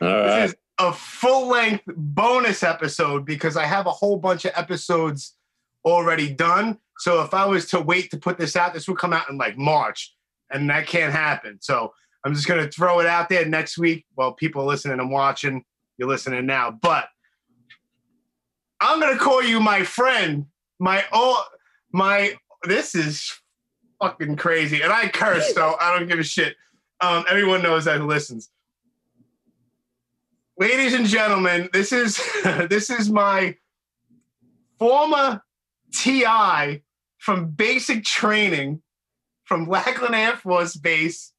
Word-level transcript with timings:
All 0.00 0.08
right. 0.08 0.42
This 0.42 0.50
is 0.50 0.56
a 0.78 0.92
full 0.92 1.48
length 1.48 1.84
bonus 1.86 2.62
episode 2.62 3.24
because 3.24 3.56
I 3.56 3.64
have 3.64 3.86
a 3.86 3.90
whole 3.90 4.18
bunch 4.18 4.44
of 4.44 4.52
episodes 4.54 5.36
already 5.84 6.32
done. 6.32 6.78
So 6.98 7.22
if 7.22 7.32
I 7.32 7.46
was 7.46 7.66
to 7.70 7.80
wait 7.80 8.10
to 8.10 8.18
put 8.18 8.38
this 8.38 8.56
out, 8.56 8.74
this 8.74 8.88
would 8.88 8.98
come 8.98 9.12
out 9.12 9.30
in 9.30 9.38
like 9.38 9.56
March, 9.56 10.14
and 10.50 10.68
that 10.70 10.86
can't 10.86 11.12
happen. 11.12 11.58
So 11.60 11.92
I'm 12.24 12.34
just 12.34 12.46
gonna 12.46 12.70
throw 12.70 13.00
it 13.00 13.06
out 13.06 13.28
there 13.28 13.46
next 13.46 13.78
week. 13.78 14.04
Well, 14.16 14.32
people 14.32 14.64
listening 14.66 15.00
and 15.00 15.10
watching, 15.10 15.64
you're 15.96 16.08
listening 16.08 16.46
now, 16.46 16.70
but 16.70 17.08
I'm 18.80 19.00
gonna 19.00 19.18
call 19.18 19.42
you 19.42 19.60
my 19.60 19.82
friend, 19.82 20.46
my 20.78 21.04
oh 21.12 21.42
my. 21.92 22.34
This 22.64 22.94
is 22.94 23.40
fucking 24.00 24.36
crazy, 24.36 24.82
and 24.82 24.92
I 24.92 25.08
curse, 25.08 25.54
so 25.54 25.76
I 25.80 25.96
don't 25.96 26.08
give 26.08 26.18
a 26.18 26.24
shit. 26.24 26.56
Um, 27.00 27.24
everyone 27.28 27.62
knows 27.62 27.84
that 27.84 27.98
who 27.98 28.06
listens 28.06 28.50
ladies 30.58 30.92
and 30.92 31.06
gentlemen, 31.06 31.68
this 31.72 31.92
is 31.92 32.20
this 32.68 32.90
is 32.90 33.10
my 33.10 33.56
former 34.78 35.42
TI 35.94 36.82
from 37.18 37.50
basic 37.50 38.04
training 38.04 38.82
from 39.44 39.68
Lackland 39.68 40.14
Air 40.14 40.36
Force 40.36 40.76
Base, 40.76 41.32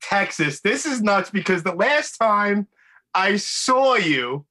Texas. 0.00 0.60
This 0.60 0.86
is 0.86 1.02
nuts 1.02 1.30
because 1.30 1.62
the 1.62 1.74
last 1.74 2.16
time 2.16 2.68
I 3.14 3.36
saw 3.36 3.94
you 3.94 4.46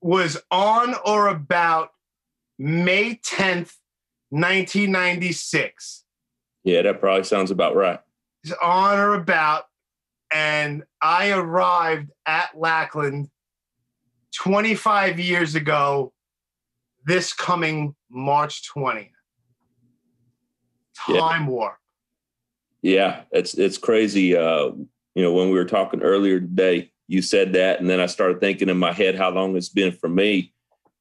was 0.00 0.38
on 0.50 0.94
or 1.04 1.28
about 1.28 1.90
May 2.58 3.14
10th, 3.24 3.74
1996. 4.30 6.04
Yeah, 6.64 6.82
that 6.82 7.00
probably 7.00 7.24
sounds 7.24 7.50
about 7.50 7.74
right. 7.74 8.00
It's 8.44 8.52
on 8.62 8.98
or 8.98 9.14
about 9.14 9.64
and 10.32 10.84
I 11.02 11.32
arrived 11.32 12.10
at 12.24 12.50
Lackland 12.56 13.28
25 14.36 15.18
years 15.18 15.56
ago, 15.56 16.12
this 17.04 17.32
coming 17.32 17.96
March 18.08 18.62
20th. 18.72 19.10
Time 20.96 21.42
Yeah. 21.44 21.48
warp. 21.48 21.76
Yeah, 22.82 23.22
it's 23.32 23.54
it's 23.54 23.76
crazy. 23.76 24.36
Uh, 24.36 24.70
you 25.14 25.22
know, 25.22 25.32
when 25.32 25.48
we 25.48 25.54
were 25.54 25.64
talking 25.64 26.00
earlier 26.02 26.38
today, 26.40 26.92
you 27.10 27.22
said 27.22 27.54
that, 27.54 27.80
and 27.80 27.90
then 27.90 27.98
I 27.98 28.06
started 28.06 28.38
thinking 28.40 28.68
in 28.68 28.78
my 28.78 28.92
head 28.92 29.16
how 29.16 29.30
long 29.30 29.56
it's 29.56 29.68
been 29.68 29.90
for 29.90 30.08
me. 30.08 30.52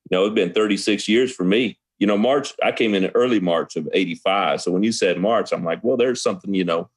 You 0.09 0.17
know, 0.17 0.25
it's 0.25 0.33
been 0.33 0.53
36 0.53 1.07
years 1.07 1.31
for 1.31 1.43
me. 1.43 1.77
You 1.99 2.07
know, 2.07 2.17
March, 2.17 2.51
I 2.63 2.71
came 2.71 2.95
in 2.95 3.05
early 3.13 3.39
March 3.39 3.75
of 3.75 3.88
85. 3.93 4.61
So 4.61 4.71
when 4.71 4.81
you 4.81 4.91
said 4.91 5.19
March, 5.19 5.51
I'm 5.51 5.63
like, 5.63 5.83
well, 5.83 5.97
there's 5.97 6.23
something, 6.23 6.51
you 6.51 6.63
know, 6.63 6.89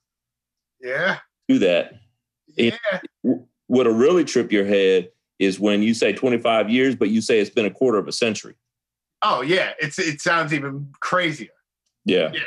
Yeah. 0.81 1.19
to 1.51 1.59
that. 1.59 1.93
Yeah. 2.57 2.79
What'll 3.67 3.93
really 3.93 4.25
trip 4.25 4.51
your 4.51 4.65
head 4.65 5.11
is 5.39 5.61
when 5.61 5.83
you 5.83 5.93
say 5.93 6.15
25 6.15 6.71
years, 6.71 6.97
but 6.97 7.11
you 7.11 7.21
say 7.21 7.39
it's 7.39 7.51
been 7.51 7.67
a 7.67 7.71
quarter 7.71 7.99
of 7.99 8.09
a 8.09 8.13
century. 8.13 8.55
Oh, 9.21 9.43
yeah. 9.43 9.73
It's 9.79 9.99
it 9.99 10.23
sounds 10.23 10.55
even 10.55 10.89
crazier. 11.01 11.53
Yeah. 12.07 12.31
Yeah. 12.33 12.41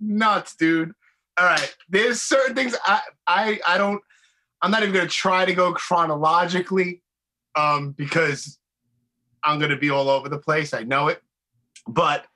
Nuts, 0.00 0.56
dude. 0.56 0.92
All 1.38 1.46
right. 1.46 1.76
There's 1.88 2.20
certain 2.22 2.56
things 2.56 2.74
I 2.84 3.00
I 3.28 3.60
I 3.66 3.78
don't 3.78 4.02
I'm 4.62 4.70
not 4.70 4.82
even 4.82 4.94
gonna 4.94 5.08
try 5.08 5.44
to 5.44 5.54
go 5.54 5.72
chronologically 5.72 7.02
um 7.54 7.92
because 7.92 8.58
I'm 9.44 9.58
gonna 9.58 9.76
be 9.76 9.90
all 9.90 10.08
over 10.08 10.28
the 10.28 10.38
place. 10.38 10.74
I 10.74 10.82
know 10.82 11.08
it. 11.08 11.22
But 11.86 12.26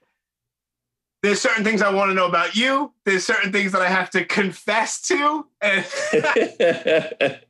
there's 1.23 1.41
certain 1.41 1.65
things 1.65 1.83
I 1.83 1.93
want 1.93 2.11
to 2.11 2.15
know 2.15 2.27
about 2.27 2.57
you. 2.57 2.95
There's 3.05 3.25
certain 3.25 3.53
things 3.53 3.73
that 3.73 3.83
I 3.83 3.89
have 3.89 4.09
to 4.11 4.25
confess 4.25 5.03
to. 5.03 5.47
And, 5.61 5.85
and 6.13 7.41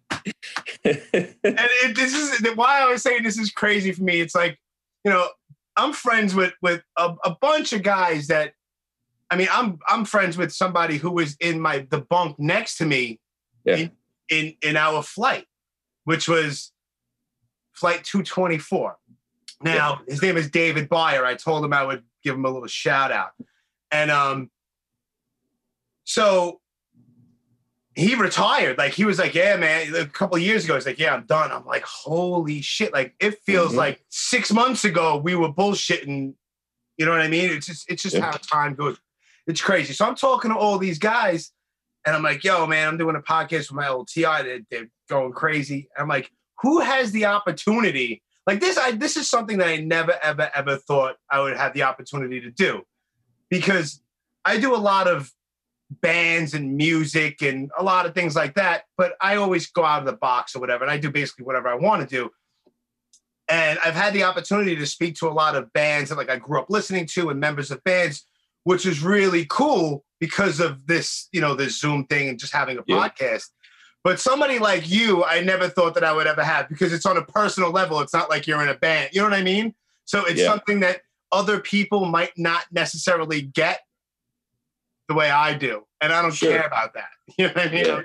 it, 0.84 1.96
this 1.96 2.14
is 2.14 2.56
why 2.56 2.80
I 2.80 2.90
was 2.90 3.02
saying 3.02 3.22
this 3.22 3.38
is 3.38 3.50
crazy 3.50 3.92
for 3.92 4.02
me. 4.02 4.20
It's 4.20 4.34
like, 4.34 4.58
you 5.04 5.10
know, 5.10 5.28
I'm 5.76 5.92
friends 5.92 6.34
with 6.34 6.52
with 6.62 6.82
a, 6.96 7.14
a 7.24 7.36
bunch 7.40 7.72
of 7.72 7.82
guys 7.82 8.26
that 8.26 8.54
I 9.30 9.36
mean, 9.36 9.48
I'm 9.52 9.78
I'm 9.86 10.04
friends 10.04 10.36
with 10.36 10.52
somebody 10.52 10.96
who 10.96 11.10
was 11.12 11.36
in 11.40 11.60
my 11.60 11.86
the 11.90 12.00
bunk 12.00 12.38
next 12.38 12.76
to 12.78 12.86
me 12.86 13.20
Yeah. 13.64 13.76
in, 13.76 13.90
in 14.30 14.54
in 14.62 14.76
our 14.76 15.02
flight, 15.02 15.46
which 16.04 16.28
was 16.28 16.72
flight 17.72 18.04
224. 18.04 18.96
Now, 19.62 20.00
his 20.08 20.22
name 20.22 20.36
is 20.38 20.50
David 20.50 20.88
Byer. 20.88 21.24
I 21.24 21.34
told 21.34 21.62
him 21.64 21.72
I 21.74 21.84
would 21.84 22.02
give 22.24 22.34
him 22.34 22.44
a 22.46 22.50
little 22.50 22.66
shout 22.68 23.12
out. 23.12 23.32
And 23.90 24.10
um 24.10 24.50
so 26.04 26.60
he 27.94 28.14
retired. 28.14 28.78
Like 28.78 28.92
he 28.94 29.04
was 29.04 29.18
like, 29.18 29.34
yeah, 29.34 29.56
man. 29.56 29.94
A 29.94 30.06
couple 30.06 30.36
of 30.36 30.42
years 30.42 30.64
ago, 30.64 30.74
he's 30.76 30.86
like, 30.86 30.98
yeah, 30.98 31.12
I'm 31.12 31.26
done. 31.26 31.50
I'm 31.52 31.66
like, 31.66 31.82
holy 31.84 32.62
shit! 32.62 32.92
Like 32.92 33.14
it 33.20 33.40
feels 33.44 33.72
Mhm. 33.72 33.76
like 33.76 34.04
six 34.08 34.52
months 34.52 34.84
ago 34.84 35.16
we 35.18 35.34
were 35.34 35.52
bullshitting. 35.52 36.34
You 36.96 37.06
know 37.06 37.12
what 37.12 37.20
I 37.20 37.28
mean? 37.28 37.50
It's 37.50 37.66
just 37.66 37.90
it's 37.90 38.02
just 38.02 38.16
Yeah. 38.16 38.26
how 38.26 38.32
time 38.32 38.74
goes. 38.74 38.98
It's 39.46 39.60
crazy. 39.60 39.92
So 39.92 40.06
I'm 40.06 40.14
talking 40.14 40.50
to 40.50 40.56
all 40.56 40.78
these 40.78 40.98
guys, 40.98 41.52
and 42.06 42.16
I'm 42.16 42.22
like, 42.22 42.44
yo, 42.44 42.66
man, 42.66 42.88
I'm 42.88 42.96
doing 42.96 43.16
a 43.16 43.20
podcast 43.20 43.70
with 43.70 43.72
my 43.72 43.88
old 43.88 44.08
TI. 44.08 44.22
They're, 44.22 44.60
they're 44.70 44.90
going 45.08 45.32
crazy. 45.32 45.88
I'm 45.96 46.08
like, 46.08 46.30
who 46.62 46.80
has 46.80 47.12
the 47.12 47.26
opportunity? 47.26 48.22
Like 48.46 48.60
this, 48.60 48.78
I 48.78 48.92
this 48.92 49.16
is 49.16 49.28
something 49.28 49.58
that 49.58 49.68
I 49.68 49.76
never, 49.76 50.18
ever, 50.22 50.50
ever 50.54 50.76
thought 50.76 51.16
I 51.30 51.40
would 51.40 51.56
have 51.56 51.74
the 51.74 51.82
opportunity 51.82 52.40
to 52.40 52.50
do, 52.50 52.82
because 53.48 54.02
I 54.44 54.58
do 54.58 54.74
a 54.74 54.78
lot 54.78 55.08
of 55.08 55.30
bands 55.90 56.54
and 56.54 56.76
music 56.76 57.42
and 57.42 57.70
a 57.78 57.82
lot 57.82 58.06
of 58.06 58.14
things 58.14 58.34
like 58.34 58.54
that. 58.54 58.84
But 58.96 59.14
I 59.20 59.36
always 59.36 59.66
go 59.68 59.84
out 59.84 60.00
of 60.00 60.06
the 60.06 60.16
box 60.16 60.56
or 60.56 60.60
whatever, 60.60 60.84
and 60.84 60.90
I 60.90 60.98
do 60.98 61.10
basically 61.10 61.44
whatever 61.44 61.68
I 61.68 61.74
want 61.74 62.08
to 62.08 62.08
do. 62.08 62.30
And 63.48 63.78
I've 63.84 63.94
had 63.94 64.14
the 64.14 64.22
opportunity 64.22 64.76
to 64.76 64.86
speak 64.86 65.16
to 65.16 65.28
a 65.28 65.30
lot 65.34 65.56
of 65.56 65.72
bands 65.72 66.10
that 66.10 66.16
like 66.16 66.30
I 66.30 66.36
grew 66.36 66.60
up 66.60 66.70
listening 66.70 67.06
to 67.06 67.30
and 67.30 67.40
members 67.40 67.70
of 67.70 67.82
bands, 67.84 68.24
which 68.64 68.86
is 68.86 69.02
really 69.02 69.46
cool 69.48 70.04
because 70.18 70.60
of 70.60 70.86
this, 70.86 71.28
you 71.32 71.40
know, 71.40 71.54
this 71.54 71.80
Zoom 71.80 72.04
thing 72.06 72.28
and 72.28 72.38
just 72.38 72.52
having 72.52 72.78
a 72.78 72.82
Yeah. 72.86 72.96
podcast. 73.08 73.48
But 74.04 74.18
somebody 74.18 74.58
like 74.58 74.88
you, 74.88 75.24
I 75.24 75.40
never 75.40 75.68
thought 75.68 75.94
that 75.94 76.04
I 76.04 76.12
would 76.12 76.26
ever 76.26 76.42
have 76.42 76.68
because 76.68 76.92
it's 76.92 77.04
on 77.06 77.16
a 77.16 77.24
personal 77.24 77.70
level. 77.70 78.00
It's 78.00 78.14
not 78.14 78.30
like 78.30 78.46
you're 78.46 78.62
in 78.62 78.68
a 78.68 78.74
band. 78.74 79.10
You 79.12 79.20
know 79.20 79.28
what 79.28 79.38
I 79.38 79.42
mean? 79.42 79.74
So 80.04 80.24
it's 80.24 80.40
Yeah. 80.40 80.46
something 80.46 80.80
that 80.80 81.02
other 81.32 81.60
people 81.60 82.06
might 82.06 82.32
not 82.36 82.64
necessarily 82.72 83.42
get 83.42 83.80
the 85.08 85.14
way 85.14 85.30
I 85.30 85.54
do. 85.54 85.86
And 86.00 86.12
I 86.12 86.22
don't 86.22 86.32
Sure. 86.32 86.50
care 86.50 86.66
about 86.66 86.94
that. 86.94 87.10
You 87.38 87.46
know 87.46 87.52
what 87.52 87.66
I 87.66 87.70
mean? 87.70 87.84
Yeah. 87.84 88.00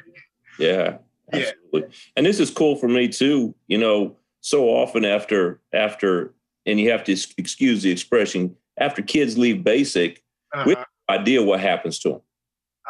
Yeah, 0.60 0.98
Yeah. 1.34 1.40
absolutely. 1.52 1.96
And 2.16 2.26
this 2.26 2.40
is 2.40 2.52
cool 2.52 2.76
for 2.76 2.88
me 2.88 3.08
too. 3.08 3.56
You 3.68 3.78
know, 3.78 4.18
so 4.42 4.66
often 4.70 5.04
after 5.06 5.62
after, 5.74 6.34
and 6.66 6.80
you 6.80 6.92
have 6.92 7.04
to 7.06 7.18
excuse 7.38 7.82
the 7.84 7.92
expression, 7.92 8.56
after 8.78 9.02
kids 9.02 9.38
leave 9.38 9.64
basic, 9.64 10.22
Uh-huh. 10.56 10.86
idea 11.10 11.42
what 11.44 11.60
happens 11.60 12.00
to 12.00 12.10
them. 12.10 12.22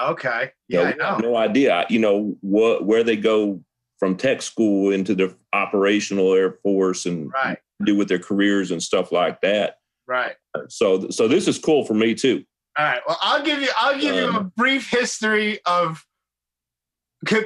Okay. 0.02 0.52
You 0.68 0.80
Yeah, 0.80 0.84
know, 0.84 0.90
I 0.90 0.94
we 0.96 1.04
have 1.04 1.20
know. 1.22 1.30
no 1.30 1.36
idea. 1.38 1.86
You 1.90 2.00
know 2.00 2.36
what 2.42 2.86
where 2.86 3.04
they 3.04 3.16
go 3.18 3.62
from 4.00 4.18
tech 4.18 4.42
school 4.42 4.92
into 4.92 5.16
the 5.16 5.36
operational 5.54 6.34
air 6.34 6.54
force 6.64 7.06
and 7.06 7.32
Right. 7.34 7.58
do 7.86 7.96
with 7.96 8.08
their 8.10 8.20
careers 8.20 8.72
and 8.72 8.82
stuff 8.84 9.12
like 9.12 9.42
that. 9.42 9.78
Right. 10.08 10.36
So 10.70 11.10
so 11.10 11.28
this 11.28 11.48
is 11.48 11.58
cool 11.58 11.86
for 11.86 11.94
me 11.94 12.14
too. 12.14 12.46
All 12.78 12.86
right. 12.86 13.02
Well, 13.08 13.18
I'll 13.22 13.44
give 13.44 13.62
you. 13.62 13.70
I'll 13.78 14.00
give 14.00 14.16
you 14.16 14.26
a 14.28 14.40
Um, 14.40 14.54
brief 14.58 14.90
history 14.90 15.60
of 15.66 16.06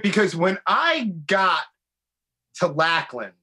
because 0.01 0.35
when 0.35 0.57
I 0.65 1.13
got 1.27 1.63
to 2.55 2.67
Lackland, 2.67 3.33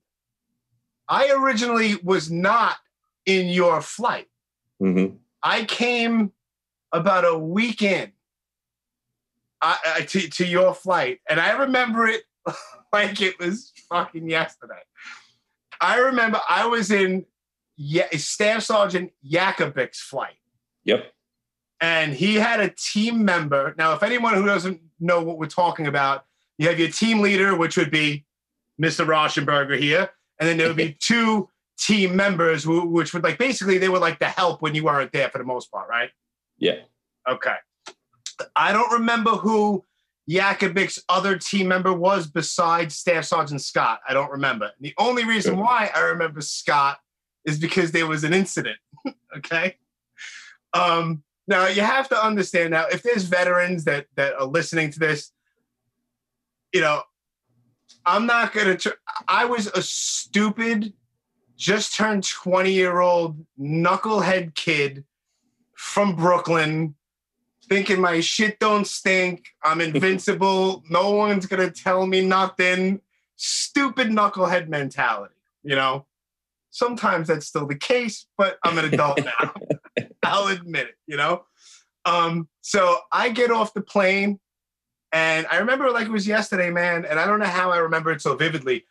I 1.08 1.30
originally 1.30 1.94
was 2.02 2.30
not 2.30 2.76
in 3.24 3.46
your 3.48 3.80
flight. 3.80 4.26
hmm 4.80 5.06
I 5.42 5.64
came 5.64 6.32
about 6.92 7.24
a 7.24 7.36
week 7.36 7.82
in 7.82 8.12
I, 9.62 9.76
I, 9.86 10.00
to, 10.02 10.28
to 10.28 10.46
your 10.46 10.74
flight, 10.74 11.20
and 11.28 11.40
I 11.40 11.52
remember 11.52 12.06
it 12.06 12.22
like 12.92 13.20
it 13.20 13.38
was 13.38 13.72
fucking 13.88 14.28
yesterday. 14.28 14.74
I 15.80 15.98
remember 15.98 16.40
I 16.48 16.66
was 16.66 16.90
in 16.90 17.26
yeah, 17.76 18.08
Staff 18.16 18.62
Sergeant 18.62 19.12
Yakubik's 19.28 20.00
flight 20.00 20.36
Yep. 20.84 21.12
and 21.80 22.14
he 22.14 22.36
had 22.36 22.60
a 22.60 22.70
team 22.70 23.24
member. 23.24 23.74
Now, 23.76 23.92
if 23.94 24.02
anyone 24.02 24.34
who 24.34 24.46
doesn't 24.46 24.80
know 25.00 25.22
what 25.22 25.36
we're 25.38 25.46
talking 25.46 25.86
about, 25.86 26.24
you 26.58 26.68
have 26.68 26.78
your 26.78 26.88
team 26.88 27.20
leader, 27.20 27.54
which 27.54 27.76
would 27.76 27.90
be 27.90 28.24
Mr. 28.80 29.04
Raushenberger 29.06 29.78
here, 29.78 30.10
and 30.40 30.48
then 30.48 30.56
there 30.56 30.68
would 30.68 30.76
be 30.76 30.96
two 31.00 31.48
team 31.78 32.16
members, 32.16 32.64
who, 32.64 32.86
which 32.88 33.12
would 33.12 33.22
like 33.22 33.38
basically 33.38 33.76
they 33.78 33.90
were 33.90 33.98
like 33.98 34.18
the 34.18 34.28
help 34.28 34.62
when 34.62 34.74
you 34.74 34.84
weren't 34.84 35.12
there 35.12 35.28
for 35.28 35.38
the 35.38 35.44
most 35.44 35.70
part, 35.70 35.88
right? 35.88 36.10
Yeah. 36.58 36.80
Okay. 37.28 37.54
I 38.54 38.72
don't 38.72 38.92
remember 38.92 39.30
who 39.32 39.84
Yakubik's 40.30 41.02
other 41.08 41.38
team 41.38 41.68
member 41.68 41.92
was 41.92 42.26
besides 42.26 42.96
Staff 42.96 43.24
Sergeant 43.24 43.62
Scott. 43.62 44.00
I 44.08 44.12
don't 44.12 44.30
remember. 44.30 44.72
The 44.80 44.94
only 44.98 45.24
reason 45.24 45.56
why 45.56 45.90
I 45.94 46.00
remember 46.00 46.40
Scott 46.40 46.98
is 47.44 47.58
because 47.58 47.92
there 47.92 48.06
was 48.06 48.24
an 48.24 48.34
incident. 48.34 48.78
okay. 49.36 49.76
Um, 50.74 51.22
now 51.46 51.68
you 51.68 51.82
have 51.82 52.08
to 52.08 52.22
understand 52.22 52.72
now 52.72 52.86
if 52.90 53.02
there's 53.02 53.24
veterans 53.24 53.84
that 53.84 54.06
that 54.16 54.34
are 54.34 54.46
listening 54.46 54.90
to 54.90 54.98
this, 54.98 55.30
you 56.72 56.80
know, 56.80 57.02
I'm 58.04 58.26
not 58.26 58.52
gonna. 58.52 58.76
Tr- 58.76 59.00
I 59.28 59.44
was 59.44 59.68
a 59.68 59.80
stupid, 59.80 60.92
just 61.56 61.94
turned 61.94 62.28
20 62.28 62.72
year 62.72 63.00
old 63.00 63.46
knucklehead 63.58 64.54
kid 64.56 65.04
from 65.76 66.16
Brooklyn 66.16 66.94
thinking 67.68 68.00
my 68.00 68.20
shit 68.20 68.58
don't 68.58 68.86
stink. 68.86 69.48
I'm 69.62 69.80
invincible. 69.92 70.82
no 70.88 71.12
one's 71.12 71.46
gonna 71.46 71.70
tell 71.70 72.06
me 72.06 72.22
nothing. 72.22 73.00
Stupid 73.36 74.08
knucklehead 74.08 74.68
mentality, 74.68 75.34
you 75.62 75.76
know. 75.76 76.06
Sometimes 76.70 77.28
that's 77.28 77.46
still 77.46 77.66
the 77.66 77.74
case, 77.74 78.26
but 78.36 78.58
I'm 78.62 78.76
an 78.78 78.86
adult 78.86 79.24
now. 79.24 79.54
I'll 80.22 80.48
admit 80.48 80.88
it, 80.88 80.94
you 81.06 81.16
know. 81.16 81.44
Um, 82.04 82.48
so 82.60 82.98
I 83.12 83.30
get 83.30 83.50
off 83.50 83.74
the 83.74 83.80
plane, 83.80 84.38
and 85.12 85.46
I 85.50 85.58
remember 85.58 85.90
like 85.90 86.06
it 86.06 86.12
was 86.12 86.26
yesterday, 86.26 86.70
man. 86.70 87.04
And 87.04 87.18
I 87.18 87.26
don't 87.26 87.38
know 87.38 87.46
how 87.46 87.70
I 87.70 87.78
remember 87.78 88.10
it 88.12 88.20
so 88.20 88.34
vividly, 88.36 88.84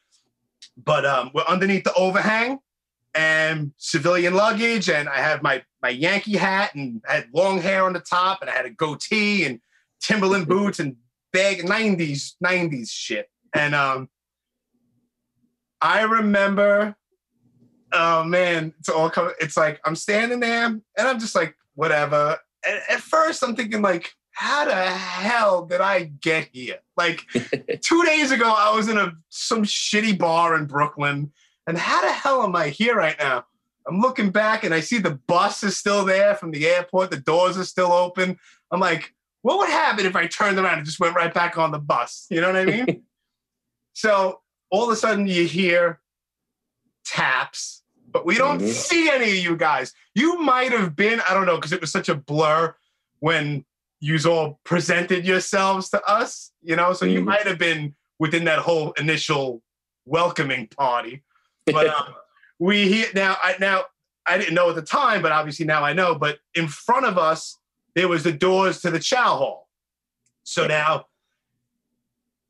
but 0.78 1.06
um, 1.06 1.32
we're 1.34 1.44
underneath 1.44 1.84
the 1.84 1.94
overhang 1.94 2.60
and 3.14 3.72
civilian 3.78 4.34
luggage, 4.34 4.90
and 4.90 5.08
I 5.08 5.18
have 5.18 5.42
my 5.42 5.64
my 5.86 5.92
Yankee 5.92 6.36
hat 6.36 6.74
and 6.74 7.00
I 7.08 7.14
had 7.14 7.28
long 7.32 7.62
hair 7.62 7.86
on 7.86 7.94
the 7.94 8.00
top, 8.00 8.42
and 8.42 8.50
I 8.50 8.54
had 8.54 8.66
a 8.66 8.72
goatee 8.72 9.46
and 9.46 9.60
Timberland 10.02 10.48
boots 10.54 10.80
and 10.80 10.96
bag 11.32 11.60
90s 11.60 12.34
90s 12.44 12.90
shit. 12.90 13.30
And 13.54 13.76
um, 13.76 14.10
I 15.80 16.02
remember, 16.02 16.96
oh 17.92 18.24
man, 18.24 18.74
it's 18.80 18.90
all 18.90 19.12
coming. 19.12 19.36
It's 19.40 19.56
like 19.56 19.80
I'm 19.86 19.96
standing 19.96 20.40
there, 20.40 20.66
and 20.66 20.84
I'm 20.98 21.20
just 21.20 21.36
like, 21.36 21.56
whatever. 21.76 22.40
And 22.68 22.82
at 22.90 23.02
first, 23.02 23.44
I'm 23.44 23.56
thinking 23.56 23.84
like, 23.84 24.12
how 24.32 24.66
the 24.66 24.74
hell 24.74 25.68
did 25.68 25.82
I 25.82 26.06
get 26.20 26.50
here? 26.52 26.80
Like 26.98 27.22
two 27.84 28.04
days 28.06 28.32
ago, 28.32 28.52
I 28.58 28.76
was 28.76 28.90
in 28.90 28.98
a 28.98 29.14
some 29.30 29.62
shitty 29.62 30.18
bar 30.18 30.56
in 30.56 30.66
Brooklyn, 30.66 31.32
and 31.68 31.78
how 31.78 32.02
the 32.02 32.12
hell 32.12 32.42
am 32.42 32.56
I 32.56 32.70
here 32.70 32.96
right 32.96 33.18
now? 33.20 33.46
I'm 33.88 34.00
looking 34.00 34.32
back 34.32 34.64
and 34.64 34.74
I 34.74 34.80
see 34.80 34.98
the 34.98 35.20
bus 35.28 35.64
is 35.64 35.78
still 35.78 36.06
there 36.06 36.36
from 36.36 36.52
the 36.52 36.68
airport. 36.68 37.12
The 37.12 37.18
doors 37.18 37.58
are 37.58 37.64
still 37.66 37.92
open. 37.92 38.38
I'm 38.72 38.80
like, 38.80 39.14
what 39.44 39.60
would 39.60 39.70
happen 39.70 40.06
if 40.06 40.16
I 40.16 40.26
turned 40.28 40.58
around 40.58 40.78
and 40.80 40.86
just 40.86 41.00
went 41.00 41.16
right 41.16 41.34
back 41.34 41.58
on 41.58 41.72
the 41.72 41.80
bus? 41.80 42.26
You 42.30 42.42
know 42.42 42.48
what 42.48 42.56
I 42.58 42.66
mean? 42.66 43.04
so 43.94 44.42
all 44.72 44.86
of 44.86 44.90
a 44.90 44.96
sudden 44.96 45.28
you 45.28 45.46
hear 45.46 46.00
taps, 47.06 47.84
but 48.12 48.26
we 48.26 48.38
don't 48.38 48.60
Mhm. 48.62 48.68
see 48.74 49.10
any 49.10 49.30
of 49.38 49.38
you 49.44 49.56
guys. 49.56 49.94
You 50.16 50.40
might 50.40 50.72
have 50.72 50.96
been, 50.96 51.22
I 51.30 51.34
don't 51.34 51.46
know, 51.46 51.56
because 51.58 51.72
it 51.72 51.82
was 51.82 51.92
such 51.92 52.10
a 52.10 52.16
blur 52.16 52.76
when 53.20 53.66
you 54.00 54.18
all 54.28 54.60
presented 54.64 55.26
yourselves 55.26 55.90
to 55.90 56.04
us, 56.06 56.52
you 56.62 56.76
know, 56.76 56.94
so 56.94 57.06
you 57.06 57.22
Mhm. 57.22 57.26
might 57.26 57.48
have 57.48 57.58
been 57.58 57.96
within 58.20 58.46
that 58.46 58.60
whole 58.60 58.94
initial 58.94 59.62
welcoming 60.06 60.68
party. 60.68 61.24
But 61.68 61.88
um, 61.88 62.16
we 62.60 62.88
hear 62.88 63.08
now, 63.14 63.38
I 63.42 63.56
now 63.60 63.86
I 64.26 64.38
didn't 64.38 64.56
know 64.56 64.70
at 64.70 64.76
the 64.76 64.82
time, 64.82 65.22
but 65.22 65.32
obviously 65.32 65.66
now 65.66 65.84
I 65.84 65.94
know. 65.94 66.16
But 66.16 66.40
in 66.54 66.68
front 66.68 67.06
of 67.06 67.18
us, 67.18 67.58
there 67.96 68.08
was 68.08 68.24
the 68.24 68.32
doors 68.32 68.82
to 68.82 68.92
the 68.92 69.00
chow 69.00 69.38
hall. 69.38 69.70
So 70.44 70.68
now 70.68 71.06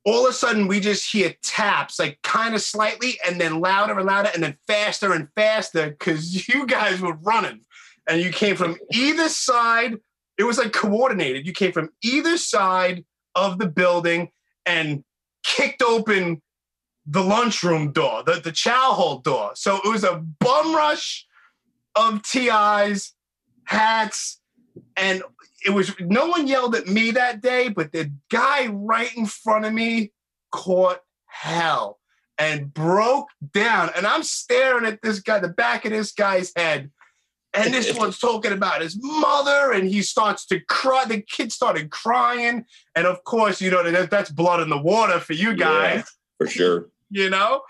all 0.05 0.25
of 0.25 0.29
a 0.29 0.33
sudden 0.33 0.67
we 0.67 0.79
just 0.79 1.11
hear 1.11 1.33
taps, 1.43 1.99
like 1.99 2.19
kind 2.21 2.53
of 2.53 2.61
slightly, 2.61 3.17
and 3.27 3.41
then 3.41 3.59
louder 3.59 3.97
and 3.97 4.05
louder, 4.05 4.29
and 4.33 4.43
then 4.43 4.55
faster 4.67 5.11
and 5.11 5.27
faster, 5.35 5.89
because 5.89 6.47
you 6.53 6.65
guys 6.65 7.01
were 7.01 7.15
running. 7.15 7.61
And 8.07 8.21
you 8.21 8.31
came 8.31 8.55
from 8.55 8.77
either 8.93 9.27
side. 9.29 9.97
It 10.37 10.43
was 10.43 10.57
like 10.57 10.73
coordinated. 10.73 11.47
You 11.47 11.53
came 11.53 11.71
from 11.71 11.89
either 12.03 12.37
side 12.37 13.03
of 13.33 13.57
the 13.57 13.67
building 13.67 14.29
and 14.65 15.03
kicked 15.43 15.81
open 15.81 16.41
the 17.05 17.23
lunchroom 17.23 17.91
door, 17.91 18.23
the, 18.23 18.39
the 18.43 18.51
chow 18.51 18.93
hall 18.93 19.19
door. 19.19 19.51
So 19.55 19.79
it 19.83 19.89
was 19.89 20.03
a 20.03 20.23
bum 20.39 20.75
rush 20.75 21.25
of 21.95 22.23
TIs, 22.23 23.13
hats, 23.65 24.41
and 24.97 25.23
it 25.65 25.71
was 25.71 25.93
no 25.99 26.27
one 26.27 26.47
yelled 26.47 26.75
at 26.75 26.87
me 26.87 27.11
that 27.11 27.41
day, 27.41 27.69
but 27.69 27.91
the 27.91 28.11
guy 28.29 28.67
right 28.67 29.15
in 29.15 29.25
front 29.25 29.65
of 29.65 29.73
me 29.73 30.11
caught 30.51 30.99
hell 31.27 31.99
and 32.37 32.73
broke 32.73 33.29
down. 33.53 33.89
And 33.95 34.05
I'm 34.05 34.23
staring 34.23 34.85
at 34.85 35.01
this 35.01 35.19
guy, 35.19 35.39
the 35.39 35.47
back 35.47 35.85
of 35.85 35.91
this 35.91 36.11
guy's 36.11 36.51
head. 36.55 36.91
And 37.53 37.73
this 37.73 37.97
one's 37.97 38.19
talking 38.19 38.51
about 38.51 38.81
his 38.81 38.99
mother, 39.01 39.71
and 39.71 39.87
he 39.87 40.01
starts 40.01 40.45
to 40.47 40.59
cry. 40.59 41.05
The 41.05 41.21
kid 41.21 41.53
started 41.53 41.89
crying. 41.89 42.65
And 42.95 43.07
of 43.07 43.23
course, 43.23 43.61
you 43.61 43.71
know, 43.71 43.89
that, 43.89 44.09
that's 44.09 44.29
blood 44.29 44.59
in 44.59 44.67
the 44.67 44.77
water 44.77 45.21
for 45.21 45.31
you 45.31 45.55
guys 45.55 46.03
for 46.37 46.47
sure. 46.47 46.89
You 47.09 47.29
know? 47.29 47.61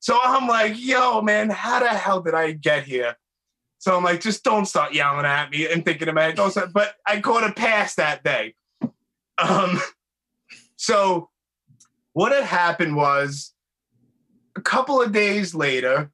So 0.00 0.18
I'm 0.22 0.46
like, 0.46 0.74
yo, 0.76 1.20
man, 1.22 1.50
how 1.50 1.80
the 1.80 1.88
hell 1.88 2.20
did 2.22 2.34
I 2.34 2.52
get 2.52 2.84
here? 2.84 3.16
So 3.78 3.96
I'm 3.96 4.04
like, 4.04 4.20
just 4.20 4.42
don't 4.42 4.66
start 4.66 4.94
yelling 4.94 5.26
at 5.26 5.50
me 5.50 5.70
and 5.70 5.84
thinking 5.84 6.08
about 6.08 6.30
it. 6.30 6.36
Don't 6.36 6.50
start. 6.50 6.72
But 6.72 6.94
I 7.06 7.20
caught 7.20 7.48
a 7.48 7.52
pass 7.52 7.94
that 7.96 8.24
day. 8.24 8.54
Um, 9.38 9.80
so 10.76 11.30
what 12.12 12.32
had 12.32 12.44
happened 12.44 12.96
was 12.96 13.54
a 14.56 14.60
couple 14.60 15.00
of 15.00 15.12
days 15.12 15.54
later, 15.54 16.10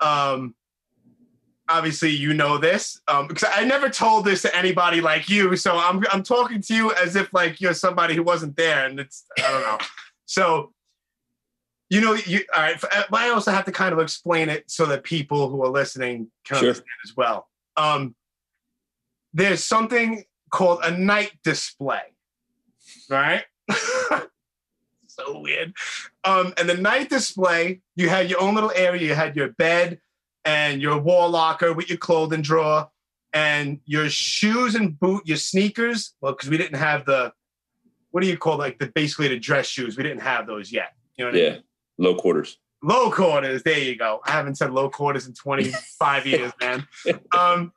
um, 0.00 0.54
obviously 1.68 2.10
you 2.10 2.34
know 2.34 2.58
this 2.58 3.00
um, 3.08 3.26
because 3.26 3.48
I 3.50 3.64
never 3.64 3.88
told 3.88 4.24
this 4.24 4.42
to 4.42 4.54
anybody 4.54 5.00
like 5.00 5.28
you. 5.28 5.56
So 5.56 5.78
I'm 5.78 6.04
I'm 6.12 6.22
talking 6.22 6.60
to 6.62 6.74
you 6.74 6.92
as 6.94 7.16
if 7.16 7.32
like 7.32 7.60
you're 7.60 7.74
somebody 7.74 8.14
who 8.14 8.22
wasn't 8.22 8.56
there, 8.56 8.86
and 8.86 9.00
it's 9.00 9.24
I 9.38 9.50
don't 9.50 9.62
know. 9.62 9.78
So 10.26 10.72
you 11.92 12.00
know, 12.00 12.14
you 12.14 12.42
all 12.56 12.62
right. 12.62 12.80
But 12.80 13.12
I 13.12 13.28
also 13.28 13.50
have 13.50 13.66
to 13.66 13.72
kind 13.72 13.92
of 13.92 13.98
explain 13.98 14.48
it 14.48 14.64
so 14.66 14.86
that 14.86 15.04
people 15.04 15.50
who 15.50 15.62
are 15.62 15.68
listening 15.68 16.30
can 16.42 16.56
Sure. 16.56 16.68
understand 16.68 16.88
as 17.04 17.14
well. 17.14 17.50
Um, 17.76 18.14
there's 19.34 19.62
something 19.62 20.24
called 20.50 20.80
a 20.82 20.90
night 20.90 21.32
display, 21.44 22.00
right? 23.10 23.44
so 25.06 25.40
weird. 25.40 25.74
Um, 26.24 26.54
and 26.56 26.66
the 26.66 26.78
night 26.78 27.10
display, 27.10 27.82
you 27.94 28.08
had 28.08 28.30
your 28.30 28.40
own 28.40 28.54
little 28.54 28.72
area. 28.74 29.08
You 29.08 29.14
had 29.14 29.36
your 29.36 29.48
bed 29.48 30.00
and 30.46 30.80
your 30.80 30.98
wall 30.98 31.28
locker 31.28 31.74
with 31.74 31.90
your 31.90 31.98
clothing 31.98 32.40
drawer 32.40 32.88
and 33.34 33.80
your 33.84 34.08
shoes 34.08 34.76
and 34.76 34.98
boot, 34.98 35.26
your 35.26 35.36
sneakers. 35.36 36.14
Well, 36.22 36.32
because 36.32 36.48
we 36.48 36.56
didn't 36.56 36.78
have 36.78 37.04
the, 37.04 37.34
what 38.12 38.22
do 38.22 38.28
you 38.28 38.38
call 38.38 38.56
like 38.56 38.78
the 38.78 38.86
basically 38.86 39.28
the 39.28 39.38
dress 39.38 39.66
shoes? 39.66 39.98
We 39.98 40.04
didn't 40.04 40.22
have 40.22 40.46
those 40.46 40.72
yet. 40.72 40.94
You 41.18 41.26
know 41.26 41.30
what 41.32 41.38
I 41.38 41.42
mean? 41.50 41.62
Low 41.98 42.14
quarters. 42.14 42.58
Low 42.82 43.10
quarters. 43.10 43.62
There 43.62 43.78
you 43.78 43.96
go. 43.96 44.20
I 44.26 44.32
haven't 44.32 44.56
said 44.56 44.72
low 44.72 44.90
quarters 44.90 45.26
in 45.26 45.34
25 45.34 46.26
years, 46.26 46.52
man. 46.60 46.86
Um, 47.36 47.72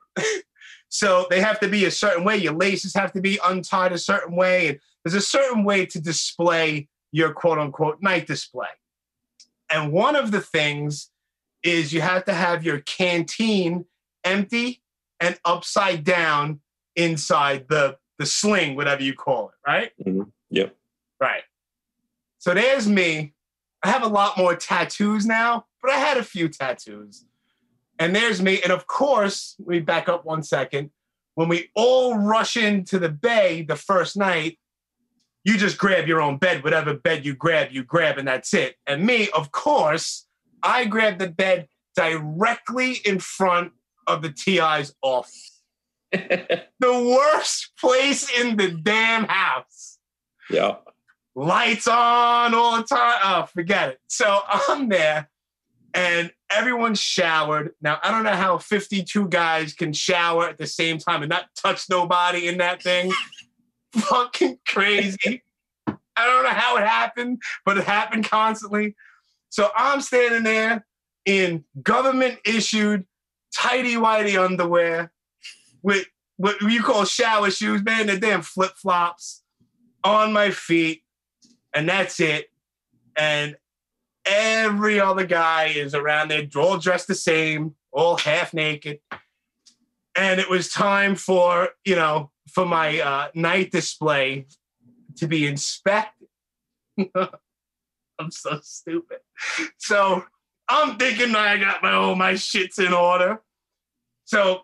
so 0.88 1.26
they 1.30 1.40
have 1.40 1.60
to 1.60 1.68
be 1.68 1.84
a 1.84 1.90
certain 1.90 2.24
way. 2.24 2.36
Your 2.36 2.54
laces 2.54 2.94
have 2.94 3.12
to 3.12 3.20
be 3.20 3.38
untied 3.44 3.92
a 3.92 3.98
certain 3.98 4.34
way. 4.34 4.68
And 4.68 4.78
there's 5.04 5.14
a 5.14 5.20
certain 5.20 5.64
way 5.64 5.86
to 5.86 6.00
display 6.00 6.88
your 7.12 7.32
quote 7.32 7.58
unquote 7.58 8.02
night 8.02 8.26
display. 8.26 8.68
And 9.70 9.92
one 9.92 10.16
of 10.16 10.30
the 10.30 10.40
things 10.40 11.10
is 11.62 11.92
you 11.92 12.00
have 12.00 12.24
to 12.24 12.34
have 12.34 12.64
your 12.64 12.80
canteen 12.80 13.84
empty 14.24 14.82
and 15.20 15.38
upside 15.44 16.04
down 16.04 16.60
inside 16.94 17.66
the, 17.68 17.96
the 18.18 18.26
sling, 18.26 18.76
whatever 18.76 19.02
you 19.02 19.14
call 19.14 19.48
it, 19.48 19.54
right? 19.66 19.92
Mhm. 20.04 20.30
Yep. 20.50 20.74
Right. 21.20 21.42
So 22.38 22.54
there's 22.54 22.88
me. 22.88 23.34
I 23.82 23.90
have 23.90 24.02
a 24.02 24.08
lot 24.08 24.38
more 24.38 24.56
tattoos 24.56 25.26
now, 25.26 25.66
but 25.82 25.90
I 25.90 25.96
had 25.96 26.16
a 26.16 26.22
few 26.22 26.48
tattoos. 26.48 27.24
And 27.98 28.14
there's 28.14 28.42
me. 28.42 28.60
And 28.62 28.72
of 28.72 28.86
course, 28.86 29.56
let 29.58 29.68
me 29.68 29.80
back 29.80 30.08
up 30.08 30.24
one 30.24 30.42
second. 30.42 30.90
When 31.34 31.48
we 31.48 31.70
all 31.74 32.18
rush 32.18 32.56
into 32.56 32.98
the 32.98 33.08
bay 33.08 33.62
the 33.62 33.76
first 33.76 34.16
night, 34.16 34.58
you 35.44 35.56
just 35.56 35.78
grab 35.78 36.08
your 36.08 36.20
own 36.20 36.38
bed, 36.38 36.64
whatever 36.64 36.94
bed 36.94 37.24
you 37.24 37.34
grab, 37.34 37.68
you 37.70 37.84
grab, 37.84 38.18
and 38.18 38.26
that's 38.26 38.52
it. 38.52 38.76
And 38.86 39.06
me, 39.06 39.28
of 39.30 39.52
course, 39.52 40.26
I 40.62 40.86
grabbed 40.86 41.20
the 41.20 41.28
bed 41.28 41.68
directly 41.94 42.94
in 43.04 43.20
front 43.20 43.72
of 44.06 44.22
the 44.22 44.30
TI's 44.30 44.94
office. 45.02 45.62
The 46.78 46.92
worst 46.92 47.72
place 47.80 48.28
in 48.38 48.58
the 48.58 48.70
damn 48.70 49.24
house 49.24 49.96
yeah. 50.50 50.76
Lights 51.36 51.86
on 51.86 52.54
all 52.54 52.78
the 52.78 52.82
time. 52.82 53.20
Oh, 53.22 53.46
forget 53.52 53.90
it. 53.90 54.00
So 54.08 54.40
I'm 54.48 54.88
there 54.88 55.28
and 55.94 56.32
everyone's 56.50 57.00
showered. 57.00 57.74
Now, 57.80 57.98
I 58.02 58.10
don't 58.10 58.24
know 58.24 58.34
how 58.34 58.58
52 58.58 59.28
guys 59.28 59.74
can 59.74 59.92
shower 59.92 60.48
at 60.48 60.58
the 60.58 60.66
same 60.66 60.98
time 60.98 61.22
and 61.22 61.30
not 61.30 61.44
touch 61.54 61.88
nobody 61.88 62.48
in 62.48 62.58
that 62.58 62.82
thing. 62.82 63.12
Fucking 63.92 64.58
crazy. 64.66 65.42
I 65.86 66.26
don't 66.26 66.44
know 66.44 66.50
how 66.50 66.76
it 66.78 66.86
happened, 66.86 67.42
but 67.64 67.78
it 67.78 67.84
happened 67.84 68.28
constantly. 68.28 68.96
So 69.50 69.70
I'm 69.76 70.00
standing 70.00 70.42
there 70.42 70.86
in 71.24 71.64
government 71.82 72.38
issued 72.46 73.06
tidy 73.54 73.94
whitey 73.94 74.42
underwear 74.42 75.12
with 75.82 76.06
what 76.36 76.60
you 76.60 76.82
call 76.82 77.04
shower 77.04 77.50
shoes, 77.50 77.82
man, 77.82 78.06
the 78.06 78.18
damn 78.18 78.42
flip 78.42 78.72
flops 78.76 79.42
on 80.04 80.32
my 80.32 80.50
feet, 80.50 81.02
and 81.76 81.86
that's 81.88 82.18
it. 82.20 82.50
And 83.16 83.56
every 84.24 84.98
other 84.98 85.26
guy 85.26 85.66
is 85.66 85.94
around 85.94 86.28
there, 86.28 86.48
all 86.56 86.78
dressed 86.78 87.06
the 87.06 87.14
same, 87.14 87.74
all 87.92 88.16
half 88.16 88.54
naked. 88.54 88.98
And 90.16 90.40
it 90.40 90.48
was 90.48 90.70
time 90.70 91.14
for, 91.14 91.68
you 91.84 91.94
know, 91.94 92.30
for 92.50 92.64
my 92.64 92.98
uh, 93.00 93.28
night 93.34 93.70
display 93.70 94.46
to 95.16 95.28
be 95.28 95.46
inspected. 95.46 96.28
I'm 97.14 98.30
so 98.30 98.58
stupid. 98.62 99.18
So 99.76 100.24
I'm 100.68 100.96
thinking 100.96 101.36
I 101.36 101.58
got 101.58 101.82
my 101.82 101.92
all 101.92 102.14
my 102.14 102.32
shits 102.32 102.78
in 102.78 102.94
order. 102.94 103.42
So 104.24 104.62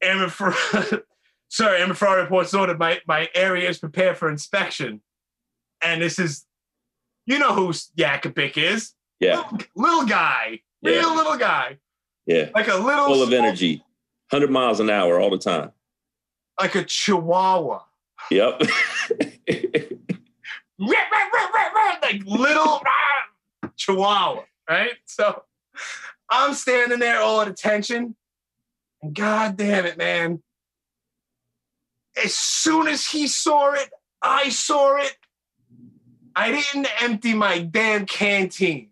Airman 0.00 0.30
sorry, 1.48 1.80
Airman 1.80 1.96
Ferrari 1.96 2.22
reports 2.22 2.54
ordered 2.54 2.78
my 2.78 3.00
my 3.08 3.28
area 3.34 3.68
is 3.68 3.78
prepared 3.78 4.16
for 4.16 4.30
inspection. 4.30 5.02
And 5.84 6.02
this 6.02 6.18
is 6.18 6.44
you 7.26 7.38
know 7.38 7.54
who 7.54 7.68
Yakubik 7.96 8.56
is. 8.56 8.92
Yeah. 9.20 9.36
Little, 9.36 9.58
little 9.76 10.04
guy. 10.06 10.60
Real 10.82 11.14
little 11.14 11.36
guy. 11.36 11.78
Yeah. 12.26 12.50
Like 12.54 12.68
a 12.68 12.74
little 12.76 13.06
Full 13.06 13.22
of 13.22 13.28
small- 13.28 13.38
energy. 13.40 13.82
100 14.30 14.50
miles 14.50 14.80
an 14.80 14.90
hour 14.90 15.20
all 15.20 15.30
the 15.30 15.38
time. 15.38 15.70
Like 16.60 16.74
a 16.74 16.84
chihuahua. 16.84 17.80
Yep. 18.30 18.62
like 22.02 22.22
little 22.26 22.82
chihuahua, 23.76 24.42
right? 24.68 24.92
So 25.06 25.42
I'm 26.30 26.54
standing 26.54 26.98
there 26.98 27.20
all 27.20 27.40
at 27.40 27.48
attention. 27.48 28.16
And 29.02 29.14
god 29.14 29.56
damn 29.56 29.86
it, 29.86 29.96
man. 29.98 30.42
As 32.22 32.34
soon 32.34 32.86
as 32.88 33.06
he 33.06 33.26
saw 33.26 33.72
it, 33.72 33.90
I 34.22 34.48
saw 34.48 34.96
it. 34.96 35.16
I 36.36 36.50
didn't 36.50 36.88
empty 37.02 37.34
my 37.34 37.58
damn 37.60 38.06
canteen. 38.06 38.90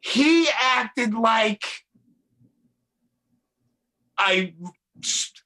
He 0.00 0.48
acted 0.60 1.14
like 1.14 1.64
I 4.18 4.54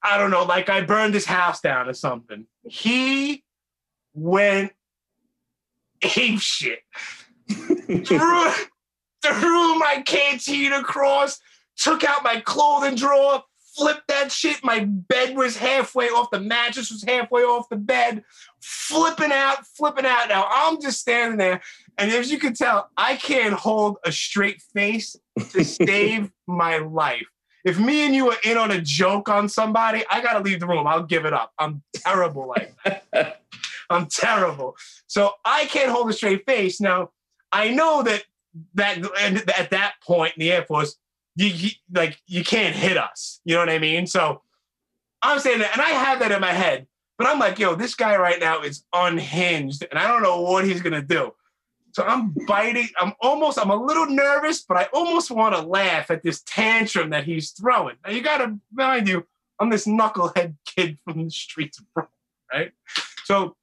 I 0.02 0.18
don't 0.18 0.30
know, 0.30 0.44
like 0.44 0.68
I 0.68 0.82
burned 0.82 1.14
his 1.14 1.26
house 1.26 1.60
down 1.60 1.88
or 1.88 1.94
something. 1.94 2.46
He 2.64 3.44
went 4.14 4.72
ape 6.02 6.40
shit. 6.40 6.80
threw, 7.48 8.50
threw 9.22 9.78
my 9.78 10.02
canteen 10.04 10.72
across, 10.72 11.40
took 11.76 12.04
out 12.04 12.24
my 12.24 12.40
clothing 12.40 12.96
drawer, 12.96 13.42
flipped 13.76 14.08
that 14.08 14.32
shit. 14.32 14.62
My 14.62 14.84
bed 14.84 15.36
was 15.36 15.56
halfway 15.56 16.08
off, 16.08 16.30
the 16.30 16.40
mattress 16.40 16.90
was 16.90 17.04
halfway 17.04 17.42
off 17.42 17.68
the 17.68 17.76
bed, 17.76 18.24
flipping 18.64 19.30
out, 19.30 19.66
flipping 19.66 20.06
out. 20.06 20.28
Now 20.28 20.46
I'm 20.50 20.80
just 20.80 21.00
standing 21.00 21.38
there, 21.38 21.60
and 21.98 22.10
as 22.10 22.30
you 22.30 22.38
can 22.38 22.54
tell, 22.54 22.90
I 22.96 23.16
can't 23.16 23.54
hold 23.54 23.98
a 24.04 24.10
straight 24.10 24.62
face 24.72 25.16
to 25.50 25.64
save 25.64 26.30
my 26.46 26.78
life. 26.78 27.26
If 27.64 27.78
me 27.78 28.04
and 28.04 28.14
you 28.14 28.30
are 28.30 28.36
in 28.44 28.56
on 28.56 28.70
a 28.70 28.80
joke 28.80 29.28
on 29.28 29.48
somebody, 29.48 30.02
I 30.10 30.20
gotta 30.22 30.40
leave 30.40 30.60
the 30.60 30.66
room. 30.66 30.86
I'll 30.86 31.02
give 31.02 31.24
it 31.24 31.32
up. 31.32 31.52
I'm 31.58 31.82
terrible 31.94 32.48
like 32.48 32.74
that. 32.84 33.42
I'm 33.90 34.06
terrible. 34.06 34.76
So 35.06 35.32
I 35.44 35.66
can't 35.66 35.90
hold 35.90 36.08
a 36.08 36.12
straight 36.12 36.44
face. 36.46 36.80
Now, 36.80 37.10
I 37.52 37.70
know 37.70 38.02
that 38.02 38.24
that 38.74 38.98
and 39.20 39.50
at 39.50 39.70
that 39.70 39.94
point 40.02 40.34
in 40.36 40.40
the 40.40 40.52
Air 40.52 40.64
Force, 40.64 40.96
you, 41.36 41.46
you 41.46 41.70
like 41.92 42.18
you 42.26 42.44
can't 42.44 42.74
hit 42.74 42.96
us. 42.96 43.40
You 43.44 43.54
know 43.54 43.60
what 43.60 43.70
I 43.70 43.78
mean? 43.78 44.06
So 44.06 44.42
I'm 45.22 45.38
saying 45.38 45.60
that, 45.60 45.72
and 45.72 45.82
I 45.82 45.90
have 45.90 46.18
that 46.20 46.32
in 46.32 46.40
my 46.40 46.52
head, 46.52 46.86
but 47.18 47.26
I'm 47.26 47.38
like, 47.38 47.58
yo, 47.58 47.74
this 47.74 47.94
guy 47.94 48.16
right 48.16 48.40
now 48.40 48.62
is 48.62 48.84
unhinged, 48.92 49.86
and 49.90 49.98
I 49.98 50.08
don't 50.08 50.22
know 50.22 50.40
what 50.40 50.64
he's 50.64 50.82
gonna 50.82 51.02
do. 51.02 51.32
So 51.94 52.02
I'm 52.02 52.34
biting. 52.46 52.88
I'm 53.00 53.12
almost. 53.20 53.58
I'm 53.58 53.70
a 53.70 53.76
little 53.76 54.06
nervous, 54.06 54.62
but 54.62 54.76
I 54.76 54.88
almost 54.92 55.30
want 55.30 55.54
to 55.54 55.62
laugh 55.62 56.10
at 56.10 56.24
this 56.24 56.42
tantrum 56.44 57.10
that 57.10 57.24
he's 57.24 57.50
throwing. 57.50 57.96
Now 58.04 58.10
you 58.10 58.20
got 58.20 58.38
to 58.38 58.58
mind 58.72 59.08
you, 59.08 59.24
I'm 59.60 59.70
this 59.70 59.86
knucklehead 59.86 60.56
kid 60.66 60.98
from 61.04 61.24
the 61.24 61.30
streets 61.30 61.78
of 61.78 61.84
Brooklyn, 61.94 62.12
right? 62.52 62.72
So 63.24 63.56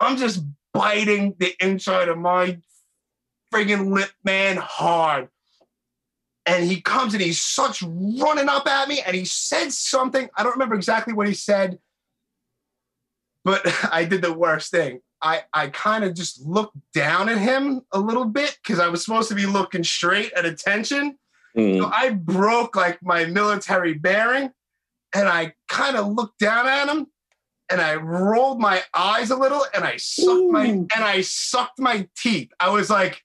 I'm 0.00 0.16
just 0.16 0.42
biting 0.74 1.36
the 1.38 1.54
inside 1.60 2.08
of 2.08 2.18
my 2.18 2.58
friggin' 3.54 3.92
lip, 3.94 4.10
man, 4.24 4.56
hard. 4.56 5.28
And 6.44 6.64
he 6.64 6.80
comes 6.80 7.14
and 7.14 7.22
he 7.22 7.32
starts 7.32 7.82
running 7.82 8.48
up 8.48 8.68
at 8.68 8.88
me 8.88 9.00
and 9.00 9.16
he 9.16 9.24
said 9.24 9.72
something. 9.72 10.28
I 10.36 10.42
don't 10.42 10.52
remember 10.52 10.74
exactly 10.74 11.12
what 11.12 11.26
he 11.26 11.34
said, 11.34 11.78
but 13.46 13.62
I 13.92 14.04
did 14.04 14.20
the 14.20 14.34
worst 14.34 14.70
thing. 14.70 15.00
I, 15.22 15.44
I 15.54 15.68
kind 15.68 16.04
of 16.04 16.14
just 16.14 16.44
looked 16.44 16.76
down 16.92 17.30
at 17.30 17.38
him 17.38 17.80
a 17.92 17.98
little 17.98 18.26
bit 18.26 18.58
because 18.62 18.78
I 18.78 18.88
was 18.88 19.02
supposed 19.02 19.30
to 19.30 19.34
be 19.34 19.46
looking 19.46 19.82
straight 19.82 20.32
at 20.34 20.44
attention. 20.44 21.16
So 21.56 21.62
Mm. 21.62 21.90
I 21.90 22.10
broke 22.10 22.76
like 22.76 23.02
my 23.02 23.24
military 23.24 23.94
bearing 23.94 24.50
and 25.14 25.26
I 25.26 25.54
kind 25.70 25.96
of 25.96 26.08
looked 26.08 26.38
down 26.38 26.68
at 26.68 26.86
him 26.86 27.06
and 27.70 27.80
I 27.80 27.94
rolled 27.94 28.60
my 28.60 28.82
eyes 28.92 29.30
a 29.30 29.36
little 29.36 29.64
and 29.74 29.82
I 29.82 29.96
sucked 29.96 30.50
my 30.50 30.66
and 30.66 30.90
I 30.92 31.22
sucked 31.22 31.78
my 31.78 32.06
teeth. 32.14 32.52
I 32.60 32.68
was 32.68 32.90
like, 32.90 33.22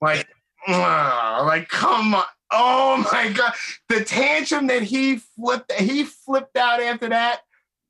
like, 0.00 0.28
like, 0.68 1.68
come 1.68 2.14
on. 2.14 2.24
Oh 2.52 3.04
my 3.12 3.32
god. 3.32 3.52
The 3.88 4.04
tantrum 4.04 4.68
that 4.68 4.82
he 4.82 5.16
flipped, 5.16 5.72
he 5.72 6.04
flipped 6.04 6.56
out 6.56 6.80
after 6.80 7.08
that 7.08 7.40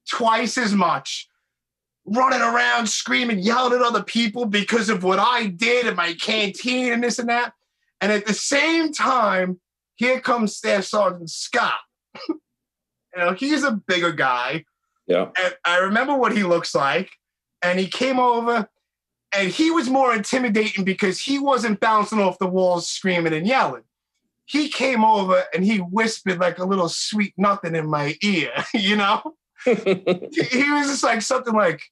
twice 0.08 0.58
as 0.58 0.74
much. 0.74 1.28
Running 2.04 2.40
around 2.40 2.88
screaming, 2.88 3.40
yelling 3.40 3.74
at 3.74 3.82
other 3.82 4.02
people 4.02 4.46
because 4.46 4.88
of 4.88 5.04
what 5.04 5.18
I 5.18 5.46
did 5.46 5.86
in 5.86 5.94
my 5.94 6.14
canteen 6.14 6.92
and 6.92 7.04
this 7.04 7.18
and 7.18 7.28
that. 7.28 7.52
And 8.00 8.10
at 8.10 8.26
the 8.26 8.34
same 8.34 8.92
time, 8.92 9.60
here 9.96 10.20
comes 10.20 10.56
Staff 10.56 10.84
Sergeant 10.84 11.28
Scott. 11.28 11.74
you 12.28 12.38
know, 13.16 13.34
he's 13.34 13.64
a 13.64 13.72
bigger 13.72 14.12
guy. 14.12 14.64
Yeah. 15.06 15.28
And 15.42 15.56
I 15.64 15.78
remember 15.78 16.16
what 16.16 16.36
he 16.36 16.44
looks 16.44 16.74
like. 16.74 17.10
And 17.62 17.80
he 17.80 17.88
came 17.88 18.20
over 18.20 18.68
and 19.32 19.50
he 19.50 19.70
was 19.70 19.90
more 19.90 20.14
intimidating 20.14 20.84
because 20.84 21.20
he 21.20 21.38
wasn't 21.38 21.80
bouncing 21.80 22.20
off 22.20 22.38
the 22.38 22.46
walls 22.46 22.88
screaming 22.88 23.32
and 23.32 23.46
yelling. 23.46 23.82
He 24.46 24.68
came 24.68 25.04
over 25.04 25.44
and 25.52 25.64
he 25.64 25.78
whispered 25.78 26.38
like 26.38 26.58
a 26.58 26.64
little 26.64 26.88
sweet 26.88 27.34
nothing 27.36 27.74
in 27.74 27.90
my 27.90 28.16
ear, 28.22 28.52
you 28.74 28.96
know? 28.96 29.34
he 29.64 30.70
was 30.70 30.86
just 30.86 31.02
like 31.02 31.22
something 31.22 31.54
like, 31.54 31.82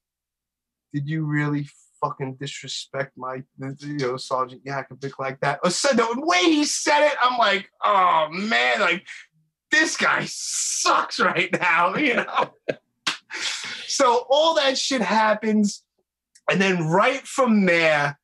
"Did 0.93 1.07
you 1.07 1.25
really 1.25 1.69
fucking 2.01 2.35
disrespect 2.39 3.17
my, 3.17 3.43
you 3.57 3.97
know, 3.97 4.17
Sergeant 4.17 4.63
Yakubik 4.65 5.19
like 5.19 5.39
that?" 5.41 5.59
Or 5.63 5.69
said 5.69 5.97
the 5.97 6.07
way 6.17 6.43
he 6.43 6.65
said 6.65 7.05
it, 7.07 7.15
I'm 7.21 7.37
like, 7.37 7.69
"Oh 7.83 8.29
man, 8.31 8.79
like 8.79 9.05
this 9.71 9.97
guy 9.97 10.25
sucks 10.27 11.19
right 11.19 11.49
now," 11.59 11.95
you 11.97 12.15
know. 12.15 12.53
so 13.87 14.25
all 14.29 14.55
that 14.55 14.77
shit 14.77 15.01
happens, 15.01 15.83
and 16.49 16.61
then 16.61 16.87
right 16.87 17.25
from 17.27 17.65
there, 17.65 18.17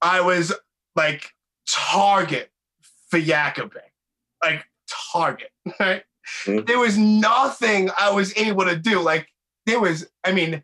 I 0.00 0.20
was 0.20 0.52
like 0.94 1.30
target 1.68 2.50
for 3.10 3.18
Yakubik, 3.18 3.90
like 4.42 4.64
target, 5.12 5.50
right? 5.80 6.04
Mhm. 6.46 6.66
There 6.66 6.78
was 6.78 6.96
nothing 6.96 7.90
I 7.96 8.10
was 8.10 8.36
able 8.36 8.64
to 8.64 8.76
do. 8.76 9.00
Like 9.00 9.28
there 9.66 9.80
was, 9.80 10.06
I 10.24 10.32
mean, 10.32 10.62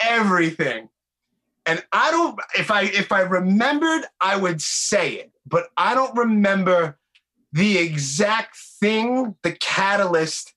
everything. 0.00 0.88
And 1.64 1.84
I 1.92 2.10
don't 2.10 2.38
if 2.58 2.70
I 2.70 2.82
if 2.82 3.12
I 3.12 3.20
remembered, 3.20 4.02
I 4.20 4.36
would 4.36 4.60
say 4.60 5.14
it, 5.14 5.32
but 5.46 5.68
I 5.76 5.94
don't 5.94 6.16
remember 6.16 6.98
the 7.52 7.78
exact 7.78 8.56
thing, 8.80 9.36
the 9.42 9.52
catalyst 9.52 10.54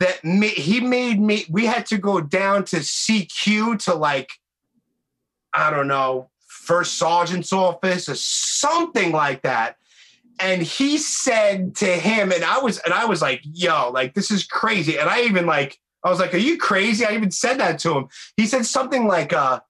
that 0.00 0.24
ma- 0.24 0.46
he 0.46 0.80
made 0.80 1.20
me 1.20 1.46
we 1.48 1.66
had 1.66 1.86
to 1.86 1.98
go 1.98 2.20
down 2.20 2.64
to 2.66 2.76
CQ 2.78 3.78
to 3.84 3.94
like 3.94 4.30
I 5.54 5.70
don't 5.70 5.86
know, 5.86 6.30
first 6.48 6.94
sergeant's 6.94 7.52
office 7.52 8.08
or 8.08 8.14
something 8.16 9.12
like 9.12 9.42
that. 9.42 9.76
And 10.42 10.60
he 10.60 10.98
said 10.98 11.76
to 11.76 11.86
him, 11.86 12.32
and 12.32 12.42
I 12.42 12.58
was, 12.58 12.78
and 12.78 12.92
I 12.92 13.04
was 13.04 13.22
like, 13.22 13.40
yo, 13.44 13.90
like 13.90 14.14
this 14.14 14.30
is 14.32 14.44
crazy. 14.44 14.98
And 14.98 15.08
I 15.08 15.22
even 15.22 15.46
like, 15.46 15.78
I 16.04 16.10
was 16.10 16.18
like, 16.18 16.34
are 16.34 16.38
you 16.38 16.58
crazy? 16.58 17.04
I 17.04 17.12
even 17.12 17.30
said 17.30 17.60
that 17.60 17.78
to 17.80 17.96
him. 17.96 18.08
He 18.36 18.46
said 18.46 18.66
something 18.66 19.06
like, 19.06 19.32
uh, 19.32 19.60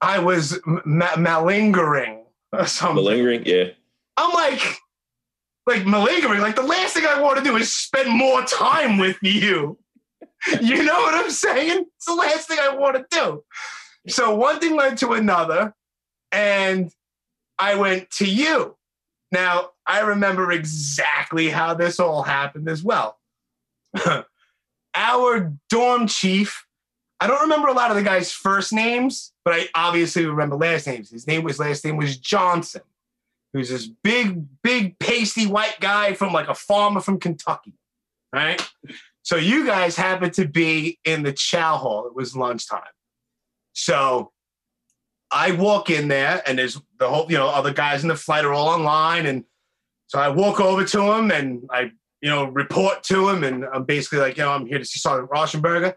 I 0.00 0.20
was 0.20 0.58
ma- 0.64 1.16
malingering 1.18 2.24
or 2.52 2.66
something. 2.66 3.04
Malingering. 3.04 3.44
Yeah. 3.44 3.70
I'm 4.16 4.32
like, 4.32 4.78
like 5.66 5.84
malingering. 5.84 6.40
Like 6.40 6.56
the 6.56 6.62
last 6.62 6.94
thing 6.94 7.04
I 7.06 7.20
want 7.20 7.36
to 7.36 7.44
do 7.44 7.56
is 7.56 7.70
spend 7.70 8.08
more 8.08 8.42
time 8.44 8.96
with 8.96 9.18
you. 9.20 9.78
you 10.62 10.82
know 10.82 10.98
what 11.00 11.14
I'm 11.14 11.30
saying? 11.30 11.84
It's 11.96 12.06
the 12.06 12.14
last 12.14 12.48
thing 12.48 12.58
I 12.58 12.74
want 12.74 12.96
to 12.96 13.04
do. 13.10 13.44
So 14.08 14.34
one 14.34 14.60
thing 14.60 14.76
led 14.76 14.96
to 14.98 15.12
another, 15.12 15.74
and 16.32 16.90
I 17.58 17.74
went 17.74 18.10
to 18.12 18.24
you. 18.24 18.77
Now, 19.30 19.70
I 19.86 20.00
remember 20.00 20.50
exactly 20.52 21.48
how 21.48 21.74
this 21.74 22.00
all 22.00 22.22
happened 22.22 22.68
as 22.68 22.82
well. 22.82 23.18
Our 24.94 25.54
dorm 25.68 26.06
chief, 26.06 26.66
I 27.20 27.26
don't 27.26 27.42
remember 27.42 27.68
a 27.68 27.72
lot 27.72 27.90
of 27.90 27.96
the 27.96 28.02
guys' 28.02 28.32
first 28.32 28.72
names, 28.72 29.32
but 29.44 29.54
I 29.54 29.68
obviously 29.74 30.24
remember 30.24 30.56
last 30.56 30.86
names. 30.86 31.10
His 31.10 31.26
name 31.26 31.42
was 31.42 31.58
last 31.58 31.84
name 31.84 31.96
was 31.96 32.16
Johnson, 32.16 32.82
who's 33.52 33.68
this 33.68 33.86
big, 33.86 34.44
big, 34.62 34.98
pasty 34.98 35.46
white 35.46 35.76
guy 35.80 36.14
from 36.14 36.32
like 36.32 36.48
a 36.48 36.54
farmer 36.54 37.00
from 37.00 37.20
Kentucky. 37.20 37.74
Right. 38.32 38.62
So 39.22 39.36
you 39.36 39.66
guys 39.66 39.96
happened 39.96 40.34
to 40.34 40.46
be 40.46 40.98
in 41.04 41.22
the 41.22 41.32
chow 41.32 41.76
hall. 41.76 42.06
It 42.06 42.14
was 42.14 42.36
lunchtime. 42.36 42.82
So 43.72 44.32
I 45.30 45.52
walk 45.52 45.90
in 45.90 46.08
there 46.08 46.42
and 46.46 46.58
there's 46.58 46.80
the 46.98 47.08
whole, 47.08 47.30
you 47.30 47.36
know, 47.36 47.48
other 47.48 47.72
guys 47.72 48.02
in 48.02 48.08
the 48.08 48.16
flight 48.16 48.44
are 48.44 48.52
all 48.52 48.68
online. 48.68 49.26
And 49.26 49.44
so 50.06 50.18
I 50.18 50.28
walk 50.28 50.60
over 50.60 50.84
to 50.84 51.12
him 51.12 51.30
and 51.30 51.68
I, 51.70 51.92
you 52.20 52.30
know, 52.30 52.46
report 52.46 53.02
to 53.04 53.28
him. 53.28 53.44
And 53.44 53.64
I'm 53.64 53.84
basically 53.84 54.18
like, 54.20 54.36
you 54.36 54.44
know, 54.44 54.52
I'm 54.52 54.66
here 54.66 54.78
to 54.78 54.84
see 54.84 54.98
Sergeant 54.98 55.30
Raushenberger. 55.30 55.94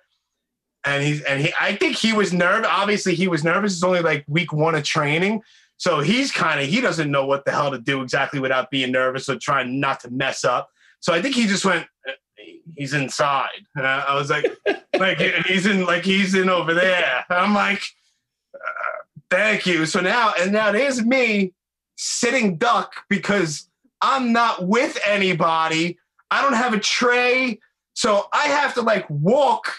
And 0.83 1.03
he's, 1.03 1.21
and 1.21 1.41
he, 1.41 1.53
I 1.59 1.75
think 1.75 1.95
he 1.95 2.11
was 2.11 2.33
nervous. 2.33 2.67
Obviously, 2.69 3.15
he 3.15 3.27
was 3.27 3.43
nervous. 3.43 3.73
It's 3.73 3.83
only 3.83 4.01
like 4.01 4.25
week 4.27 4.51
one 4.51 4.75
of 4.75 4.83
training. 4.83 5.41
So 5.77 6.01
he's 6.01 6.31
kind 6.31 6.59
of, 6.59 6.67
he 6.67 6.81
doesn't 6.81 7.09
know 7.09 7.25
what 7.25 7.45
the 7.45 7.51
hell 7.51 7.71
to 7.71 7.79
do 7.79 8.01
exactly 8.01 8.39
without 8.39 8.69
being 8.69 8.91
nervous 8.91 9.29
or 9.29 9.37
trying 9.37 9.79
not 9.79 9.99
to 10.01 10.11
mess 10.11 10.43
up. 10.43 10.69
So 10.99 11.13
I 11.13 11.21
think 11.21 11.35
he 11.35 11.47
just 11.47 11.65
went, 11.65 11.87
he's 12.75 12.93
inside. 12.93 13.65
Uh, 13.77 13.83
I 13.83 14.15
was 14.15 14.29
like, 14.29 14.45
like 14.99 15.19
he's 15.19 15.65
in, 15.65 15.85
like 15.85 16.03
he's 16.03 16.35
in 16.35 16.49
over 16.49 16.73
there. 16.73 17.25
I'm 17.29 17.53
like, 17.53 17.81
Thank 19.31 19.65
you. 19.65 19.85
So 19.85 20.01
now, 20.01 20.33
and 20.37 20.51
now 20.51 20.73
there's 20.73 21.03
me 21.03 21.53
sitting 21.95 22.57
duck 22.57 22.93
because 23.09 23.69
I'm 24.01 24.33
not 24.33 24.67
with 24.67 24.99
anybody. 25.05 25.97
I 26.29 26.41
don't 26.41 26.53
have 26.53 26.73
a 26.73 26.79
tray. 26.79 27.59
So 27.93 28.27
I 28.33 28.47
have 28.47 28.73
to 28.73 28.81
like 28.81 29.09
walk 29.09 29.73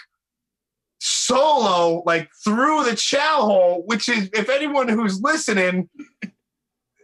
solo, 0.99 2.01
like 2.05 2.31
through 2.43 2.85
the 2.85 2.95
chow 2.95 3.41
hall, 3.41 3.83
which 3.85 4.09
is, 4.09 4.29
if 4.33 4.49
anyone 4.49 4.87
who's 4.87 5.21
listening, 5.21 5.87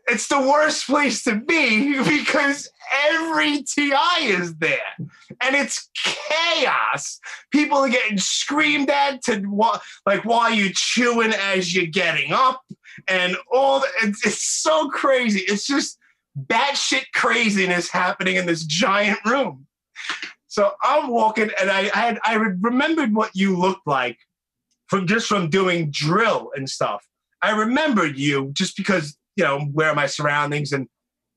it's 0.10 0.28
the 0.28 0.40
worst 0.40 0.88
place 0.88 1.24
to 1.24 1.36
be 1.36 1.98
because 2.04 2.70
every 3.06 3.64
TI 3.64 4.26
is 4.26 4.56
there 4.56 4.80
and 4.98 5.56
it's 5.56 5.90
chaos. 5.96 7.20
People 7.52 7.80
are 7.80 7.90
getting 7.90 8.18
screamed 8.18 8.90
at 8.90 9.24
to 9.24 9.42
like 10.06 10.26
while 10.26 10.52
you're 10.52 10.74
chewing 10.74 11.34
as 11.34 11.74
you're 11.74 11.86
getting 11.86 12.34
up 12.34 12.62
and 13.08 13.38
all 13.52 13.80
the, 13.80 13.88
it's, 14.04 14.26
it's 14.26 14.44
so 14.44 14.90
crazy. 14.90 15.42
It's 15.42 15.68
just 15.68 15.98
batshit 16.38 17.06
craziness 17.14 17.90
happening 17.90 18.36
in 18.36 18.46
this 18.46 18.64
giant 18.64 19.20
room. 19.26 19.66
So 20.48 20.72
I'm 20.82 21.10
walking 21.10 21.52
and 21.60 21.70
I, 21.70 21.92
I 21.94 22.00
had 22.00 22.20
I 22.26 22.34
remembered 22.34 23.14
what 23.14 23.32
you 23.36 23.56
looked 23.56 23.86
like 23.86 24.18
from 24.88 25.06
just 25.06 25.28
from 25.28 25.50
doing 25.50 25.92
drill 25.92 26.52
and 26.56 26.68
stuff. 26.68 27.06
I 27.42 27.52
remembered 27.52 28.18
you 28.18 28.50
just 28.54 28.76
because 28.76 29.16
you 29.40 29.46
know 29.46 29.62
where 29.72 29.96
my 29.96 30.06
surroundings? 30.06 30.72
And 30.72 30.88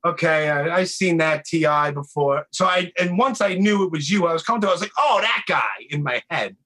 okay 0.05 0.50
I, 0.50 0.79
I 0.79 0.85
seen 0.85 1.18
that 1.18 1.44
ti 1.44 1.66
before. 1.92 2.46
So 2.53 2.66
i 2.66 2.92
and 2.98 3.16
once 3.18 3.40
i 3.40 3.55
knew 3.55 3.85
it 3.85 3.92
was 3.92 4.11
you 4.11 4.26
i 4.26 4.33
was 4.33 4.42
coming 4.42 4.61
to 4.62 4.68
i 4.68 4.72
was 4.72 4.81
like 4.81 4.92
oh 4.98 5.18
that 5.20 5.44
guy 5.46 5.87
in 5.90 6.03
my 6.03 6.22
head. 6.31 6.57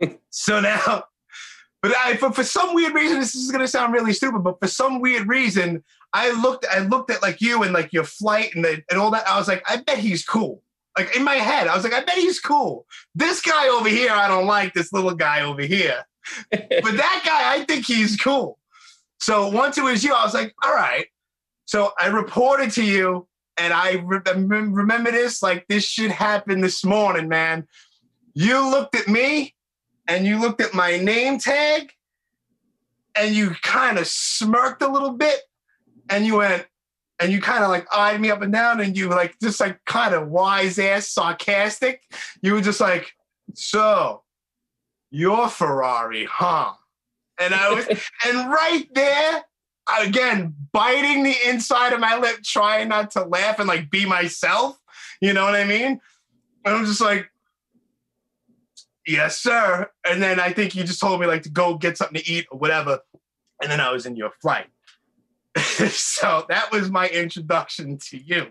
So 0.30 0.60
now 0.60 1.04
but 1.82 1.96
I, 1.96 2.16
for, 2.16 2.30
for 2.32 2.44
some 2.44 2.74
weird 2.74 2.94
reason 2.94 3.20
this 3.20 3.34
is 3.34 3.50
going 3.50 3.60
to 3.60 3.68
sound 3.68 3.92
really 3.92 4.12
stupid 4.12 4.42
but 4.42 4.58
for 4.60 4.66
some 4.66 5.00
weird 5.00 5.28
reason 5.28 5.84
i 6.12 6.30
looked 6.42 6.66
i 6.70 6.80
looked 6.80 7.10
at 7.10 7.22
like 7.22 7.40
you 7.40 7.62
and 7.62 7.72
like 7.72 7.92
your 7.92 8.04
flight 8.04 8.54
and, 8.54 8.64
the, 8.64 8.82
and 8.90 8.98
all 8.98 9.10
that. 9.12 9.28
I 9.28 9.38
was 9.38 9.48
like 9.48 9.62
i 9.66 9.76
bet 9.76 9.98
he's 9.98 10.24
cool. 10.24 10.62
Like 10.98 11.16
in 11.16 11.24
my 11.24 11.36
head 11.36 11.68
i 11.68 11.74
was 11.74 11.84
like 11.84 11.94
i 11.94 12.02
bet 12.02 12.16
he's 12.16 12.40
cool. 12.40 12.86
This 13.14 13.40
guy 13.40 13.68
over 13.68 13.88
here 13.88 14.10
i 14.12 14.26
don't 14.26 14.46
like 14.46 14.74
this 14.74 14.92
little 14.92 15.14
guy 15.14 15.42
over 15.42 15.62
here. 15.62 16.04
But 16.50 16.96
that 16.96 17.22
guy 17.24 17.54
i 17.54 17.64
think 17.64 17.86
he's 17.86 18.16
cool 18.16 18.58
so 19.22 19.48
once 19.48 19.78
it 19.78 19.84
was 19.84 20.02
you, 20.02 20.12
I 20.12 20.24
was 20.24 20.34
like, 20.34 20.52
all 20.64 20.74
right. 20.74 21.06
So 21.64 21.92
I 21.96 22.08
reported 22.08 22.72
to 22.72 22.84
you, 22.84 23.28
and 23.56 23.72
I 23.72 24.02
re- 24.04 24.20
remember 24.26 25.12
this 25.12 25.42
like 25.42 25.64
this 25.68 25.84
should 25.84 26.10
happen 26.10 26.60
this 26.60 26.84
morning, 26.84 27.28
man. 27.28 27.68
You 28.34 28.68
looked 28.68 28.96
at 28.96 29.06
me 29.06 29.54
and 30.08 30.26
you 30.26 30.40
looked 30.40 30.60
at 30.60 30.74
my 30.74 30.96
name 30.96 31.38
tag 31.38 31.92
and 33.16 33.32
you 33.32 33.50
kind 33.62 33.96
of 33.96 34.08
smirked 34.08 34.82
a 34.82 34.88
little 34.88 35.12
bit 35.12 35.38
and 36.10 36.26
you 36.26 36.38
went, 36.38 36.66
and 37.20 37.30
you 37.30 37.40
kind 37.40 37.62
of 37.62 37.70
like 37.70 37.86
eyed 37.94 38.20
me 38.20 38.28
up 38.28 38.42
and 38.42 38.52
down 38.52 38.80
and 38.80 38.96
you 38.96 39.08
like 39.08 39.36
just 39.40 39.60
like 39.60 39.78
kind 39.84 40.14
of 40.14 40.30
wise 40.30 40.80
ass 40.80 41.08
sarcastic. 41.08 42.02
You 42.42 42.54
were 42.54 42.60
just 42.60 42.80
like, 42.80 43.12
so 43.54 44.24
you're 45.12 45.48
Ferrari, 45.48 46.24
huh? 46.24 46.72
And 47.40 47.54
I 47.54 47.72
was, 47.72 47.86
and 47.88 48.50
right 48.50 48.86
there, 48.94 49.42
again, 50.00 50.54
biting 50.72 51.22
the 51.22 51.34
inside 51.46 51.92
of 51.92 52.00
my 52.00 52.16
lip, 52.18 52.42
trying 52.44 52.88
not 52.88 53.10
to 53.12 53.24
laugh 53.24 53.58
and 53.58 53.68
like 53.68 53.90
be 53.90 54.06
myself. 54.06 54.78
You 55.20 55.32
know 55.32 55.44
what 55.44 55.54
I 55.54 55.64
mean? 55.64 56.00
And 56.64 56.74
I'm 56.74 56.84
just 56.84 57.00
like, 57.00 57.30
yes, 59.06 59.38
sir. 59.38 59.88
And 60.06 60.22
then 60.22 60.38
I 60.38 60.52
think 60.52 60.74
you 60.74 60.84
just 60.84 61.00
told 61.00 61.20
me 61.20 61.26
like 61.26 61.42
to 61.42 61.50
go 61.50 61.76
get 61.76 61.96
something 61.96 62.20
to 62.20 62.30
eat 62.30 62.46
or 62.50 62.58
whatever. 62.58 63.00
And 63.60 63.70
then 63.70 63.80
I 63.80 63.92
was 63.92 64.06
in 64.06 64.16
your 64.16 64.30
flight. 64.40 64.66
so 65.56 66.44
that 66.48 66.72
was 66.72 66.90
my 66.90 67.08
introduction 67.08 67.98
to 67.98 68.18
you. 68.18 68.48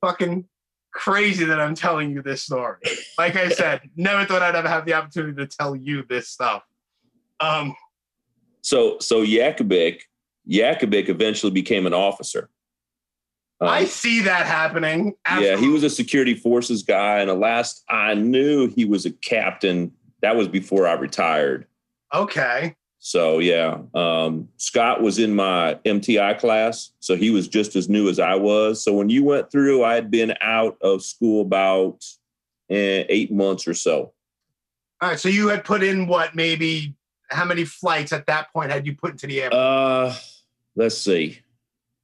Fucking 0.00 0.46
crazy 0.92 1.44
that 1.44 1.60
I'm 1.60 1.74
telling 1.74 2.10
you 2.10 2.22
this 2.22 2.42
story. 2.42 2.78
Like 3.18 3.36
I 3.36 3.48
said, 3.50 3.82
never 3.96 4.24
thought 4.24 4.42
I'd 4.42 4.54
ever 4.54 4.68
have 4.68 4.86
the 4.86 4.94
opportunity 4.94 5.36
to 5.36 5.46
tell 5.46 5.76
you 5.76 6.04
this 6.08 6.28
stuff. 6.28 6.62
Um, 7.40 7.74
so 8.62 8.98
so 8.98 9.24
Yakubik, 9.24 10.00
Yakubik 10.50 11.08
eventually 11.08 11.52
became 11.52 11.86
an 11.86 11.94
officer. 11.94 12.50
Um, 13.60 13.68
I 13.68 13.84
see 13.84 14.20
that 14.22 14.46
happening. 14.46 15.14
Absolutely. 15.24 15.48
Yeah, 15.48 15.60
he 15.60 15.68
was 15.68 15.82
a 15.82 15.90
security 15.90 16.34
forces 16.34 16.82
guy, 16.82 17.20
and 17.20 17.30
the 17.30 17.34
last 17.34 17.84
I 17.88 18.14
knew, 18.14 18.68
he 18.68 18.84
was 18.84 19.06
a 19.06 19.10
captain. 19.10 19.92
That 20.22 20.36
was 20.36 20.48
before 20.48 20.86
I 20.86 20.94
retired. 20.94 21.66
Okay. 22.12 22.74
So 22.98 23.38
yeah, 23.38 23.78
um, 23.94 24.48
Scott 24.56 25.00
was 25.00 25.20
in 25.20 25.32
my 25.32 25.78
MTI 25.84 26.38
class, 26.40 26.90
so 26.98 27.14
he 27.14 27.30
was 27.30 27.46
just 27.46 27.76
as 27.76 27.88
new 27.88 28.08
as 28.08 28.18
I 28.18 28.34
was. 28.34 28.82
So 28.82 28.92
when 28.94 29.08
you 29.08 29.22
went 29.22 29.52
through, 29.52 29.84
I 29.84 29.94
had 29.94 30.10
been 30.10 30.34
out 30.40 30.76
of 30.82 31.04
school 31.04 31.42
about 31.42 32.04
eh, 32.68 33.04
eight 33.08 33.30
months 33.30 33.68
or 33.68 33.74
so. 33.74 34.12
All 35.00 35.10
right, 35.10 35.20
so 35.20 35.28
you 35.28 35.46
had 35.46 35.62
put 35.62 35.84
in 35.84 36.08
what 36.08 36.34
maybe 36.34 36.95
how 37.28 37.44
many 37.44 37.64
flights 37.64 38.12
at 38.12 38.26
that 38.26 38.52
point 38.52 38.70
had 38.70 38.86
you 38.86 38.94
put 38.94 39.12
into 39.12 39.26
the 39.26 39.42
air? 39.42 39.50
Uh, 39.52 40.14
let's 40.74 40.98
see, 40.98 41.40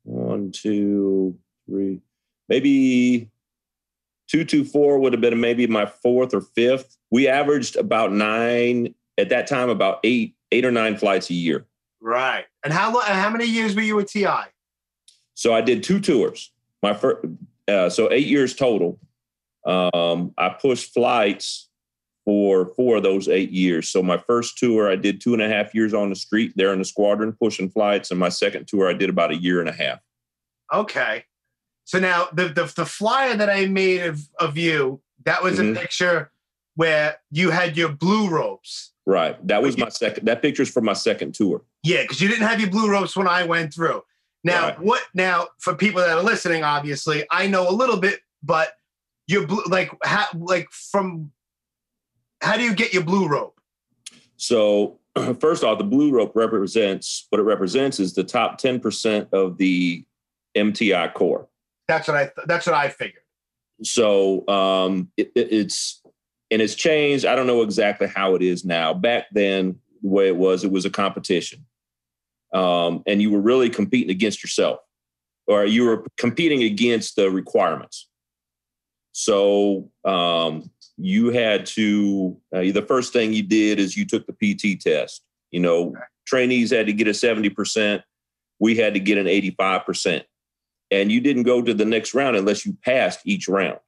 one, 0.05 0.51
two, 0.53 1.39
three, 1.67 2.01
maybe 2.49 3.31
two, 4.29 4.45
two, 4.45 4.65
four 4.65 4.99
would 4.99 5.13
have 5.13 5.21
been 5.21 5.41
maybe 5.41 5.67
my 5.67 5.87
fourth 5.87 6.35
or 6.35 6.41
fifth. 6.41 6.97
We 7.11 7.29
averaged 7.29 7.77
about 7.77 8.13
nine 8.13 8.95
at 9.19 9.29
that 9.29 9.47
time, 9.47 9.69
about 9.69 10.01
eight, 10.05 10.35
eight 10.51 10.65
or 10.65 10.73
nine 10.73 10.97
flights 10.97 11.31
a 11.31 11.35
year. 11.35 11.67
Right. 12.01 12.45
And 12.65 12.73
how 12.73 12.93
long? 12.93 13.05
How 13.05 13.31
many 13.31 13.45
years 13.45 13.77
were 13.77 13.83
you 13.83 13.99
at 14.01 14.09
TI? 14.09 14.27
So 15.35 15.55
I 15.55 15.61
did 15.61 15.83
two 15.83 16.01
tours. 16.01 16.53
My 16.83 16.95
first, 16.95 17.27
uh, 17.69 17.89
so 17.89 18.11
eight 18.11 18.27
years 18.27 18.55
total. 18.55 18.99
Um, 19.65 20.35
I 20.37 20.49
pushed 20.49 20.93
flights 20.93 21.69
for 22.25 22.67
four 22.77 22.97
of 22.99 23.03
those 23.03 23.29
eight 23.29 23.51
years. 23.51 23.89
So 23.89 24.03
my 24.03 24.19
first 24.19 24.57
tour, 24.59 24.91
I 24.91 24.97
did 24.97 25.21
two 25.21 25.33
and 25.33 25.43
a 25.43 25.49
half 25.49 25.75
years 25.75 25.93
on 25.93 26.09
the 26.09 26.15
street 26.17 26.53
there 26.57 26.73
in 26.73 26.79
the 26.79 26.85
squadron 26.85 27.33
pushing 27.33 27.69
flights, 27.69 28.11
and 28.11 28.21
my 28.21 28.29
second 28.29 28.69
tour, 28.69 28.89
I 28.89 28.93
did 28.93 29.11
about 29.11 29.33
a 29.33 29.37
year 29.37 29.61
and 29.61 29.69
a 29.69 29.73
half. 29.73 30.01
Okay. 30.73 31.25
So 31.85 31.99
now 31.99 32.29
the 32.33 32.49
the, 32.49 32.73
the 32.75 32.87
flyer 32.87 33.37
that 33.37 33.51
I 33.51 33.67
made 33.67 34.03
of, 34.03 34.21
of 34.39 34.57
you, 34.57 35.01
that 35.25 35.43
was 35.43 35.59
mm-hmm. 35.59 35.77
a 35.77 35.81
picture 35.81 36.31
where 36.75 37.17
you 37.31 37.51
had 37.51 37.77
your 37.77 37.91
blue 37.91 38.29
ropes. 38.29 38.93
Right. 39.05 39.45
That 39.47 39.63
was 39.63 39.77
my 39.77 39.89
second. 39.89 40.27
That 40.27 40.43
picture's 40.43 40.71
from 40.71 40.85
my 40.85 40.93
second 40.93 41.35
tour. 41.35 41.63
Yeah, 41.83 42.03
because 42.03 42.21
you 42.21 42.29
didn't 42.29 42.47
have 42.47 42.61
your 42.61 42.71
blue 42.71 42.89
ropes 42.89 43.17
when 43.17 43.27
I 43.27 43.43
went 43.43 43.75
through. 43.75 44.03
Now, 44.45 44.69
right. 44.69 44.81
what? 44.81 45.03
Now, 45.15 45.49
for 45.59 45.75
people 45.75 46.01
that 46.01 46.17
are 46.17 46.23
listening, 46.23 46.63
obviously, 46.63 47.25
I 47.31 47.47
know 47.47 47.69
a 47.69 47.73
little 47.73 47.97
bit, 47.97 48.21
but 48.43 48.75
you're 49.27 49.47
blue, 49.47 49.63
like, 49.69 49.93
ha, 50.05 50.31
like 50.35 50.69
from 50.71 51.33
how 52.43 52.57
do 52.57 52.65
you 52.65 52.75
get 52.75 52.93
your 52.93 53.05
blue 53.05 53.29
rope? 53.29 53.59
So 54.37 54.99
first 55.41 55.65
off, 55.65 55.79
the 55.79 55.85
blue 55.85 56.11
rope 56.11 56.33
represents 56.35 57.27
what 57.31 57.41
it 57.41 57.45
represents 57.45 58.01
is 58.01 58.15
the 58.15 58.25
top 58.25 58.61
10% 58.61 59.33
of 59.33 59.57
the 59.57 60.05
MTI 60.57 61.15
corps. 61.15 61.49
That's 61.89 62.09
what 62.09 62.17
I 62.17 62.31
that's 62.47 62.67
what 62.67 62.75
I 62.75 62.89
figured. 62.89 63.23
So 63.83 64.47
um, 64.49 65.11
it, 65.17 65.33
it's 65.35 66.03
and 66.51 66.63
it's 66.63 66.75
changed. 66.75 67.25
I 67.25 67.35
don't 67.35 67.47
know 67.47 67.63
exactly 67.63 68.07
how 68.07 68.35
it 68.35 68.43
is 68.43 68.65
now. 68.65 68.95
Back 68.95 69.27
then, 69.33 69.79
the 70.03 70.09
way 70.09 70.29
it 70.29 70.37
was, 70.37 70.65
it 70.65 70.71
was 70.71 70.85
a 70.85 70.91
competition, 70.91 71.65
um, 72.53 73.03
and 73.07 73.21
you 73.21 73.31
were 73.31 73.41
really 73.41 73.69
competing 73.69 74.11
against 74.11 74.43
yourself, 74.43 74.81
or 75.47 75.65
you 75.65 75.85
were 75.85 76.07
competing 76.17 76.63
against 76.63 77.17
the 77.17 77.31
requirements. 77.31 78.09
So 79.13 79.91
um, 80.05 80.71
you 80.97 81.31
had 81.31 81.67
to. 81.67 82.37
Uh, 82.55 82.61
the 82.61 82.85
first 82.87 83.13
thing 83.13 83.33
you 83.33 83.43
did 83.43 83.79
is 83.79 83.97
you 83.97 84.05
took 84.05 84.27
the 84.27 84.33
PT 84.33 84.81
test. 84.81 85.23
You 85.51 85.61
know, 85.61 85.95
trainees 86.27 86.71
had 86.71 86.87
to 86.87 86.93
get 86.93 87.09
a 87.09 87.15
seventy 87.15 87.51
percent. 87.51 88.03
We 88.61 88.77
had 88.77 88.95
to 88.95 89.01
get 89.01 89.19
an 89.19 89.27
eighty-five 89.27 89.85
percent, 89.85 90.25
and 90.91 91.11
you 91.11 91.21
didn't 91.21 91.45
go 91.45 91.63
to 91.63 91.75
the 91.75 91.85
next 91.85 92.15
round 92.15 92.37
unless 92.37 92.65
you 92.65 92.77
passed 92.85 93.21
each 93.25 93.49
round. 93.49 93.79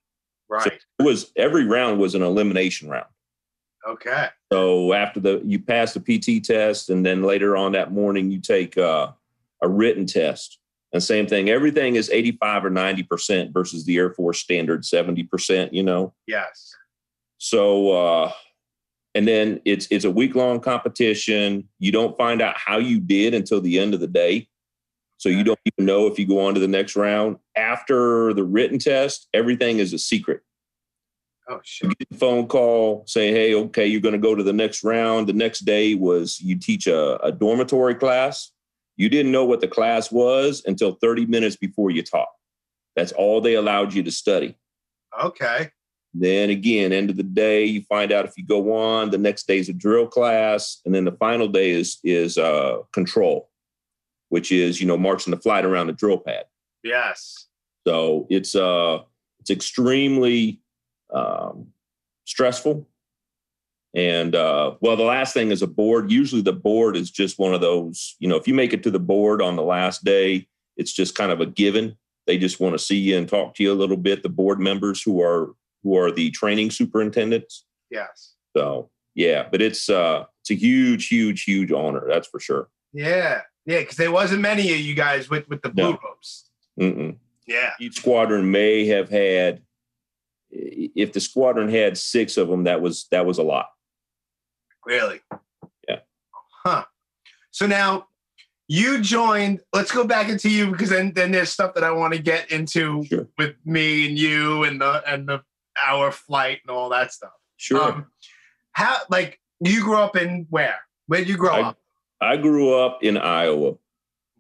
Right. 0.49 0.63
So 0.63 0.71
it 0.99 1.03
was 1.03 1.33
every 1.37 1.65
round 1.65 1.99
was 1.99 2.15
an 2.15 2.23
elimination 2.23 2.89
round. 2.89 3.07
okay. 3.87 4.29
So 4.53 4.93
after 4.93 5.21
the 5.21 5.43
you 5.45 5.59
pass 5.59 5.95
the 5.95 6.01
PT 6.01 6.45
test, 6.45 6.91
and 6.91 7.05
then 7.05 7.23
later 7.23 7.57
on 7.57 7.73
that 7.73 7.93
morning 7.93 8.31
you 8.31 8.41
take 8.41 8.77
uh, 8.79 9.13
a 9.63 9.69
written 9.69 10.07
test. 10.07 10.59
And 10.93 11.03
same 11.03 11.27
thing, 11.27 11.51
everything 11.51 11.97
is 11.97 12.09
85 12.09 12.67
or 12.67 12.71
90% 12.71 13.53
versus 13.53 13.85
the 13.85 13.97
Air 13.97 14.11
Force 14.11 14.39
standard 14.39 14.83
70%, 14.83 15.73
you 15.73 15.83
know. 15.83 16.15
Yes. 16.29 16.73
So 17.39 17.91
uh 17.93 18.33
and 19.15 19.29
then 19.29 19.61
it's 19.65 19.87
it's 19.91 20.05
a 20.05 20.11
week 20.11 20.35
long 20.35 20.61
competition. 20.61 21.69
You 21.79 21.93
don't 21.93 22.17
find 22.17 22.43
out 22.43 22.57
how 22.59 22.79
you 22.79 23.01
did 23.01 23.35
until 23.35 23.61
the 23.61 23.79
end 23.79 23.95
of 23.95 24.01
the 24.01 24.07
day. 24.07 24.49
So 25.19 25.29
you 25.29 25.45
don't 25.45 25.61
even 25.65 25.87
know 25.87 26.07
if 26.07 26.19
you 26.19 26.27
go 26.27 26.45
on 26.45 26.55
to 26.55 26.61
the 26.61 26.69
next 26.69 26.97
round. 26.97 27.39
After 27.57 28.35
the 28.35 28.45
written 28.45 28.79
test, 28.79 29.29
everything 29.33 29.79
is 29.79 29.93
a 29.93 29.99
secret. 29.99 30.43
Oh 31.49 31.61
shit. 31.63 31.91
You 31.91 31.95
get 31.97 32.17
a 32.17 32.19
phone 32.19 32.47
call, 32.47 33.05
say, 33.07 33.31
hey, 33.31 33.55
okay, 33.55 33.87
you're 33.87 34.01
going 34.01 34.13
to 34.13 34.19
go 34.19 34.35
to 34.35 34.43
the 34.43 34.53
next 34.53 34.83
round. 34.83 35.29
The 35.29 35.35
next 35.35 35.61
day 35.61 35.95
was 35.95 36.41
you 36.41 36.59
teach 36.59 36.87
a, 36.87 37.23
a 37.25 37.31
dormitory 37.31 37.95
class. 37.95 38.51
You 38.97 39.09
didn't 39.09 39.33
know 39.33 39.45
what 39.45 39.61
the 39.61 39.69
class 39.69 40.11
was 40.11 40.63
until 40.67 40.93
30 41.01 41.27
minutes 41.27 41.57
before 41.57 41.91
you 41.91 42.03
taught. 42.03 42.29
That's 42.97 43.13
all 43.13 43.41
they 43.41 43.55
allowed 43.55 43.93
you 43.93 44.03
to 44.05 44.11
study. 44.11 44.57
Okay. 45.23 45.71
Then 46.15 46.49
again, 46.51 46.93
end 46.93 47.11
of 47.11 47.17
the 47.17 47.25
day, 47.25 47.65
you 47.65 47.83
find 47.83 48.13
out 48.13 48.25
if 48.25 48.35
you 48.37 48.47
go 48.47 48.73
on. 48.73 49.11
The 49.11 49.19
next 49.19 49.49
day 49.49 49.59
is 49.59 49.69
a 49.69 49.73
drill 49.73 50.07
class, 50.07 50.81
and 50.85 50.95
then 50.95 51.05
the 51.05 51.13
final 51.13 51.49
day 51.49 51.71
is 51.71 51.99
is 52.05 52.39
uh, 52.39 52.79
control, 52.93 53.51
which 54.29 54.53
is 54.53 54.81
you 54.81 54.87
know 54.87 54.97
marching 54.97 55.33
the 55.33 55.41
flight 55.41 55.65
around 55.65 55.89
the 55.89 55.93
drill 55.93 56.19
pad. 56.19 56.45
Yes. 56.85 57.47
So 57.87 58.27
it's 58.31 58.55
uh 58.55 59.01
it's 59.41 59.51
extremely 59.51 60.61
um, 61.13 61.69
stressful. 62.25 62.89
And 63.95 64.35
uh, 64.35 64.75
well, 64.81 64.97
the 64.97 65.05
last 65.05 65.35
thing 65.35 65.51
is 65.51 65.63
a 65.63 65.67
board. 65.67 66.11
Usually, 66.11 66.43
the 66.43 66.53
board 66.53 66.97
is 66.97 67.11
just 67.11 67.39
one 67.39 67.55
of 67.55 67.61
those. 67.61 68.17
You 68.19 68.29
know, 68.29 68.37
if 68.37 68.49
you 68.49 68.55
make 68.55 68.73
it 68.73 68.83
to 68.85 68.91
the 68.91 68.99
board 68.99 69.43
on 69.43 69.57
the 69.57 69.63
last 69.63 70.05
day, 70.05 70.49
it's 70.77 70.93
just 70.93 71.15
kind 71.15 71.31
of 71.31 71.41
a 71.41 71.47
given. 71.47 71.97
They 72.27 72.39
just 72.39 72.59
want 72.59 72.73
to 72.75 72.79
see 72.79 72.97
you 72.97 73.19
and 73.19 73.29
talk 73.29 73.55
to 73.55 73.63
you 73.63 73.73
a 73.73 73.75
little 73.75 73.97
bit. 73.97 74.23
The 74.23 74.29
board 74.29 74.59
members 74.59 75.03
who 75.03 75.21
are 75.23 75.55
who 75.85 75.97
are 75.97 76.11
the 76.11 76.31
training 76.33 76.71
superintendents. 76.73 77.65
Yes. 77.91 78.35
So 78.57 78.91
yeah, 79.15 79.47
but 79.49 79.63
it's 79.63 79.89
uh 79.89 80.25
it's 80.41 80.51
a 80.51 80.55
huge, 80.55 81.07
huge, 81.07 81.45
huge 81.45 81.71
honor. 81.71 82.05
That's 82.09 82.27
for 82.27 82.41
sure. 82.41 82.69
Yeah. 82.93 83.43
Yeah. 83.67 83.81
Because 83.81 83.97
there 83.97 84.11
wasn't 84.11 84.41
many 84.41 84.73
of 84.73 84.81
you 84.81 84.95
guys 84.95 85.31
with 85.31 85.49
with 85.49 85.63
the 85.63 85.69
blue 85.69 85.93
No. 85.93 85.99
ropes. 86.03 86.51
Mm-mm. 86.81 87.17
Yeah. 87.47 87.71
Each 87.79 87.97
squadron 87.97 88.51
may 88.51 88.87
have 88.87 89.09
had. 89.11 89.63
If 90.51 91.13
the 91.13 91.21
squadron 91.21 91.69
had 91.69 91.99
six 91.99 92.37
of 92.37 92.49
them, 92.49 92.65
that 92.65 92.81
was 92.81 93.07
that 93.11 93.27
was 93.27 93.39
a 93.39 93.43
lot. 93.43 93.67
Really. 94.87 95.21
Yeah. 95.89 96.01
Huh. 96.65 96.85
So 97.51 97.67
now 97.67 98.07
you 98.69 99.01
joined. 99.01 99.61
Let's 99.73 99.91
go 99.93 100.05
back 100.05 100.29
into 100.29 100.49
you 100.49 100.71
because 100.71 100.91
then 100.91 101.13
then 101.15 101.33
there's 101.33 101.51
stuff 101.51 101.75
that 101.75 101.85
I 101.85 101.91
want 101.91 102.15
to 102.15 102.23
get 102.23 102.51
into 102.53 103.05
Sure. 103.05 103.29
with 103.37 103.55
me 103.65 104.07
and 104.09 104.19
you 104.19 104.63
and 104.65 104.81
the 104.81 105.03
and 105.07 105.29
the 105.29 105.43
our 105.83 106.11
flight 106.11 106.61
and 106.67 106.71
all 106.71 106.89
that 106.91 107.13
stuff. 107.13 107.33
Sure. 107.57 107.83
Um, 107.83 108.07
how 108.73 108.99
like 109.11 109.41
you 109.61 109.83
grew 109.83 109.97
up 109.97 110.17
in 110.17 110.47
where? 110.51 110.79
Where 111.07 111.21
did 111.21 111.29
you 111.29 111.37
grow 111.37 111.53
I- 111.53 111.63
up? 111.63 111.79
I 112.21 112.37
grew 112.39 112.75
up 112.79 113.03
in 113.03 113.19
Iowa, 113.19 113.75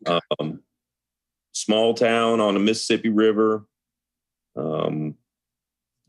um, 0.06 0.62
small 1.52 1.92
town 1.92 2.40
on 2.40 2.54
the 2.54 2.60
Mississippi 2.60 3.10
River. 3.10 3.66
Um, 4.56 5.16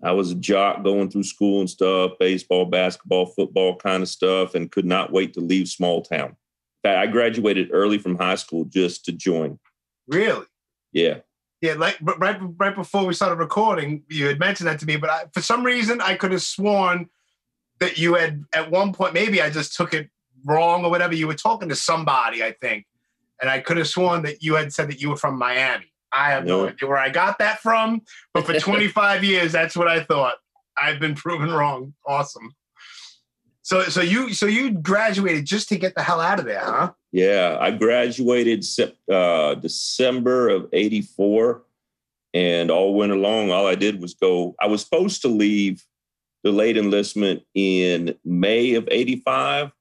I 0.01 0.11
was 0.11 0.31
a 0.31 0.35
jock 0.35 0.83
going 0.83 1.09
through 1.09 1.23
school 1.23 1.59
and 1.59 1.69
stuff, 1.69 2.13
baseball, 2.19 2.65
basketball, 2.65 3.25
football 3.25 3.75
kind 3.75 4.03
of 4.03 4.09
stuff, 4.09 4.55
and 4.55 4.71
could 4.71 4.85
not 4.85 5.11
wait 5.11 5.33
to 5.33 5.41
leave 5.41 5.67
small 5.67 6.01
town. 6.01 6.37
I 6.85 7.07
graduated 7.07 7.69
early 7.73 7.97
from 7.97 8.15
high 8.15 8.35
school 8.35 8.65
just 8.65 9.05
to 9.05 9.11
join. 9.11 9.59
Really? 10.07 10.45
Yeah. 10.91 11.21
Yeah, 11.65 11.73
like 11.73 11.97
but 12.01 12.19
right 12.19 12.37
right 12.57 12.75
before 12.75 13.05
we 13.05 13.13
started 13.13 13.37
recording, 13.39 14.03
you 14.09 14.27
had 14.27 14.39
mentioned 14.39 14.67
that 14.69 14.79
to 14.81 14.85
me, 14.85 14.97
but 14.97 15.09
I, 15.09 15.23
for 15.33 15.41
some 15.41 15.63
reason 15.65 15.99
I 16.01 16.15
could 16.15 16.31
have 16.31 16.41
sworn 16.43 17.09
that 17.79 17.97
you 17.97 18.13
had 18.15 18.43
at 18.53 18.69
one 18.69 18.93
point 18.93 19.13
maybe 19.13 19.41
I 19.41 19.49
just 19.49 19.75
took 19.75 19.93
it 19.93 20.09
wrong 20.45 20.85
or 20.85 20.91
whatever. 20.91 21.15
You 21.15 21.27
were 21.27 21.33
talking 21.33 21.69
to 21.69 21.75
somebody, 21.75 22.43
I 22.43 22.51
think, 22.61 22.85
and 23.41 23.49
I 23.49 23.59
could 23.61 23.77
have 23.77 23.87
sworn 23.87 24.21
that 24.23 24.43
you 24.43 24.55
had 24.55 24.71
said 24.73 24.89
that 24.89 25.01
you 25.01 25.09
were 25.09 25.17
from 25.17 25.37
Miami. 25.39 25.91
I 26.13 26.29
have 26.31 26.45
no 26.45 26.61
No. 26.63 26.67
idea 26.69 26.87
where 26.87 26.97
I 26.97 27.09
got 27.09 27.39
that 27.39 27.59
from, 27.61 28.01
but 28.33 28.45
for 28.45 28.57
25 28.59 29.23
years, 29.23 29.51
that's 29.51 29.75
what 29.75 29.87
I 29.87 30.01
thought. 30.03 30.35
I've 30.77 30.99
been 30.99 31.15
proven 31.15 31.51
wrong. 31.51 31.93
Awesome. 32.05 32.53
So 33.65 33.81
so 33.85 34.01
you 34.01 34.31
so 34.35 34.45
you 34.45 34.69
graduated 34.69 35.45
just 35.45 35.69
to 35.69 35.77
get 35.77 35.95
the 35.95 36.03
hell 36.03 36.21
out 36.21 36.37
of 36.37 36.45
there, 36.45 36.63
huh? 36.63 36.91
Yeah, 37.11 37.57
I 37.59 37.71
graduated 37.71 38.63
uh, 39.11 39.55
December 39.55 40.49
of 40.49 40.69
'84, 40.71 41.63
and 42.35 42.69
all 42.69 42.93
winter 42.93 43.15
long, 43.15 43.49
all 43.49 43.65
I 43.65 43.73
did 43.73 43.99
was 43.99 44.13
go. 44.13 44.53
I 44.61 44.67
was 44.67 44.83
supposed 44.83 45.23
to 45.23 45.29
leave 45.29 45.83
the 46.43 46.51
late 46.51 46.77
enlistment 46.77 47.41
in 47.55 48.15
May 48.23 48.75
of 48.75 48.87
'85, 48.91 49.71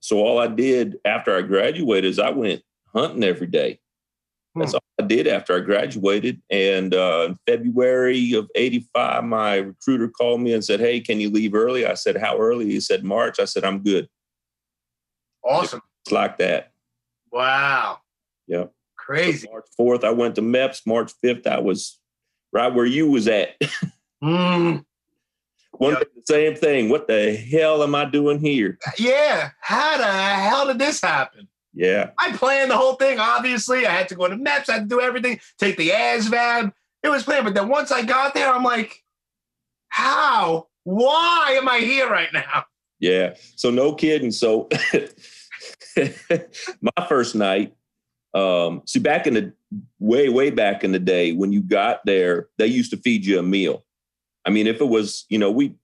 so 0.00 0.18
all 0.18 0.38
I 0.38 0.48
did 0.48 0.98
after 1.06 1.34
I 1.34 1.40
graduated 1.40 2.04
is 2.04 2.18
I 2.18 2.28
went 2.28 2.60
hunting 2.94 3.24
every 3.24 3.46
day. 3.46 3.80
That's 4.56 4.72
Hmm. 4.72 4.76
all 4.76 5.04
I 5.04 5.06
did 5.06 5.26
after 5.28 5.54
I 5.56 5.60
graduated. 5.60 6.42
And 6.50 6.94
uh, 6.94 7.26
in 7.28 7.38
February 7.46 8.32
of 8.34 8.48
'85, 8.54 9.24
my 9.24 9.56
recruiter 9.56 10.08
called 10.08 10.40
me 10.40 10.52
and 10.52 10.64
said, 10.64 10.80
"Hey, 10.80 11.00
can 11.00 11.20
you 11.20 11.30
leave 11.30 11.54
early?" 11.54 11.86
I 11.86 11.94
said, 11.94 12.16
"How 12.16 12.36
early?" 12.38 12.66
He 12.66 12.80
said, 12.80 13.04
"March." 13.04 13.38
I 13.38 13.44
said, 13.44 13.64
"I'm 13.64 13.82
good." 13.82 14.08
Awesome. 15.44 15.80
It's 16.04 16.12
like 16.12 16.38
that. 16.38 16.72
Wow. 17.32 17.98
Yep. 18.48 18.72
Crazy. 18.96 19.48
March 19.50 19.66
4th, 19.78 20.04
I 20.04 20.10
went 20.10 20.34
to 20.34 20.42
MEPS. 20.42 20.86
March 20.86 21.12
5th, 21.24 21.46
I 21.46 21.60
was 21.60 21.98
right 22.52 22.72
where 22.72 22.86
you 22.86 23.10
was 23.10 23.28
at. 23.28 23.50
Mm. 24.22 24.84
One 25.72 25.92
Yep. 25.94 26.08
the 26.14 26.22
same 26.26 26.54
thing. 26.54 26.90
What 26.90 27.08
the 27.08 27.34
hell 27.34 27.82
am 27.82 27.94
I 27.94 28.04
doing 28.04 28.38
here? 28.38 28.78
Yeah. 28.98 29.52
How 29.62 29.96
the 29.96 30.04
hell 30.04 30.66
did 30.66 30.78
this 30.78 31.00
happen? 31.00 31.48
Yeah. 31.72 32.10
I 32.18 32.36
planned 32.36 32.70
the 32.70 32.76
whole 32.76 32.94
thing, 32.94 33.18
obviously. 33.18 33.86
I 33.86 33.90
had 33.90 34.08
to 34.08 34.14
go 34.14 34.28
to 34.28 34.36
MEPS, 34.36 34.68
I 34.68 34.72
had 34.74 34.82
to 34.82 34.88
do 34.88 35.00
everything, 35.00 35.40
take 35.58 35.76
the 35.76 35.90
ASVAB. 35.90 36.72
It 37.02 37.08
was 37.08 37.22
planned. 37.22 37.44
But 37.44 37.54
then 37.54 37.68
once 37.68 37.90
I 37.92 38.02
got 38.02 38.34
there, 38.34 38.52
I'm 38.52 38.64
like, 38.64 39.02
how? 39.88 40.68
Why 40.84 41.56
am 41.60 41.68
I 41.68 41.78
here 41.78 42.10
right 42.10 42.32
now? 42.32 42.64
Yeah. 42.98 43.34
So 43.56 43.70
no 43.70 43.94
kidding. 43.94 44.30
So 44.30 44.68
my 45.96 47.06
first 47.08 47.34
night, 47.34 47.74
um, 48.34 48.82
see 48.86 48.98
back 48.98 49.26
in 49.26 49.34
the 49.34 49.52
way, 49.98 50.28
way 50.28 50.50
back 50.50 50.84
in 50.84 50.92
the 50.92 50.98
day 50.98 51.32
when 51.32 51.52
you 51.52 51.62
got 51.62 52.00
there, 52.04 52.48
they 52.58 52.66
used 52.66 52.90
to 52.92 52.96
feed 52.96 53.24
you 53.24 53.38
a 53.38 53.42
meal. 53.42 53.84
I 54.46 54.50
mean, 54.50 54.66
if 54.66 54.80
it 54.80 54.88
was, 54.88 55.26
you 55.28 55.38
know, 55.38 55.50
we 55.50 55.74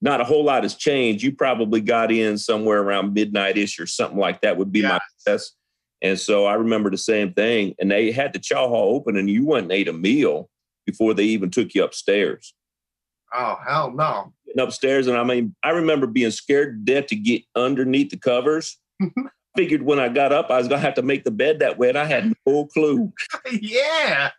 not 0.00 0.20
a 0.20 0.24
whole 0.24 0.44
lot 0.44 0.62
has 0.62 0.74
changed. 0.74 1.22
You 1.22 1.32
probably 1.32 1.80
got 1.80 2.12
in 2.12 2.38
somewhere 2.38 2.82
around 2.82 3.14
midnight-ish 3.14 3.78
or 3.80 3.86
something 3.86 4.18
like 4.18 4.40
that 4.42 4.56
would 4.56 4.72
be 4.72 4.82
my 4.82 4.98
guess. 5.26 5.52
And 6.02 6.18
so 6.18 6.44
I 6.44 6.54
remember 6.54 6.90
the 6.90 6.98
same 6.98 7.32
thing. 7.32 7.74
And 7.78 7.90
they 7.90 8.12
had 8.12 8.32
the 8.32 8.38
chow 8.38 8.68
hall 8.68 8.94
open 8.94 9.16
and 9.16 9.30
you 9.30 9.46
went 9.46 9.64
and 9.64 9.72
ate 9.72 9.88
a 9.88 9.92
meal 9.92 10.50
before 10.84 11.14
they 11.14 11.24
even 11.24 11.50
took 11.50 11.74
you 11.74 11.82
upstairs. 11.82 12.54
Oh, 13.34 13.58
hell 13.66 13.92
no. 13.92 14.32
Upstairs, 14.58 15.06
and 15.06 15.18
I 15.18 15.24
mean, 15.24 15.54
I 15.62 15.70
remember 15.70 16.06
being 16.06 16.30
scared 16.30 16.86
to 16.86 16.94
death 16.94 17.08
to 17.08 17.16
get 17.16 17.42
underneath 17.54 18.10
the 18.10 18.16
covers. 18.16 18.78
Figured 19.56 19.82
when 19.82 19.98
I 19.98 20.08
got 20.08 20.32
up, 20.32 20.50
I 20.50 20.56
was 20.56 20.68
gonna 20.68 20.80
have 20.80 20.94
to 20.94 21.02
make 21.02 21.24
the 21.24 21.30
bed 21.30 21.58
that 21.58 21.76
way, 21.76 21.90
and 21.90 21.98
I 21.98 22.04
had 22.04 22.32
no 22.46 22.66
clue. 22.66 23.12
yeah. 23.52 24.30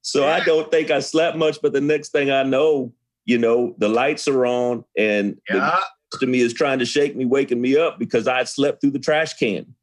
So 0.00 0.26
I 0.26 0.42
don't 0.44 0.70
think 0.70 0.90
I 0.90 1.00
slept 1.00 1.36
much. 1.36 1.58
But 1.60 1.74
the 1.74 1.80
next 1.82 2.12
thing 2.12 2.30
I 2.30 2.44
know, 2.44 2.94
you 3.24 3.38
know, 3.38 3.74
the 3.78 3.88
lights 3.88 4.28
are 4.28 4.46
on, 4.46 4.84
and 4.96 5.36
the 5.48 5.56
Yeah. 5.56 5.80
next 6.12 6.20
to 6.20 6.26
me 6.26 6.40
is 6.40 6.52
trying 6.52 6.78
to 6.80 6.84
shake 6.84 7.16
me, 7.16 7.24
waking 7.24 7.60
me 7.60 7.76
up 7.76 7.98
because 7.98 8.28
I 8.28 8.44
slept 8.44 8.80
through 8.80 8.90
the 8.92 8.98
trash 8.98 9.34
can. 9.34 9.74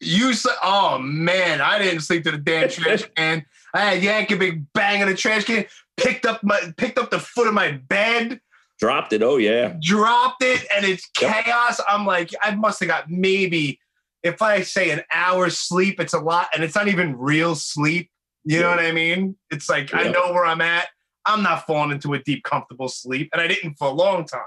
You 0.00 0.32
said, 0.32 0.54
oh 0.62 0.98
man, 0.98 1.60
I 1.60 1.78
didn't 1.78 2.00
sleep 2.00 2.22
through 2.22 2.32
the 2.32 2.38
damn 2.38 2.68
trash 2.68 3.02
can. 3.16 3.44
I 3.74 3.80
had 3.80 4.02
Yankee 4.02 4.34
big 4.34 4.64
bang 4.72 5.00
in 5.02 5.08
the 5.08 5.14
trash 5.14 5.44
can, 5.44 5.66
picked 5.96 6.24
up 6.26 6.42
my 6.42 6.58
picked 6.76 6.98
up 6.98 7.10
the 7.10 7.18
foot 7.20 7.46
of 7.46 7.54
my 7.54 7.72
bed, 7.72 8.40
Dropped 8.78 9.12
it. 9.12 9.22
Oh 9.22 9.36
yeah. 9.36 9.74
Dropped 9.82 10.42
it, 10.42 10.66
and 10.74 10.86
it's 10.86 11.06
Yep. 11.20 11.44
chaos. 11.44 11.80
I'm 11.86 12.06
like, 12.06 12.30
I 12.42 12.54
must 12.54 12.80
have 12.80 12.88
got 12.88 13.10
maybe, 13.10 13.78
if 14.22 14.40
I 14.40 14.62
say 14.62 14.90
an 14.90 15.02
hour's 15.12 15.58
sleep, 15.58 16.00
it's 16.00 16.14
a 16.14 16.18
lot, 16.18 16.48
and 16.54 16.64
it's 16.64 16.74
not 16.74 16.88
even 16.88 17.14
real 17.18 17.54
sleep. 17.54 18.10
You 18.44 18.60
know 18.60 18.70
what 18.70 18.78
I 18.80 18.90
mean? 18.92 19.36
It's 19.50 19.68
like 19.68 19.92
I 19.92 20.04
know 20.04 20.32
where 20.32 20.46
I'm 20.46 20.62
at. 20.62 20.88
I'm 21.26 21.42
not 21.42 21.66
falling 21.66 21.90
into 21.92 22.14
a 22.14 22.18
deep, 22.22 22.44
comfortable 22.44 22.88
sleep, 22.88 23.28
and 23.32 23.40
I 23.40 23.46
didn't 23.46 23.74
for 23.74 23.88
a 23.88 23.92
long 23.92 24.24
time. 24.24 24.40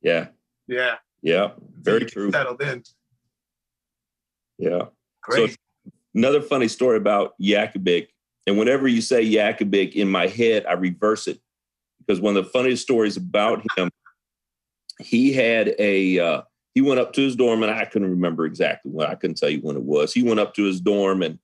Yeah. 0.00 0.28
Yeah, 0.68 0.96
Yeah. 1.22 1.50
Very 1.80 2.04
true. 2.04 2.30
Settled 2.30 2.62
in. 2.62 2.82
Yeah. 4.58 4.86
Great. 5.22 5.56
Another 6.14 6.40
funny 6.40 6.68
story 6.68 6.96
about 6.96 7.34
Yakubik. 7.40 8.08
And 8.46 8.58
whenever 8.58 8.88
you 8.88 9.00
say 9.00 9.24
Yakubik 9.24 9.92
in 9.94 10.10
my 10.10 10.26
head, 10.26 10.64
I 10.66 10.72
reverse 10.72 11.26
it 11.26 11.40
because 12.00 12.20
one 12.20 12.36
of 12.36 12.44
the 12.44 12.50
funniest 12.50 12.82
stories 12.82 13.16
about 13.16 13.64
him, 13.76 13.90
he 14.98 15.32
had 15.32 15.74
a 15.78 16.18
uh, 16.18 16.42
he 16.74 16.80
went 16.80 17.00
up 17.00 17.12
to 17.14 17.22
his 17.22 17.36
dorm 17.36 17.62
and 17.62 17.72
I 17.72 17.84
couldn't 17.84 18.10
remember 18.10 18.44
exactly 18.46 18.90
when 18.90 19.06
I 19.06 19.14
couldn't 19.14 19.36
tell 19.36 19.50
you 19.50 19.60
when 19.60 19.76
it 19.76 19.82
was. 19.82 20.12
He 20.12 20.22
went 20.22 20.40
up 20.40 20.54
to 20.54 20.64
his 20.64 20.80
dorm 20.80 21.22
and 21.22 21.38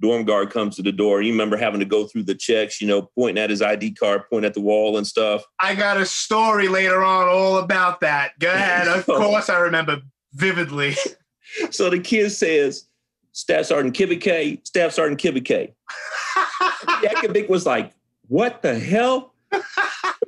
dorm 0.00 0.24
guard 0.24 0.50
comes 0.50 0.76
to 0.76 0.82
the 0.82 0.92
door. 0.92 1.22
You 1.22 1.32
remember 1.32 1.56
having 1.56 1.80
to 1.80 1.86
go 1.86 2.06
through 2.06 2.24
the 2.24 2.34
checks, 2.34 2.80
you 2.80 2.86
know, 2.86 3.02
pointing 3.16 3.42
at 3.42 3.50
his 3.50 3.62
ID 3.62 3.92
card, 3.92 4.22
pointing 4.30 4.46
at 4.46 4.54
the 4.54 4.60
wall 4.60 4.96
and 4.96 5.06
stuff. 5.06 5.42
I 5.60 5.74
got 5.74 5.96
a 5.96 6.06
story 6.06 6.68
later 6.68 7.02
on 7.02 7.28
all 7.28 7.58
about 7.58 8.00
that. 8.00 8.38
Go 8.38 8.48
ahead. 8.52 8.88
Of 8.88 9.06
course, 9.06 9.48
I 9.48 9.58
remember 9.58 10.00
vividly. 10.34 10.94
So 11.70 11.88
the 11.88 12.00
kid 12.00 12.30
says, 12.30 12.86
Staff 13.32 13.66
Sergeant 13.66 13.94
Kibike, 13.96 14.66
Staff 14.66 14.92
Sergeant 14.92 15.20
Kibike. 15.20 15.72
Yakubik 16.86 17.48
was 17.48 17.64
like, 17.64 17.92
"What 18.28 18.62
the 18.62 18.78
hell?" 18.78 19.32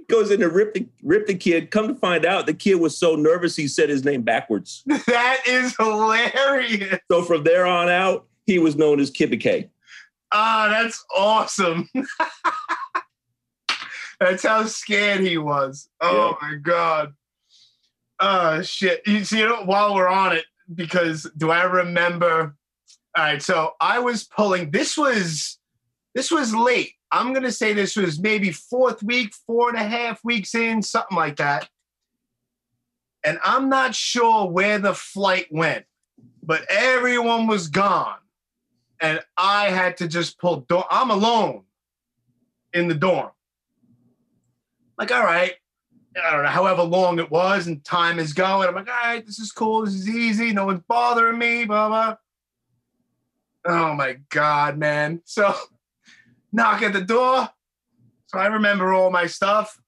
Goes 0.09 0.31
in 0.31 0.41
to 0.41 0.49
rip 0.49 0.75
the 0.75 0.87
rip 1.03 1.27
the 1.27 1.35
kid. 1.35 1.71
Come 1.71 1.89
to 1.89 1.95
find 1.95 2.25
out, 2.25 2.47
the 2.47 2.55
kid 2.55 2.77
was 2.77 2.97
so 2.97 3.15
nervous 3.15 3.57
he 3.57 3.69
said 3.69 3.89
his 3.91 4.05
name 4.05 4.23
backwards. 4.23 4.85
that 4.87 5.41
is 5.47 5.75
hilarious. 5.77 6.99
So 7.11 7.23
from 7.25 7.45
there 7.45 7.67
on 7.67 7.89
out, 7.89 8.27
he 8.49 8.59
was 8.59 8.77
known 8.77 8.99
as 8.99 9.11
Kibike. 9.11 9.69
Ah, 10.33 10.69
that's 10.71 11.05
awesome. 11.15 11.87
that's 14.21 14.43
how 14.43 14.65
scared 14.65 15.21
he 15.21 15.37
was. 15.37 15.91
Oh 16.01 16.39
my 16.41 16.55
god. 16.55 17.13
Oh 18.19 18.63
shit. 18.63 19.03
You 19.07 19.23
see, 19.25 19.41
you 19.41 19.49
know, 19.49 19.65
while 19.65 19.95
we're 19.95 20.09
on 20.09 20.35
it, 20.35 20.47
because 20.75 21.31
do 21.37 21.51
I 21.51 21.65
remember? 21.65 22.57
All 23.17 23.25
right, 23.25 23.43
so 23.43 23.73
I 23.83 23.99
was 23.99 24.25
pulling. 24.25 24.71
This 24.71 24.97
was 24.97 25.59
this 26.15 26.31
was 26.31 26.55
late. 26.55 26.95
I'm 27.13 27.35
gonna 27.35 27.53
say 27.53 27.75
this 27.75 27.97
was 27.97 28.19
maybe 28.19 28.51
fourth 28.51 29.03
week, 29.03 29.35
four 29.47 29.69
and 29.69 29.77
a 29.77 29.85
half 29.85 30.25
weeks 30.25 30.55
in, 30.55 30.83
something 30.83 31.19
like 31.19 31.37
that. 31.37 31.69
And 33.25 33.39
I'm 33.45 33.69
not 33.69 33.95
sure 33.95 34.51
where 34.51 34.79
the 34.79 34.95
flight 34.95 35.49
went, 35.51 35.85
but 36.43 36.65
everyone 36.71 37.47
was 37.47 37.69
gone 37.69 38.17
and 39.01 39.21
I 39.37 39.71
had 39.71 39.97
to 39.99 40.09
just 40.09 40.39
pull. 40.39 40.61
Door- 40.61 40.87
I'm 40.91 41.11
alone 41.11 41.65
in 42.73 42.89
the 42.89 42.95
dorm. 42.95 43.31
Like, 44.99 45.13
all 45.13 45.23
right, 45.23 45.55
I 46.17 46.31
don't 46.33 46.43
know, 46.43 46.49
however 46.49 46.83
long 46.83 47.19
it 47.19 47.31
was, 47.31 47.67
and 47.67 47.85
time 47.85 48.19
is 48.19 48.33
going. 48.33 48.69
I'm 48.69 48.75
like, 48.75 48.89
all 48.89 48.95
right, 48.95 49.25
this 49.25 49.39
is 49.39 49.53
cool. 49.53 49.85
This 49.85 49.95
is 49.95 50.09
easy. 50.09 50.53
No 50.53 50.67
one's 50.67 50.83
bothering 50.89 51.39
me. 51.39 51.65
Blah 51.65 51.89
blah. 51.89 52.17
Oh 53.67 53.95
my 53.95 54.19
god, 54.31 54.79
man! 54.79 55.23
So, 55.25 55.55
knock 56.53 56.83
at 56.83 56.93
the 56.93 57.03
door. 57.03 57.49
So 58.27 58.39
I 58.39 58.47
remember 58.47 58.93
all 58.93 59.11
my 59.11 59.27
stuff. 59.27 59.81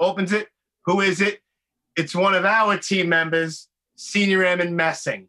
Opens 0.00 0.32
it. 0.32 0.48
Who 0.86 1.00
is 1.00 1.20
it? 1.20 1.40
It's 1.96 2.14
one 2.14 2.34
of 2.34 2.44
our 2.44 2.76
team 2.76 3.08
members, 3.08 3.68
Senior 3.96 4.44
Airman 4.44 4.74
Messing, 4.74 5.28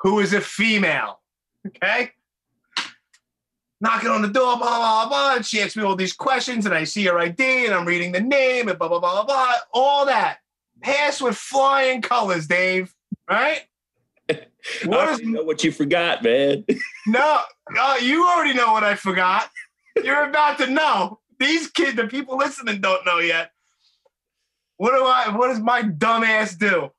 who 0.00 0.20
is 0.20 0.34
a 0.34 0.40
female. 0.40 1.20
Okay 1.66 2.12
knocking 3.80 4.10
on 4.10 4.22
the 4.22 4.28
door, 4.28 4.56
blah, 4.56 4.78
blah, 4.78 5.08
blah. 5.08 5.36
And 5.36 5.46
she 5.46 5.60
asks 5.60 5.76
me 5.76 5.82
all 5.82 5.96
these 5.96 6.12
questions, 6.12 6.66
and 6.66 6.74
I 6.74 6.84
see 6.84 7.04
her 7.04 7.18
ID, 7.18 7.66
and 7.66 7.74
I'm 7.74 7.86
reading 7.86 8.12
the 8.12 8.20
name, 8.20 8.68
and 8.68 8.78
blah, 8.78 8.88
blah, 8.88 9.00
blah, 9.00 9.12
blah, 9.12 9.24
blah. 9.24 9.54
All 9.72 10.06
that. 10.06 10.38
Pass 10.82 11.20
with 11.20 11.36
flying 11.36 12.02
colors, 12.02 12.46
Dave. 12.46 12.94
Right? 13.28 13.62
I 14.30 14.38
What 14.84 15.08
is 15.08 15.20
know 15.26 15.42
what 15.42 15.64
you 15.64 15.72
forgot, 15.72 16.22
man. 16.22 16.64
no? 17.06 17.40
Uh, 17.78 17.96
you 18.00 18.26
already 18.26 18.54
know 18.54 18.72
what 18.72 18.84
I 18.84 18.94
forgot. 18.94 19.50
You're 20.02 20.28
about 20.28 20.58
to 20.58 20.66
know. 20.66 21.20
These 21.38 21.68
kids, 21.68 21.96
the 21.96 22.06
people 22.06 22.36
listening, 22.36 22.80
don't 22.80 23.04
know 23.04 23.18
yet. 23.18 23.52
What 24.76 24.92
do 24.92 25.04
I? 25.04 25.34
What 25.34 25.48
does 25.48 25.60
my 25.60 25.82
dumb 25.82 26.24
ass 26.24 26.54
do? 26.54 26.90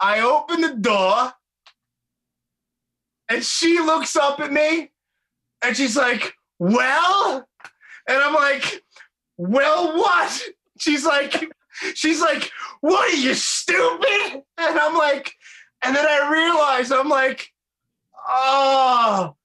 I 0.00 0.20
open 0.20 0.60
the 0.60 0.74
door, 0.74 1.32
and 3.28 3.44
she 3.44 3.78
looks 3.80 4.16
up 4.16 4.40
at 4.40 4.52
me, 4.52 4.90
and 5.66 5.76
she's 5.76 5.96
like, 5.96 6.34
"Well," 6.58 7.46
and 8.08 8.18
I'm 8.18 8.34
like, 8.34 8.84
"Well, 9.36 9.96
what?" 9.96 10.42
She's 10.78 11.04
like, 11.04 11.50
"She's 11.94 12.20
like, 12.20 12.50
what 12.80 13.12
are 13.12 13.16
you 13.16 13.34
stupid?" 13.34 14.42
And 14.58 14.78
I'm 14.78 14.96
like, 14.96 15.32
and 15.82 15.94
then 15.94 16.06
I 16.06 16.30
realize 16.30 16.92
I'm 16.92 17.08
like, 17.08 17.52
"Oh." 18.28 19.36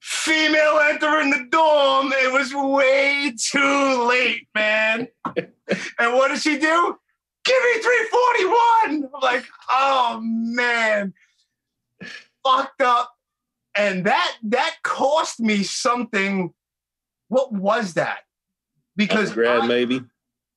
Female 0.00 0.78
entering 0.84 1.30
the 1.30 1.46
dorm. 1.50 2.12
It 2.12 2.32
was 2.32 2.54
way 2.54 3.34
too 3.38 4.08
late, 4.08 4.48
man. 4.54 5.08
and 5.36 6.14
what 6.14 6.28
did 6.28 6.40
she 6.40 6.58
do? 6.58 6.96
Give 7.44 7.62
me 7.62 7.82
341. 7.82 9.10
I'm 9.14 9.20
like, 9.20 9.44
oh 9.70 10.20
man. 10.22 11.12
Fucked 12.44 12.82
up. 12.82 13.17
And 13.74 14.04
that 14.06 14.36
that 14.44 14.76
cost 14.82 15.40
me 15.40 15.62
something. 15.62 16.52
What 17.28 17.52
was 17.52 17.94
that? 17.94 18.20
Because 18.96 19.32
grad, 19.32 19.60
I- 19.60 19.66
maybe. 19.66 20.02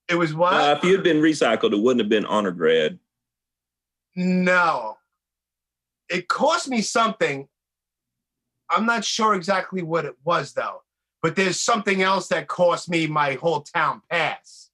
it 0.09 0.15
was 0.15 0.33
what? 0.33 0.53
Uh, 0.53 0.75
if 0.77 0.83
you 0.83 0.93
had 0.93 1.03
been 1.03 1.17
recycled, 1.21 1.73
it 1.73 1.81
wouldn't 1.81 2.01
have 2.01 2.09
been 2.09 2.25
honor 2.25 2.51
grad. 2.51 2.97
No. 4.15 4.97
It 6.09 6.27
cost 6.27 6.67
me 6.67 6.81
something. 6.81 7.47
I'm 8.69 8.85
not 8.85 9.05
sure 9.05 9.35
exactly 9.35 9.83
what 9.83 10.05
it 10.05 10.15
was 10.23 10.53
though. 10.53 10.81
But 11.21 11.35
there's 11.35 11.61
something 11.61 12.01
else 12.01 12.29
that 12.29 12.47
cost 12.47 12.89
me 12.89 13.05
my 13.05 13.35
whole 13.35 13.61
town 13.61 14.01
pass. 14.09 14.69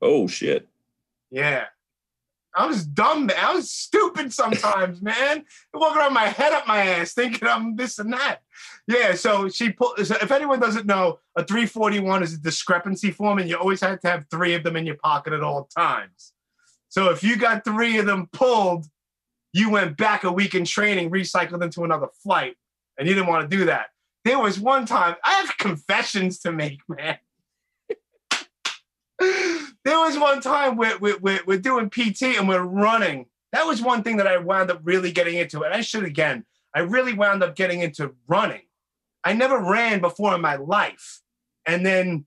Oh 0.00 0.26
shit. 0.26 0.66
Yeah. 1.30 1.66
I 2.54 2.66
was 2.66 2.84
dumb. 2.84 3.26
man. 3.26 3.36
I 3.38 3.54
was 3.54 3.70
stupid 3.70 4.32
sometimes, 4.32 5.00
man. 5.02 5.44
Walking 5.72 5.98
around 5.98 6.14
my 6.14 6.26
head 6.26 6.52
up 6.52 6.66
my 6.66 6.84
ass 6.84 7.12
thinking 7.12 7.46
I'm 7.46 7.76
this 7.76 7.98
and 7.98 8.12
that. 8.12 8.38
Yeah, 8.88 9.14
so 9.14 9.48
she 9.48 9.70
pulled. 9.70 10.04
So 10.04 10.16
if 10.20 10.30
anyone 10.30 10.60
doesn't 10.60 10.86
know, 10.86 11.20
a 11.36 11.44
341 11.44 12.22
is 12.22 12.34
a 12.34 12.38
discrepancy 12.38 13.10
form, 13.10 13.38
and 13.38 13.48
you 13.48 13.56
always 13.56 13.80
have 13.80 14.00
to 14.00 14.08
have 14.08 14.26
three 14.30 14.54
of 14.54 14.64
them 14.64 14.76
in 14.76 14.86
your 14.86 14.96
pocket 14.96 15.32
at 15.32 15.42
all 15.42 15.68
times. 15.76 16.32
So 16.88 17.10
if 17.10 17.22
you 17.22 17.36
got 17.36 17.64
three 17.64 17.98
of 17.98 18.06
them 18.06 18.28
pulled, 18.32 18.86
you 19.52 19.70
went 19.70 19.96
back 19.96 20.24
a 20.24 20.32
week 20.32 20.54
in 20.54 20.64
training, 20.64 21.10
recycled 21.10 21.62
into 21.62 21.84
another 21.84 22.08
flight, 22.22 22.56
and 22.98 23.08
you 23.08 23.14
didn't 23.14 23.28
want 23.28 23.48
to 23.48 23.56
do 23.56 23.66
that. 23.66 23.86
There 24.24 24.38
was 24.38 24.60
one 24.60 24.86
time 24.86 25.14
I 25.24 25.34
have 25.34 25.56
confessions 25.56 26.40
to 26.40 26.52
make, 26.52 26.80
man. 26.88 27.18
There 29.20 29.98
was 29.98 30.18
one 30.18 30.40
time 30.40 30.76
we're, 30.76 30.98
we're, 30.98 31.40
we're, 31.46 31.58
doing 31.58 31.90
PT 31.90 32.22
and 32.38 32.48
we're 32.48 32.62
running. 32.62 33.26
That 33.52 33.66
was 33.66 33.82
one 33.82 34.02
thing 34.02 34.16
that 34.16 34.26
I 34.26 34.38
wound 34.38 34.70
up 34.70 34.80
really 34.82 35.12
getting 35.12 35.36
into. 35.36 35.62
And 35.62 35.74
I 35.74 35.82
should 35.82 36.04
again, 36.04 36.44
I 36.74 36.80
really 36.80 37.12
wound 37.12 37.42
up 37.42 37.54
getting 37.54 37.80
into 37.80 38.14
running. 38.26 38.62
I 39.22 39.34
never 39.34 39.58
ran 39.58 40.00
before 40.00 40.34
in 40.34 40.40
my 40.40 40.56
life. 40.56 41.20
And 41.66 41.84
then 41.84 42.24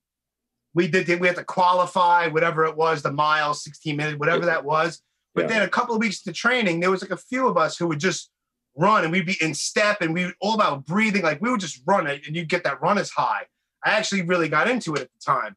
we 0.75 0.87
did, 0.87 1.07
we 1.19 1.27
had 1.27 1.35
to 1.37 1.43
qualify, 1.43 2.27
whatever 2.27 2.65
it 2.65 2.75
was, 2.75 3.01
the 3.01 3.11
mile, 3.11 3.53
16 3.53 3.95
minutes, 3.95 4.19
whatever 4.19 4.45
that 4.45 4.63
was. 4.63 5.01
But 5.33 5.43
Yeah. 5.43 5.47
then 5.47 5.61
a 5.63 5.69
couple 5.69 5.95
of 5.95 6.01
weeks 6.01 6.21
to 6.23 6.33
training, 6.33 6.79
there 6.79 6.91
was 6.91 7.01
like 7.01 7.11
a 7.11 7.17
few 7.17 7.47
of 7.47 7.57
us 7.57 7.77
who 7.77 7.87
would 7.87 7.99
just 7.99 8.29
run 8.75 9.03
and 9.03 9.11
we'd 9.11 9.25
be 9.25 9.37
in 9.41 9.53
step 9.53 10.01
and 10.01 10.13
we 10.13 10.31
all 10.39 10.55
about 10.55 10.85
breathing. 10.85 11.23
Like 11.23 11.41
we 11.41 11.49
would 11.49 11.59
just 11.59 11.81
run 11.87 12.05
it 12.05 12.27
and 12.27 12.35
you'd 12.35 12.49
get 12.49 12.63
that 12.65 12.81
runner's 12.81 13.09
high. 13.09 13.47
I 13.83 13.91
actually 13.91 14.21
really 14.21 14.49
got 14.49 14.69
into 14.69 14.93
it 14.93 15.01
at 15.01 15.09
the 15.11 15.19
time. 15.25 15.55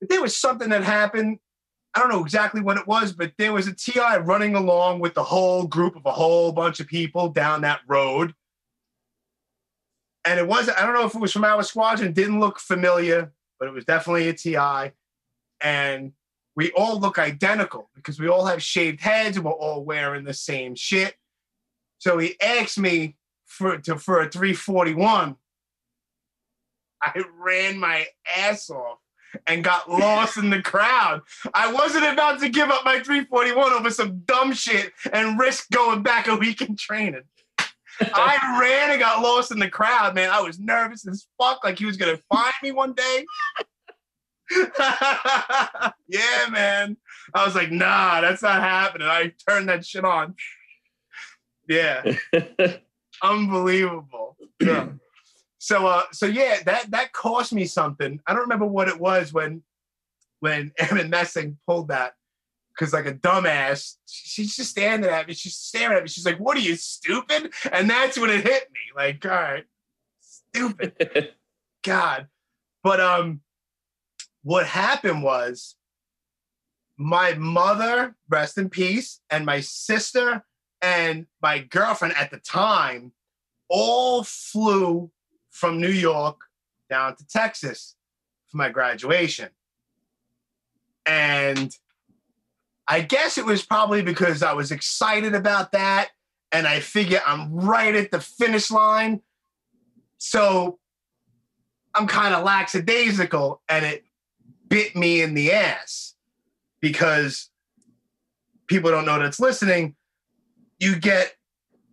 There 0.00 0.20
was 0.20 0.36
something 0.36 0.68
that 0.70 0.84
happened. 0.84 1.38
I 1.94 2.00
don't 2.00 2.10
know 2.10 2.22
exactly 2.22 2.60
what 2.60 2.76
it 2.76 2.86
was, 2.86 3.12
but 3.12 3.32
there 3.38 3.52
was 3.52 3.66
a 3.66 3.74
TI 3.74 4.18
running 4.20 4.54
along 4.54 5.00
with 5.00 5.14
the 5.14 5.24
whole 5.24 5.66
group 5.66 5.96
of 5.96 6.04
a 6.04 6.12
whole 6.12 6.52
bunch 6.52 6.78
of 6.80 6.86
people 6.86 7.30
down 7.30 7.62
that 7.62 7.80
road. 7.88 8.34
And 10.26 10.38
it 10.38 10.46
was, 10.46 10.68
I 10.68 10.84
don't 10.84 10.94
know 10.94 11.06
if 11.06 11.14
it 11.14 11.20
was 11.20 11.32
from 11.32 11.44
our 11.44 11.62
squadron, 11.62 12.12
didn't 12.12 12.40
look 12.40 12.58
familiar, 12.58 13.32
but 13.58 13.68
it 13.68 13.72
was 13.72 13.84
definitely 13.84 14.28
a 14.28 14.34
TI. 14.34 14.92
And 15.62 16.12
we 16.56 16.72
all 16.72 16.98
look 16.98 17.18
identical 17.18 17.90
because 17.94 18.18
we 18.18 18.28
all 18.28 18.46
have 18.46 18.62
shaved 18.62 19.00
heads 19.00 19.36
and 19.36 19.46
we're 19.46 19.52
all 19.52 19.84
wearing 19.84 20.24
the 20.24 20.34
same 20.34 20.74
shit. 20.74 21.14
So 21.98 22.18
he 22.18 22.38
asked 22.40 22.78
me 22.78 23.16
for 23.46 23.78
to 23.78 23.96
for 23.96 24.20
a 24.20 24.30
341. 24.30 25.36
I 27.02 27.24
ran 27.38 27.78
my 27.78 28.06
ass 28.36 28.68
off. 28.68 28.98
And 29.46 29.64
got 29.64 29.90
lost 29.90 30.36
in 30.36 30.50
the 30.50 30.62
crowd. 30.62 31.22
I 31.54 31.72
wasn't 31.72 32.04
about 32.06 32.40
to 32.40 32.48
give 32.48 32.70
up 32.70 32.84
my 32.84 33.00
341 33.00 33.72
over 33.72 33.90
some 33.90 34.20
dumb 34.20 34.52
shit 34.52 34.92
and 35.12 35.38
risk 35.38 35.70
going 35.70 36.02
back 36.02 36.28
a 36.28 36.36
week 36.36 36.60
in 36.60 36.76
training. 36.76 37.22
I 38.00 38.58
ran 38.60 38.90
and 38.90 39.00
got 39.00 39.22
lost 39.22 39.50
in 39.50 39.58
the 39.58 39.70
crowd, 39.70 40.14
man. 40.14 40.30
I 40.30 40.40
was 40.40 40.58
nervous 40.58 41.06
as 41.06 41.26
fuck, 41.40 41.64
like 41.64 41.78
he 41.78 41.86
was 41.86 41.96
gonna 41.96 42.18
find 42.30 42.52
me 42.62 42.72
one 42.72 42.92
day. 42.92 43.24
yeah, 46.08 46.46
man. 46.50 46.96
I 47.34 47.44
was 47.44 47.54
like, 47.54 47.70
nah, 47.70 48.20
that's 48.20 48.42
not 48.42 48.60
happening. 48.60 49.08
I 49.08 49.32
turned 49.48 49.68
that 49.68 49.84
shit 49.84 50.04
on. 50.04 50.34
Yeah. 51.68 52.16
Unbelievable. 53.22 54.36
Yeah. 54.60 54.88
So 55.66 55.84
uh 55.88 56.04
so 56.12 56.26
yeah, 56.26 56.62
that 56.64 56.92
that 56.92 57.12
cost 57.12 57.52
me 57.52 57.64
something. 57.64 58.20
I 58.24 58.32
don't 58.32 58.42
remember 58.42 58.66
what 58.66 58.86
it 58.86 59.00
was 59.00 59.32
when 59.32 59.64
when 60.38 60.70
Airman 60.78 61.10
Messing 61.10 61.58
pulled 61.66 61.88
that. 61.88 62.12
Cause 62.78 62.92
like 62.92 63.06
a 63.06 63.14
dumbass, 63.14 63.96
she's 64.06 64.54
just 64.54 64.70
standing 64.70 65.10
at 65.10 65.26
me. 65.26 65.34
She's 65.34 65.56
staring 65.56 65.96
at 65.96 66.04
me. 66.04 66.08
She's 66.08 66.24
like, 66.24 66.38
"What 66.38 66.56
are 66.56 66.60
you 66.60 66.76
stupid?" 66.76 67.52
And 67.72 67.90
that's 67.90 68.16
when 68.16 68.30
it 68.30 68.46
hit 68.46 68.68
me. 68.70 68.78
Like, 68.94 69.24
all 69.24 69.32
right, 69.32 69.64
stupid. 70.20 71.32
God. 71.82 72.28
But 72.84 73.00
um, 73.00 73.40
what 74.44 74.66
happened 74.66 75.24
was 75.24 75.74
my 76.96 77.34
mother, 77.34 78.14
rest 78.28 78.56
in 78.56 78.68
peace, 78.68 79.20
and 79.30 79.44
my 79.44 79.60
sister 79.60 80.44
and 80.80 81.26
my 81.42 81.58
girlfriend 81.58 82.14
at 82.16 82.30
the 82.30 82.38
time 82.38 83.10
all 83.68 84.22
flew 84.22 85.10
from 85.56 85.80
New 85.80 85.88
York 85.88 86.36
down 86.90 87.16
to 87.16 87.26
Texas 87.26 87.96
for 88.46 88.58
my 88.58 88.68
graduation. 88.68 89.48
And 91.06 91.74
I 92.86 93.00
guess 93.00 93.38
it 93.38 93.46
was 93.46 93.64
probably 93.64 94.02
because 94.02 94.42
I 94.42 94.52
was 94.52 94.70
excited 94.70 95.34
about 95.34 95.72
that 95.72 96.10
and 96.52 96.66
I 96.66 96.80
figure 96.80 97.20
I'm 97.26 97.54
right 97.54 97.94
at 97.94 98.10
the 98.10 98.20
finish 98.20 98.70
line. 98.70 99.22
So 100.18 100.78
I'm 101.94 102.06
kind 102.06 102.34
of 102.34 102.44
lackadaisical 102.44 103.62
and 103.68 103.84
it 103.86 104.04
bit 104.68 104.94
me 104.94 105.22
in 105.22 105.32
the 105.32 105.52
ass 105.52 106.14
because 106.80 107.48
people 108.66 108.90
don't 108.90 109.06
know 109.06 109.18
that's 109.18 109.40
listening. 109.40 109.96
You 110.78 110.96
get 110.96 111.34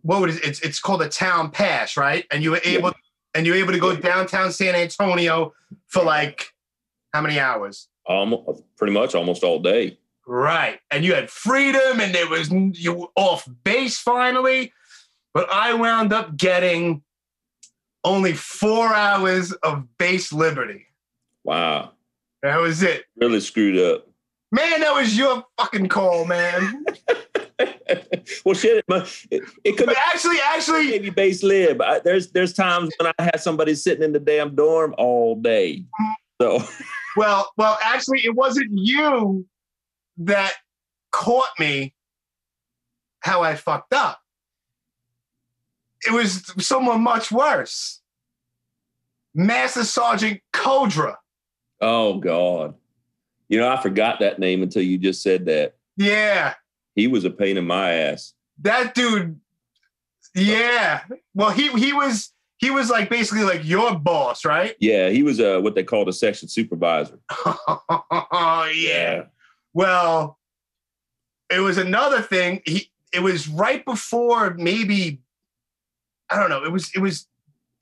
what 0.02 0.20
would 0.20 0.30
it, 0.30 0.44
it's 0.44 0.60
it's 0.60 0.80
called 0.80 1.00
a 1.00 1.08
town 1.08 1.50
pass, 1.50 1.96
right? 1.96 2.26
And 2.30 2.42
you 2.42 2.50
were 2.50 2.60
able 2.62 2.90
yeah. 2.90 3.03
And 3.34 3.46
you're 3.46 3.56
able 3.56 3.72
to 3.72 3.78
go 3.78 3.94
downtown 3.96 4.52
San 4.52 4.74
Antonio 4.74 5.52
for 5.86 6.02
like 6.02 6.52
how 7.12 7.20
many 7.20 7.38
hours? 7.38 7.88
Um, 8.08 8.36
pretty 8.76 8.92
much 8.92 9.14
almost 9.14 9.42
all 9.42 9.60
day. 9.60 9.98
Right. 10.26 10.80
And 10.90 11.04
you 11.04 11.14
had 11.14 11.30
freedom 11.30 12.00
and 12.00 12.14
there 12.14 12.28
was 12.28 12.50
you 12.50 12.92
were 12.92 13.08
off 13.16 13.48
base 13.64 13.98
finally. 13.98 14.72
But 15.32 15.50
I 15.50 15.74
wound 15.74 16.12
up 16.12 16.36
getting 16.36 17.02
only 18.04 18.34
four 18.34 18.94
hours 18.94 19.52
of 19.52 19.98
base 19.98 20.32
liberty. 20.32 20.86
Wow. 21.42 21.92
That 22.42 22.58
was 22.58 22.82
it. 22.82 23.04
Really 23.16 23.40
screwed 23.40 23.78
up. 23.78 24.06
Man, 24.52 24.80
that 24.80 24.94
was 24.94 25.16
your 25.16 25.44
fucking 25.58 25.88
call, 25.88 26.24
man. 26.26 26.84
well, 28.44 28.54
shit. 28.54 28.84
It, 29.30 29.42
it 29.64 29.76
could 29.76 29.92
actually, 30.12 30.36
actually, 30.44 30.90
maybe 30.90 31.10
base 31.10 31.42
lib. 31.42 31.80
I, 31.80 32.00
there's 32.00 32.30
there's 32.32 32.52
times 32.52 32.92
when 32.98 33.12
I 33.18 33.22
had 33.22 33.40
somebody 33.40 33.74
sitting 33.74 34.02
in 34.02 34.12
the 34.12 34.20
damn 34.20 34.54
dorm 34.54 34.94
all 34.98 35.36
day. 35.36 35.84
So, 36.40 36.62
well, 37.16 37.50
well, 37.56 37.78
actually, 37.82 38.20
it 38.24 38.34
wasn't 38.34 38.70
you 38.72 39.46
that 40.18 40.52
caught 41.10 41.50
me 41.58 41.94
how 43.20 43.42
I 43.42 43.54
fucked 43.54 43.92
up. 43.92 44.20
It 46.06 46.12
was 46.12 46.52
someone 46.58 47.02
much 47.02 47.32
worse. 47.32 48.02
Master 49.34 49.84
Sergeant 49.84 50.40
Kodra. 50.52 51.16
Oh 51.80 52.18
God. 52.18 52.74
You 53.48 53.58
know, 53.58 53.68
I 53.70 53.80
forgot 53.80 54.20
that 54.20 54.38
name 54.38 54.62
until 54.62 54.82
you 54.82 54.98
just 54.98 55.22
said 55.22 55.46
that. 55.46 55.74
Yeah. 55.96 56.54
He 56.94 57.06
was 57.06 57.24
a 57.24 57.30
pain 57.30 57.56
in 57.56 57.66
my 57.66 57.92
ass. 57.92 58.34
That 58.60 58.94
dude, 58.94 59.40
yeah. 60.34 61.02
Well, 61.34 61.50
he 61.50 61.68
he 61.70 61.92
was 61.92 62.32
he 62.58 62.70
was 62.70 62.90
like 62.90 63.10
basically 63.10 63.44
like 63.44 63.64
your 63.64 63.98
boss, 63.98 64.44
right? 64.44 64.76
Yeah, 64.80 65.10
he 65.10 65.22
was 65.22 65.40
uh 65.40 65.60
what 65.60 65.74
they 65.74 65.82
called 65.82 66.08
a 66.08 66.12
section 66.12 66.48
supervisor. 66.48 67.18
oh 67.30 68.70
yeah. 68.74 68.88
yeah. 68.88 69.22
Well, 69.72 70.38
it 71.50 71.60
was 71.60 71.78
another 71.78 72.22
thing. 72.22 72.62
He 72.64 72.90
it 73.12 73.22
was 73.22 73.48
right 73.48 73.84
before 73.84 74.54
maybe 74.54 75.20
I 76.30 76.38
don't 76.38 76.48
know. 76.50 76.64
It 76.64 76.72
was 76.72 76.90
it 76.94 77.00
was 77.00 77.26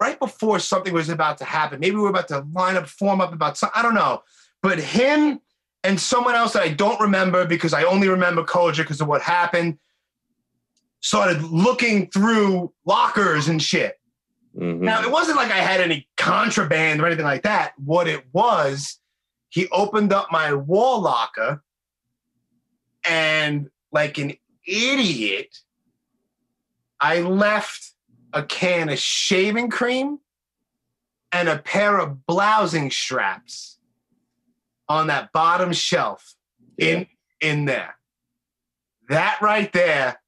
right 0.00 0.18
before 0.18 0.58
something 0.58 0.92
was 0.92 1.08
about 1.08 1.38
to 1.38 1.44
happen. 1.44 1.80
Maybe 1.80 1.96
we 1.96 2.02
were 2.02 2.08
about 2.08 2.28
to 2.28 2.44
line 2.52 2.76
up, 2.76 2.88
form 2.88 3.20
up 3.20 3.32
about 3.32 3.56
something. 3.56 3.78
I 3.78 3.82
don't 3.82 3.94
know. 3.94 4.22
But 4.62 4.78
him 4.78 5.40
and 5.84 6.00
someone 6.00 6.34
else 6.34 6.52
that 6.52 6.62
I 6.62 6.68
don't 6.68 7.00
remember 7.00 7.44
because 7.46 7.74
I 7.74 7.84
only 7.84 8.08
remember 8.08 8.44
Koja 8.44 8.78
because 8.78 9.00
of 9.00 9.08
what 9.08 9.22
happened 9.22 9.78
started 11.00 11.42
looking 11.42 12.08
through 12.10 12.72
lockers 12.86 13.48
and 13.48 13.60
shit. 13.60 13.98
Mm-hmm. 14.56 14.84
Now, 14.84 15.02
it 15.02 15.10
wasn't 15.10 15.36
like 15.36 15.50
I 15.50 15.58
had 15.58 15.80
any 15.80 16.08
contraband 16.16 17.00
or 17.00 17.06
anything 17.06 17.24
like 17.24 17.42
that. 17.42 17.72
What 17.76 18.06
it 18.06 18.24
was, 18.32 18.98
he 19.48 19.68
opened 19.68 20.12
up 20.12 20.28
my 20.30 20.52
wall 20.52 21.00
locker 21.00 21.62
and 23.04 23.68
like 23.90 24.18
an 24.18 24.34
idiot, 24.66 25.58
I 27.00 27.20
left 27.20 27.92
a 28.32 28.44
can 28.44 28.88
of 28.88 28.98
shaving 28.98 29.70
cream 29.70 30.18
and 31.32 31.48
a 31.48 31.58
pair 31.58 31.98
of 31.98 32.26
blousing 32.26 32.90
straps 32.90 33.71
on 34.92 35.06
that 35.06 35.32
bottom 35.32 35.72
shelf 35.72 36.34
in 36.76 37.06
in 37.40 37.64
there. 37.64 37.96
That 39.08 39.38
right 39.40 39.72
there 39.72 40.20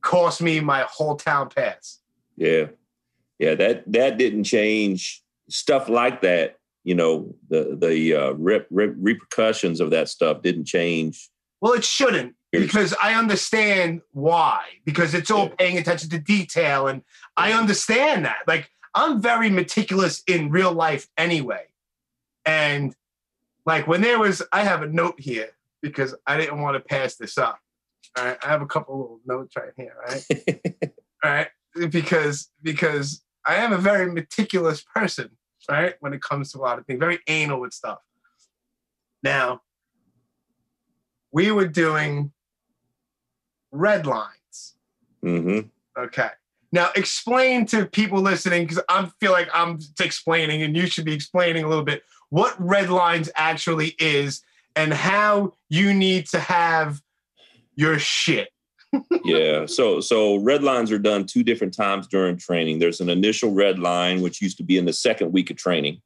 cost 0.00 0.40
me 0.40 0.60
my 0.60 0.86
whole 0.88 1.16
town 1.16 1.50
pass. 1.50 2.00
Yeah. 2.36 2.66
Yeah, 3.38 3.54
that 3.54 3.90
that 3.92 4.18
didn't 4.18 4.44
change 4.44 5.22
stuff 5.48 5.88
like 5.88 6.20
that, 6.22 6.58
you 6.84 6.94
know, 6.94 7.34
the 7.48 7.76
the 7.80 8.14
uh, 8.14 8.32
rep, 8.32 8.66
rep, 8.70 8.94
repercussions 8.96 9.80
of 9.80 9.90
that 9.90 10.08
stuff 10.08 10.42
didn't 10.42 10.66
change 10.66 11.30
well, 11.60 11.74
it 11.74 11.84
shouldn't 11.84 12.34
because 12.52 12.94
I 13.02 13.14
understand 13.14 14.00
why, 14.12 14.64
because 14.84 15.14
it's 15.14 15.30
all 15.30 15.50
paying 15.50 15.78
attention 15.78 16.08
to 16.10 16.18
detail. 16.18 16.88
And 16.88 17.02
I 17.36 17.52
understand 17.52 18.24
that. 18.24 18.38
Like, 18.46 18.70
I'm 18.94 19.20
very 19.20 19.50
meticulous 19.50 20.22
in 20.26 20.50
real 20.50 20.72
life 20.72 21.06
anyway. 21.16 21.66
And 22.46 22.94
like, 23.70 23.86
when 23.86 24.00
there 24.00 24.18
was, 24.18 24.42
I 24.52 24.64
have 24.64 24.82
a 24.82 24.88
note 24.88 25.20
here 25.20 25.50
because 25.80 26.12
I 26.26 26.36
didn't 26.36 26.60
want 26.60 26.74
to 26.74 26.80
pass 26.80 27.14
this 27.14 27.38
up. 27.38 27.60
All 28.18 28.24
right. 28.24 28.36
I 28.42 28.48
have 28.48 28.62
a 28.62 28.66
couple 28.66 28.98
little 28.98 29.20
notes 29.24 29.54
right 29.56 29.70
here. 29.76 29.94
Right. 30.04 30.92
all 31.24 31.30
right. 31.30 31.46
Because, 31.88 32.50
because 32.60 33.22
I 33.46 33.54
am 33.54 33.72
a 33.72 33.78
very 33.78 34.10
meticulous 34.10 34.82
person, 34.82 35.30
right? 35.68 35.94
When 36.00 36.12
it 36.12 36.20
comes 36.20 36.50
to 36.50 36.58
a 36.58 36.62
lot 36.62 36.80
of 36.80 36.86
things, 36.86 36.98
very 36.98 37.20
anal 37.28 37.60
with 37.60 37.72
stuff. 37.72 37.98
Now, 39.22 39.60
we 41.30 41.52
were 41.52 41.68
doing 41.68 42.32
red 43.70 44.04
lines. 44.04 44.74
Mm-hmm. 45.24 45.68
Okay. 45.96 46.30
Now 46.72 46.90
explain 46.96 47.66
to 47.66 47.86
people 47.86 48.20
listening, 48.20 48.64
because 48.64 48.82
I 48.88 49.08
feel 49.20 49.30
like 49.30 49.48
I'm 49.54 49.78
explaining 50.00 50.62
and 50.62 50.76
you 50.76 50.88
should 50.88 51.04
be 51.04 51.14
explaining 51.14 51.62
a 51.62 51.68
little 51.68 51.84
bit 51.84 52.02
what 52.30 52.54
red 52.58 52.90
lines 52.90 53.30
actually 53.34 53.94
is 53.98 54.42
and 54.74 54.92
how 54.92 55.54
you 55.68 55.92
need 55.92 56.26
to 56.28 56.40
have 56.40 57.00
your 57.76 57.98
shit. 57.98 58.48
yeah. 59.24 59.66
So 59.66 60.00
so 60.00 60.36
red 60.36 60.64
lines 60.64 60.90
are 60.90 60.98
done 60.98 61.26
two 61.26 61.44
different 61.44 61.74
times 61.74 62.06
during 62.08 62.36
training. 62.36 62.78
There's 62.78 63.00
an 63.00 63.08
initial 63.08 63.52
red 63.52 63.78
line, 63.78 64.20
which 64.20 64.42
used 64.42 64.56
to 64.56 64.64
be 64.64 64.78
in 64.78 64.84
the 64.84 64.92
second 64.92 65.32
week 65.32 65.50
of 65.50 65.56
training. 65.56 66.00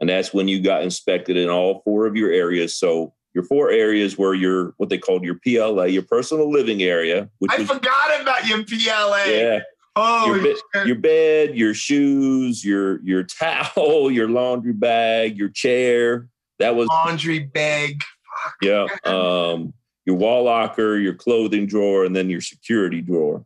And 0.00 0.08
that's 0.08 0.32
when 0.32 0.48
you 0.48 0.60
got 0.60 0.82
inspected 0.82 1.36
in 1.36 1.48
all 1.48 1.82
four 1.84 2.06
of 2.06 2.16
your 2.16 2.32
areas. 2.32 2.76
So 2.76 3.12
your 3.34 3.44
four 3.44 3.70
areas 3.70 4.18
where 4.18 4.34
your 4.34 4.74
what 4.78 4.88
they 4.88 4.98
called 4.98 5.22
your 5.24 5.38
PLA, 5.44 5.84
your 5.84 6.02
personal 6.02 6.50
living 6.50 6.82
area. 6.82 7.28
Which 7.38 7.52
I 7.52 7.58
was, 7.58 7.68
forgot 7.68 8.20
about 8.20 8.46
your 8.46 8.64
PLA. 8.64 9.24
Yeah. 9.26 9.60
Oh, 9.96 10.34
your, 10.34 10.42
be- 10.42 10.86
your, 10.86 10.96
bed, 10.96 11.56
your 11.56 11.74
shoes, 11.74 12.64
your 12.64 13.02
your 13.02 13.22
towel, 13.40 14.10
your 14.10 14.28
laundry 14.28 14.72
bag, 14.72 15.36
your 15.36 15.48
chair. 15.48 16.28
That 16.58 16.76
was 16.76 16.88
laundry 16.88 17.40
bag. 17.40 18.02
Fuck. 18.44 18.54
Yeah. 18.62 18.86
Um, 19.04 19.72
your 20.06 20.16
wall 20.16 20.44
locker, 20.44 20.98
your 20.98 21.14
clothing 21.14 21.66
drawer, 21.66 22.04
and 22.04 22.14
then 22.14 22.30
your 22.30 22.40
security 22.40 23.00
drawer. 23.00 23.44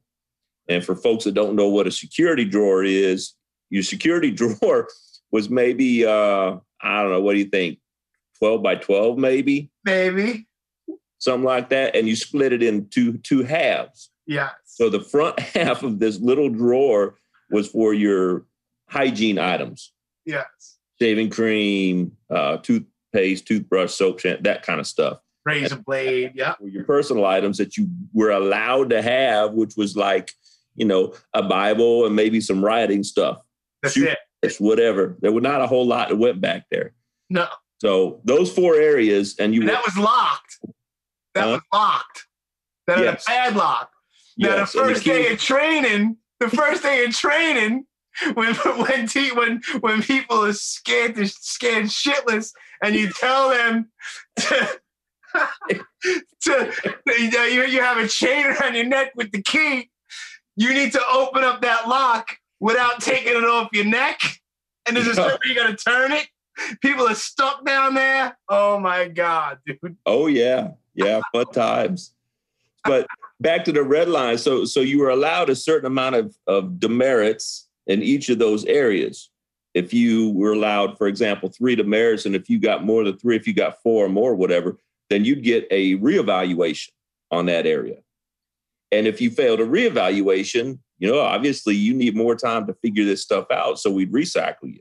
And 0.68 0.84
for 0.84 0.94
folks 0.94 1.24
that 1.24 1.34
don't 1.34 1.56
know 1.56 1.68
what 1.68 1.86
a 1.86 1.90
security 1.90 2.44
drawer 2.44 2.84
is, 2.84 3.34
your 3.70 3.82
security 3.82 4.30
drawer 4.60 4.88
was 5.30 5.50
maybe 5.50 6.04
uh, 6.06 6.56
I 6.82 7.02
don't 7.02 7.10
know, 7.10 7.20
what 7.20 7.32
do 7.32 7.38
you 7.38 7.46
think? 7.46 7.78
12 8.38 8.62
by 8.62 8.74
12, 8.74 9.16
maybe 9.16 9.70
Maybe. 9.84 10.46
something 11.18 11.44
like 11.44 11.70
that, 11.70 11.96
and 11.96 12.06
you 12.08 12.16
split 12.16 12.52
it 12.52 12.62
into 12.62 13.16
two 13.18 13.42
halves. 13.42 14.10
Yes. 14.26 14.50
So 14.66 14.88
the 14.90 15.00
front 15.00 15.38
half 15.54 15.82
of 15.82 15.98
this 15.98 16.18
little 16.20 16.48
drawer 16.48 17.16
was 17.50 17.68
for 17.68 17.92
your 17.94 18.46
hygiene 18.88 19.38
items, 19.38 19.92
yes. 20.24 20.78
shaving 21.00 21.30
cream, 21.30 22.16
uh, 22.30 22.58
toothpaste, 22.58 23.46
toothbrush, 23.46 23.92
soap, 23.92 24.20
that 24.22 24.62
kind 24.62 24.80
of 24.80 24.86
stuff. 24.86 25.18
Razor 25.44 25.76
blade. 25.76 26.32
Yeah. 26.34 26.54
Were 26.58 26.68
your 26.68 26.84
personal 26.84 27.26
items 27.26 27.58
that 27.58 27.76
you 27.76 27.88
were 28.14 28.30
allowed 28.30 28.90
to 28.90 29.02
have, 29.02 29.52
which 29.52 29.74
was 29.76 29.94
like, 29.96 30.32
you 30.74 30.86
know, 30.86 31.14
a 31.34 31.42
Bible 31.42 32.06
and 32.06 32.16
maybe 32.16 32.40
some 32.40 32.64
writing 32.64 33.02
stuff. 33.04 33.42
That's 33.82 33.94
Shoot. 33.94 34.08
it. 34.08 34.18
It's 34.42 34.58
whatever. 34.58 35.16
There 35.20 35.32
was 35.32 35.42
not 35.42 35.60
a 35.60 35.66
whole 35.66 35.86
lot 35.86 36.08
that 36.08 36.16
went 36.16 36.40
back 36.40 36.64
there. 36.70 36.92
No. 37.28 37.46
So 37.80 38.20
those 38.24 38.50
four 38.52 38.74
areas, 38.74 39.36
and 39.38 39.54
you 39.54 39.60
And 39.60 39.70
were 39.70 39.74
that 39.76 39.84
was 39.84 39.96
locked. 39.98 40.58
That 41.34 41.44
Huh? 41.44 41.50
was 41.50 41.60
locked. 41.72 42.26
That 42.86 42.98
had 42.98 43.06
a 43.14 43.16
padlock. 43.26 43.90
Now 44.38 44.48
Yes, 44.56 44.72
the 44.72 44.78
first 44.78 45.04
key- 45.04 45.10
day 45.10 45.32
of 45.32 45.40
training, 45.40 46.16
the 46.40 46.48
first 46.60 46.82
day 46.82 47.04
of 47.04 47.12
training, 47.14 47.86
when 48.34 48.54
when 48.54 49.06
te- 49.06 49.32
when 49.32 49.60
when 49.80 50.02
people 50.02 50.44
are 50.44 50.52
scared 50.52 51.14
to 51.16 51.26
scared 51.26 51.86
shitless, 51.86 52.52
and 52.82 52.94
you 52.94 53.10
tell 53.10 53.50
them 53.50 53.90
to 54.36 54.78
to 56.42 56.72
you, 57.18 57.64
you 57.64 57.80
have 57.80 57.98
a 57.98 58.06
chain 58.08 58.46
around 58.46 58.74
your 58.74 58.84
neck 58.84 59.12
with 59.16 59.32
the 59.32 59.42
key, 59.42 59.90
you 60.56 60.72
need 60.72 60.92
to 60.92 61.02
open 61.12 61.42
up 61.44 61.62
that 61.62 61.88
lock 61.88 62.36
without 62.60 63.00
taking 63.00 63.36
it 63.36 63.44
off 63.44 63.68
your 63.72 63.84
neck, 63.84 64.20
and 64.86 64.96
there's 64.96 65.08
a 65.08 65.14
certain 65.14 65.38
you 65.44 65.54
got 65.54 65.66
to 65.66 65.76
turn 65.76 66.12
it. 66.12 66.26
People 66.80 67.08
are 67.08 67.16
stuck 67.16 67.64
down 67.66 67.94
there. 67.94 68.38
Oh 68.48 68.78
my 68.78 69.08
god, 69.08 69.58
dude! 69.66 69.96
Oh 70.06 70.28
yeah, 70.28 70.70
yeah, 70.94 71.20
fun 71.32 71.46
times. 71.46 72.14
But 72.84 73.08
back 73.40 73.64
to 73.64 73.72
the 73.72 73.82
red 73.82 74.08
line. 74.08 74.38
So 74.38 74.64
so 74.64 74.80
you 74.80 74.98
were 74.98 75.10
allowed 75.10 75.50
a 75.50 75.56
certain 75.56 75.86
amount 75.86 76.16
of 76.16 76.36
of 76.46 76.78
demerits 76.80 77.68
in 77.86 78.02
each 78.02 78.28
of 78.28 78.38
those 78.38 78.64
areas. 78.64 79.30
If 79.74 79.92
you 79.92 80.30
were 80.30 80.52
allowed, 80.52 80.96
for 80.96 81.08
example, 81.08 81.48
three 81.48 81.74
demerits, 81.74 82.26
and 82.26 82.36
if 82.36 82.48
you 82.48 82.60
got 82.60 82.84
more 82.84 83.02
than 83.04 83.18
three, 83.18 83.36
if 83.36 83.46
you 83.46 83.54
got 83.54 83.82
four 83.82 84.06
or 84.06 84.08
more, 84.08 84.34
whatever, 84.34 84.78
then 85.10 85.24
you'd 85.24 85.42
get 85.42 85.66
a 85.70 85.96
reevaluation 85.96 86.90
on 87.30 87.46
that 87.46 87.66
area. 87.66 87.96
And 88.92 89.08
if 89.08 89.20
you 89.20 89.30
failed 89.30 89.60
a 89.60 89.66
reevaluation, 89.66 90.78
you 90.98 91.10
know, 91.10 91.18
obviously 91.18 91.74
you 91.74 91.92
need 91.92 92.16
more 92.16 92.36
time 92.36 92.66
to 92.68 92.74
figure 92.74 93.04
this 93.04 93.22
stuff 93.22 93.46
out. 93.50 93.80
So 93.80 93.90
we'd 93.90 94.12
recycle 94.12 94.72
you. 94.72 94.80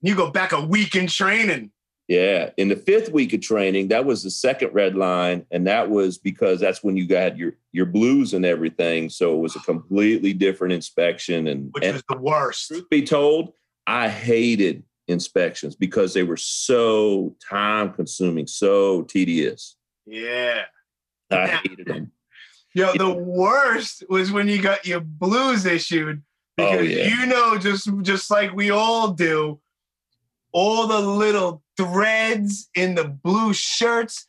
You 0.00 0.16
go 0.16 0.30
back 0.30 0.50
a 0.50 0.60
week 0.60 0.96
in 0.96 1.06
training. 1.06 1.70
Yeah. 2.12 2.50
In 2.58 2.68
the 2.68 2.76
fifth 2.76 3.10
week 3.10 3.32
of 3.32 3.40
training, 3.40 3.88
that 3.88 4.04
was 4.04 4.22
the 4.22 4.30
second 4.30 4.74
red 4.74 4.94
line. 4.94 5.46
And 5.50 5.66
that 5.66 5.88
was 5.88 6.18
because 6.18 6.60
that's 6.60 6.84
when 6.84 6.94
you 6.94 7.06
got 7.06 7.38
your 7.38 7.54
your 7.72 7.86
blues 7.86 8.34
and 8.34 8.44
everything. 8.44 9.08
So 9.08 9.34
it 9.34 9.38
was 9.38 9.56
a 9.56 9.60
completely 9.60 10.34
different 10.34 10.74
inspection. 10.74 11.46
And, 11.46 11.70
which 11.72 11.82
and 11.82 11.94
was 11.94 12.04
the 12.10 12.18
worst. 12.18 12.68
truth 12.68 12.90
be 12.90 13.02
told, 13.02 13.54
I 13.86 14.10
hated 14.10 14.82
inspections 15.08 15.74
because 15.74 16.12
they 16.12 16.22
were 16.22 16.36
so 16.36 17.34
time 17.48 17.94
consuming, 17.94 18.46
so 18.46 19.04
tedious. 19.04 19.76
Yeah. 20.04 20.64
I 21.30 21.46
hated 21.46 21.86
them. 21.86 22.12
Yo, 22.74 22.92
the 22.92 23.10
worst 23.10 24.04
was 24.10 24.30
when 24.30 24.48
you 24.48 24.60
got 24.60 24.86
your 24.86 25.00
blues 25.00 25.64
issued 25.64 26.22
oh, 26.58 26.64
because 26.66 26.78
Oh, 26.78 26.82
yeah. 26.82 27.06
you 27.06 27.26
know, 27.26 27.56
just 27.56 27.88
just 28.02 28.30
like 28.30 28.54
we 28.54 28.70
all 28.70 29.12
do, 29.12 29.61
all 30.52 30.86
the 30.86 31.00
little 31.00 31.62
threads 31.76 32.68
in 32.74 32.94
the 32.94 33.04
blue 33.04 33.52
shirts. 33.52 34.26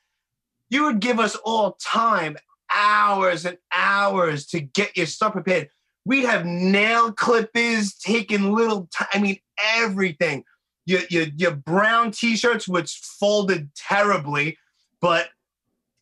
You 0.69 0.85
would 0.85 0.99
give 0.99 1.19
us 1.19 1.35
all 1.35 1.77
time, 1.81 2.37
hours 2.73 3.45
and 3.45 3.57
hours 3.73 4.47
to 4.47 4.59
get 4.59 4.97
your 4.97 5.05
stuff 5.05 5.33
prepared. 5.33 5.69
We'd 6.05 6.25
have 6.25 6.45
nail 6.45 7.11
clippers 7.11 7.93
taking 7.93 8.53
little. 8.53 8.89
I 9.13 9.19
mean, 9.19 9.37
everything. 9.75 10.43
Your, 10.85 11.01
your, 11.09 11.27
your 11.37 11.51
brown 11.51 12.11
t-shirts, 12.11 12.67
which 12.67 12.99
folded 13.19 13.73
terribly, 13.73 14.57
but 14.99 15.29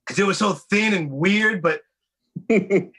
because 0.05 0.17
it 0.17 0.25
was 0.25 0.39
so 0.39 0.53
thin 0.53 0.95
and 0.95 1.11
weird, 1.11 1.61
but 1.61 1.81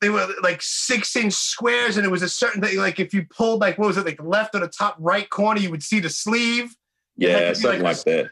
they 0.00 0.10
were 0.10 0.28
like 0.42 0.60
six 0.62 1.14
inch 1.16 1.32
squares, 1.32 1.96
and 1.96 2.06
it 2.06 2.10
was 2.10 2.22
a 2.22 2.28
certain 2.28 2.62
thing. 2.62 2.76
Like 2.78 3.00
if 3.00 3.12
you 3.12 3.24
pulled, 3.24 3.60
like 3.60 3.78
what 3.78 3.88
was 3.88 3.96
it, 3.96 4.06
like 4.06 4.18
the 4.18 4.24
left 4.24 4.54
or 4.54 4.60
the 4.60 4.68
top 4.68 4.96
right 4.98 5.28
corner, 5.28 5.60
you 5.60 5.70
would 5.70 5.82
see 5.82 6.00
the 6.00 6.10
sleeve. 6.10 6.76
It 7.18 7.30
had 7.30 7.40
to 7.40 7.46
Yeah, 7.46 7.52
something 7.52 7.82
like 7.82 7.96
like 7.96 8.04
that. 8.04 8.30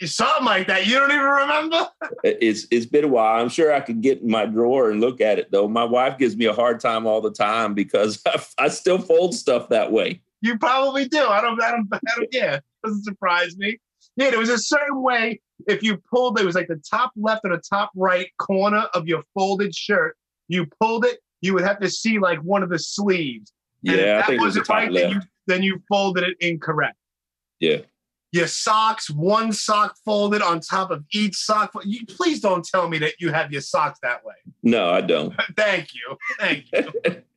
Something 0.00 0.46
like 0.46 0.66
that. 0.66 0.86
You 0.86 0.98
don't 0.98 1.12
even 1.12 1.24
remember? 1.24 1.88
It's 2.24 2.66
it's 2.70 2.86
been 2.86 3.04
a 3.04 3.08
while. 3.08 3.40
I'm 3.40 3.48
sure 3.48 3.72
I 3.72 3.80
could 3.80 4.00
get 4.00 4.20
in 4.20 4.30
my 4.30 4.46
drawer 4.46 4.90
and 4.90 5.00
look 5.00 5.20
at 5.20 5.38
it 5.38 5.50
though. 5.52 5.68
My 5.68 5.84
wife 5.84 6.18
gives 6.18 6.36
me 6.36 6.46
a 6.46 6.52
hard 6.52 6.80
time 6.80 7.06
all 7.06 7.20
the 7.20 7.30
time 7.30 7.74
because 7.74 8.20
I, 8.26 8.42
I 8.58 8.68
still 8.68 8.98
fold 8.98 9.34
stuff 9.34 9.68
that 9.68 9.92
way. 9.92 10.22
You 10.40 10.58
probably 10.58 11.06
do. 11.06 11.24
I 11.24 11.40
don't. 11.40 11.62
I 11.62 11.70
don't. 11.70 11.88
I 11.92 11.98
don't. 12.16 12.28
Yeah, 12.32 12.58
doesn't 12.84 13.04
surprise 13.04 13.56
me. 13.56 13.78
Yeah, 14.16 14.30
there 14.30 14.40
was 14.40 14.48
a 14.48 14.58
certain 14.58 15.02
way. 15.02 15.40
If 15.68 15.82
you 15.82 15.98
pulled, 16.10 16.40
it 16.40 16.44
was 16.44 16.56
like 16.56 16.68
the 16.68 16.82
top 16.90 17.12
left 17.16 17.42
or 17.44 17.50
the 17.56 17.62
top 17.62 17.92
right 17.94 18.28
corner 18.38 18.88
of 18.94 19.06
your 19.06 19.22
folded 19.34 19.74
shirt. 19.74 20.16
You 20.52 20.66
pulled 20.80 21.04
it, 21.04 21.18
you 21.40 21.54
would 21.54 21.64
have 21.64 21.80
to 21.80 21.88
see 21.88 22.18
like 22.18 22.38
one 22.40 22.62
of 22.62 22.68
the 22.68 22.78
sleeves. 22.78 23.52
And 23.86 23.96
if 23.96 24.06
Yeah, 24.06 24.14
I 24.14 24.16
that 24.18 24.26
think 24.26 24.40
it 24.40 24.44
was 24.44 24.54
the 24.54 24.60
wasn't 24.60 24.68
right, 24.68 24.92
then 24.92 25.10
you, 25.10 25.20
then 25.46 25.62
you 25.62 25.82
folded 25.88 26.24
it 26.24 26.36
incorrect. 26.40 26.96
Yeah. 27.58 27.78
Your 28.32 28.46
socks, 28.46 29.10
one 29.10 29.52
sock 29.52 29.94
folded 30.04 30.40
on 30.40 30.60
top 30.60 30.90
of 30.90 31.04
each 31.12 31.36
sock. 31.36 31.72
You 31.84 32.06
please 32.06 32.40
don't 32.40 32.64
tell 32.64 32.88
me 32.88 32.98
that 32.98 33.14
you 33.18 33.30
have 33.30 33.52
your 33.52 33.60
socks 33.60 33.98
that 34.02 34.24
way. 34.24 34.34
No, 34.62 34.90
I 34.90 35.00
don't. 35.00 35.34
Thank 35.56 35.94
you. 35.94 36.16
Thank 36.38 36.66
you. 36.72 37.22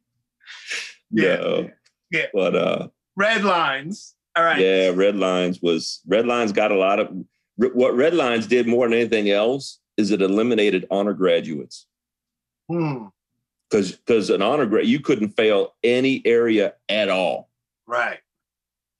Yeah. 1.11 1.35
No. 1.35 1.69
Yeah. 2.11 2.25
But 2.33 2.55
uh 2.55 2.87
Red 3.15 3.43
lines. 3.43 4.15
All 4.35 4.43
right. 4.43 4.59
yeah, 4.59 4.91
Red 4.93 5.15
Lines 5.15 5.61
was 5.61 6.01
Red 6.05 6.25
Lines 6.25 6.51
got 6.51 6.71
a 6.71 6.75
lot 6.75 6.99
of 6.99 7.09
what 7.55 7.95
Red 7.95 8.13
Lines 8.13 8.47
did 8.47 8.67
more 8.67 8.85
than 8.85 8.97
anything 8.97 9.29
else 9.29 9.79
is 9.95 10.11
it 10.11 10.21
eliminated 10.21 10.85
honor 10.91 11.13
graduates. 11.13 11.87
Hmm. 12.69 13.05
Because 13.69 13.93
because 13.93 14.29
an 14.29 14.41
honor 14.41 14.65
grad 14.65 14.85
you 14.85 14.99
couldn't 14.99 15.29
fail 15.29 15.73
any 15.83 16.21
area 16.25 16.73
at 16.87 17.09
all. 17.09 17.49
Right. 17.87 18.19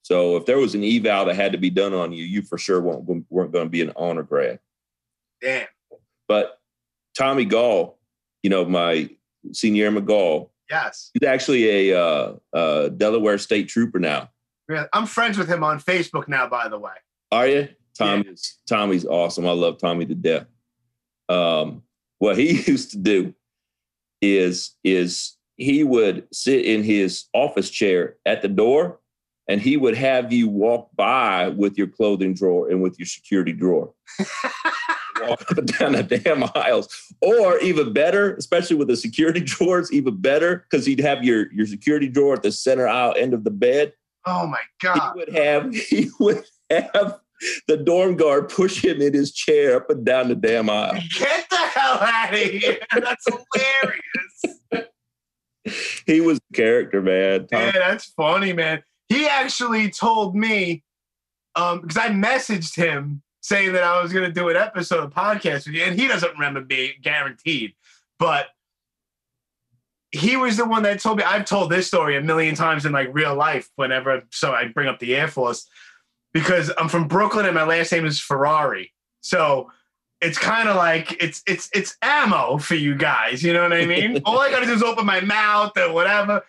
So 0.02 0.38
if 0.38 0.46
there 0.46 0.58
was 0.58 0.76
an 0.76 0.84
eval 0.84 1.26
that 1.26 1.36
had 1.36 1.52
to 1.54 1.58
be 1.58 1.70
done 1.72 1.94
on 1.94 2.12
you, 2.12 2.24
you 2.24 2.44
for 2.44 2.58
sure 2.60 2.80
weren't, 2.80 3.26
weren't 3.32 3.52
going 3.52 3.66
to 3.66 3.70
be 3.70 3.82
an 3.82 3.92
honor 3.96 4.22
grad. 4.22 4.60
Damn. 5.42 5.66
But 6.28 6.60
Tommy 7.18 7.46
Gall, 7.46 7.98
you 8.44 8.52
know, 8.52 8.66
my 8.66 9.10
senior 9.52 9.86
airman 9.86 10.06
Gall, 10.06 10.52
Yes. 10.70 11.12
he's 11.14 11.28
actually 11.28 11.92
a 11.92 12.00
uh, 12.00 12.36
uh, 12.54 12.90
Delaware 12.90 13.38
State 13.40 13.68
Trooper 13.68 14.00
now. 14.00 14.30
Yeah, 14.70 14.86
I'm 14.94 15.06
friends 15.06 15.38
with 15.38 15.48
him 15.48 15.64
on 15.64 15.80
Facebook 15.80 16.28
now, 16.28 16.48
by 16.48 16.68
the 16.68 16.78
way. 16.78 16.94
Are 17.32 17.48
you? 17.48 17.70
Tommy's 17.98 18.58
Tommy's 18.68 19.06
awesome. 19.06 19.48
I 19.48 19.52
love 19.52 19.78
Tommy 19.80 20.06
to 20.06 20.16
death. 20.16 20.48
Um, 21.30 21.84
what 22.20 22.38
he 22.38 22.62
used 22.68 22.92
to 22.92 22.98
do 22.98 23.34
is 24.34 24.72
is 24.84 25.34
he 25.58 25.84
would 25.84 26.28
sit 26.34 26.66
in 26.66 26.84
his 26.84 27.26
office 27.34 27.70
chair 27.70 28.16
at 28.26 28.42
the 28.42 28.48
door 28.48 29.00
and 29.48 29.62
he 29.62 29.78
would 29.78 29.96
have 29.96 30.34
you 30.34 30.50
walk 30.50 30.90
by 30.96 31.50
with 31.50 31.78
your 31.78 31.88
clothing 31.88 32.34
drawer 32.34 32.70
and 32.70 32.82
with 32.82 33.00
your 33.00 33.06
security 33.06 33.54
drawer. 33.54 33.94
walk 35.22 35.50
up 35.50 35.58
and 35.58 35.68
down 35.78 35.94
the 35.94 36.04
damn 36.04 36.44
aisles. 36.56 36.90
Or 37.22 37.58
even 37.60 37.94
better, 37.94 38.36
especially 38.36 38.76
with 38.76 38.90
the 38.90 38.98
security 38.98 39.40
drawers, 39.46 39.94
even 39.94 40.18
better, 40.20 40.66
because 40.70 40.86
he'd 40.86 41.00
have 41.00 41.24
your, 41.24 41.52
your 41.54 41.68
security 41.68 42.10
drawer 42.10 42.34
at 42.34 42.44
the 42.44 42.52
center 42.52 42.88
aisle 42.88 43.14
end 43.18 43.34
of 43.34 43.44
the 43.46 43.52
bed 43.52 43.94
Oh 44.26 44.48
my 44.48 44.60
god 44.82 45.14
he 45.14 45.20
would 45.20 45.36
have 45.36 45.76
he 45.90 46.10
would 46.20 46.44
have 46.70 47.20
the 47.68 47.78
dorm 47.78 48.16
guard 48.16 48.50
push 48.50 48.84
him 48.84 49.02
in 49.02 49.14
his 49.14 49.32
chair 49.32 49.76
up 49.76 49.90
and 49.90 50.06
down 50.06 50.30
the 50.30 50.36
damn 50.36 50.70
aisle. 50.70 50.94
Get 51.20 51.46
the 51.50 51.58
hell 51.58 52.00
out 52.02 52.34
of 52.34 52.40
here. 52.40 52.80
That's 52.94 53.26
hilarious. 53.26 54.02
He 56.06 56.22
was 56.22 56.38
a 56.38 56.56
character, 56.56 57.02
man. 57.02 57.48
Tom- 57.48 57.62
Yeah, 57.62 57.72
that's 57.72 58.06
funny, 58.06 58.54
man. 58.54 58.84
He 59.10 59.26
actually 59.26 59.90
told 59.90 60.36
me, 60.36 60.84
um, 61.56 61.82
because 61.82 61.98
I 61.98 62.10
messaged 62.10 62.76
him 62.76 63.24
saying 63.42 63.74
that 63.74 63.84
I 63.84 64.02
was 64.02 64.14
gonna 64.14 64.32
do 64.32 64.50
an 64.50 64.56
episode 64.56 65.04
of 65.04 65.12
podcast 65.12 65.66
with 65.66 65.76
you, 65.76 65.84
and 65.84 66.00
he 66.00 66.08
doesn't 66.08 66.34
remember 66.34 66.64
me, 66.64 66.94
guaranteed. 67.02 67.74
But 68.20 68.48
he 70.12 70.38
was 70.38 70.58
the 70.58 70.66
one 70.66 70.84
that 70.84 71.00
told 71.00 71.18
me 71.18 71.24
I've 71.24 71.46
told 71.46 71.72
this 71.72 71.88
story 71.88 72.16
a 72.16 72.22
million 72.22 72.56
times 72.56 72.86
in 72.86 72.92
like 72.92 73.10
real 73.12 73.36
life 73.36 73.70
whenever 73.76 74.24
so 74.32 74.54
I 74.54 74.68
bring 74.68 74.88
up 74.88 75.00
the 75.00 75.16
Air 75.16 75.28
Force 75.28 75.68
because 76.34 76.72
I'm 76.78 76.90
from 76.90 77.08
Brooklyn 77.08 77.46
and 77.46 77.56
my 77.56 77.66
last 77.66 77.92
name 77.92 78.06
is 78.06 78.20
Ferrari. 78.20 78.94
So 79.22 79.72
it's 80.26 80.38
kind 80.38 80.68
of 80.68 80.76
like 80.76 81.22
it's 81.22 81.42
it's 81.48 81.70
it's 81.74 81.96
ammo 82.02 82.58
for 82.58 82.76
you 82.76 82.96
guys, 82.96 83.44
you 83.44 83.54
know 83.54 83.64
what 83.64 83.74
I 83.74 83.86
mean? 83.86 84.22
All 84.26 84.40
I 84.40 84.50
gotta 84.50 84.66
do 84.66 84.74
is 84.74 84.84
open 84.84 85.06
my 85.06 85.22
mouth 85.22 85.78
or 85.78 85.94
whatever. 85.94 86.44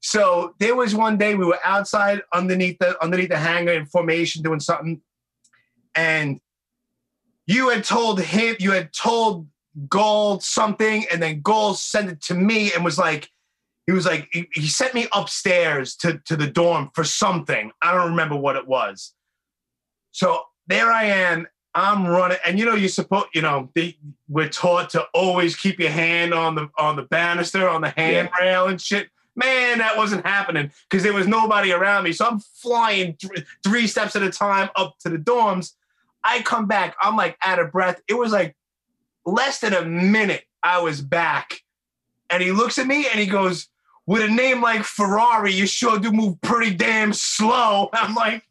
So 0.00 0.54
there 0.58 0.74
was 0.74 0.94
one 0.94 1.16
day 1.16 1.34
we 1.34 1.46
were 1.46 1.60
outside 1.64 2.22
underneath 2.32 2.78
the 2.78 3.02
underneath 3.02 3.30
the 3.30 3.38
hangar 3.38 3.72
in 3.72 3.86
formation 3.86 4.42
doing 4.42 4.60
something, 4.60 5.00
and 5.94 6.40
you 7.46 7.68
had 7.68 7.84
told 7.84 8.20
him, 8.20 8.56
you 8.58 8.72
had 8.72 8.92
told 8.92 9.46
Gall 9.88 10.40
something, 10.40 11.04
and 11.12 11.22
then 11.22 11.40
Gall 11.40 11.74
sent 11.74 12.10
it 12.10 12.22
to 12.22 12.34
me 12.34 12.72
and 12.72 12.84
was 12.84 12.98
like, 12.98 13.28
he 13.86 13.92
was 13.92 14.06
like, 14.06 14.28
he, 14.32 14.48
he 14.52 14.66
sent 14.66 14.94
me 14.94 15.06
upstairs 15.12 15.94
to, 15.96 16.20
to 16.26 16.36
the 16.36 16.46
dorm 16.46 16.90
for 16.94 17.04
something. 17.04 17.70
I 17.82 17.92
don't 17.92 18.10
remember 18.10 18.36
what 18.36 18.56
it 18.56 18.66
was. 18.66 19.12
So 20.12 20.42
there 20.66 20.90
I 20.90 21.04
am. 21.04 21.46
I'm 21.74 22.06
running, 22.06 22.38
and 22.46 22.58
you 22.58 22.64
know 22.64 22.74
you're 22.74 22.88
supposed, 22.88 23.28
you 23.34 23.42
know, 23.42 23.70
they, 23.74 23.96
we're 24.28 24.48
taught 24.48 24.90
to 24.90 25.06
always 25.12 25.56
keep 25.56 25.80
your 25.80 25.90
hand 25.90 26.32
on 26.32 26.54
the 26.54 26.70
on 26.78 26.96
the 26.96 27.02
banister, 27.02 27.68
on 27.68 27.80
the 27.80 27.90
handrail 27.90 28.68
and 28.68 28.80
shit. 28.80 29.08
Man, 29.36 29.78
that 29.78 29.96
wasn't 29.96 30.24
happening 30.24 30.70
because 30.88 31.02
there 31.02 31.12
was 31.12 31.26
nobody 31.26 31.72
around 31.72 32.04
me. 32.04 32.12
So 32.12 32.24
I'm 32.24 32.38
flying 32.38 33.16
th- 33.16 33.44
three 33.64 33.88
steps 33.88 34.14
at 34.14 34.22
a 34.22 34.30
time 34.30 34.70
up 34.76 34.96
to 35.00 35.08
the 35.08 35.18
dorms. 35.18 35.72
I 36.22 36.42
come 36.42 36.66
back, 36.66 36.94
I'm 37.00 37.16
like 37.16 37.36
out 37.44 37.58
of 37.58 37.72
breath. 37.72 38.00
It 38.06 38.14
was 38.14 38.30
like 38.30 38.54
less 39.26 39.58
than 39.58 39.74
a 39.74 39.84
minute 39.84 40.44
I 40.62 40.80
was 40.80 41.00
back. 41.00 41.60
And 42.30 42.42
he 42.42 42.52
looks 42.52 42.78
at 42.78 42.86
me 42.86 43.06
and 43.10 43.18
he 43.18 43.26
goes, 43.26 43.68
with 44.06 44.22
a 44.22 44.28
name 44.28 44.60
like 44.60 44.82
Ferrari, 44.82 45.52
you 45.52 45.66
sure 45.66 45.98
do 45.98 46.12
move 46.12 46.40
pretty 46.42 46.74
damn 46.74 47.12
slow. 47.12 47.88
I'm 47.92 48.14
like, 48.14 48.44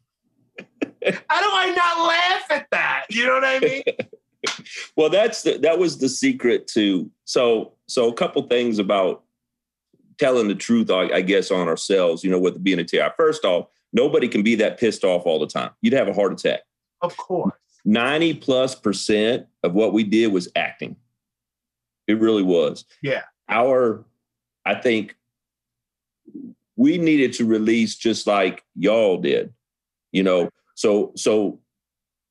how 1.04 1.40
do 1.40 1.48
I 1.52 1.74
not 1.74 2.08
laugh 2.08 2.50
at 2.50 2.66
that? 2.70 3.06
You 3.10 3.26
know 3.26 3.34
what 3.34 3.44
I 3.44 3.58
mean? 3.60 3.82
well, 4.96 5.10
that's 5.10 5.42
the, 5.42 5.58
that 5.58 5.78
was 5.78 5.98
the 5.98 6.08
secret 6.08 6.66
to 6.68 7.10
so 7.24 7.72
so 7.86 8.08
a 8.08 8.14
couple 8.14 8.42
things 8.42 8.78
about 8.78 9.22
telling 10.18 10.48
the 10.48 10.54
truth, 10.54 10.90
I, 10.90 11.10
I 11.10 11.20
guess, 11.20 11.50
on 11.50 11.68
ourselves. 11.68 12.24
You 12.24 12.30
know, 12.30 12.38
with 12.38 12.62
being 12.62 12.78
a 12.78 12.84
TI. 12.84 13.08
First 13.16 13.44
off, 13.44 13.68
nobody 13.92 14.28
can 14.28 14.42
be 14.42 14.54
that 14.56 14.78
pissed 14.78 15.04
off 15.04 15.26
all 15.26 15.38
the 15.38 15.46
time. 15.46 15.70
You'd 15.80 15.94
have 15.94 16.08
a 16.08 16.12
heart 16.12 16.32
attack. 16.32 16.60
Of 17.02 17.16
course. 17.16 17.52
90 17.84 18.34
plus 18.34 18.74
percent 18.74 19.46
of 19.62 19.74
what 19.74 19.92
we 19.92 20.04
did 20.04 20.32
was 20.32 20.48
acting. 20.56 20.96
It 22.06 22.18
really 22.18 22.42
was. 22.42 22.84
Yeah. 23.02 23.22
Our, 23.48 24.04
I 24.64 24.74
think 24.74 25.16
we 26.76 26.98
needed 26.98 27.34
to 27.34 27.44
release 27.44 27.94
just 27.94 28.26
like 28.26 28.64
y'all 28.74 29.18
did, 29.18 29.52
you 30.12 30.22
know. 30.22 30.50
So, 30.74 31.12
so 31.16 31.60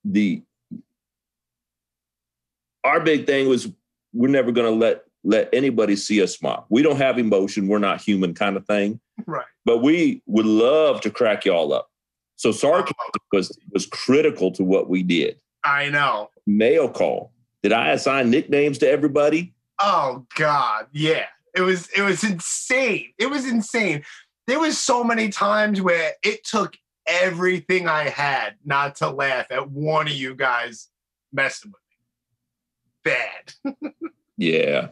the, 0.04 0.44
our 2.84 3.00
big 3.00 3.26
thing 3.26 3.48
was 3.48 3.70
we're 4.14 4.30
never 4.30 4.52
going 4.52 4.72
to 4.72 4.78
let 4.78 5.04
let 5.24 5.50
anybody 5.54 5.96
see 5.96 6.22
us 6.22 6.38
smile. 6.38 6.66
We 6.70 6.82
don't 6.82 6.98
have 6.98 7.18
emotion. 7.18 7.68
We're 7.68 7.80
not 7.80 8.02
human 8.02 8.34
kind 8.34 8.58
of 8.58 8.66
thing. 8.66 9.00
Right. 9.26 9.46
But 9.66 9.82
we 9.82 10.22
would 10.26 10.46
love 10.46 11.02
to 11.02 11.10
crack 11.10 11.46
y'all 11.46 11.74
up. 11.74 11.90
So 12.36 12.52
sarcasm 12.52 12.96
uh-huh. 13.00 13.20
was 13.32 13.58
was 13.72 13.86
critical 13.86 14.52
to 14.52 14.64
what 14.64 14.90
we 14.90 15.04
did. 15.04 15.40
I 15.64 15.90
know. 15.90 16.30
Mail 16.46 16.90
call. 16.90 17.32
Did 17.62 17.72
I 17.72 17.92
assign 17.92 18.30
nicknames 18.30 18.78
to 18.80 18.90
everybody? 18.90 19.54
Oh 19.80 20.26
God, 20.36 20.88
yeah. 20.92 21.26
It 21.56 21.62
was 21.62 21.88
it 21.96 22.02
was 22.02 22.24
insane. 22.24 23.14
It 23.18 23.30
was 23.30 23.48
insane. 23.48 24.04
There 24.48 24.60
was 24.60 24.78
so 24.78 25.04
many 25.06 25.30
times 25.30 25.82
where 25.82 26.14
it 26.22 26.44
took 26.44 26.76
everything 27.06 27.88
I 27.88 28.10
had 28.10 28.56
not 28.66 28.96
to 28.98 29.10
laugh 29.10 29.48
at 29.52 29.70
one 29.70 30.08
of 30.08 30.14
you 30.14 30.36
guys 30.36 30.90
messing 31.32 31.72
with 31.72 33.14
me. 33.14 33.84
Bad. 33.84 34.14
yeah. 34.38 34.90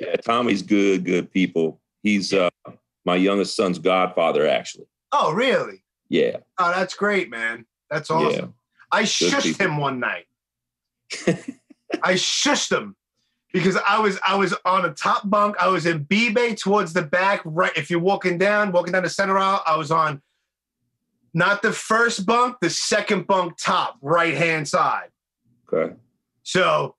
Yeah. 0.00 0.16
Tommy's 0.16 0.62
good, 0.62 1.04
good 1.04 1.30
people. 1.30 1.80
He's 2.02 2.32
uh 2.32 2.50
my 3.04 3.16
youngest 3.16 3.56
son's 3.56 3.78
godfather, 3.78 4.46
actually. 4.46 4.86
Oh, 5.12 5.32
really? 5.32 5.84
Yeah. 6.08 6.38
Oh, 6.58 6.72
that's 6.74 6.94
great, 6.94 7.30
man. 7.30 7.66
That's 7.90 8.10
awesome. 8.10 8.54
Yeah. 8.92 8.98
I 8.98 9.02
shushed 9.02 9.60
him 9.60 9.76
one 9.76 10.00
night. 10.00 10.26
I 12.02 12.14
shushed 12.14 12.72
him 12.72 12.96
because 13.52 13.76
I 13.86 13.98
was 14.00 14.18
I 14.26 14.36
was 14.36 14.54
on 14.64 14.84
a 14.84 14.92
top 14.92 15.28
bunk. 15.28 15.56
I 15.60 15.68
was 15.68 15.86
in 15.86 16.04
B 16.04 16.30
bay 16.30 16.54
towards 16.54 16.92
the 16.92 17.02
back. 17.02 17.40
Right, 17.44 17.72
if 17.76 17.90
you're 17.90 18.00
walking 18.00 18.38
down, 18.38 18.72
walking 18.72 18.92
down 18.92 19.02
the 19.02 19.10
center 19.10 19.38
aisle, 19.38 19.62
I 19.66 19.76
was 19.76 19.90
on 19.90 20.22
not 21.34 21.62
the 21.62 21.72
first 21.72 22.24
bunk, 22.24 22.56
the 22.60 22.70
second 22.70 23.26
bunk 23.26 23.56
top, 23.58 23.98
right 24.00 24.34
hand 24.34 24.68
side. 24.68 25.08
Okay. 25.72 25.94
So 26.44 26.94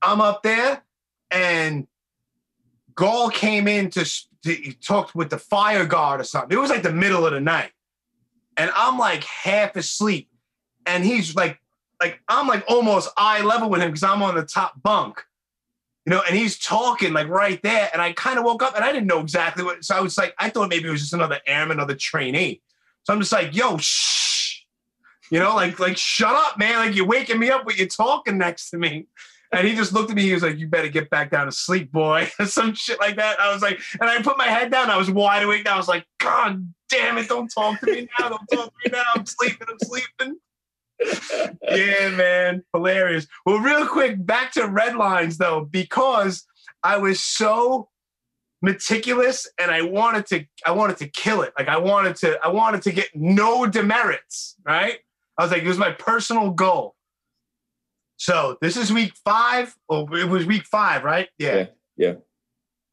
I'm 0.00 0.20
up 0.20 0.42
there, 0.42 0.82
and 1.30 1.88
Gall 2.94 3.30
came 3.30 3.66
in 3.66 3.90
to, 3.90 4.04
to 4.44 4.72
talked 4.74 5.14
with 5.14 5.30
the 5.30 5.38
fire 5.38 5.84
guard 5.84 6.20
or 6.20 6.24
something. 6.24 6.56
It 6.56 6.60
was 6.60 6.70
like 6.70 6.84
the 6.84 6.92
middle 6.92 7.26
of 7.26 7.32
the 7.32 7.40
night, 7.40 7.72
and 8.56 8.70
I'm 8.74 8.98
like 8.98 9.24
half 9.24 9.74
asleep, 9.74 10.28
and 10.86 11.04
he's 11.04 11.34
like, 11.34 11.58
like 12.00 12.20
I'm 12.28 12.46
like 12.46 12.64
almost 12.68 13.10
eye 13.16 13.42
level 13.42 13.68
with 13.68 13.80
him 13.80 13.88
because 13.88 14.04
I'm 14.04 14.22
on 14.22 14.36
the 14.36 14.44
top 14.44 14.80
bunk, 14.82 15.20
you 16.06 16.10
know, 16.10 16.22
and 16.28 16.36
he's 16.36 16.58
talking 16.58 17.12
like 17.12 17.28
right 17.28 17.60
there, 17.62 17.90
and 17.92 18.00
I 18.00 18.12
kind 18.12 18.38
of 18.38 18.44
woke 18.44 18.62
up 18.62 18.76
and 18.76 18.84
I 18.84 18.92
didn't 18.92 19.08
know 19.08 19.20
exactly 19.20 19.64
what. 19.64 19.84
So 19.84 19.96
I 19.96 20.00
was 20.00 20.16
like, 20.16 20.34
I 20.38 20.50
thought 20.50 20.68
maybe 20.68 20.86
it 20.86 20.92
was 20.92 21.00
just 21.00 21.14
another 21.14 21.40
airman, 21.46 21.78
another 21.78 21.96
trainee. 21.96 22.60
So 23.04 23.12
I'm 23.12 23.20
just 23.20 23.32
like, 23.32 23.54
yo, 23.54 23.76
shh, 23.78 24.62
you 25.30 25.38
know, 25.38 25.54
like 25.54 25.78
like 25.78 25.96
shut 25.96 26.34
up, 26.34 26.58
man, 26.58 26.86
like 26.86 26.94
you're 26.94 27.06
waking 27.06 27.38
me 27.38 27.50
up 27.50 27.64
when 27.64 27.76
you're 27.76 27.86
talking 27.86 28.38
next 28.38 28.70
to 28.70 28.78
me. 28.78 29.06
And 29.52 29.68
he 29.68 29.76
just 29.76 29.92
looked 29.92 30.10
at 30.10 30.16
me. 30.16 30.22
He 30.22 30.32
was 30.34 30.42
like, 30.42 30.58
"You 30.58 30.66
better 30.66 30.88
get 30.88 31.10
back 31.10 31.30
down 31.30 31.46
to 31.46 31.52
sleep, 31.52 31.92
boy." 31.92 32.28
Some 32.44 32.74
shit 32.74 32.98
like 32.98 33.16
that. 33.16 33.38
I 33.38 33.52
was 33.52 33.62
like, 33.62 33.80
and 34.00 34.10
I 34.10 34.20
put 34.20 34.36
my 34.36 34.46
head 34.48 34.72
down. 34.72 34.90
I 34.90 34.96
was 34.96 35.10
wide 35.10 35.44
awake. 35.44 35.68
I 35.68 35.76
was 35.76 35.86
like, 35.86 36.06
"God 36.18 36.72
damn 36.88 37.18
it! 37.18 37.28
Don't 37.28 37.48
talk 37.48 37.78
to 37.80 37.86
me 37.86 38.08
now. 38.18 38.30
Don't 38.30 38.46
talk 38.52 38.66
to 38.66 38.72
me 38.84 38.90
now. 38.90 39.02
I'm 39.14 39.26
sleeping. 39.26 39.66
I'm 39.70 39.78
sleeping." 39.78 40.36
yeah, 41.62 42.10
man, 42.10 42.64
hilarious. 42.72 43.26
Well, 43.46 43.58
real 43.58 43.86
quick, 43.86 44.24
back 44.24 44.52
to 44.52 44.66
red 44.66 44.96
lines 44.96 45.38
though, 45.38 45.68
because 45.70 46.46
I 46.82 46.98
was 46.98 47.20
so 47.20 47.88
meticulous 48.64 49.48
and 49.60 49.70
I 49.70 49.82
wanted 49.82 50.26
to, 50.26 50.44
I 50.64 50.72
wanted 50.72 50.96
to 50.98 51.08
kill 51.08 51.42
it. 51.42 51.52
Like 51.58 51.68
I 51.68 51.76
wanted 51.76 52.16
to, 52.16 52.38
I 52.42 52.48
wanted 52.48 52.82
to 52.82 52.92
get 52.92 53.08
no 53.14 53.66
demerits. 53.66 54.56
Right? 54.64 54.98
I 55.38 55.42
was 55.42 55.52
like, 55.52 55.62
it 55.62 55.68
was 55.68 55.78
my 55.78 55.92
personal 55.92 56.50
goal. 56.50 56.94
So 58.16 58.56
this 58.60 58.76
is 58.76 58.92
week 58.92 59.12
five. 59.24 59.74
Oh, 59.88 60.06
it 60.14 60.28
was 60.28 60.46
week 60.46 60.64
five, 60.64 61.04
right? 61.04 61.28
Yeah. 61.38 61.54
Yeah. 61.54 61.66
yeah. 61.96 62.14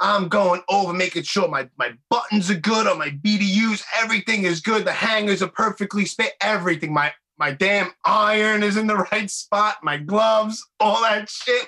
I'm 0.02 0.30
going 0.30 0.62
over, 0.68 0.94
making 0.94 1.24
sure 1.24 1.48
my, 1.48 1.70
my 1.78 1.94
buttons 2.10 2.50
are 2.50 2.60
good 2.60 2.88
on 2.88 2.98
my 2.98 3.10
BDUs. 3.10 3.84
Everything 4.02 4.44
is 4.44 4.60
good. 4.60 4.84
The 4.84 4.92
hangers 4.92 5.44
are 5.44 5.48
perfectly 5.48 6.06
spit. 6.06 6.34
Everything. 6.42 6.92
My 6.92 7.14
my 7.38 7.52
damn 7.52 7.92
iron 8.06 8.62
is 8.62 8.78
in 8.78 8.88
the 8.88 8.96
right 9.12 9.30
spot. 9.30 9.78
My 9.84 9.98
gloves, 9.98 10.64
all 10.80 11.02
that 11.02 11.30
shit. 11.30 11.68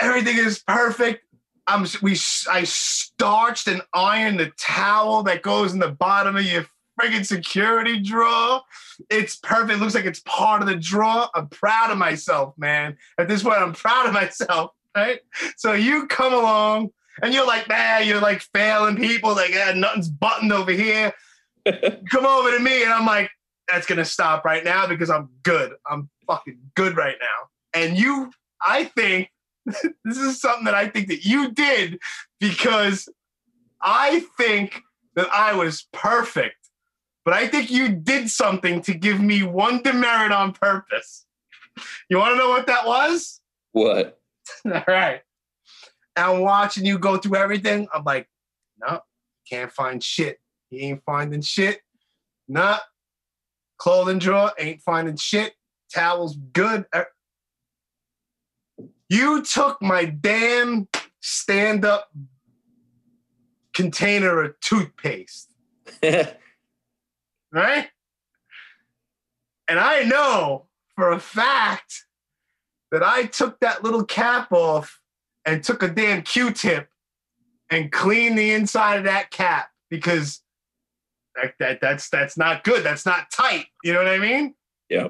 Everything 0.00 0.36
is 0.38 0.60
perfect. 0.60 1.24
I'm 1.68 1.86
we 2.02 2.18
I 2.50 2.64
starched 2.64 3.68
and 3.68 3.82
ironed 3.92 4.40
the 4.40 4.50
towel 4.58 5.22
that 5.24 5.42
goes 5.42 5.74
in 5.74 5.78
the 5.78 5.90
bottom 5.90 6.36
of 6.36 6.42
your 6.42 6.66
friggin' 6.98 7.26
security 7.26 8.00
drawer. 8.00 8.62
It's 9.10 9.36
perfect. 9.36 9.72
It 9.72 9.76
looks 9.76 9.94
like 9.94 10.06
it's 10.06 10.20
part 10.20 10.62
of 10.62 10.68
the 10.68 10.76
drawer. 10.76 11.28
I'm 11.34 11.48
proud 11.48 11.90
of 11.90 11.98
myself, 11.98 12.54
man. 12.56 12.96
At 13.18 13.28
this 13.28 13.42
point, 13.42 13.58
I'm 13.58 13.74
proud 13.74 14.06
of 14.06 14.14
myself, 14.14 14.72
right? 14.96 15.20
So 15.56 15.74
you 15.74 16.06
come 16.06 16.32
along 16.32 16.90
and 17.22 17.34
you're 17.34 17.46
like, 17.46 17.68
man, 17.68 18.06
you're 18.06 18.20
like 18.20 18.40
failing 18.54 18.96
people. 18.96 19.34
Like, 19.34 19.50
yeah, 19.50 19.72
nothing's 19.72 20.08
buttoned 20.08 20.52
over 20.52 20.72
here. 20.72 21.12
come 22.10 22.26
over 22.26 22.50
to 22.50 22.58
me. 22.58 22.82
And 22.82 22.92
I'm 22.92 23.06
like, 23.06 23.30
that's 23.68 23.86
gonna 23.86 24.06
stop 24.06 24.46
right 24.46 24.64
now 24.64 24.86
because 24.86 25.10
I'm 25.10 25.28
good. 25.42 25.72
I'm 25.88 26.08
fucking 26.26 26.58
good 26.74 26.96
right 26.96 27.16
now. 27.20 27.80
And 27.80 27.98
you, 27.98 28.30
I 28.64 28.84
think 28.84 29.30
this 30.04 30.18
is 30.18 30.40
something 30.40 30.64
that 30.64 30.74
I 30.74 30.88
think 30.88 31.08
that 31.08 31.24
you 31.24 31.50
did 31.50 31.98
because 32.40 33.08
I 33.80 34.24
think 34.36 34.82
that 35.14 35.28
I 35.32 35.54
was 35.54 35.86
perfect 35.92 36.58
but 37.28 37.36
I 37.36 37.46
think 37.46 37.70
you 37.70 37.90
did 37.90 38.30
something 38.30 38.80
to 38.80 38.94
give 38.94 39.20
me 39.20 39.42
one 39.42 39.82
demerit 39.82 40.32
on 40.32 40.54
purpose. 40.54 41.26
You 42.08 42.16
want 42.16 42.32
to 42.32 42.38
know 42.38 42.48
what 42.48 42.66
that 42.68 42.86
was? 42.86 43.42
What? 43.72 44.18
All 44.64 44.82
right. 44.88 45.20
I'm 46.16 46.40
watching 46.40 46.86
you 46.86 46.98
go 46.98 47.18
through 47.18 47.36
everything. 47.36 47.86
I'm 47.92 48.02
like, 48.02 48.30
no, 48.80 49.00
can't 49.46 49.70
find 49.70 50.02
shit. 50.02 50.38
He 50.70 50.78
ain't 50.78 51.02
finding 51.04 51.42
shit. 51.42 51.82
Nah. 52.48 52.78
Clothing 53.76 54.20
drawer 54.20 54.52
ain't 54.58 54.80
finding 54.80 55.16
shit. 55.16 55.52
Towels 55.94 56.34
good. 56.54 56.86
Er, 56.94 57.08
You 59.08 59.42
took 59.42 59.80
my 59.80 60.04
damn 60.04 60.88
stand 61.20 61.84
up 61.84 62.10
container 63.74 64.42
of 64.42 64.58
toothpaste. 64.60 65.52
right? 66.02 67.88
And 69.68 69.78
I 69.78 70.02
know 70.02 70.66
for 70.96 71.10
a 71.10 71.20
fact 71.20 72.06
that 72.90 73.02
I 73.02 73.24
took 73.26 73.60
that 73.60 73.84
little 73.84 74.04
cap 74.04 74.52
off 74.52 75.00
and 75.44 75.62
took 75.62 75.82
a 75.82 75.88
damn 75.88 76.22
Q-tip 76.22 76.88
and 77.70 77.92
cleaned 77.92 78.38
the 78.38 78.52
inside 78.52 78.96
of 78.96 79.04
that 79.04 79.30
cap 79.30 79.68
because 79.90 80.42
that, 81.36 81.54
that 81.60 81.80
that's 81.80 82.08
that's 82.08 82.36
not 82.36 82.64
good. 82.64 82.82
That's 82.82 83.06
not 83.06 83.30
tight. 83.30 83.66
You 83.84 83.92
know 83.92 84.00
what 84.00 84.08
I 84.08 84.18
mean? 84.18 84.54
Yeah. 84.88 85.08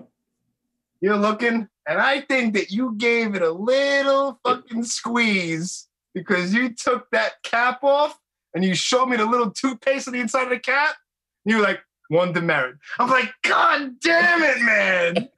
You're 1.01 1.17
looking, 1.17 1.69
and 1.89 1.99
I 1.99 2.21
think 2.21 2.53
that 2.55 2.71
you 2.71 2.95
gave 2.99 3.35
it 3.35 3.41
a 3.41 3.51
little 3.51 4.39
fucking 4.45 4.85
squeeze 4.85 5.89
because 6.15 6.53
you 6.53 6.75
took 6.75 7.11
that 7.13 7.43
cap 7.43 7.83
off 7.83 8.19
and 8.55 8.63
you 8.63 8.75
showed 8.75 9.07
me 9.07 9.17
the 9.17 9.25
little 9.25 9.51
toothpaste 9.51 10.07
on 10.07 10.13
the 10.13 10.21
inside 10.21 10.45
of 10.45 10.51
the 10.51 10.59
cap. 10.59 10.97
And 11.45 11.53
you 11.53 11.57
were 11.57 11.65
like, 11.65 11.81
one 12.09 12.33
demerit. 12.33 12.77
I'm 12.99 13.09
like, 13.09 13.31
God 13.43 13.99
damn 14.01 14.43
it, 14.43 14.61
man. 14.63 15.29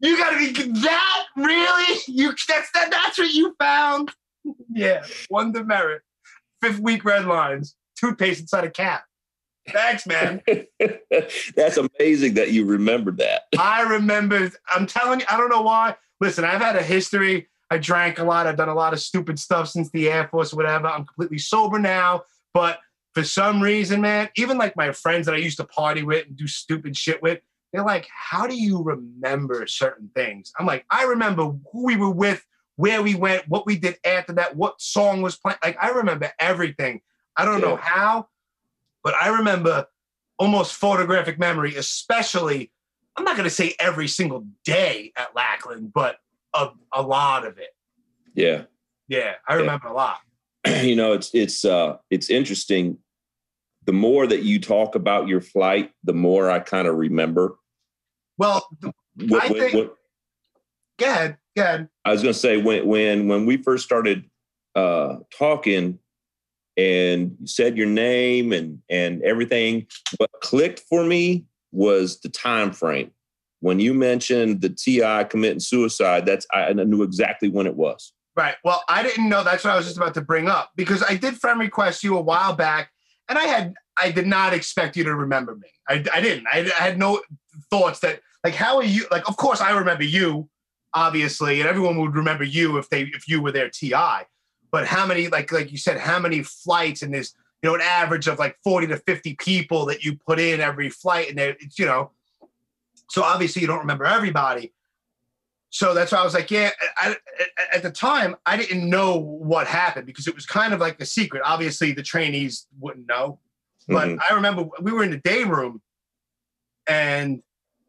You 0.00 0.18
gotta 0.18 0.36
be 0.36 0.52
that 0.52 1.24
really? 1.36 2.00
You 2.06 2.34
that's 2.46 2.70
that, 2.72 2.90
that's 2.90 3.18
what 3.18 3.32
you 3.32 3.54
found? 3.58 4.12
Yeah, 4.72 5.04
one 5.28 5.50
demerit. 5.50 6.02
Fifth 6.62 6.78
week 6.78 7.04
red 7.04 7.24
lines, 7.24 7.74
toothpaste 7.98 8.42
inside 8.42 8.62
a 8.62 8.70
cap. 8.70 9.02
Thanks, 9.68 10.06
man. 10.06 10.42
That's 11.56 11.76
amazing 11.76 12.34
that 12.34 12.52
you 12.52 12.64
remembered 12.64 13.18
that. 13.18 13.42
I 13.58 13.82
remember. 13.82 14.50
I'm 14.72 14.86
telling 14.86 15.20
you, 15.20 15.26
I 15.28 15.36
don't 15.36 15.50
know 15.50 15.62
why. 15.62 15.96
Listen, 16.20 16.44
I've 16.44 16.60
had 16.60 16.76
a 16.76 16.82
history. 16.82 17.48
I 17.70 17.78
drank 17.78 18.18
a 18.18 18.24
lot. 18.24 18.46
I've 18.46 18.56
done 18.56 18.68
a 18.68 18.74
lot 18.74 18.92
of 18.92 19.00
stupid 19.00 19.38
stuff 19.38 19.68
since 19.68 19.90
the 19.90 20.08
Air 20.08 20.28
Force, 20.28 20.54
whatever. 20.54 20.86
I'm 20.86 21.04
completely 21.04 21.38
sober 21.38 21.78
now. 21.78 22.22
But 22.54 22.78
for 23.14 23.24
some 23.24 23.60
reason, 23.60 24.00
man, 24.00 24.28
even 24.36 24.56
like 24.56 24.76
my 24.76 24.92
friends 24.92 25.26
that 25.26 25.34
I 25.34 25.38
used 25.38 25.56
to 25.58 25.64
party 25.64 26.02
with 26.02 26.26
and 26.26 26.36
do 26.36 26.46
stupid 26.46 26.96
shit 26.96 27.22
with, 27.22 27.40
they're 27.72 27.84
like, 27.84 28.08
How 28.10 28.46
do 28.46 28.56
you 28.56 28.82
remember 28.82 29.66
certain 29.66 30.10
things? 30.14 30.52
I'm 30.58 30.66
like, 30.66 30.86
I 30.90 31.04
remember 31.04 31.52
who 31.72 31.84
we 31.84 31.96
were 31.96 32.10
with, 32.10 32.44
where 32.76 33.02
we 33.02 33.14
went, 33.14 33.48
what 33.48 33.66
we 33.66 33.76
did 33.76 33.98
after 34.04 34.32
that, 34.34 34.54
what 34.54 34.80
song 34.80 35.22
was 35.22 35.36
playing. 35.36 35.58
Like, 35.62 35.76
I 35.82 35.88
remember 35.88 36.30
everything. 36.38 37.00
I 37.36 37.44
don't 37.44 37.60
yeah. 37.60 37.68
know 37.68 37.76
how, 37.76 38.28
but 39.06 39.14
I 39.22 39.28
remember 39.28 39.86
almost 40.36 40.74
photographic 40.74 41.38
memory, 41.38 41.76
especially, 41.76 42.72
I'm 43.16 43.22
not 43.22 43.36
going 43.36 43.48
to 43.48 43.54
say 43.54 43.76
every 43.78 44.08
single 44.08 44.44
day 44.64 45.12
at 45.16 45.28
Lackland, 45.32 45.92
but 45.92 46.16
a, 46.52 46.70
a 46.92 47.02
lot 47.02 47.46
of 47.46 47.56
it. 47.56 47.68
Yeah. 48.34 48.62
Yeah. 49.06 49.34
I 49.46 49.54
remember 49.54 49.86
yeah. 49.86 49.92
a 49.92 49.94
lot. 49.94 50.18
You 50.82 50.96
know, 50.96 51.12
it's, 51.12 51.30
it's, 51.32 51.64
uh, 51.64 51.98
it's 52.10 52.30
interesting. 52.30 52.98
The 53.84 53.92
more 53.92 54.26
that 54.26 54.42
you 54.42 54.58
talk 54.58 54.96
about 54.96 55.28
your 55.28 55.40
flight, 55.40 55.92
the 56.02 56.12
more 56.12 56.50
I 56.50 56.58
kind 56.58 56.88
of 56.88 56.96
remember. 56.96 57.54
Well, 58.38 58.66
what, 59.28 59.44
I 59.44 59.48
think, 59.50 59.72
what, 59.72 59.94
go 60.98 61.06
ahead. 61.06 61.36
Go 61.56 61.62
ahead. 61.62 61.88
I 62.04 62.10
was 62.10 62.22
going 62.24 62.34
to 62.34 62.40
say 62.40 62.56
when, 62.56 62.84
when, 62.84 63.28
when 63.28 63.46
we 63.46 63.58
first 63.58 63.84
started 63.84 64.28
uh, 64.74 65.18
talking, 65.38 66.00
and 66.76 67.36
you 67.40 67.46
said 67.46 67.76
your 67.76 67.86
name 67.86 68.52
and 68.52 68.80
and 68.90 69.22
everything. 69.22 69.86
What 70.18 70.30
clicked 70.42 70.80
for 70.80 71.04
me 71.04 71.44
was 71.72 72.20
the 72.20 72.28
time 72.28 72.72
frame. 72.72 73.10
When 73.60 73.80
you 73.80 73.94
mentioned 73.94 74.60
the 74.60 74.68
TI 74.68 75.24
committing 75.28 75.60
suicide, 75.60 76.26
that's 76.26 76.46
I 76.52 76.72
knew 76.72 77.02
exactly 77.02 77.48
when 77.48 77.66
it 77.66 77.74
was. 77.74 78.12
Right. 78.36 78.56
Well, 78.64 78.82
I 78.88 79.02
didn't 79.02 79.30
know. 79.30 79.42
That's 79.42 79.64
what 79.64 79.72
I 79.72 79.76
was 79.76 79.86
just 79.86 79.96
about 79.96 80.14
to 80.14 80.20
bring 80.20 80.46
up 80.46 80.72
because 80.76 81.02
I 81.02 81.16
did 81.16 81.36
friend 81.36 81.58
request 81.58 82.04
you 82.04 82.18
a 82.18 82.20
while 82.20 82.52
back, 82.52 82.90
and 83.28 83.38
I 83.38 83.44
had 83.44 83.74
I 83.96 84.10
did 84.10 84.26
not 84.26 84.52
expect 84.52 84.96
you 84.96 85.04
to 85.04 85.14
remember 85.14 85.56
me. 85.56 85.68
I, 85.88 86.04
I 86.12 86.20
didn't. 86.20 86.46
I, 86.52 86.70
I 86.78 86.82
had 86.82 86.98
no 86.98 87.22
thoughts 87.70 88.00
that 88.00 88.20
like 88.44 88.54
how 88.54 88.76
are 88.76 88.84
you? 88.84 89.06
Like, 89.10 89.26
of 89.28 89.38
course, 89.38 89.62
I 89.62 89.70
remember 89.70 90.04
you, 90.04 90.50
obviously, 90.92 91.60
and 91.60 91.68
everyone 91.68 91.98
would 91.98 92.14
remember 92.14 92.44
you 92.44 92.76
if 92.76 92.90
they 92.90 93.02
if 93.04 93.26
you 93.26 93.40
were 93.40 93.52
their 93.52 93.70
TI 93.70 94.26
but 94.70 94.86
how 94.86 95.06
many 95.06 95.28
like 95.28 95.52
like 95.52 95.70
you 95.72 95.78
said 95.78 95.98
how 95.98 96.18
many 96.18 96.42
flights 96.42 97.02
and 97.02 97.12
there's 97.12 97.34
you 97.62 97.68
know 97.68 97.74
an 97.74 97.80
average 97.80 98.26
of 98.26 98.38
like 98.38 98.56
40 98.62 98.88
to 98.88 98.96
50 98.98 99.34
people 99.34 99.86
that 99.86 100.04
you 100.04 100.16
put 100.26 100.38
in 100.38 100.60
every 100.60 100.90
flight 100.90 101.30
and 101.30 101.38
it's 101.38 101.78
you 101.78 101.86
know. 101.86 102.12
So 103.08 103.22
obviously 103.22 103.62
you 103.62 103.68
don't 103.68 103.80
remember 103.80 104.04
everybody. 104.04 104.72
So 105.70 105.94
that's 105.94 106.12
why 106.12 106.18
i 106.18 106.24
was 106.24 106.32
like 106.32 106.50
yeah 106.50 106.70
I, 106.96 107.16
at 107.74 107.82
the 107.82 107.90
time 107.90 108.36
i 108.46 108.56
didn't 108.56 108.88
know 108.88 109.18
what 109.18 109.66
happened 109.66 110.06
because 110.06 110.26
it 110.26 110.34
was 110.34 110.46
kind 110.46 110.72
of 110.72 110.80
like 110.80 110.98
the 110.98 111.04
secret. 111.04 111.42
Obviously 111.44 111.92
the 111.92 112.02
trainees 112.02 112.66
wouldn't 112.78 113.06
know 113.06 113.40
but 113.88 114.08
mm-hmm. 114.08 114.18
i 114.28 114.34
remember 114.34 114.64
we 114.80 114.92
were 114.92 115.02
in 115.02 115.10
the 115.10 115.18
day 115.18 115.44
room 115.44 115.80
and 116.88 117.42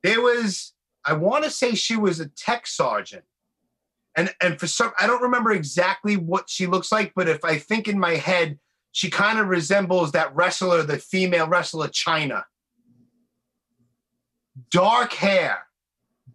there 0.03 0.21
was 0.21 0.73
i 1.05 1.13
want 1.13 1.43
to 1.43 1.49
say 1.49 1.75
she 1.75 1.95
was 1.95 2.19
a 2.19 2.27
tech 2.29 2.67
sergeant 2.67 3.23
and 4.17 4.33
and 4.41 4.59
for 4.59 4.67
some 4.67 4.91
i 4.99 5.07
don't 5.07 5.21
remember 5.21 5.51
exactly 5.51 6.17
what 6.17 6.49
she 6.49 6.65
looks 6.67 6.91
like 6.91 7.13
but 7.15 7.29
if 7.29 7.45
i 7.45 7.57
think 7.57 7.87
in 7.87 7.97
my 7.97 8.15
head 8.15 8.59
she 8.91 9.09
kind 9.09 9.39
of 9.39 9.47
resembles 9.47 10.11
that 10.11 10.35
wrestler 10.35 10.83
the 10.83 10.97
female 10.97 11.47
wrestler 11.47 11.87
Chyna. 11.87 12.43
dark 14.71 15.13
hair 15.13 15.67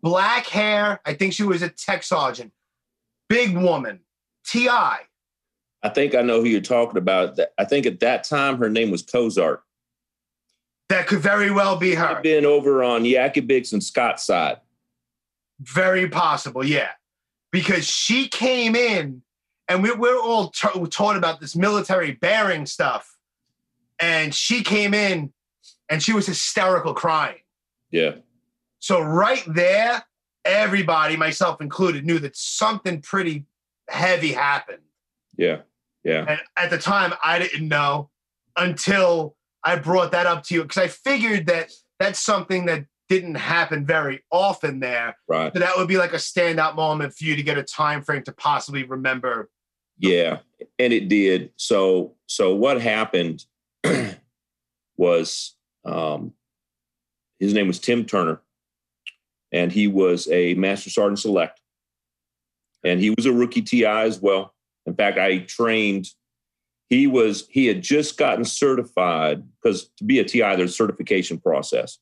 black 0.00 0.46
hair 0.46 1.00
i 1.04 1.12
think 1.12 1.34
she 1.34 1.42
was 1.42 1.60
a 1.60 1.68
tech 1.68 2.02
sergeant. 2.02 2.52
Big 3.28 3.56
woman 3.56 4.00
ti 4.46 4.68
i. 4.68 5.00
Think 5.94 6.14
i 6.14 6.22
know 6.22 6.40
who 6.40 6.46
you're 6.48 6.60
talking 6.60 6.98
about. 6.98 7.38
I 7.58 7.64
think 7.64 7.86
at 7.86 8.00
that 8.00 8.24
time 8.24 8.58
her 8.58 8.68
name 8.68 8.90
was 8.90 9.02
Cozart. 9.02 9.62
that 10.88 11.06
could 11.06 11.20
very 11.20 11.50
well 11.50 11.76
be 11.76 11.94
her. 11.94 12.20
Been 12.22 12.44
over 12.44 12.84
on 12.84 13.04
Yakubik's 13.04 13.72
and 13.72 13.82
Scott's 13.82 14.24
side. 14.24 14.58
Very 15.60 16.08
possible 16.08 16.64
yeah 16.64 16.90
because 17.52 17.86
she 17.86 18.26
came 18.26 18.74
in 18.74 19.22
and 19.68 19.82
we, 19.82 19.92
we're 19.92 20.20
all 20.20 20.48
t- 20.48 20.86
taught 20.90 21.16
about 21.16 21.40
this 21.40 21.54
military 21.54 22.12
bearing 22.12 22.66
stuff. 22.66 23.16
And 24.00 24.34
she 24.34 24.64
came 24.64 24.94
in 24.94 25.32
and 25.88 26.02
she 26.02 26.12
was 26.12 26.26
hysterical 26.26 26.94
crying. 26.94 27.38
Yeah. 27.90 28.16
So 28.80 29.00
right 29.00 29.44
there, 29.46 30.02
everybody, 30.44 31.16
myself 31.16 31.60
included, 31.60 32.04
knew 32.04 32.18
that 32.18 32.36
something 32.36 33.00
pretty 33.00 33.44
heavy 33.88 34.32
happened. 34.32 34.82
Yeah. 35.36 35.58
Yeah. 36.02 36.24
And 36.26 36.40
at 36.56 36.70
the 36.70 36.78
time, 36.78 37.14
I 37.22 37.38
didn't 37.38 37.68
know 37.68 38.10
until 38.56 39.36
I 39.62 39.76
brought 39.76 40.10
that 40.12 40.26
up 40.26 40.42
to 40.44 40.54
you 40.54 40.62
because 40.62 40.78
I 40.82 40.88
figured 40.88 41.46
that 41.46 41.70
that's 42.00 42.18
something 42.18 42.66
that 42.66 42.86
didn't 43.12 43.34
happen 43.34 43.84
very 43.84 44.22
often 44.30 44.80
there. 44.80 45.18
Right. 45.28 45.52
So 45.52 45.58
that 45.58 45.76
would 45.76 45.86
be 45.86 45.98
like 45.98 46.14
a 46.14 46.16
standout 46.16 46.74
moment 46.74 47.14
for 47.14 47.24
you 47.24 47.36
to 47.36 47.42
get 47.42 47.58
a 47.58 47.62
time 47.62 48.00
frame 48.00 48.22
to 48.22 48.32
possibly 48.32 48.84
remember. 48.84 49.50
Yeah, 49.98 50.38
and 50.78 50.94
it 50.94 51.08
did. 51.08 51.50
So 51.56 52.14
so 52.26 52.54
what 52.54 52.80
happened 52.80 53.44
was 54.96 55.54
um, 55.84 56.32
his 57.38 57.52
name 57.52 57.66
was 57.66 57.78
Tim 57.78 58.06
Turner, 58.06 58.40
and 59.52 59.70
he 59.70 59.88
was 59.88 60.26
a 60.30 60.54
Master 60.54 60.88
Sergeant 60.88 61.18
Select, 61.18 61.60
and 62.82 62.98
he 62.98 63.10
was 63.10 63.26
a 63.26 63.32
rookie 63.32 63.62
TI 63.62 63.84
as 63.84 64.22
well. 64.22 64.54
In 64.86 64.94
fact, 64.94 65.18
I 65.18 65.40
trained. 65.40 66.06
He 66.88 67.06
was 67.06 67.46
he 67.50 67.66
had 67.66 67.82
just 67.82 68.16
gotten 68.16 68.46
certified 68.46 69.42
because 69.62 69.90
to 69.98 70.04
be 70.04 70.18
a 70.18 70.24
TI, 70.24 70.56
there's 70.56 70.70
a 70.70 70.74
certification 70.74 71.38
process 71.38 71.98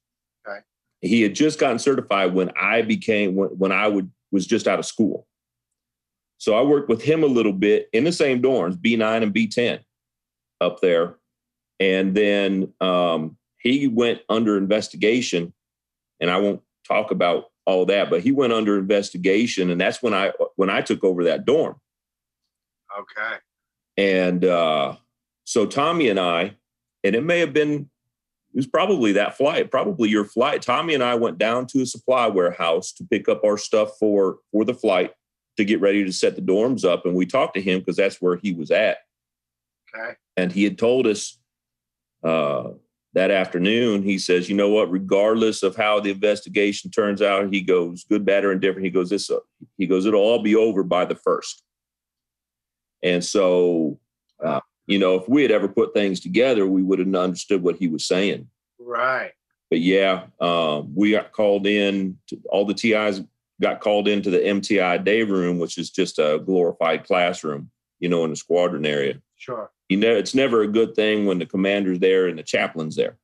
he 1.01 1.23
had 1.23 1.35
just 1.35 1.59
gotten 1.59 1.79
certified 1.79 2.35
when 2.35 2.51
I 2.61 2.83
became 2.83 3.35
when, 3.35 3.51
when 3.51 3.73
I 3.73 3.89
would 3.89 4.11
was 4.31 4.47
just 4.47 4.69
out 4.69 4.79
of 4.79 4.87
school. 4.87 5.27
So 6.39 6.55
I 6.55 6.63
worked 6.63 6.89
with 6.89 7.03
him 7.03 7.23
a 7.23 7.27
little 7.27 7.53
bit 7.53 7.89
in 7.93 8.05
the 8.05 8.13
same 8.13 8.41
dorms, 8.41 8.77
B9 8.77 9.23
and 9.23 9.35
B10 9.35 9.81
up 10.61 10.81
there. 10.81 11.17
And 11.79 12.15
then 12.15 12.73
um, 12.81 13.37
he 13.59 13.89
went 13.89 14.21
under 14.29 14.57
investigation. 14.57 15.53
And 16.21 16.31
I 16.31 16.39
won't 16.39 16.63
talk 16.87 17.11
about 17.11 17.47
all 17.67 17.87
that, 17.87 18.11
but 18.11 18.21
he 18.21 18.33
went 18.33 18.53
under 18.53 18.79
investigation. 18.79 19.71
And 19.71 19.81
that's 19.81 20.03
when 20.03 20.15
I 20.15 20.33
when 20.57 20.71
I 20.71 20.83
took 20.83 21.05
over 21.05 21.25
that 21.25 21.45
dorm. 21.45 21.77
Okay. 22.99 23.37
And 23.97 24.45
uh, 24.45 24.97
so 25.45 25.67
Tommy 25.67 26.09
and 26.09 26.19
I, 26.19 26.57
and 27.05 27.15
it 27.15 27.23
may 27.23 27.39
have 27.41 27.53
been 27.53 27.91
it 28.53 28.57
was 28.57 28.67
probably 28.67 29.13
that 29.13 29.37
flight, 29.37 29.71
probably 29.71 30.09
your 30.09 30.25
flight. 30.25 30.63
Tommy 30.63 30.95
and 30.95 31.03
I 31.03 31.15
went 31.15 31.39
down 31.39 31.67
to 31.69 31.83
a 31.83 31.87
supply 31.87 32.27
warehouse 32.27 32.93
to 32.93 33.05
pick 33.05 33.29
up 33.29 33.45
our 33.45 33.57
stuff 33.57 33.91
for 33.99 34.39
for 34.53 34.65
the 34.65 34.75
flight 34.75 35.13
to 35.57 35.65
get 35.65 35.81
ready 35.81 36.05
to 36.05 36.13
set 36.13 36.37
the 36.37 36.43
dorms 36.43 36.85
up, 36.85 37.07
and 37.07 37.15
we 37.15 37.27
talked 37.27 37.55
to 37.55 37.61
him 37.61 37.81
because 37.81 37.97
that's 37.97 38.21
where 38.21 38.37
he 38.37 38.53
was 38.53 38.71
at. 38.71 38.99
Okay. 39.95 40.15
And 40.37 40.51
he 40.51 40.65
had 40.65 40.79
told 40.79 41.07
us 41.07 41.39
uh, 42.25 42.71
that 43.13 43.31
afternoon. 43.31 44.03
He 44.03 44.19
says, 44.19 44.49
"You 44.49 44.57
know 44.57 44.71
what? 44.71 44.91
Regardless 44.91 45.63
of 45.63 45.77
how 45.77 46.01
the 46.01 46.11
investigation 46.11 46.91
turns 46.91 47.23
out, 47.23 47.53
he 47.53 47.61
goes 47.61 48.05
good, 48.05 48.25
bad, 48.25 48.45
or 48.45 48.53
indifferent. 48.53 48.85
He 48.85 48.91
goes 48.91 49.11
this. 49.11 49.31
Uh, 49.31 49.39
he 49.79 49.87
goes, 49.87 50.07
it'll 50.07 50.21
all 50.21 50.43
be 50.43 50.57
over 50.57 50.83
by 50.83 51.05
the 51.05 51.15
first. 51.15 51.63
And 53.03 53.25
so 53.25 53.99
uh, 54.45 54.61
you 54.91 54.99
know, 54.99 55.15
if 55.15 55.29
we 55.29 55.43
had 55.43 55.53
ever 55.53 55.69
put 55.69 55.95
things 55.95 56.19
together, 56.19 56.67
we 56.67 56.83
would 56.83 56.99
have 56.99 57.15
understood 57.15 57.63
what 57.63 57.77
he 57.77 57.87
was 57.87 58.05
saying. 58.05 58.49
Right. 58.81 59.31
But 59.71 59.79
yeah, 59.79 60.25
um, 60.41 60.93
we 60.97 61.13
got 61.13 61.31
called 61.31 61.65
in. 61.67 62.19
To, 62.27 62.41
all 62.49 62.65
the 62.65 62.75
TIs 62.75 63.23
got 63.63 63.81
called 63.81 64.09
into 64.09 64.31
the 64.31 64.41
MTI 64.41 65.05
day 65.05 65.23
room, 65.23 65.61
which 65.61 65.79
is 65.79 65.91
just 65.91 66.19
a 66.19 66.43
glorified 66.45 67.05
classroom, 67.05 67.71
you 68.01 68.09
know, 68.09 68.25
in 68.25 68.31
the 68.31 68.37
squadron 68.37 68.85
area. 68.85 69.21
Sure. 69.37 69.71
You 69.89 69.97
know, 69.97 70.11
it's 70.11 70.35
never 70.35 70.63
a 70.63 70.69
good 70.69 70.97
thing 70.97 71.25
when 71.25 71.39
the 71.39 71.47
commander's 71.47 72.01
there 72.01 72.27
and 72.27 72.37
the 72.37 72.43
chaplain's 72.43 72.97
there. 72.97 73.17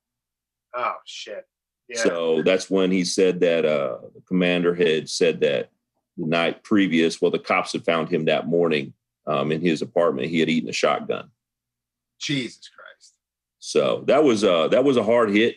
Oh 0.73 0.95
shit. 1.05 1.47
Yeah. 1.89 2.03
So 2.03 2.43
that's 2.43 2.71
when 2.71 2.93
he 2.93 3.05
said 3.05 3.41
that 3.41 3.65
uh, 3.65 3.99
the 4.15 4.21
commander 4.29 4.73
had 4.73 5.09
said 5.09 5.41
that 5.41 5.71
the 6.17 6.27
night 6.27 6.63
previous, 6.63 7.21
well, 7.21 7.33
the 7.33 7.41
cops 7.41 7.73
had 7.73 7.85
found 7.85 8.09
him 8.09 8.27
that 8.27 8.47
morning 8.47 8.93
um, 9.27 9.51
in 9.51 9.61
his 9.61 9.83
apartment. 9.83 10.29
He 10.29 10.39
had 10.39 10.49
eaten 10.49 10.69
a 10.69 10.73
shotgun. 10.73 11.31
Jesus 12.19 12.69
Christ. 12.69 13.15
So 13.59 14.05
that 14.07 14.23
was 14.25 14.45
uh, 14.45 14.69
that 14.69 14.85
was 14.85 14.97
a 14.97 15.03
hard 15.03 15.31
hit 15.31 15.57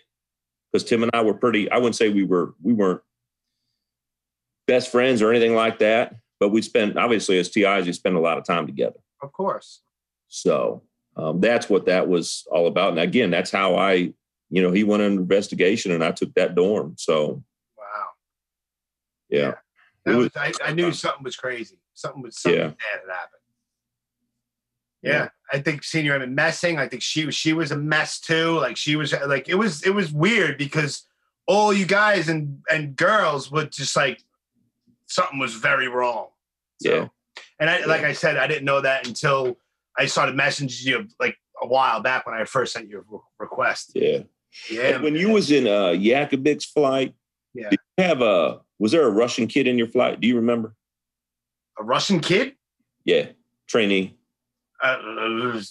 because 0.71 0.87
Tim 0.87 1.03
and 1.03 1.11
I 1.13 1.21
were 1.21 1.33
pretty. 1.33 1.69
I 1.71 1.77
wouldn't 1.77 1.95
say 1.95 2.09
we 2.09 2.23
were 2.23 2.53
we 2.61 2.73
weren't 2.73 3.01
best 4.67 4.91
friends 4.91 5.21
or 5.21 5.31
anything 5.31 5.55
like 5.55 5.79
that, 5.79 6.15
but 6.39 6.49
we 6.49 6.61
spent 6.61 6.97
obviously 6.97 7.37
as 7.39 7.49
TIs, 7.49 7.85
we 7.85 7.93
spent 7.93 8.15
a 8.15 8.19
lot 8.19 8.37
of 8.37 8.45
time 8.45 8.65
together. 8.67 8.99
Of 9.21 9.31
course. 9.33 9.81
So 10.27 10.83
um, 11.15 11.39
that's 11.39 11.69
what 11.69 11.85
that 11.87 12.07
was 12.07 12.47
all 12.51 12.67
about. 12.67 12.91
And 12.91 12.99
again, 12.99 13.31
that's 13.31 13.49
how 13.51 13.75
I, 13.75 14.13
you 14.51 14.61
know, 14.61 14.71
he 14.71 14.83
went 14.83 15.01
on 15.01 15.11
an 15.13 15.17
investigation 15.17 15.91
and 15.91 16.03
I 16.03 16.11
took 16.11 16.33
that 16.35 16.53
dorm. 16.55 16.95
So 16.97 17.43
Wow. 17.77 18.05
yeah, 19.29 19.55
That 20.05 20.15
was, 20.17 20.31
was- 20.35 20.37
I, 20.61 20.69
I 20.69 20.73
knew 20.73 20.91
something 20.91 21.23
was 21.23 21.35
crazy. 21.35 21.79
Something 21.95 22.21
was 22.21 22.37
something 22.39 22.59
Yeah. 22.61 22.67
bad 22.67 22.77
had 23.07 23.09
happened. 23.11 23.41
Yeah. 25.01 25.11
Yeah. 25.11 25.29
I 25.51 25.59
think 25.59 25.83
senior 25.83 26.13
Airman 26.13 26.35
Messing. 26.35 26.77
I 26.77 26.87
think 26.87 27.01
she 27.01 27.25
was 27.25 27.35
she 27.35 27.53
was 27.53 27.71
a 27.71 27.77
mess 27.77 28.19
too. 28.19 28.59
Like 28.59 28.77
she 28.77 28.95
was 28.95 29.13
like 29.27 29.49
it 29.49 29.55
was 29.55 29.83
it 29.83 29.91
was 29.91 30.11
weird 30.11 30.57
because 30.57 31.03
all 31.47 31.73
you 31.73 31.85
guys 31.85 32.29
and 32.29 32.59
and 32.69 32.95
girls 32.95 33.51
would 33.51 33.71
just 33.71 33.95
like 33.95 34.21
something 35.07 35.39
was 35.39 35.55
very 35.55 35.87
wrong. 35.87 36.27
So, 36.81 36.89
Yeah. 36.93 37.07
And 37.59 37.69
I 37.69 37.85
like 37.85 38.03
I 38.03 38.13
said, 38.13 38.37
I 38.37 38.47
didn't 38.47 38.65
know 38.65 38.81
that 38.81 39.07
until 39.07 39.57
I 39.97 40.05
started 40.05 40.35
messaging 40.35 40.85
you 40.85 41.07
like 41.19 41.37
a 41.61 41.67
while 41.67 41.99
back 42.01 42.25
when 42.25 42.35
I 42.35 42.45
first 42.45 42.73
sent 42.73 42.87
you 42.89 42.99
a 43.11 43.17
request. 43.39 43.91
yeah. 43.95 44.19
Yeah. 44.69 44.95
And 44.95 45.03
when 45.03 45.15
you 45.15 45.29
was 45.29 45.51
in 45.51 45.67
uh, 45.67 45.89
Yakubik's 45.93 46.65
flight, 46.65 47.13
Yeah. 47.53 47.69
did 47.69 47.79
you 47.97 48.03
have 48.03 48.21
a 48.21 48.61
was 48.79 48.91
there 48.91 49.05
a 49.05 49.11
Russian 49.11 49.47
kid 49.47 49.67
in 49.67 49.77
your 49.77 49.87
flight? 49.87 50.19
Do 50.21 50.27
you 50.27 50.35
remember? 50.37 50.75
a 51.79 51.83
Russian 51.83 52.19
kid, 52.19 52.55
Yeah, 53.05 53.27
trainee. 53.67 54.15
Uh, 54.81 55.61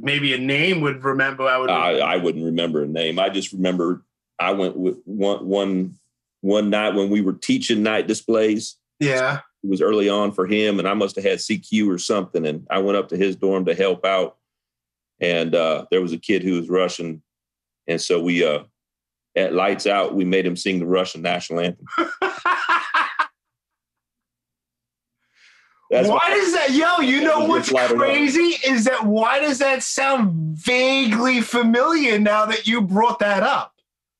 maybe 0.00 0.34
a 0.34 0.38
name 0.38 0.80
would 0.80 1.02
remember. 1.04 1.44
I 1.44 1.58
would. 1.58 1.70
I, 1.70 1.98
I 1.98 2.16
wouldn't 2.16 2.44
remember 2.44 2.82
a 2.82 2.86
name. 2.86 3.18
I 3.18 3.28
just 3.28 3.52
remember 3.52 4.04
I 4.38 4.52
went 4.52 4.76
with 4.76 4.98
one 5.04 5.46
one 5.46 5.94
one 6.40 6.70
night 6.70 6.94
when 6.94 7.10
we 7.10 7.20
were 7.20 7.32
teaching 7.32 7.82
night 7.82 8.06
displays. 8.06 8.76
yeah. 9.00 9.40
It 9.64 9.70
was 9.70 9.82
early 9.82 10.08
on 10.08 10.30
for 10.30 10.46
him, 10.46 10.78
and 10.78 10.86
I 10.86 10.94
must 10.94 11.16
have 11.16 11.24
had 11.24 11.38
CQ 11.38 11.92
or 11.92 11.98
something. 11.98 12.46
And 12.46 12.64
I 12.70 12.78
went 12.78 12.96
up 12.96 13.08
to 13.08 13.16
his 13.16 13.34
dorm 13.34 13.64
to 13.64 13.74
help 13.74 14.04
out, 14.04 14.36
and 15.18 15.52
uh, 15.52 15.86
there 15.90 16.00
was 16.00 16.12
a 16.12 16.18
kid 16.18 16.44
who 16.44 16.52
was 16.52 16.68
Russian, 16.68 17.22
and 17.88 18.00
so 18.00 18.20
we 18.20 18.46
uh, 18.46 18.60
at 19.34 19.54
lights 19.54 19.86
out 19.88 20.14
we 20.14 20.24
made 20.24 20.46
him 20.46 20.56
sing 20.56 20.78
the 20.78 20.86
Russian 20.86 21.22
national 21.22 21.58
anthem. 21.58 21.86
That's 25.90 26.08
why 26.08 26.20
does 26.28 26.52
that, 26.52 26.70
yo? 26.72 27.00
You 27.00 27.22
know 27.22 27.46
what's 27.46 27.70
crazy 27.70 28.56
is 28.66 28.84
that 28.84 29.06
why 29.06 29.40
does 29.40 29.58
that 29.60 29.82
sound 29.82 30.32
vaguely 30.58 31.40
familiar 31.40 32.18
now 32.18 32.44
that 32.46 32.66
you 32.66 32.82
brought 32.82 33.20
that 33.20 33.42
up? 33.42 33.72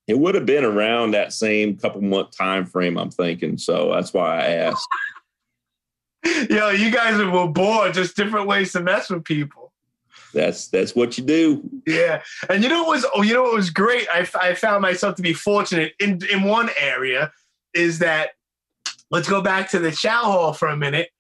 it 0.08 0.18
would 0.18 0.34
have 0.34 0.46
been 0.46 0.64
around 0.64 1.10
that 1.12 1.34
same 1.34 1.76
couple 1.76 2.00
month 2.00 2.36
time 2.36 2.64
frame. 2.64 2.98
I'm 2.98 3.10
thinking, 3.10 3.58
so 3.58 3.92
that's 3.92 4.12
why 4.12 4.40
I 4.40 4.46
asked. 4.46 4.88
Yo, 6.50 6.70
you 6.70 6.90
guys 6.90 7.22
were 7.22 7.46
bored, 7.46 7.94
just 7.94 8.16
different 8.16 8.46
ways 8.46 8.72
to 8.72 8.80
mess 8.80 9.10
with 9.10 9.22
people. 9.22 9.72
That's 10.32 10.68
that's 10.68 10.94
what 10.94 11.16
you 11.16 11.24
do. 11.24 11.70
Yeah, 11.86 12.22
and 12.50 12.62
you 12.62 12.68
know 12.68 12.82
what 12.82 12.96
was 12.96 13.06
oh, 13.14 13.22
you 13.22 13.34
know 13.34 13.42
what 13.42 13.54
was 13.54 13.70
great? 13.70 14.06
I, 14.12 14.26
I 14.40 14.54
found 14.54 14.82
myself 14.82 15.14
to 15.16 15.22
be 15.22 15.32
fortunate 15.32 15.92
in 16.00 16.20
in 16.30 16.42
one 16.42 16.70
area 16.78 17.30
is 17.74 17.98
that 18.00 18.30
let's 19.10 19.28
go 19.28 19.40
back 19.40 19.70
to 19.70 19.78
the 19.78 19.92
chow 19.92 20.24
hall 20.24 20.52
for 20.52 20.68
a 20.68 20.76
minute, 20.76 21.10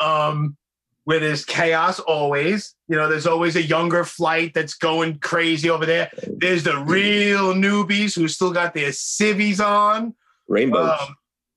um, 0.00 0.56
where 1.04 1.20
there's 1.20 1.44
chaos 1.44 2.00
always. 2.00 2.74
You 2.88 2.96
know, 2.96 3.08
there's 3.08 3.26
always 3.26 3.56
a 3.56 3.62
younger 3.62 4.04
flight 4.04 4.52
that's 4.54 4.74
going 4.74 5.18
crazy 5.18 5.70
over 5.70 5.86
there. 5.86 6.10
There's 6.26 6.64
the 6.64 6.78
real 6.78 7.54
newbies 7.54 8.14
who 8.14 8.28
still 8.28 8.52
got 8.52 8.74
their 8.74 8.92
civvies 8.92 9.60
on. 9.60 10.14
Rainbows. 10.48 10.98
Um, 11.00 11.16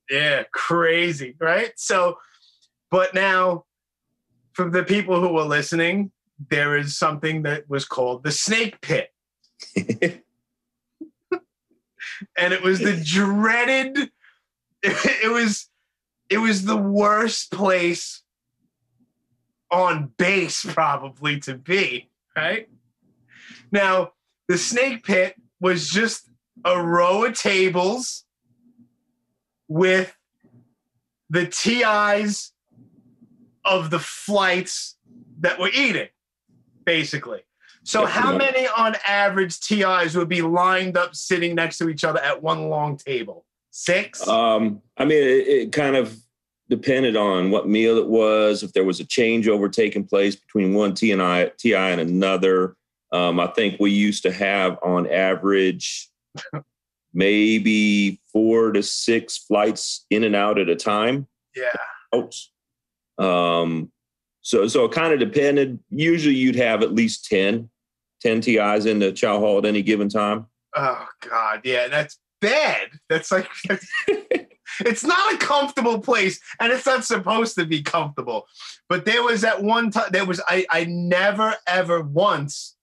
yeah, 0.10 0.44
crazy, 0.52 1.36
right? 1.39 1.72
So, 1.76 2.18
but 2.89 3.14
now, 3.14 3.66
for 4.54 4.70
the 4.70 4.84
people 4.84 5.22
who 5.22 5.30
were 5.30 5.44
listening, 5.44 6.12
there 6.50 6.78
is 6.78 6.98
something 6.98 7.44
that 7.44 7.70
was 7.70 7.86
called 7.86 8.24
the 8.24 8.32
snake 8.32 8.82
pit. 8.82 9.14
and 12.38 12.54
it 12.54 12.62
was 12.62 12.80
the 12.80 13.00
dreaded 13.04 14.12
it, 14.84 15.32
was 15.32 15.70
it 16.30 16.39
was 16.39 16.66
the 16.66 16.78
worst 16.78 17.52
place 17.52 18.21
on 19.72 20.12
base 20.18 20.66
probably 20.74 21.40
to 21.40 21.56
be 21.56 22.10
right 22.36 22.70
now 23.72 24.12
the 24.48 24.58
snake 24.58 25.04
pit 25.06 25.36
was 25.60 25.90
just 25.90 26.30
a 26.66 26.82
row 26.82 27.26
of 27.26 27.34
tables 27.34 28.26
with 29.68 30.16
the 31.30 31.46
TIs 31.46 32.52
of 33.64 33.90
the 33.90 34.00
flights 34.00 34.98
that 35.40 35.60
were 35.60 35.70
eating, 35.74 36.10
basically. 36.86 37.42
So, 37.84 38.06
how 38.06 38.38
many 38.38 38.68
on 38.68 38.96
average 39.08 39.60
TIs 39.60 40.16
would 40.16 40.30
be 40.30 40.42
lined 40.42 40.98
up 40.98 41.16
sitting 41.16 41.56
next 41.56 41.78
to 41.80 41.90
each 41.90 42.04
other 42.04 42.20
at 42.20 42.44
one 42.44 42.70
long 42.70 42.98
table? 42.98 43.46
Six? 43.72 44.28
Um, 44.28 44.82
I 44.98 45.06
mean, 45.06 45.24
it, 45.24 45.48
it 45.48 45.72
kind 45.72 45.96
of 45.96 46.21
depended 46.72 47.18
on 47.18 47.52
what 47.52 47.68
meal 47.68 47.98
it 47.98 48.08
was, 48.08 48.64
if 48.64 48.72
there 48.72 48.86
was 48.86 49.02
a 49.02 49.06
changeover 49.06 49.70
taking 49.70 50.06
place 50.06 50.38
between 50.38 50.74
one 50.74 50.96
T 50.96 51.12
and 51.12 51.22
I, 51.22 51.52
TI 51.58 51.76
and 51.76 52.00
another. 52.00 52.78
Um, 53.12 53.42
I 53.42 53.48
think 53.48 53.76
we 53.78 53.92
used 53.92 54.24
to 54.24 54.32
have 54.32 54.80
on 54.82 55.06
average 55.12 56.10
maybe 57.14 58.22
four 58.32 58.72
to 58.72 58.82
six 58.82 59.38
flights 59.38 60.06
in 60.10 60.24
and 60.24 60.34
out 60.34 60.58
at 60.58 60.70
a 60.70 60.76
time. 60.78 61.28
yeah. 61.56 61.76
Ouch. 62.16 62.52
Um, 63.18 63.92
so 64.42 64.68
so 64.68 64.86
it 64.86 64.94
kind 64.94 65.14
of 65.14 65.20
depended. 65.20 65.78
Usually 65.90 66.36
you'd 66.36 66.56
have 66.56 66.84
at 66.84 66.94
least 66.94 67.26
10, 67.26 67.70
10 68.22 68.42
TIs 68.42 68.86
in 68.86 69.00
the 69.00 69.12
chow 69.12 69.40
hall 69.40 69.58
at 69.58 69.66
any 69.66 69.82
given 69.82 70.08
time. 70.08 70.46
Oh, 70.76 71.06
God. 71.30 71.62
Yeah. 71.66 71.90
That's 71.90 72.18
bad. 72.40 72.92
That's 73.10 73.30
like, 73.30 73.50
that's, 73.68 73.88
it's 74.86 75.04
not 75.04 75.34
a 75.34 75.38
comfortable 75.38 76.00
place 76.00 76.40
and 76.60 76.72
it's 76.72 76.86
not 76.86 77.04
supposed 77.04 77.56
to 77.56 77.66
be 77.66 77.82
comfortable. 77.82 78.48
But 78.90 79.06
there 79.06 79.24
was 79.24 79.42
that 79.42 79.64
one 79.64 79.92
time, 79.92 80.10
there 80.12 80.26
was, 80.26 80.42
I, 80.48 80.66
I 80.70 80.86
never, 80.86 81.56
ever 81.68 82.02
once 82.02 82.76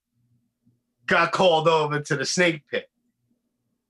got 1.06 1.32
called 1.32 1.68
over 1.68 2.00
to 2.00 2.16
the 2.16 2.24
snake 2.24 2.62
pit. 2.70 2.88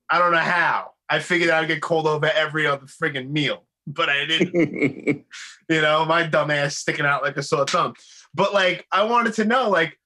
I 0.09 0.17
don't 0.19 0.31
know 0.31 0.39
how. 0.39 0.93
I 1.09 1.19
figured 1.19 1.49
I'd 1.49 1.67
get 1.67 1.81
called 1.81 2.07
over 2.07 2.27
every 2.27 2.67
other 2.67 2.85
friggin' 2.85 3.29
meal, 3.29 3.65
but 3.87 4.09
I 4.09 4.25
didn't. 4.25 4.53
you 5.69 5.81
know, 5.81 6.05
my 6.05 6.23
dumb 6.23 6.51
ass 6.51 6.77
sticking 6.77 7.05
out 7.05 7.23
like 7.23 7.37
a 7.37 7.43
sore 7.43 7.65
thumb. 7.65 7.93
But 8.33 8.53
like, 8.53 8.85
I 8.91 9.03
wanted 9.03 9.33
to 9.35 9.45
know, 9.45 9.69
like, 9.69 9.99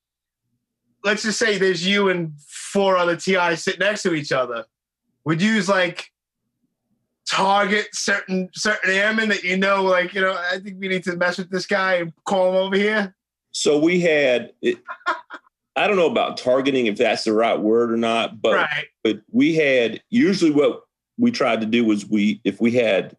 let's 1.04 1.24
just 1.24 1.40
say 1.40 1.58
there's 1.58 1.86
you 1.86 2.10
and 2.10 2.34
four 2.40 2.98
other 2.98 3.16
TIs 3.16 3.64
sit 3.64 3.80
next 3.80 4.04
to 4.04 4.14
each 4.14 4.32
other. 4.32 4.66
Would 5.26 5.42
you 5.42 5.54
use 5.54 5.70
like 5.70 6.13
target 7.30 7.88
certain 7.94 8.50
certain 8.54 8.92
airmen 8.92 9.30
that 9.30 9.44
you 9.44 9.58
know, 9.58 9.84
like, 9.84 10.14
you 10.14 10.22
know, 10.22 10.38
I 10.52 10.60
think 10.60 10.78
we 10.80 10.88
need 10.88 11.04
to 11.06 11.16
mess 11.16 11.38
with 11.38 11.50
this 11.50 11.66
guy 11.66 11.96
and 11.96 12.14
call 12.26 12.50
him 12.50 12.56
over 12.56 12.76
here? 12.76 13.16
So 13.52 13.80
we 13.80 14.00
had, 14.02 14.52
it, 14.62 14.80
I 15.76 15.88
don't 15.88 15.98
know 15.98 16.10
about 16.10 16.38
targeting 16.38 16.86
if 16.86 16.98
that's 16.98 17.24
the 17.24 17.34
right 17.34 17.60
word 17.60 17.92
or 17.92 17.98
not, 17.98 18.42
but 18.42 18.54
right. 18.54 18.86
but 19.04 19.22
we 19.32 19.56
had 19.56 20.02
usually 20.10 20.52
what 20.52 20.84
we 21.18 21.32
tried 21.32 21.62
to 21.62 21.68
do 21.68 21.86
was 21.86 22.06
we 22.06 22.42
if 22.44 22.62
we 22.62 22.72
had 22.72 23.18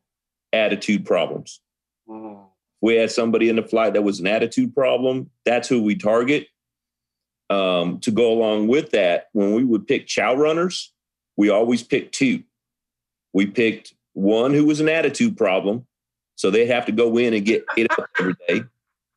attitude 0.53 1.05
problems, 1.05 1.61
we 2.85 2.97
had 2.97 3.11
somebody 3.11 3.49
in 3.49 3.57
the 3.57 3.63
flight 3.63 3.95
that 3.95 4.03
was 4.03 4.21
an 4.21 4.27
attitude 4.27 4.75
problem. 4.75 5.31
That's 5.45 5.69
who 5.69 5.83
we 5.83 5.97
target. 5.97 6.49
Um, 7.51 7.99
to 8.01 8.11
go 8.11 8.33
along 8.33 8.69
with 8.69 8.91
that, 8.91 9.29
when 9.33 9.55
we 9.55 9.65
would 9.65 9.87
pick 9.87 10.07
chow 10.07 10.35
runners, 10.35 10.93
we 11.37 11.49
always 11.49 11.83
pick 11.83 12.13
two. 12.13 12.43
We 13.35 13.47
picked 13.47 13.93
one 14.15 14.55
who 14.55 14.65
was 14.65 14.81
an 14.81 14.89
attitude 14.89 15.37
problem, 15.37 15.87
so 16.37 16.51
they'd 16.51 16.67
have 16.69 16.87
to 16.87 16.93
go 16.93 17.19
in 17.19 17.35
and 17.35 17.45
get 17.45 17.65
it 17.77 17.91
up 17.99 18.09
every 18.19 18.35
day, 18.49 18.63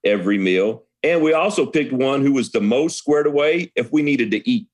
every 0.03 0.37
meal. 0.37 0.83
And 1.03 1.21
we 1.21 1.31
also 1.31 1.65
picked 1.65 1.93
one 1.93 2.21
who 2.21 2.33
was 2.33 2.51
the 2.51 2.59
most 2.59 2.97
squared 2.97 3.27
away 3.27 3.71
if 3.75 3.91
we 3.91 4.01
needed 4.01 4.31
to 4.31 4.49
eat, 4.49 4.67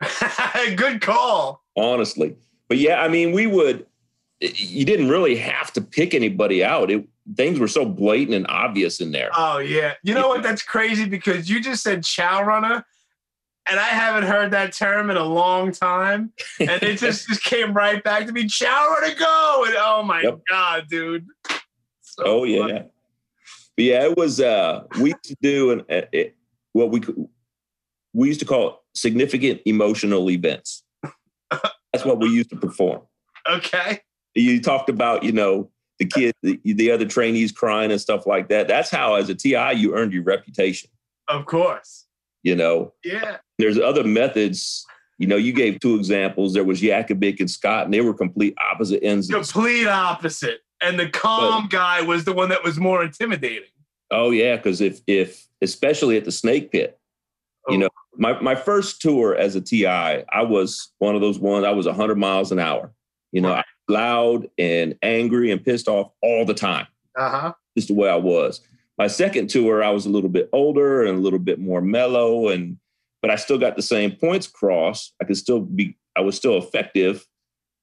Good 0.76 1.00
call. 1.02 1.62
honestly. 1.76 2.36
But 2.68 2.78
yeah, 2.78 3.02
I 3.02 3.08
mean, 3.08 3.32
we 3.32 3.46
would, 3.46 3.84
you 4.40 4.84
didn't 4.84 5.08
really 5.08 5.36
have 5.36 5.72
to 5.72 5.80
pick 5.80 6.14
anybody 6.14 6.62
out. 6.62 6.90
It, 6.90 7.06
things 7.36 7.58
were 7.58 7.68
so 7.68 7.84
blatant 7.84 8.36
and 8.36 8.46
obvious 8.48 9.00
in 9.00 9.10
there. 9.10 9.30
Oh 9.36 9.58
yeah. 9.58 9.94
You 10.02 10.14
know 10.14 10.28
what? 10.28 10.42
That's 10.42 10.62
crazy 10.62 11.06
because 11.06 11.50
you 11.50 11.60
just 11.60 11.82
said 11.82 12.04
chow 12.04 12.42
runner, 12.42 12.84
and 13.70 13.78
I 13.78 13.84
haven't 13.84 14.24
heard 14.24 14.50
that 14.52 14.72
term 14.72 15.10
in 15.10 15.16
a 15.16 15.24
long 15.24 15.72
time. 15.72 16.32
And 16.60 16.82
it 16.82 16.98
just, 16.98 17.28
just 17.28 17.42
came 17.42 17.72
right 17.74 18.02
back 18.02 18.26
to 18.26 18.32
me, 18.32 18.48
shower 18.48 18.96
to 19.06 19.14
go. 19.14 19.64
And 19.66 19.74
oh 19.78 20.02
my 20.04 20.22
Yep. 20.22 20.40
God, 20.50 20.86
dude. 20.88 21.26
So 22.00 22.24
oh 22.24 22.44
yeah. 22.44 22.82
But 23.76 23.84
yeah, 23.84 24.04
it 24.04 24.16
was 24.16 24.40
uh 24.40 24.84
we 25.00 25.10
used 25.10 25.24
to 25.24 25.36
do 25.42 25.70
an 25.70 25.80
uh, 25.90 26.06
it, 26.12 26.36
what 26.72 26.90
we 26.90 27.00
could- 27.00 27.28
we 28.14 28.26
used 28.28 28.40
to 28.40 28.46
call 28.46 28.68
it 28.70 28.74
significant 28.94 29.60
emotional 29.66 30.30
events. 30.30 30.82
That's 31.92 32.04
what 32.04 32.18
we 32.20 32.28
used 32.30 32.50
to 32.50 32.56
perform. 32.56 33.02
Okay. 33.48 34.00
You 34.34 34.60
talked 34.60 34.88
about, 34.88 35.22
you 35.22 35.30
know, 35.32 35.70
the 35.98 36.06
kid, 36.06 36.32
the, 36.42 36.58
the 36.64 36.90
other 36.90 37.04
trainees 37.06 37.52
crying 37.52 37.90
and 37.92 38.00
stuff 38.00 38.26
like 38.26 38.48
that. 38.48 38.66
That's 38.66 38.90
how, 38.90 39.14
as 39.16 39.28
a 39.28 39.34
TI, 39.34 39.72
you 39.74 39.94
earned 39.94 40.12
your 40.12 40.22
reputation. 40.22 40.90
Of 41.28 41.44
course. 41.46 42.06
You 42.42 42.56
know, 42.56 42.94
Yeah. 43.04 43.36
There's 43.58 43.78
other 43.78 44.04
methods. 44.04 44.84
You 45.18 45.26
know, 45.26 45.36
you 45.36 45.52
gave 45.52 45.80
two 45.80 45.96
examples. 45.96 46.54
There 46.54 46.64
was 46.64 46.80
Yakubik 46.80 47.40
and 47.40 47.50
Scott, 47.50 47.84
and 47.86 47.92
they 47.94 48.00
were 48.00 48.14
complete 48.14 48.54
opposite 48.72 49.02
ends. 49.02 49.28
Complete 49.28 49.86
opposite. 49.86 50.60
And 50.80 50.98
the 50.98 51.08
calm 51.08 51.66
guy 51.68 52.02
was 52.02 52.24
the 52.24 52.32
one 52.32 52.50
that 52.50 52.62
was 52.62 52.78
more 52.78 53.02
intimidating. 53.02 53.68
Oh 54.12 54.30
yeah, 54.30 54.56
because 54.56 54.80
if 54.80 55.00
if 55.08 55.46
especially 55.60 56.16
at 56.16 56.24
the 56.24 56.30
Snake 56.32 56.70
Pit, 56.70 56.98
you 57.68 57.74
Oh. 57.74 57.78
know, 57.78 57.88
my 58.16 58.40
my 58.40 58.54
first 58.54 59.02
tour 59.02 59.34
as 59.34 59.56
a 59.56 59.60
TI, 59.60 59.86
I 59.86 60.42
was 60.42 60.92
one 60.98 61.16
of 61.16 61.20
those 61.20 61.38
ones. 61.40 61.64
I 61.66 61.72
was 61.72 61.86
100 61.86 62.16
miles 62.16 62.52
an 62.52 62.60
hour. 62.60 62.92
You 63.32 63.40
know, 63.42 63.50
Right. 63.50 63.64
loud 63.88 64.48
and 64.56 64.94
angry 65.02 65.50
and 65.50 65.62
pissed 65.62 65.88
off 65.88 66.12
all 66.22 66.44
the 66.44 66.54
time. 66.54 66.86
Uh 67.18 67.28
huh. 67.30 67.52
Just 67.76 67.88
the 67.88 67.94
way 67.94 68.08
I 68.08 68.16
was. 68.16 68.60
My 68.98 69.08
second 69.08 69.50
tour, 69.50 69.82
I 69.82 69.90
was 69.90 70.06
a 70.06 70.10
little 70.10 70.30
bit 70.30 70.48
older 70.52 71.02
and 71.04 71.18
a 71.18 71.20
little 71.20 71.38
bit 71.40 71.58
more 71.58 71.80
mellow, 71.80 72.48
and 72.48 72.78
but 73.22 73.30
I 73.30 73.36
still 73.36 73.58
got 73.58 73.76
the 73.76 73.82
same 73.82 74.12
points 74.12 74.46
across. 74.46 75.12
I 75.20 75.24
could 75.24 75.36
still 75.36 75.60
be. 75.60 75.96
I 76.16 76.20
was 76.20 76.36
still 76.36 76.56
effective 76.58 77.26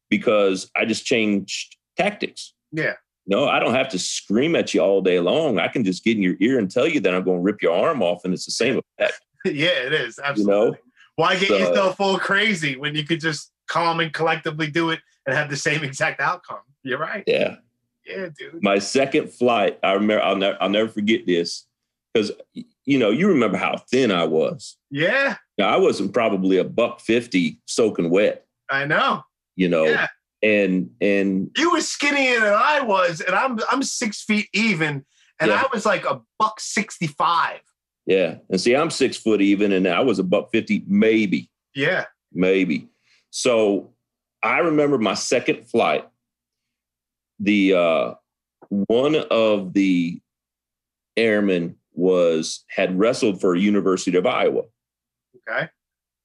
because 0.09 0.69
I 0.75 0.85
just 0.85 1.05
changed 1.05 1.77
tactics. 1.97 2.53
Yeah. 2.71 2.93
No, 3.27 3.47
I 3.47 3.59
don't 3.59 3.73
have 3.73 3.89
to 3.89 3.99
scream 3.99 4.55
at 4.55 4.73
you 4.73 4.81
all 4.81 5.01
day 5.01 5.19
long. 5.19 5.57
I 5.57 5.67
can 5.67 5.83
just 5.83 6.03
get 6.03 6.15
in 6.17 6.21
your 6.23 6.35
ear 6.39 6.59
and 6.59 6.69
tell 6.69 6.87
you 6.87 6.99
that 6.99 7.13
I'm 7.15 7.23
going 7.23 7.37
to 7.37 7.43
rip 7.43 7.61
your 7.61 7.73
arm 7.75 8.03
off, 8.03 8.23
and 8.23 8.33
it's 8.33 8.45
the 8.45 8.51
same 8.51 8.79
effect. 8.99 9.19
yeah, 9.45 9.67
it 9.69 9.93
is. 9.93 10.19
Absolutely. 10.23 10.53
You 10.65 10.71
know, 10.71 10.77
Why 11.15 11.35
get 11.37 11.47
So- 11.47 11.57
yourself 11.57 11.99
all 11.99 12.19
crazy 12.19 12.75
when 12.75 12.93
you 12.95 13.03
could 13.03 13.19
just 13.19 13.51
calm 13.67 13.99
and 13.99 14.13
collectively 14.13 14.67
do 14.69 14.91
it 14.91 14.99
and 15.25 15.35
have 15.35 15.49
the 15.49 15.57
same 15.57 15.83
exact 15.89 16.21
outcome? 16.21 16.59
You're 16.83 16.99
right. 16.99 17.23
yeah. 17.25 17.55
Yeah, 18.05 18.27
dude. 18.37 18.61
My 18.61 18.77
second 18.77 19.33
flight, 19.33 19.79
I 19.81 19.93
remember. 19.93 20.21
I'll 20.23 20.35
never, 20.35 20.57
I'll 20.61 20.69
never 20.69 20.87
forget 20.89 21.25
this 21.25 21.65
because 22.15 22.31
you 22.85 22.97
know 22.97 23.09
you 23.09 23.27
remember 23.27 23.57
how 23.57 23.77
thin 23.91 24.11
I 24.11 24.23
was. 24.25 24.77
Yeah, 24.89 25.35
Now 25.57 25.69
I 25.69 25.77
wasn't 25.77 26.13
probably 26.13 26.57
a 26.57 26.63
buck 26.63 26.99
fifty 27.01 27.59
soaking 27.65 28.09
wet. 28.09 28.45
I 28.69 28.85
know. 28.85 29.23
You 29.55 29.69
know, 29.69 29.85
Yeah. 29.85 30.07
and 30.41 30.89
and 31.01 31.51
You 31.57 31.71
were 31.71 31.81
skinnier 31.81 32.39
than 32.39 32.53
I 32.53 32.81
was, 32.81 33.21
and 33.21 33.35
I'm 33.35 33.59
I'm 33.69 33.83
six 33.83 34.23
feet 34.23 34.47
even, 34.53 35.05
and 35.39 35.51
Yeah. 35.51 35.61
I 35.63 35.67
was 35.73 35.85
like 35.85 36.05
a 36.05 36.21
buck 36.39 36.59
sixty 36.59 37.07
five. 37.07 37.59
yeah, 38.05 38.35
and 38.49 38.59
see, 38.61 38.75
I'm 38.75 38.89
six 38.91 39.17
foot 39.17 39.41
even, 39.41 39.71
and 39.73 39.87
I 39.87 39.99
was 40.01 40.19
a 40.19 40.23
buck 40.23 40.49
fifty, 40.51 40.83
maybe. 40.87 41.49
Yeah. 41.75 42.05
maybe. 42.31 42.87
So 43.31 43.93
I 44.41 44.59
remember 44.59 44.97
my 44.97 45.13
second 45.15 45.67
flight. 45.67 46.07
The 47.39 47.73
uh, 47.73 48.13
one 48.69 49.15
of 49.29 49.73
the 49.73 50.21
airmen 51.17 51.75
was 51.97 52.63
had 52.69 52.97
wrestled 52.97 53.41
for 53.41 53.55
University 53.55 54.17
of 54.17 54.25
Iowa, 54.25 54.63
Okay. 55.47 55.69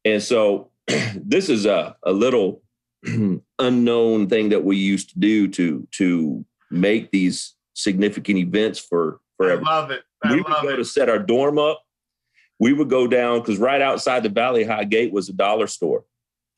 and 0.05 0.23
so 0.23 0.71
this 1.17 1.49
is 1.49 1.67
a 1.67 1.97
a 2.03 2.13
little 2.13 2.63
unknown 3.59 4.29
thing 4.29 4.49
that 4.51 4.65
we 4.65 4.77
used 4.77 5.11
to 5.11 5.19
do 5.19 5.49
to 5.49 5.87
to 5.93 6.45
make 6.71 7.11
these 7.11 7.55
significant 7.75 8.39
events 8.39 8.79
for 8.79 9.21
for 9.37 9.51
I 9.53 9.55
love 9.57 9.91
it. 9.91 10.03
I 10.23 10.33
we 10.33 10.41
would 10.43 10.51
love 10.53 10.63
go 10.63 10.69
it. 10.71 10.77
to 10.77 10.85
set 10.85 11.09
our 11.09 11.19
dorm 11.19 11.59
up. 11.59 11.83
We 12.59 12.73
would 12.75 12.91
go 12.91 13.07
down 13.07 13.41
because 13.41 13.59
right 13.59 13.81
outside 13.81 14.23
the 14.23 14.29
Valley 14.29 14.65
High 14.65 14.85
Gate 14.85 15.13
was 15.13 15.29
a 15.31 15.33
dollar 15.33 15.67
store. 15.67 16.05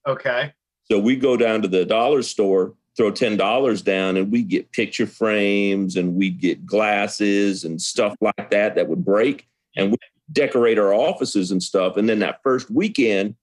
Okay. 0.06 0.52
So 0.90 0.98
we 0.98 1.14
go 1.14 1.36
down 1.36 1.62
to 1.62 1.68
the 1.68 1.84
dollar 1.84 2.22
store, 2.22 2.74
throw 2.96 3.10
ten 3.10 3.36
dollars 3.36 3.82
down, 3.82 4.16
and 4.16 4.30
we 4.30 4.42
get 4.42 4.72
picture 4.72 5.06
frames 5.06 5.96
and 5.96 6.14
we'd 6.14 6.40
get 6.40 6.66
glasses 6.66 7.64
and 7.64 7.80
stuff 7.80 8.14
like 8.20 8.50
that 8.50 8.74
that 8.74 8.88
would 8.88 9.04
break, 9.04 9.48
and 9.76 9.90
we 9.90 9.96
decorate 10.32 10.78
our 10.78 10.94
offices 10.94 11.50
and 11.50 11.62
stuff. 11.62 11.96
And 11.96 12.08
then 12.08 12.20
that 12.20 12.40
first 12.42 12.70
weekend, 12.70 13.34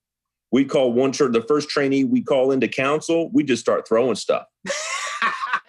we 0.52 0.64
call 0.64 0.92
one 0.92 1.12
church 1.12 1.32
the 1.32 1.42
first 1.42 1.68
trainee 1.68 2.04
we 2.04 2.22
call 2.22 2.50
into 2.50 2.68
council. 2.68 3.30
We 3.32 3.44
just 3.44 3.62
start 3.62 3.86
throwing 3.86 4.16
stuff. 4.16 4.46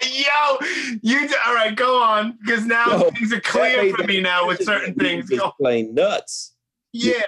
Yo, 0.03 0.57
you 1.03 1.29
all 1.45 1.53
right? 1.53 1.75
Go 1.75 2.01
on, 2.01 2.37
because 2.41 2.65
now 2.65 2.87
Yo, 2.87 3.11
things 3.11 3.31
are 3.31 3.39
clear 3.39 3.95
for 3.95 4.03
me 4.03 4.19
now 4.19 4.47
with 4.47 4.63
certain 4.63 4.95
things. 4.95 5.29
just 5.29 5.55
plain 5.59 5.93
nuts. 5.93 6.55
Yeah. 6.91 7.21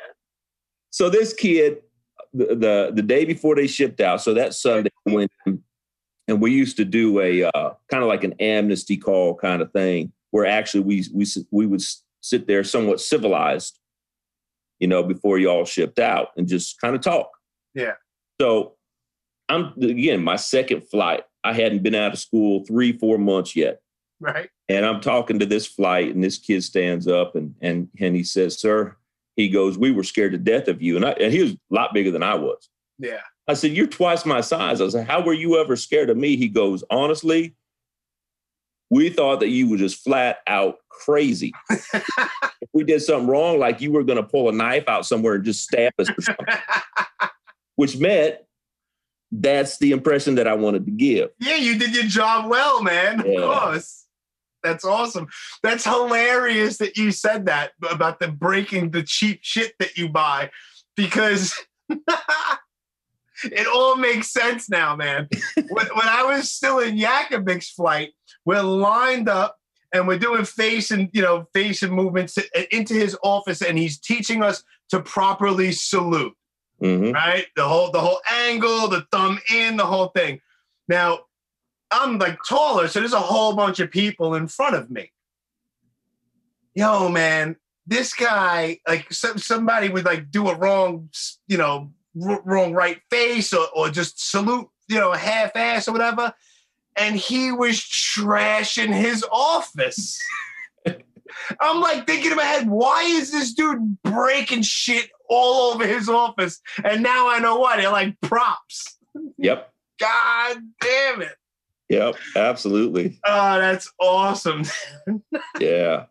So 0.89 1.09
this 1.09 1.33
kid, 1.33 1.83
the, 2.33 2.55
the 2.55 2.91
the 2.95 3.01
day 3.01 3.25
before 3.25 3.55
they 3.55 3.67
shipped 3.67 4.01
out, 4.01 4.21
so 4.21 4.33
that 4.33 4.55
Sunday 4.55 4.89
in, 5.05 5.27
and 6.27 6.41
we 6.41 6.51
used 6.51 6.77
to 6.77 6.85
do 6.85 7.19
a 7.19 7.43
uh, 7.43 7.73
kind 7.89 8.03
of 8.03 8.09
like 8.09 8.23
an 8.23 8.33
amnesty 8.39 8.97
call 8.97 9.35
kind 9.35 9.61
of 9.61 9.71
thing, 9.71 10.11
where 10.31 10.45
actually 10.45 10.81
we 10.81 11.05
we 11.13 11.25
we 11.51 11.65
would 11.65 11.81
sit 12.21 12.47
there 12.47 12.63
somewhat 12.63 13.01
civilized, 13.01 13.79
you 14.79 14.87
know, 14.87 15.03
before 15.03 15.37
you 15.37 15.49
all 15.49 15.65
shipped 15.65 15.99
out 15.99 16.29
and 16.37 16.47
just 16.47 16.79
kind 16.79 16.95
of 16.95 17.01
talk. 17.01 17.29
Yeah. 17.73 17.93
So 18.39 18.75
I'm 19.49 19.73
again 19.81 20.23
my 20.23 20.37
second 20.37 20.81
flight. 20.89 21.23
I 21.43 21.53
hadn't 21.53 21.83
been 21.83 21.95
out 21.95 22.13
of 22.13 22.19
school 22.19 22.63
three 22.65 22.97
four 22.97 23.17
months 23.17 23.55
yet. 23.55 23.81
Right. 24.19 24.49
And 24.69 24.85
I'm 24.85 25.01
talking 25.01 25.39
to 25.39 25.45
this 25.45 25.67
flight, 25.67 26.15
and 26.15 26.23
this 26.23 26.37
kid 26.37 26.63
stands 26.63 27.07
up 27.07 27.35
and 27.35 27.53
and 27.61 27.89
and 27.99 28.15
he 28.15 28.23
says, 28.23 28.57
"Sir," 28.57 28.95
he 29.35 29.49
goes, 29.49 29.77
"We 29.77 29.91
were 29.91 30.03
scared 30.03 30.31
to 30.31 30.37
death 30.37 30.69
of 30.69 30.81
you." 30.81 30.95
And 30.95 31.05
I, 31.05 31.11
and 31.11 31.33
he 31.33 31.41
was 31.41 31.51
a 31.51 31.57
lot 31.69 31.93
bigger 31.93 32.11
than 32.11 32.23
I 32.23 32.35
was. 32.35 32.69
Yeah. 32.97 33.21
I 33.47 33.53
said, 33.55 33.71
"You're 33.71 33.87
twice 33.87 34.25
my 34.25 34.41
size." 34.41 34.81
I 34.81 34.87
said, 34.89 35.07
"How 35.07 35.21
were 35.21 35.33
you 35.33 35.59
ever 35.59 35.75
scared 35.75 36.09
of 36.09 36.17
me?" 36.17 36.35
He 36.37 36.47
goes, 36.47 36.83
"Honestly, 36.89 37.55
we 38.89 39.09
thought 39.09 39.39
that 39.41 39.49
you 39.49 39.69
were 39.69 39.77
just 39.77 40.03
flat 40.03 40.39
out 40.47 40.77
crazy. 40.89 41.51
if 41.69 42.69
we 42.73 42.83
did 42.83 43.01
something 43.01 43.27
wrong, 43.27 43.59
like 43.59 43.81
you 43.81 43.91
were 43.91 44.03
going 44.03 44.21
to 44.21 44.27
pull 44.27 44.49
a 44.49 44.51
knife 44.51 44.87
out 44.87 45.05
somewhere 45.05 45.35
and 45.35 45.43
just 45.43 45.63
stab 45.63 45.93
us, 45.99 46.09
or 46.09 46.21
something, 46.21 46.45
which 47.75 47.97
meant 47.97 48.37
that's 49.31 49.77
the 49.79 49.91
impression 49.91 50.35
that 50.35 50.47
I 50.47 50.53
wanted 50.53 50.85
to 50.85 50.91
give." 50.91 51.29
yeah, 51.39 51.55
you 51.55 51.77
did 51.77 51.93
your 51.95 52.05
job 52.05 52.49
well, 52.49 52.81
man. 52.81 53.19
Of 53.19 53.25
course. 53.25 53.99
That's 54.63 54.85
awesome. 54.85 55.27
That's 55.61 55.83
hilarious 55.83 56.77
that 56.77 56.95
you 56.95 57.11
said 57.11 57.47
that 57.47 57.73
about 57.89 58.19
the 58.19 58.29
breaking 58.29 58.91
the 58.91 59.03
cheap 59.03 59.39
shit 59.41 59.73
that 59.79 59.97
you 59.97 60.07
buy 60.07 60.51
because 60.95 61.53
it 63.45 63.67
all 63.67 63.95
makes 63.95 64.31
sense 64.31 64.69
now, 64.69 64.95
man. 64.95 65.27
when, 65.55 65.85
when 65.87 66.07
I 66.07 66.23
was 66.23 66.51
still 66.51 66.79
in 66.79 66.97
Yakubik's 66.97 67.69
flight, 67.69 68.11
we're 68.45 68.61
lined 68.61 69.29
up 69.29 69.57
and 69.93 70.07
we're 70.07 70.19
doing 70.19 70.43
face 70.45 70.91
and 70.91 71.09
you 71.13 71.21
know 71.21 71.47
face 71.53 71.83
and 71.83 71.91
movements 71.93 72.37
into 72.71 72.93
his 72.93 73.17
office, 73.23 73.61
and 73.61 73.77
he's 73.77 73.99
teaching 73.99 74.41
us 74.43 74.63
to 74.89 74.99
properly 75.01 75.71
salute 75.71 76.33
Mhm. 76.81 77.13
right? 77.13 77.45
The 77.55 77.67
whole 77.67 77.91
the 77.91 78.01
whole 78.01 78.19
angle, 78.29 78.87
the 78.87 79.05
thumb 79.11 79.39
in, 79.53 79.77
the 79.77 79.85
whole 79.85 80.07
thing. 80.07 80.41
Now, 80.87 81.19
I'm 81.91 82.17
like 82.17 82.39
taller, 82.47 82.87
so 82.87 82.99
there's 82.99 83.13
a 83.13 83.19
whole 83.19 83.55
bunch 83.55 83.79
of 83.79 83.89
people 83.91 84.35
in 84.35 84.47
front 84.47 84.75
of 84.75 84.89
me. 84.89 85.11
Yo, 86.75 87.07
man, 87.09 87.55
this 87.85 88.13
guy, 88.13 88.79
like 88.87 89.11
some, 89.13 89.37
somebody 89.37 89.89
would 89.89 90.05
like 90.05 90.31
do 90.31 90.47
a 90.49 90.55
wrong, 90.57 91.09
you 91.47 91.57
know, 91.57 91.91
wrong 92.15 92.73
right 92.73 92.99
face 93.09 93.53
or, 93.53 93.65
or 93.75 93.89
just 93.89 94.29
salute, 94.29 94.67
you 94.87 94.99
know, 94.99 95.11
half 95.13 95.55
ass 95.55 95.87
or 95.87 95.91
whatever. 95.91 96.33
And 96.95 97.15
he 97.15 97.51
was 97.51 97.77
trashing 97.79 98.93
his 98.93 99.25
office. 99.31 100.19
I'm 101.59 101.81
like 101.81 102.05
thinking 102.05 102.31
in 102.31 102.37
my 102.37 102.43
head, 102.43 102.69
why 102.69 103.03
is 103.03 103.31
this 103.31 103.53
dude 103.53 103.97
breaking 104.03 104.61
shit 104.61 105.09
all 105.27 105.73
over 105.73 105.87
his 105.87 106.07
office? 106.07 106.61
And 106.83 107.01
now 107.01 107.29
I 107.29 107.39
know 107.39 107.57
why. 107.57 107.77
They're 107.77 107.89
like 107.89 108.19
props. 108.21 108.99
Yep. 109.37 109.71
God 109.99 110.57
damn 110.79 111.21
it. 111.23 111.35
Yep. 111.89 112.15
Absolutely. 112.35 113.19
Oh, 113.25 113.59
that's 113.59 113.91
awesome. 113.99 114.63
Yeah. 115.59 116.05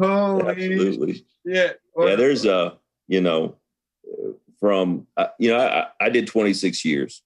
Holy 0.00 0.48
Absolutely. 0.48 1.14
shit. 1.46 1.80
yeah 1.98 2.16
there's 2.16 2.46
a 2.46 2.78
you 3.06 3.20
know 3.20 3.56
from 4.60 5.06
uh, 5.16 5.28
you 5.38 5.50
know 5.50 5.58
I, 5.58 5.86
I 6.00 6.08
did 6.10 6.26
26 6.26 6.84
years 6.84 7.22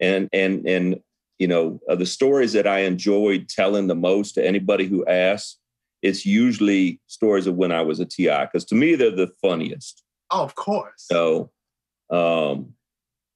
and 0.00 0.28
and 0.32 0.66
and 0.66 1.00
you 1.38 1.46
know 1.46 1.80
uh, 1.88 1.94
the 1.94 2.06
stories 2.06 2.52
that 2.54 2.66
i 2.66 2.80
enjoyed 2.80 3.48
telling 3.48 3.86
the 3.86 3.94
most 3.94 4.32
to 4.32 4.46
anybody 4.46 4.86
who 4.86 5.04
asks 5.06 5.58
it's 6.02 6.24
usually 6.24 7.00
stories 7.06 7.46
of 7.46 7.56
when 7.56 7.72
i 7.72 7.82
was 7.82 8.00
a 8.00 8.06
ti 8.06 8.28
because 8.28 8.64
to 8.66 8.74
me 8.74 8.94
they're 8.94 9.10
the 9.10 9.32
funniest 9.42 10.02
Oh, 10.30 10.42
of 10.42 10.54
course. 10.54 11.06
So 11.10 11.50
um, 12.10 12.74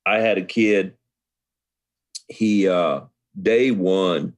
I 0.07 0.19
had 0.19 0.39
a 0.39 0.45
kid. 0.45 0.95
He 2.29 2.69
uh, 2.69 3.03
day 3.41 3.71
one 3.71 4.35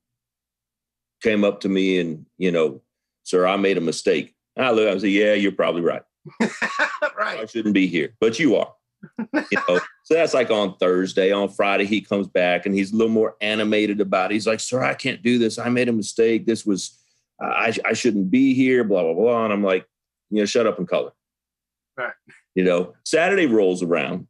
came 1.22 1.44
up 1.44 1.60
to 1.60 1.68
me 1.68 1.98
and 1.98 2.26
you 2.38 2.50
know, 2.50 2.80
sir, 3.24 3.46
I 3.46 3.56
made 3.56 3.78
a 3.78 3.82
mistake. 3.82 4.34
I 4.56 4.70
look, 4.70 4.88
I 4.88 4.98
said, 4.98 5.10
yeah, 5.10 5.34
you're 5.34 5.52
probably 5.52 5.82
right. 5.82 6.02
right. 6.40 7.40
I 7.40 7.46
shouldn't 7.46 7.74
be 7.74 7.86
here, 7.86 8.14
but 8.20 8.38
you 8.38 8.56
are. 8.56 8.72
You 9.18 9.58
know, 9.68 9.80
so 10.04 10.14
that's 10.14 10.34
like 10.34 10.50
on 10.50 10.76
Thursday. 10.76 11.32
On 11.32 11.48
Friday, 11.48 11.84
he 11.84 12.00
comes 12.00 12.28
back 12.28 12.66
and 12.66 12.74
he's 12.74 12.92
a 12.92 12.96
little 12.96 13.12
more 13.12 13.36
animated 13.40 14.00
about 14.00 14.30
it. 14.30 14.34
He's 14.34 14.46
like, 14.46 14.60
"Sir, 14.60 14.82
I 14.82 14.94
can't 14.94 15.22
do 15.22 15.38
this. 15.38 15.58
I 15.58 15.68
made 15.68 15.88
a 15.88 15.92
mistake. 15.92 16.46
This 16.46 16.64
was, 16.64 16.98
uh, 17.42 17.48
I, 17.48 17.74
I 17.84 17.92
shouldn't 17.92 18.30
be 18.30 18.54
here." 18.54 18.84
Blah 18.84 19.02
blah 19.02 19.14
blah. 19.14 19.44
And 19.44 19.52
I'm 19.52 19.64
like, 19.64 19.86
you 20.30 20.40
know, 20.40 20.46
shut 20.46 20.66
up 20.66 20.78
and 20.78 20.88
color. 20.88 21.12
Right. 21.96 22.12
You 22.54 22.64
know, 22.64 22.94
Saturday 23.04 23.46
rolls 23.46 23.82
around, 23.82 24.26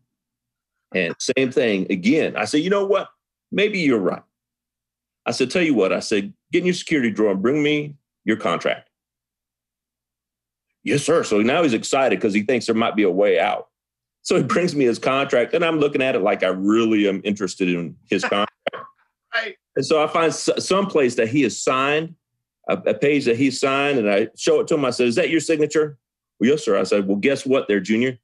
and 0.94 1.14
same 1.18 1.50
thing 1.50 1.86
again. 1.90 2.36
I 2.36 2.44
said, 2.44 2.58
you 2.62 2.70
know 2.70 2.86
what? 2.86 3.08
Maybe 3.52 3.80
you're 3.80 3.98
right. 3.98 4.22
I 5.24 5.32
said, 5.32 5.50
tell 5.50 5.62
you 5.62 5.74
what. 5.74 5.92
I 5.92 6.00
said, 6.00 6.32
get 6.52 6.60
in 6.60 6.66
your 6.66 6.74
security 6.74 7.10
drawer 7.10 7.32
and 7.32 7.42
bring 7.42 7.62
me 7.62 7.94
your 8.24 8.36
contract. 8.36 8.90
Yes, 10.84 11.02
sir. 11.02 11.24
So 11.24 11.40
now 11.42 11.64
he's 11.64 11.72
excited 11.72 12.18
because 12.18 12.32
he 12.32 12.42
thinks 12.42 12.66
there 12.66 12.74
might 12.74 12.94
be 12.94 13.02
a 13.02 13.10
way 13.10 13.40
out. 13.40 13.68
So 14.26 14.34
he 14.34 14.42
brings 14.42 14.74
me 14.74 14.86
his 14.86 14.98
contract, 14.98 15.54
and 15.54 15.64
I'm 15.64 15.78
looking 15.78 16.02
at 16.02 16.16
it 16.16 16.18
like 16.18 16.42
I 16.42 16.48
really 16.48 17.08
am 17.08 17.20
interested 17.22 17.68
in 17.68 17.94
his 18.10 18.22
contract. 18.22 18.50
Right. 19.32 19.54
And 19.76 19.86
so 19.86 20.02
I 20.02 20.08
find 20.08 20.34
some 20.34 20.86
place 20.88 21.14
that 21.14 21.28
he 21.28 21.42
has 21.42 21.56
signed, 21.62 22.16
a, 22.68 22.76
a 22.86 22.94
page 22.94 23.26
that 23.26 23.36
he 23.36 23.52
signed, 23.52 24.00
and 24.00 24.10
I 24.10 24.26
show 24.36 24.58
it 24.58 24.66
to 24.66 24.74
him. 24.74 24.84
I 24.84 24.90
said, 24.90 25.06
Is 25.06 25.14
that 25.14 25.30
your 25.30 25.38
signature? 25.38 25.96
Well, 26.40 26.50
yes, 26.50 26.64
sir. 26.64 26.76
I 26.76 26.82
said, 26.82 27.06
Well, 27.06 27.18
guess 27.18 27.46
what, 27.46 27.68
there, 27.68 27.78
Junior? 27.78 28.18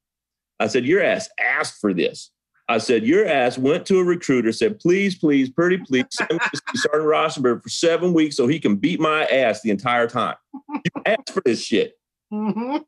I 0.58 0.66
said, 0.66 0.84
Your 0.84 1.04
ass 1.04 1.28
asked 1.38 1.80
for 1.80 1.94
this. 1.94 2.32
I 2.68 2.78
said, 2.78 3.06
Your 3.06 3.24
ass 3.24 3.56
went 3.56 3.86
to 3.86 4.00
a 4.00 4.04
recruiter, 4.04 4.50
said, 4.50 4.80
Please, 4.80 5.14
please, 5.16 5.50
pretty 5.50 5.78
please, 5.78 6.06
send 6.10 6.32
me 6.32 6.38
to 6.38 6.78
Sergeant 6.78 7.04
Raushenberger 7.04 7.62
for 7.62 7.68
seven 7.68 8.12
weeks 8.12 8.36
so 8.36 8.48
he 8.48 8.58
can 8.58 8.74
beat 8.74 8.98
my 8.98 9.24
ass 9.26 9.62
the 9.62 9.70
entire 9.70 10.08
time. 10.08 10.34
You 10.84 11.02
asked 11.06 11.30
for 11.32 11.42
this 11.44 11.62
shit. 11.62 11.96
Mhm. 12.32 12.82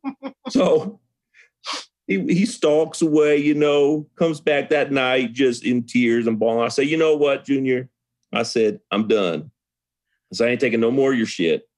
So 0.48 0.98
he, 2.06 2.20
he 2.20 2.46
stalks 2.46 3.00
away, 3.02 3.38
you 3.38 3.54
know, 3.54 4.06
comes 4.16 4.40
back 4.40 4.68
that 4.70 4.92
night 4.92 5.32
just 5.32 5.64
in 5.64 5.84
tears 5.84 6.26
and 6.26 6.38
bawling. 6.38 6.64
I 6.64 6.68
say, 6.68 6.82
you 6.82 6.96
know 6.96 7.16
what, 7.16 7.44
Junior? 7.44 7.88
I 8.32 8.42
said, 8.42 8.80
I'm 8.90 9.08
done. 9.08 9.50
I 10.32 10.36
said, 10.36 10.48
I 10.48 10.50
ain't 10.52 10.60
taking 10.60 10.80
no 10.80 10.90
more 10.90 11.12
of 11.12 11.18
your 11.18 11.26
shit. 11.26 11.68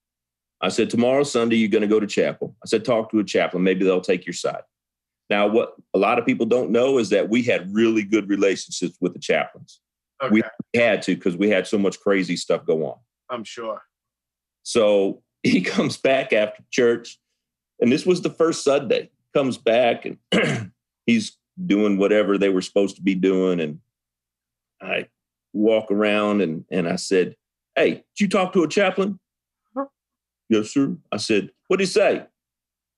I 0.61 0.69
said, 0.69 0.91
tomorrow, 0.91 1.23
Sunday, 1.23 1.57
you're 1.57 1.69
going 1.69 1.83
to 1.83 1.89
go 1.89 2.01
to 2.01 2.07
chapel. 2.07 2.57
I 2.65 2.67
said, 2.67 2.85
talk 2.85 3.11
to 3.11 3.19
a 3.19 3.25
chaplain. 3.25 3.63
Maybe 3.63 3.85
they'll 3.85 4.01
take 4.01 4.27
your 4.27 4.33
side. 4.33 4.63
Now, 5.29 5.47
what 5.47 5.75
a 5.93 5.99
lot 5.99 6.19
of 6.19 6.27
people 6.27 6.47
don't 6.47 6.71
know 6.71 6.99
is 6.99 7.11
that 7.11 7.29
we 7.29 7.43
had 7.43 7.73
really 7.75 8.03
good 8.03 8.29
relationships 8.29 8.97
with 9.01 9.13
the 9.13 9.19
chaplains. 9.19 9.81
Okay. 10.23 10.33
We 10.33 10.43
had 10.81 11.03
to 11.03 11.15
because 11.15 11.37
we 11.37 11.51
had 11.51 11.67
so 11.67 11.79
much 11.79 12.01
crazy 12.01 12.37
stuff 12.37 12.65
go 12.65 12.87
on. 12.87 12.99
I'm 13.29 13.45
sure. 13.45 13.83
So 14.63 15.23
he 15.43 15.61
comes 15.61 15.97
back 15.97 16.33
after 16.33 16.63
church, 16.71 17.19
and 17.81 17.93
this 17.93 18.07
was 18.07 18.23
the 18.23 18.31
first 18.31 18.65
Sunday. 18.65 19.11
Comes 19.37 19.59
back 19.59 20.07
and 20.07 20.17
he's 21.07 21.37
doing 21.67 21.99
whatever 21.99 22.39
they 22.39 22.49
were 22.49 22.63
supposed 22.63 22.97
to 22.97 23.03
be 23.03 23.15
doing, 23.15 23.61
and 23.61 23.81
I 24.81 25.09
walk 25.53 25.91
around 25.91 26.41
and 26.41 26.65
and 26.71 26.89
I 26.89 26.97
said, 26.97 27.37
"Hey, 27.75 27.91
did 27.91 28.21
you 28.21 28.29
talk 28.29 28.55
to 28.55 28.63
a 28.63 28.69
chaplain?" 28.69 29.21
Yes, 30.49 30.71
sir. 30.71 30.97
I 31.13 31.19
said, 31.19 31.51
"What 31.69 31.77
did 31.77 31.83
he 31.83 31.93
say?" 31.93 32.25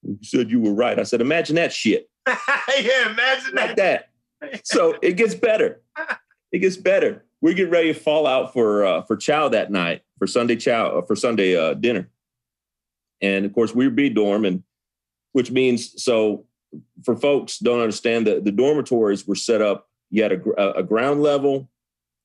He 0.06 0.24
said 0.24 0.48
you 0.48 0.60
were 0.60 0.74
right. 0.74 1.00
I 1.00 1.02
said, 1.02 1.20
"Imagine 1.20 1.56
that 1.56 1.72
shit 1.72 2.08
yeah, 2.28 3.10
imagine 3.10 3.54
like 3.56 3.74
that. 3.74 4.10
that." 4.40 4.64
So 4.64 4.96
it 5.02 5.16
gets 5.16 5.34
better. 5.34 5.82
It 6.52 6.60
gets 6.60 6.76
better. 6.76 7.26
We 7.42 7.52
get 7.52 7.68
ready 7.68 7.92
to 7.92 7.98
fall 7.98 8.26
out 8.28 8.52
for 8.54 8.84
uh, 8.86 9.02
for 9.02 9.16
chow 9.16 9.48
that 9.48 9.72
night 9.72 10.02
for 10.20 10.28
Sunday 10.28 10.54
chow 10.54 10.98
uh, 10.98 11.02
for 11.02 11.16
Sunday 11.16 11.56
uh, 11.56 11.74
dinner, 11.74 12.08
and 13.20 13.44
of 13.44 13.52
course 13.52 13.74
we 13.74 13.86
were 13.86 13.92
B 13.92 14.08
dorm, 14.08 14.44
and 14.44 14.62
which 15.32 15.50
means 15.50 16.02
so 16.02 16.44
for 17.04 17.16
folks 17.16 17.58
don't 17.58 17.80
understand 17.80 18.26
that 18.26 18.44
the 18.44 18.52
dormitories 18.52 19.26
were 19.26 19.34
set 19.34 19.62
up. 19.62 19.88
You 20.10 20.22
had 20.22 20.32
a, 20.32 20.78
a 20.78 20.82
ground 20.82 21.22
level, 21.22 21.70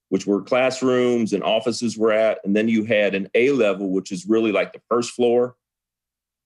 which 0.09 0.27
were 0.27 0.41
classrooms 0.41 1.33
and 1.33 1.43
offices 1.43 1.97
were 1.97 2.11
at, 2.11 2.39
and 2.43 2.55
then 2.55 2.67
you 2.67 2.83
had 2.83 3.15
an 3.15 3.29
A 3.35 3.51
level, 3.51 3.89
which 3.89 4.11
is 4.11 4.25
really 4.25 4.51
like 4.51 4.73
the 4.73 4.81
first 4.89 5.11
floor, 5.11 5.55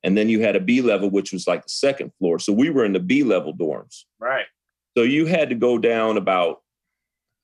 and 0.04 0.18
then 0.18 0.30
you 0.30 0.42
had 0.42 0.56
a 0.56 0.60
B 0.60 0.82
level, 0.82 1.10
which 1.10 1.34
was 1.34 1.48
like 1.48 1.64
the 1.64 1.70
second 1.70 2.12
floor. 2.20 2.40
So 2.40 2.54
we 2.54 2.70
were 2.70 2.86
in 2.86 2.94
the 2.94 3.00
B 3.00 3.24
level 3.24 3.54
dorms. 3.54 4.04
Right. 4.20 4.46
So 4.96 5.04
you 5.04 5.26
had 5.26 5.50
to 5.50 5.56
go 5.56 5.78
down 5.78 6.18
about, 6.18 6.62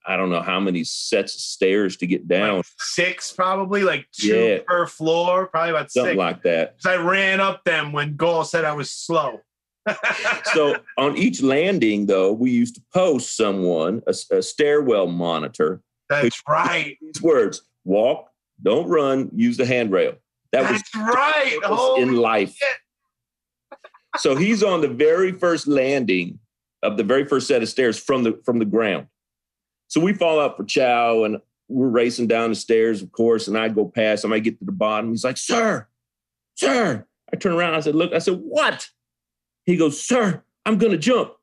I 0.06 0.18
don't 0.18 0.30
know 0.30 0.42
how 0.42 0.60
many 0.60 0.84
sets 0.84 1.34
of 1.36 1.42
stairs 1.42 1.96
to 1.98 2.08
get 2.08 2.28
down, 2.28 2.58
Like 2.58 2.66
six, 2.80 3.32
probably 3.32 3.84
like 3.84 4.06
two 4.12 4.28
Yeah. 4.36 4.58
per 4.68 4.86
floor, 4.88 5.48
probably 5.48 5.70
about 5.72 5.92
something 5.92 6.12
six. 6.12 6.18
like 6.18 6.44
that. 6.44 6.78
'Cause 6.82 6.92
I 6.92 6.96
ran 7.02 7.40
up 7.40 7.64
them 7.64 7.92
when 7.94 8.16
Gall 8.18 8.44
said 8.44 8.66
I 8.66 8.74
was 8.74 8.92
slow. 8.92 9.42
So 10.54 10.76
on 10.98 11.18
each 11.18 11.42
landing, 11.42 12.06
though, 12.06 12.32
we 12.34 12.52
used 12.52 12.76
to 12.76 12.82
post 12.94 13.36
someone, 13.38 14.02
a, 14.08 14.16
a 14.32 14.42
stairwell 14.42 15.08
monitor, 15.08 15.82
that's 16.10 16.42
right. 16.48 16.98
these 17.02 17.22
words 17.22 17.62
walk, 17.86 18.30
don't 18.62 18.88
run, 18.88 19.30
use 19.36 19.58
the 19.58 19.66
handrail. 19.66 20.16
That 20.52 20.70
was 20.72 20.82
That's 20.94 20.96
right. 20.96 21.60
purpose 21.62 21.78
Holy 21.80 22.02
in 22.04 22.16
life. 22.18 22.56
So 24.18 24.36
he's 24.36 24.62
on 24.64 24.82
the 24.82 24.88
very 24.88 25.32
first 25.32 25.66
landing 25.68 26.40
of 26.84 26.98
the 26.98 27.04
very 27.04 27.26
first 27.26 27.48
set 27.48 27.64
of 27.64 27.70
stairs 27.70 27.98
from 28.00 28.24
the 28.24 28.40
from 28.46 28.60
the 28.60 28.66
ground. 28.66 29.08
So 29.94 30.02
we 30.02 30.12
fall 30.12 30.40
out 30.40 30.58
for 30.58 30.64
chow 30.64 31.24
and 31.24 31.40
we're 31.68 31.88
racing 31.88 32.26
down 32.26 32.50
the 32.50 32.56
stairs, 32.56 33.04
of 33.04 33.12
course, 33.12 33.48
and 33.48 33.56
I 33.56 33.70
go 33.70 33.86
past 33.86 34.26
him. 34.26 34.34
I 34.34 34.40
get 34.40 34.58
to 34.58 34.66
the 34.66 34.72
bottom. 34.72 35.12
He's 35.12 35.24
like, 35.24 35.38
"Sir, 35.38 35.88
sir." 36.56 37.06
I 37.32 37.36
turn 37.36 37.54
around. 37.54 37.76
I 37.76 37.80
said, 37.80 37.94
"Look." 37.94 38.12
I 38.12 38.18
said, 38.18 38.40
"What?" 38.44 38.90
He 39.68 39.78
goes, 39.78 40.02
"Sir, 40.02 40.44
I'm 40.66 40.80
gonna 40.80 40.98
jump." 40.98 41.34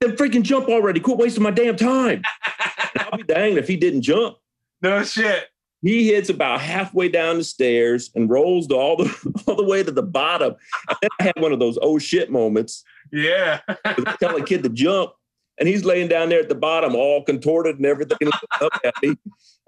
Then 0.00 0.16
freaking 0.16 0.40
jump 0.40 0.70
already! 0.70 1.00
Quit 1.00 1.18
wasting 1.18 1.42
my 1.42 1.50
damn 1.50 1.76
time. 1.76 2.22
I'll 2.96 3.18
be 3.18 3.24
danged 3.24 3.58
if 3.58 3.68
he 3.68 3.76
didn't 3.76 4.02
jump. 4.02 4.38
no 4.80 5.04
shit. 5.04 5.48
He 5.82 6.06
hits 6.06 6.30
about 6.30 6.62
halfway 6.62 7.10
down 7.10 7.36
the 7.36 7.44
stairs 7.44 8.10
and 8.14 8.30
rolls 8.30 8.68
to 8.68 8.74
all 8.74 8.96
the 8.96 9.42
all 9.46 9.56
the 9.56 9.64
way 9.64 9.82
to 9.82 9.90
the 9.90 10.02
bottom. 10.02 10.56
And 10.88 10.98
then 11.02 11.10
I 11.20 11.22
had 11.24 11.38
one 11.38 11.52
of 11.52 11.58
those 11.58 11.78
oh 11.82 11.98
shit 11.98 12.30
moments. 12.30 12.84
Yeah. 13.12 13.60
Tell 14.18 14.36
a 14.36 14.42
kid 14.42 14.62
to 14.62 14.70
jump, 14.70 15.12
and 15.60 15.68
he's 15.68 15.84
laying 15.84 16.08
down 16.08 16.30
there 16.30 16.40
at 16.40 16.48
the 16.48 16.54
bottom, 16.54 16.96
all 16.96 17.22
contorted 17.22 17.76
and 17.76 17.86
everything, 17.86 18.30
up 18.60 18.72
at 18.82 18.94
me. 19.02 19.14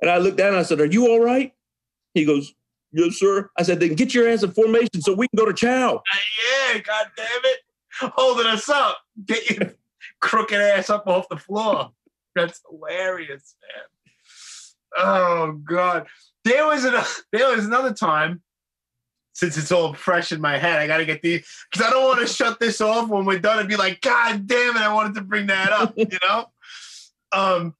And 0.00 0.10
I 0.10 0.18
looked 0.18 0.38
down 0.38 0.48
and 0.48 0.56
I 0.56 0.62
said, 0.62 0.80
"Are 0.80 0.86
you 0.86 1.08
all 1.08 1.20
right?" 1.20 1.54
He 2.14 2.24
goes, 2.24 2.52
"Yes, 2.90 3.16
sir." 3.16 3.50
I 3.56 3.62
said, 3.62 3.78
"Then 3.78 3.94
get 3.94 4.14
your 4.14 4.28
ass 4.28 4.42
in 4.42 4.50
formation 4.50 5.00
so 5.00 5.12
we 5.12 5.28
can 5.28 5.36
go 5.36 5.46
to 5.46 5.52
chow." 5.52 5.96
Uh, 5.96 6.72
yeah. 6.74 6.80
God 6.80 7.06
damn 7.16 7.44
it. 7.44 7.58
Holding 8.00 8.46
us 8.46 8.68
up. 8.68 8.98
Get 9.26 9.48
your 9.50 9.74
crooked 10.20 10.60
ass 10.60 10.90
up 10.90 11.06
off 11.06 11.28
the 11.28 11.36
floor. 11.36 11.90
That's 12.34 12.60
hilarious, 12.68 13.54
man. 13.62 13.84
Oh 14.96 15.52
God. 15.52 16.06
There 16.44 16.66
was 16.66 16.84
an, 16.84 16.94
there 17.32 17.54
was 17.54 17.66
another 17.66 17.92
time. 17.92 18.42
Since 19.34 19.56
it's 19.56 19.72
all 19.72 19.94
fresh 19.94 20.30
in 20.32 20.40
my 20.40 20.58
head, 20.58 20.78
I 20.78 20.86
gotta 20.86 21.04
get 21.06 21.22
these 21.22 21.46
because 21.70 21.86
I 21.86 21.90
don't 21.90 22.04
want 22.04 22.20
to 22.20 22.26
shut 22.26 22.60
this 22.60 22.80
off 22.80 23.08
when 23.08 23.24
we're 23.24 23.38
done 23.38 23.58
and 23.58 23.68
be 23.68 23.76
like, 23.76 24.00
God 24.02 24.46
damn 24.46 24.76
it, 24.76 24.82
I 24.82 24.92
wanted 24.92 25.14
to 25.14 25.22
bring 25.22 25.46
that 25.46 25.72
up, 25.72 25.94
you 25.96 26.06
know? 26.28 26.46
Um 27.34 27.74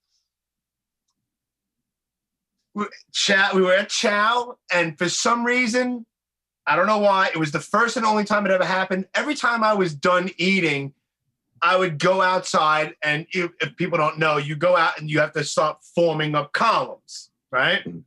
we- 2.73 2.87
Chow, 3.13 3.51
we 3.53 3.61
were 3.61 3.73
at 3.73 3.89
Chow, 3.89 4.57
and 4.73 4.97
for 4.97 5.07
some 5.09 5.45
reason, 5.45 6.07
I 6.65 6.75
don't 6.75 6.87
know 6.87 6.97
why, 6.97 7.27
it 7.27 7.37
was 7.37 7.51
the 7.51 7.59
first 7.59 7.97
and 7.97 8.05
only 8.05 8.23
time 8.23 8.45
it 8.45 8.51
ever 8.51 8.65
happened. 8.65 9.05
Every 9.13 9.35
time 9.35 9.63
I 9.63 9.73
was 9.73 9.93
done 9.93 10.31
eating, 10.37 10.93
I 11.61 11.77
would 11.77 11.99
go 11.99 12.21
outside, 12.21 12.95
and 13.03 13.27
if, 13.31 13.51
if 13.61 13.75
people 13.75 13.99
don't 13.99 14.17
know, 14.17 14.37
you 14.37 14.55
go 14.55 14.75
out 14.75 14.99
and 14.99 15.09
you 15.09 15.19
have 15.19 15.33
to 15.33 15.43
start 15.43 15.77
forming 15.95 16.33
up 16.33 16.51
columns, 16.53 17.29
right? 17.51 17.83
Mhm. 17.85 18.03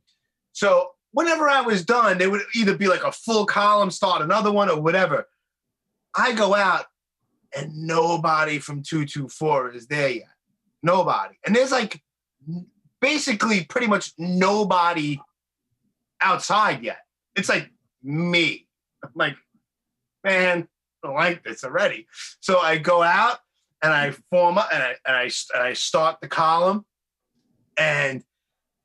So 0.51 0.91
whenever 1.17 1.49
I 1.49 1.61
was 1.61 1.83
done, 1.83 2.19
they 2.19 2.27
would 2.27 2.43
either 2.53 2.77
be 2.77 2.87
like 2.87 3.03
a 3.03 3.11
full 3.11 3.47
column, 3.47 3.89
start 3.89 4.21
another 4.21 4.51
one, 4.51 4.69
or 4.69 4.79
whatever. 4.79 5.25
I 6.15 6.33
go 6.33 6.53
out, 6.53 6.85
and 7.57 7.73
nobody 7.87 8.59
from 8.59 8.83
224 8.83 9.71
is 9.71 9.87
there 9.87 10.09
yet. 10.09 10.27
Nobody. 10.83 11.33
And 11.43 11.55
there's 11.55 11.71
like 11.71 12.03
basically 13.01 13.63
pretty 13.63 13.87
much 13.87 14.13
nobody 14.19 15.19
outside 16.21 16.83
yet. 16.83 16.99
It's 17.35 17.49
like 17.49 17.71
me. 18.03 18.67
I'm 19.03 19.09
like, 19.15 19.37
man, 20.23 20.67
I 21.03 21.09
like 21.09 21.43
this 21.43 21.63
already. 21.63 22.05
So 22.41 22.59
I 22.59 22.77
go 22.77 23.01
out 23.01 23.39
and 23.81 23.91
I 23.91 24.11
form 24.29 24.59
up 24.59 24.69
and 24.71 24.83
I 24.83 24.95
and 25.07 25.15
I 25.15 25.31
and 25.55 25.63
I 25.63 25.73
start 25.73 26.17
the 26.21 26.27
column, 26.27 26.85
and 27.75 28.23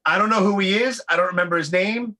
I 0.06 0.16
don't 0.16 0.30
know 0.30 0.42
who 0.42 0.58
he 0.60 0.82
is. 0.82 1.02
I 1.10 1.16
don't 1.16 1.26
remember 1.26 1.58
his 1.58 1.70
name. 1.70 2.16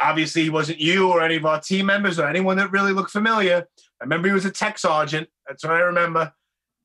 Obviously 0.00 0.42
he 0.42 0.50
wasn't 0.50 0.80
you 0.80 1.10
or 1.10 1.22
any 1.22 1.36
of 1.36 1.46
our 1.46 1.60
team 1.60 1.86
members 1.86 2.18
or 2.18 2.28
anyone 2.28 2.56
that 2.56 2.72
really 2.72 2.92
looked 2.92 3.10
familiar. 3.10 3.66
I 4.00 4.04
remember 4.04 4.28
he 4.28 4.34
was 4.34 4.44
a 4.44 4.50
tech 4.50 4.78
sergeant. 4.78 5.28
That's 5.46 5.64
what 5.64 5.74
I 5.74 5.80
remember. 5.80 6.32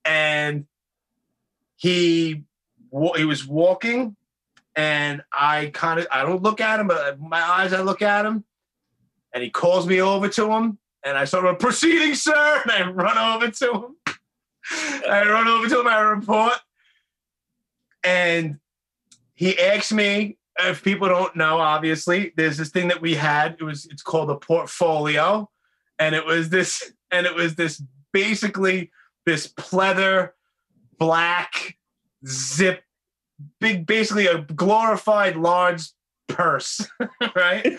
And 0.05 0.65
he 1.75 2.43
he 3.15 3.25
was 3.25 3.47
walking, 3.47 4.15
and 4.75 5.23
I 5.31 5.71
kind 5.73 5.99
of 5.99 6.07
I 6.11 6.23
don't 6.23 6.43
look 6.43 6.61
at 6.61 6.79
him, 6.79 6.87
but 6.87 7.19
my 7.19 7.41
eyes 7.41 7.73
I 7.73 7.81
look 7.81 8.01
at 8.01 8.25
him, 8.25 8.43
and 9.33 9.43
he 9.43 9.49
calls 9.49 9.87
me 9.87 10.01
over 10.01 10.29
to 10.29 10.51
him, 10.51 10.77
and 11.03 11.17
I 11.17 11.25
sort 11.25 11.45
of 11.45 11.59
proceeding, 11.59 12.15
sir, 12.15 12.61
and 12.71 12.71
I 12.71 12.91
run 12.91 13.17
over 13.17 13.49
to 13.51 13.73
him. 13.73 13.95
I 15.09 15.23
run 15.27 15.47
over 15.47 15.67
to 15.67 15.79
him, 15.81 15.87
I 15.87 15.99
report, 15.99 16.53
and 18.03 18.59
he 19.33 19.59
asks 19.59 19.91
me 19.91 20.37
if 20.59 20.83
people 20.83 21.07
don't 21.07 21.35
know, 21.35 21.57
obviously, 21.57 22.33
there's 22.35 22.57
this 22.57 22.69
thing 22.69 22.87
that 22.89 23.01
we 23.01 23.15
had. 23.15 23.57
It 23.59 23.63
was 23.63 23.85
it's 23.85 24.03
called 24.03 24.29
a 24.29 24.35
portfolio, 24.35 25.49
and 25.99 26.15
it 26.15 26.25
was 26.25 26.49
this 26.49 26.93
and 27.11 27.25
it 27.25 27.35
was 27.35 27.55
this 27.55 27.81
basically 28.11 28.91
this 29.25 29.47
pleather 29.47 30.31
black 30.99 31.77
zip 32.27 32.83
big 33.59 33.85
basically 33.85 34.27
a 34.27 34.39
glorified 34.41 35.35
large 35.35 35.89
purse 36.29 36.87
right? 37.35 37.77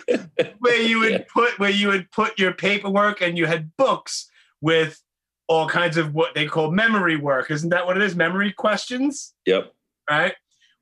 Where 0.58 0.80
you 0.80 0.98
would 1.00 1.26
put 1.34 1.58
where 1.58 1.70
you 1.70 1.88
would 1.88 2.10
put 2.10 2.38
your 2.38 2.52
paperwork 2.52 3.20
and 3.20 3.38
you 3.38 3.46
had 3.46 3.76
books 3.76 4.30
with 4.60 5.00
all 5.46 5.68
kinds 5.68 5.96
of 5.96 6.14
what 6.14 6.34
they 6.34 6.46
call 6.46 6.70
memory 6.70 7.16
work. 7.16 7.50
Isn't 7.50 7.70
that 7.70 7.86
what 7.86 7.96
it 7.96 8.02
is? 8.02 8.16
Memory 8.16 8.52
questions? 8.52 9.34
Yep. 9.46 9.72
Right 10.08 10.34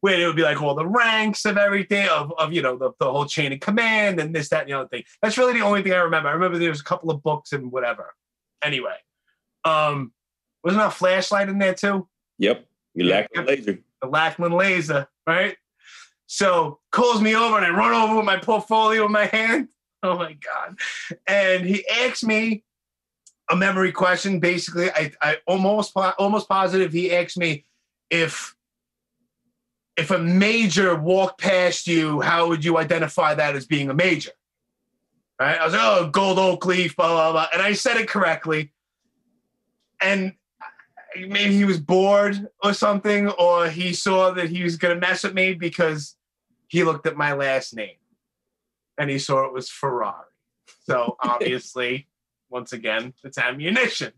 where 0.03 0.21
it 0.21 0.27
would 0.27 0.37
be 0.37 0.43
like 0.43 0.61
all 0.61 0.75
the 0.75 0.87
ranks 0.87 1.45
of 1.45 1.57
everything 1.57 2.07
of, 2.09 2.33
of 2.39 2.53
you 2.53 2.63
know 2.63 2.77
the, 2.77 2.93
the 3.01 3.11
whole 3.11 3.27
chain 3.27 3.53
of 3.53 3.61
command 3.61 4.21
and 4.21 4.35
this 4.35 4.51
that 4.51 4.63
and 4.63 4.71
the 4.71 4.79
other 4.79 4.89
thing 4.89 5.03
that's 5.23 5.39
really 5.39 5.55
the 5.55 5.61
only 5.61 5.83
thing 5.83 5.93
i 5.93 5.97
remember 5.97 6.29
i 6.29 6.33
remember 6.33 6.59
there 6.59 6.69
was 6.69 6.81
a 6.81 6.85
couple 6.85 7.11
of 7.11 7.23
books 7.23 7.53
and 7.53 7.73
whatever 7.73 8.15
anyway 8.63 8.97
um 9.65 10.13
wasn't 10.63 10.83
a 10.83 10.91
flashlight 10.91 11.49
in 11.49 11.59
there 11.59 11.75
too 11.75 12.07
yep 12.39 12.67
you 12.95 13.07
lack 13.07 13.29
laser 13.35 13.79
the 14.03 14.09
Lackland 14.09 14.55
laser, 14.55 15.09
right? 15.27 15.57
So 16.27 16.81
calls 16.91 17.23
me 17.23 17.35
over 17.35 17.57
and 17.57 17.65
I 17.65 17.71
run 17.71 17.93
over 17.93 18.17
with 18.17 18.25
my 18.25 18.37
portfolio 18.37 19.07
in 19.07 19.13
my 19.13 19.27
hand. 19.27 19.69
Oh 20.05 20.19
my 20.19 20.33
God. 20.33 20.77
And 21.29 21.65
he 21.65 21.87
asks 21.87 22.25
me 22.25 22.65
a 23.49 23.55
memory 23.55 23.93
question. 23.93 24.41
Basically, 24.41 24.91
I, 24.91 25.13
I 25.23 25.37
almost 25.47 25.93
almost 25.95 26.49
positive 26.49 26.93
he 26.93 27.15
asked 27.15 27.39
me 27.39 27.67
if 28.11 28.53
if 29.97 30.11
a 30.11 30.19
major 30.19 30.97
walked 30.97 31.41
past 31.41 31.87
you, 31.87 32.21
how 32.21 32.49
would 32.49 32.65
you 32.65 32.79
identify 32.79 33.35
that 33.35 33.57
as 33.57 33.67
being 33.67 33.91
a 33.91 33.95
major? 33.95 34.33
Right? 35.39 35.59
I 35.59 35.65
was 35.65 35.75
like, 35.75 35.83
oh, 35.83 36.09
gold 36.09 36.39
oak 36.39 36.65
leaf, 36.67 36.97
blah, 36.97 37.09
blah, 37.09 37.33
blah. 37.33 37.47
And 37.53 37.63
I 37.63 37.73
said 37.73 37.97
it 37.97 38.09
correctly. 38.09 38.73
And 40.01 40.35
maybe 41.17 41.55
he 41.55 41.65
was 41.65 41.79
bored 41.79 42.49
or 42.63 42.73
something, 42.75 43.29
or 43.31 43.69
he 43.69 43.93
saw 43.93 44.31
that 44.33 44.49
he 44.49 44.63
was 44.63 44.77
going 44.77 44.95
to 44.95 45.01
mess 45.01 45.25
with 45.25 45.35
me 45.35 45.55
because 45.55 46.17
he 46.69 46.85
looked 46.85 47.07
at 47.07 47.17
my 47.17 47.35
last 47.35 47.75
name 47.75 47.97
and 48.97 49.11
he 49.11 49.19
saw 49.19 49.45
it 49.45 49.53
was 49.53 49.69
Ferrari. 49.69 50.25
So 50.85 51.17
obviously, 51.23 52.09
once 52.49 52.73
again, 52.73 53.15
it's 53.25 53.39
ammunition. 53.39 54.13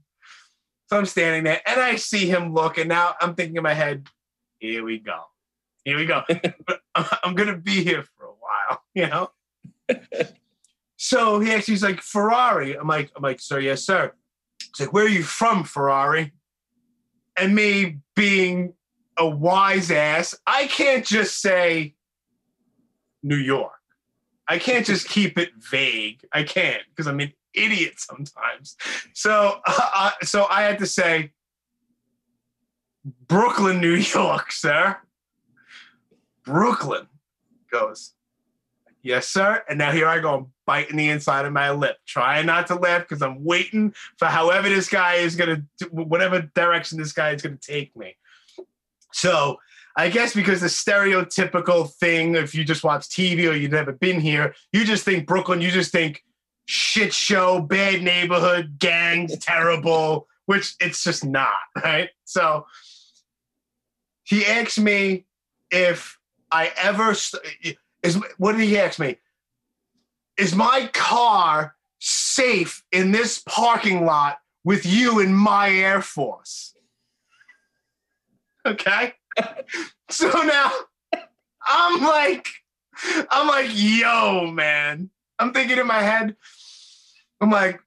So 0.88 0.98
I'm 0.98 1.06
standing 1.06 1.44
there 1.44 1.60
and 1.66 1.80
I 1.80 1.96
see 1.96 2.28
him 2.28 2.52
look, 2.52 2.78
and 2.78 2.88
now 2.88 3.14
I'm 3.20 3.34
thinking 3.34 3.56
in 3.56 3.62
my 3.62 3.74
head, 3.74 4.06
here 4.58 4.84
we 4.84 4.98
go. 4.98 5.24
Here 5.84 5.96
we 5.96 6.06
go. 6.06 6.22
I'm 6.94 7.34
going 7.34 7.48
to 7.48 7.56
be 7.56 7.84
here 7.84 8.02
for 8.02 8.26
a 8.26 8.32
while, 8.32 8.82
you 8.94 9.06
know? 9.06 9.30
so 10.96 11.40
he 11.40 11.52
actually's 11.52 11.82
like, 11.82 12.00
Ferrari. 12.00 12.74
I'm 12.74 12.88
like, 12.88 13.10
I'm 13.14 13.22
like, 13.22 13.40
sir, 13.40 13.60
yes, 13.60 13.84
sir. 13.84 14.12
He's 14.60 14.86
like, 14.86 14.92
where 14.92 15.04
are 15.04 15.08
you 15.08 15.22
from, 15.22 15.64
Ferrari? 15.64 16.32
And 17.36 17.54
me 17.54 17.98
being 18.16 18.74
a 19.18 19.28
wise 19.28 19.90
ass, 19.90 20.34
I 20.46 20.66
can't 20.68 21.04
just 21.04 21.40
say 21.40 21.94
New 23.22 23.36
York. 23.36 23.72
I 24.48 24.58
can't 24.58 24.86
just 24.86 25.08
keep 25.08 25.38
it 25.38 25.50
vague. 25.70 26.20
I 26.32 26.42
can't 26.42 26.82
because 26.90 27.06
I'm 27.06 27.20
an 27.20 27.32
idiot 27.54 27.94
sometimes. 27.96 28.76
So, 29.14 29.60
uh, 29.66 30.10
so 30.22 30.46
I 30.50 30.62
had 30.62 30.78
to 30.80 30.86
say 30.86 31.32
Brooklyn, 33.26 33.80
New 33.80 33.94
York, 33.94 34.52
sir. 34.52 34.98
Brooklyn 36.44 37.06
goes, 37.70 38.12
yes, 39.02 39.28
sir. 39.28 39.62
And 39.68 39.78
now 39.78 39.92
here 39.92 40.06
I 40.06 40.20
go, 40.20 40.50
biting 40.66 40.96
the 40.96 41.08
inside 41.10 41.44
of 41.44 41.52
my 41.52 41.70
lip, 41.70 41.96
trying 42.06 42.46
not 42.46 42.66
to 42.68 42.74
laugh 42.74 43.02
because 43.02 43.22
I'm 43.22 43.44
waiting 43.44 43.94
for 44.18 44.26
however 44.26 44.68
this 44.68 44.88
guy 44.88 45.14
is 45.16 45.36
gonna, 45.36 45.62
whatever 45.90 46.42
direction 46.54 46.98
this 46.98 47.12
guy 47.12 47.30
is 47.30 47.42
gonna 47.42 47.56
take 47.56 47.94
me. 47.96 48.16
So 49.12 49.58
I 49.96 50.08
guess 50.08 50.34
because 50.34 50.60
the 50.60 50.66
stereotypical 50.66 51.92
thing, 51.92 52.34
if 52.34 52.54
you 52.54 52.64
just 52.64 52.82
watch 52.82 53.08
TV 53.08 53.48
or 53.48 53.54
you've 53.54 53.72
never 53.72 53.92
been 53.92 54.20
here, 54.20 54.54
you 54.72 54.84
just 54.84 55.04
think 55.04 55.26
Brooklyn, 55.26 55.60
you 55.60 55.70
just 55.70 55.92
think 55.92 56.24
shit 56.66 57.12
show, 57.12 57.60
bad 57.60 58.02
neighborhood, 58.02 58.78
gangs, 58.78 59.38
terrible, 59.40 60.26
which 60.46 60.74
it's 60.80 61.04
just 61.04 61.24
not, 61.24 61.52
right? 61.82 62.10
So 62.24 62.66
he 64.24 64.44
asked 64.44 64.80
me 64.80 65.26
if 65.70 66.18
I 66.54 66.70
ever 66.76 67.16
is 68.04 68.20
what 68.38 68.52
did 68.52 68.60
he 68.68 68.78
ask 68.78 69.00
me? 69.00 69.16
Is 70.38 70.54
my 70.54 70.88
car 70.92 71.74
safe 71.98 72.84
in 72.92 73.10
this 73.10 73.42
parking 73.44 74.04
lot 74.04 74.38
with 74.62 74.86
you 74.86 75.18
in 75.18 75.34
my 75.34 75.68
Air 75.70 76.00
Force? 76.00 76.76
Okay. 78.64 79.14
so 80.10 80.28
now 80.28 80.70
I'm 81.66 82.02
like, 82.02 82.46
I'm 83.30 83.48
like, 83.48 83.70
yo, 83.72 84.46
man. 84.46 85.10
I'm 85.40 85.52
thinking 85.52 85.78
in 85.78 85.88
my 85.88 86.02
head, 86.02 86.36
I'm 87.40 87.50
like, 87.50 87.80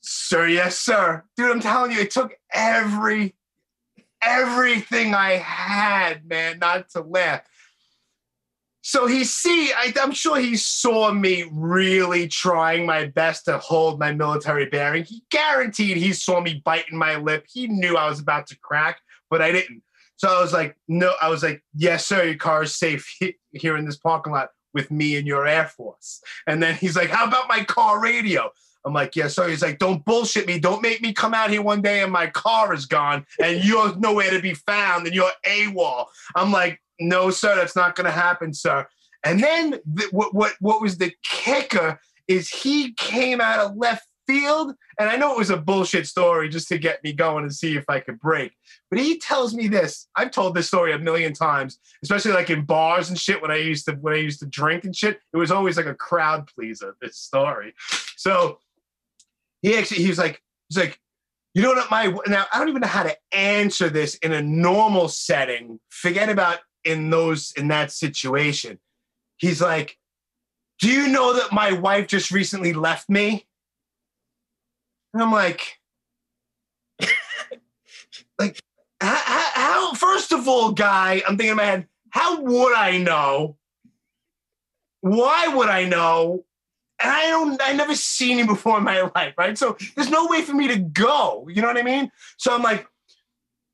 sir, 0.00 0.46
yes, 0.46 0.78
sir. 0.78 1.24
Dude, 1.36 1.50
I'm 1.50 1.60
telling 1.60 1.92
you, 1.92 1.98
it 1.98 2.10
took 2.10 2.34
every 2.54 3.34
everything 4.22 5.14
I 5.14 5.32
had, 5.32 6.26
man, 6.26 6.58
not 6.58 6.88
to 6.90 7.02
laugh. 7.02 7.42
So 8.88 9.08
he 9.08 9.24
see, 9.24 9.72
I, 9.72 9.92
I'm 10.00 10.12
sure 10.12 10.36
he 10.38 10.54
saw 10.54 11.10
me 11.10 11.44
really 11.50 12.28
trying 12.28 12.86
my 12.86 13.06
best 13.06 13.46
to 13.46 13.58
hold 13.58 13.98
my 13.98 14.12
military 14.12 14.66
bearing. 14.66 15.02
He 15.02 15.24
guaranteed 15.28 15.96
he 15.96 16.12
saw 16.12 16.40
me 16.40 16.62
biting 16.64 16.96
my 16.96 17.16
lip. 17.16 17.46
He 17.52 17.66
knew 17.66 17.96
I 17.96 18.08
was 18.08 18.20
about 18.20 18.46
to 18.46 18.58
crack, 18.60 19.00
but 19.28 19.42
I 19.42 19.50
didn't. 19.50 19.82
So 20.18 20.28
I 20.28 20.40
was 20.40 20.52
like, 20.52 20.76
no, 20.86 21.12
I 21.20 21.28
was 21.28 21.42
like, 21.42 21.64
yes, 21.74 22.06
sir, 22.06 22.22
your 22.22 22.36
car 22.36 22.62
is 22.62 22.76
safe 22.76 23.12
here 23.50 23.76
in 23.76 23.86
this 23.86 23.96
parking 23.96 24.32
lot 24.32 24.50
with 24.72 24.88
me 24.92 25.16
and 25.16 25.26
your 25.26 25.48
Air 25.48 25.66
Force. 25.66 26.20
And 26.46 26.62
then 26.62 26.76
he's 26.76 26.94
like, 26.94 27.10
how 27.10 27.26
about 27.26 27.48
my 27.48 27.64
car 27.64 28.00
radio? 28.00 28.52
I'm 28.84 28.92
like, 28.92 29.16
yes, 29.16 29.34
sir. 29.34 29.48
He's 29.48 29.62
like, 29.62 29.80
don't 29.80 30.04
bullshit 30.04 30.46
me. 30.46 30.60
Don't 30.60 30.80
make 30.80 31.02
me 31.02 31.12
come 31.12 31.34
out 31.34 31.50
here 31.50 31.60
one 31.60 31.82
day 31.82 32.04
and 32.04 32.12
my 32.12 32.28
car 32.28 32.72
is 32.72 32.86
gone 32.86 33.26
and 33.42 33.64
you're 33.64 33.96
nowhere 33.96 34.30
to 34.30 34.40
be 34.40 34.54
found 34.54 35.06
and 35.06 35.14
you're 35.14 35.32
AWOL. 35.44 36.04
I'm 36.36 36.52
like, 36.52 36.80
no, 37.00 37.30
sir, 37.30 37.56
that's 37.56 37.76
not 37.76 37.94
going 37.94 38.06
to 38.06 38.10
happen, 38.10 38.52
sir. 38.52 38.86
And 39.24 39.42
then 39.42 39.80
th- 39.96 40.12
what, 40.12 40.34
what, 40.34 40.54
what 40.60 40.80
was 40.80 40.98
the 40.98 41.12
kicker 41.24 42.00
is 42.28 42.48
he 42.48 42.92
came 42.94 43.40
out 43.40 43.58
of 43.58 43.76
left 43.76 44.06
field. 44.26 44.74
And 44.98 45.08
I 45.08 45.16
know 45.16 45.32
it 45.32 45.38
was 45.38 45.50
a 45.50 45.56
bullshit 45.56 46.06
story 46.06 46.48
just 46.48 46.68
to 46.68 46.78
get 46.78 47.02
me 47.04 47.12
going 47.12 47.44
and 47.44 47.54
see 47.54 47.76
if 47.76 47.84
I 47.88 48.00
could 48.00 48.18
break. 48.18 48.52
But 48.90 48.98
he 48.98 49.18
tells 49.18 49.54
me 49.54 49.68
this. 49.68 50.08
I've 50.16 50.30
told 50.30 50.54
this 50.54 50.66
story 50.66 50.92
a 50.92 50.98
million 50.98 51.32
times, 51.32 51.78
especially 52.02 52.32
like 52.32 52.50
in 52.50 52.64
bars 52.64 53.08
and 53.08 53.18
shit 53.18 53.40
when 53.40 53.50
I 53.50 53.56
used 53.56 53.86
to 53.86 53.92
when 53.92 54.14
I 54.14 54.18
used 54.18 54.40
to 54.40 54.46
drink 54.46 54.84
and 54.84 54.94
shit. 54.94 55.20
It 55.32 55.36
was 55.36 55.50
always 55.50 55.76
like 55.76 55.86
a 55.86 55.94
crowd 55.94 56.48
pleaser, 56.48 56.96
this 57.00 57.16
story. 57.16 57.74
So 58.16 58.58
he 59.62 59.76
actually 59.76 60.02
he 60.02 60.08
was 60.08 60.18
like, 60.18 60.42
he's 60.68 60.78
like, 60.78 60.98
you 61.54 61.62
know 61.62 61.72
what 61.72 61.90
my 61.90 62.14
now 62.26 62.46
I 62.52 62.58
don't 62.58 62.68
even 62.68 62.82
know 62.82 62.88
how 62.88 63.04
to 63.04 63.16
answer 63.32 63.88
this 63.88 64.16
in 64.16 64.32
a 64.32 64.42
normal 64.42 65.08
setting. 65.08 65.78
Forget 65.88 66.28
about 66.28 66.58
in 66.86 67.10
those 67.10 67.52
in 67.56 67.68
that 67.68 67.92
situation. 67.92 68.78
He's 69.36 69.60
like, 69.60 69.98
Do 70.78 70.88
you 70.88 71.08
know 71.08 71.34
that 71.34 71.52
my 71.52 71.72
wife 71.72 72.06
just 72.06 72.30
recently 72.30 72.72
left 72.72 73.08
me? 73.08 73.46
And 75.12 75.22
I'm 75.22 75.32
like, 75.32 75.78
like, 78.38 78.60
how, 79.00 79.50
how, 79.54 79.94
first 79.94 80.32
of 80.32 80.46
all, 80.46 80.72
guy, 80.72 81.22
I'm 81.26 81.36
thinking 81.36 81.52
in 81.52 81.56
my 81.56 81.64
head, 81.64 81.88
how 82.10 82.40
would 82.42 82.74
I 82.74 82.98
know? 82.98 83.56
Why 85.00 85.48
would 85.48 85.68
I 85.68 85.84
know? 85.84 86.44
And 87.00 87.10
I 87.10 87.26
don't, 87.28 87.60
I 87.62 87.72
never 87.72 87.94
seen 87.94 88.38
him 88.38 88.46
before 88.54 88.78
in 88.78 88.84
my 88.84 89.10
life, 89.14 89.34
right? 89.36 89.56
So 89.56 89.76
there's 89.94 90.10
no 90.10 90.26
way 90.26 90.42
for 90.42 90.54
me 90.54 90.68
to 90.68 90.78
go. 90.78 91.46
You 91.50 91.62
know 91.62 91.68
what 91.68 91.78
I 91.78 91.82
mean? 91.82 92.10
So 92.36 92.54
I'm 92.54 92.62
like, 92.62 92.86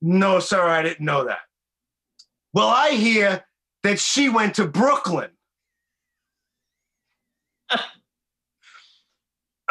no, 0.01 0.41
sir, 0.41 0.61
I 0.61 0.83
didn't 0.83 1.05
know 1.05 1.25
that. 1.25 1.41
Well, 2.53 2.69
I 2.69 2.91
hear 2.91 3.45
that 3.83 3.99
she 3.99 4.29
went 4.29 4.55
to 4.57 4.67
Brooklyn. 4.67 5.31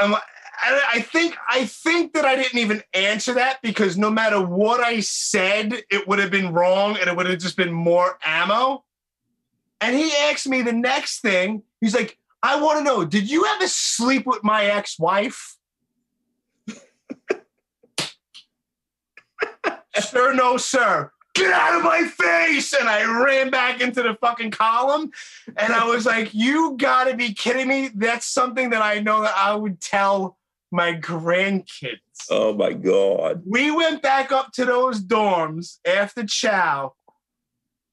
Um, 0.02 0.16
I, 0.62 0.82
I 0.94 1.02
think 1.02 1.36
I 1.48 1.66
think 1.66 2.14
that 2.14 2.26
I 2.26 2.36
didn't 2.36 2.58
even 2.58 2.82
answer 2.94 3.34
that 3.36 3.62
because 3.62 3.98
no 3.98 4.10
matter 4.10 4.42
what 4.42 4.80
I 4.80 5.02
said, 5.02 5.84
it 5.92 6.08
would 6.08 6.18
have 6.18 6.32
been 6.32 6.54
wrong 6.54 6.98
and 6.98 7.08
it 7.08 7.16
would 7.16 7.28
have 7.28 7.38
just 7.40 7.58
been 7.58 7.74
more 7.74 8.18
ammo. 8.24 8.84
And 9.80 9.96
he 9.96 10.12
asked 10.14 10.48
me 10.48 10.62
the 10.62 10.74
next 10.74 11.20
thing. 11.22 11.62
He's 11.82 11.94
like, 11.94 12.18
I 12.42 12.60
want 12.62 12.80
to 12.80 12.84
know, 12.84 13.06
did 13.06 13.30
you 13.30 13.46
ever 13.46 13.68
sleep 13.68 14.26
with 14.26 14.44
my 14.44 14.66
ex-wife? 14.66 15.58
sir, 20.00 20.34
no, 20.34 20.58
sir. 20.58 21.12
Get 21.34 21.52
out 21.54 21.78
of 21.78 21.84
my 21.84 22.04
face. 22.04 22.74
And 22.74 22.90
I 22.90 23.24
ran 23.24 23.50
back 23.50 23.82
into 23.82 24.04
the 24.04 24.16
fucking 24.20 24.52
column. 24.52 25.12
And 25.58 25.74
I 25.74 25.86
was 25.86 26.06
like, 26.06 26.34
you 26.34 26.76
gotta 26.78 27.16
be 27.16 27.34
kidding 27.34 27.68
me. 27.68 27.90
That's 27.94 28.26
something 28.26 28.72
that 28.72 28.82
I 28.82 29.00
know 29.00 29.22
that 29.22 29.36
I 29.38 29.56
would 29.56 29.80
tell 29.80 30.38
my 30.72 30.94
grandkids. 30.94 32.00
Oh 32.30 32.54
my 32.54 32.74
God. 32.74 33.44
We 33.46 33.72
went 33.72 34.02
back 34.02 34.32
up 34.32 34.52
to 34.54 34.66
those 34.66 35.04
dorms 35.04 35.80
after 35.86 36.26
chow, 36.26 36.94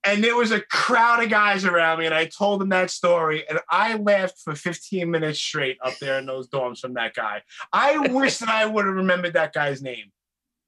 and 0.05 0.23
there 0.23 0.37
was 0.37 0.53
a 0.53 0.61
crowd 0.61 1.25
of 1.25 1.29
guys 1.29 1.65
around 1.65 1.99
me, 1.99 2.07
and 2.07 2.15
I 2.15 2.27
told 2.27 2.61
them 2.61 2.69
that 2.69 2.91
story, 2.91 3.45
and 3.49 3.59
I 3.69 3.95
laughed 3.95 4.39
for 4.39 4.55
15 4.55 5.11
minutes 5.11 5.41
straight 5.41 5.79
up 5.83 5.99
there 5.99 6.19
in 6.19 6.27
those 6.27 6.49
dorms 6.49 6.79
from 6.79 6.95
that 6.95 7.15
guy. 7.15 7.43
I 7.73 7.99
wish 7.99 8.39
that 8.39 8.49
I 8.49 8.65
would 8.67 8.87
have 8.87 8.95
remembered 8.95 9.33
that 9.33 9.53
guy's 9.53 9.83
name. 9.83 10.13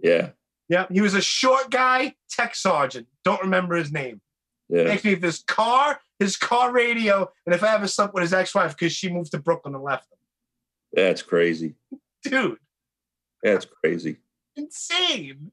Yeah. 0.01 0.31
Yeah, 0.71 0.87
he 0.89 1.01
was 1.01 1.15
a 1.15 1.21
short 1.21 1.69
guy, 1.71 2.15
tech 2.31 2.55
sergeant. 2.55 3.09
Don't 3.25 3.43
remember 3.43 3.75
his 3.75 3.91
name. 3.91 4.21
Yeah. 4.69 4.85
Asked 4.85 5.05
me 5.05 5.13
if 5.15 5.23
his 5.23 5.41
car, 5.41 6.01
his 6.21 6.37
car 6.37 6.73
radio, 6.73 7.29
and 7.45 7.53
if 7.53 7.65
I 7.65 7.75
ever 7.75 7.89
slept 7.89 8.15
with 8.15 8.23
his 8.23 8.33
ex-wife 8.33 8.77
because 8.77 8.93
she 8.93 9.11
moved 9.11 9.33
to 9.33 9.41
Brooklyn 9.41 9.75
and 9.75 9.83
left 9.83 10.05
him. 10.13 10.19
That's 10.93 11.23
crazy. 11.23 11.75
Dude, 12.23 12.59
That's 13.43 13.67
crazy. 13.67 14.19
insane. 14.55 15.51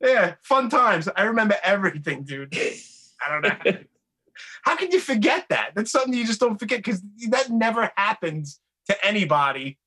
Yeah, 0.00 0.34
fun 0.44 0.70
times. 0.70 1.08
I 1.16 1.24
remember 1.24 1.56
everything, 1.64 2.22
dude. 2.22 2.56
I 2.56 3.28
don't 3.28 3.42
know. 3.42 3.72
How 4.62 4.76
can 4.76 4.92
you 4.92 5.00
forget 5.00 5.46
that? 5.50 5.72
That's 5.74 5.90
something 5.90 6.14
you 6.14 6.24
just 6.26 6.38
don't 6.40 6.58
forget 6.58 6.78
because 6.78 7.02
that 7.30 7.50
never 7.50 7.90
happens 7.96 8.60
to 8.88 9.04
anybody 9.04 9.78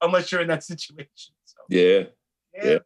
unless 0.00 0.30
you're 0.30 0.40
in 0.40 0.48
that 0.48 0.62
situation. 0.62 1.34
So, 1.44 1.56
Yeah. 1.68 2.04
Yeah. 2.54 2.78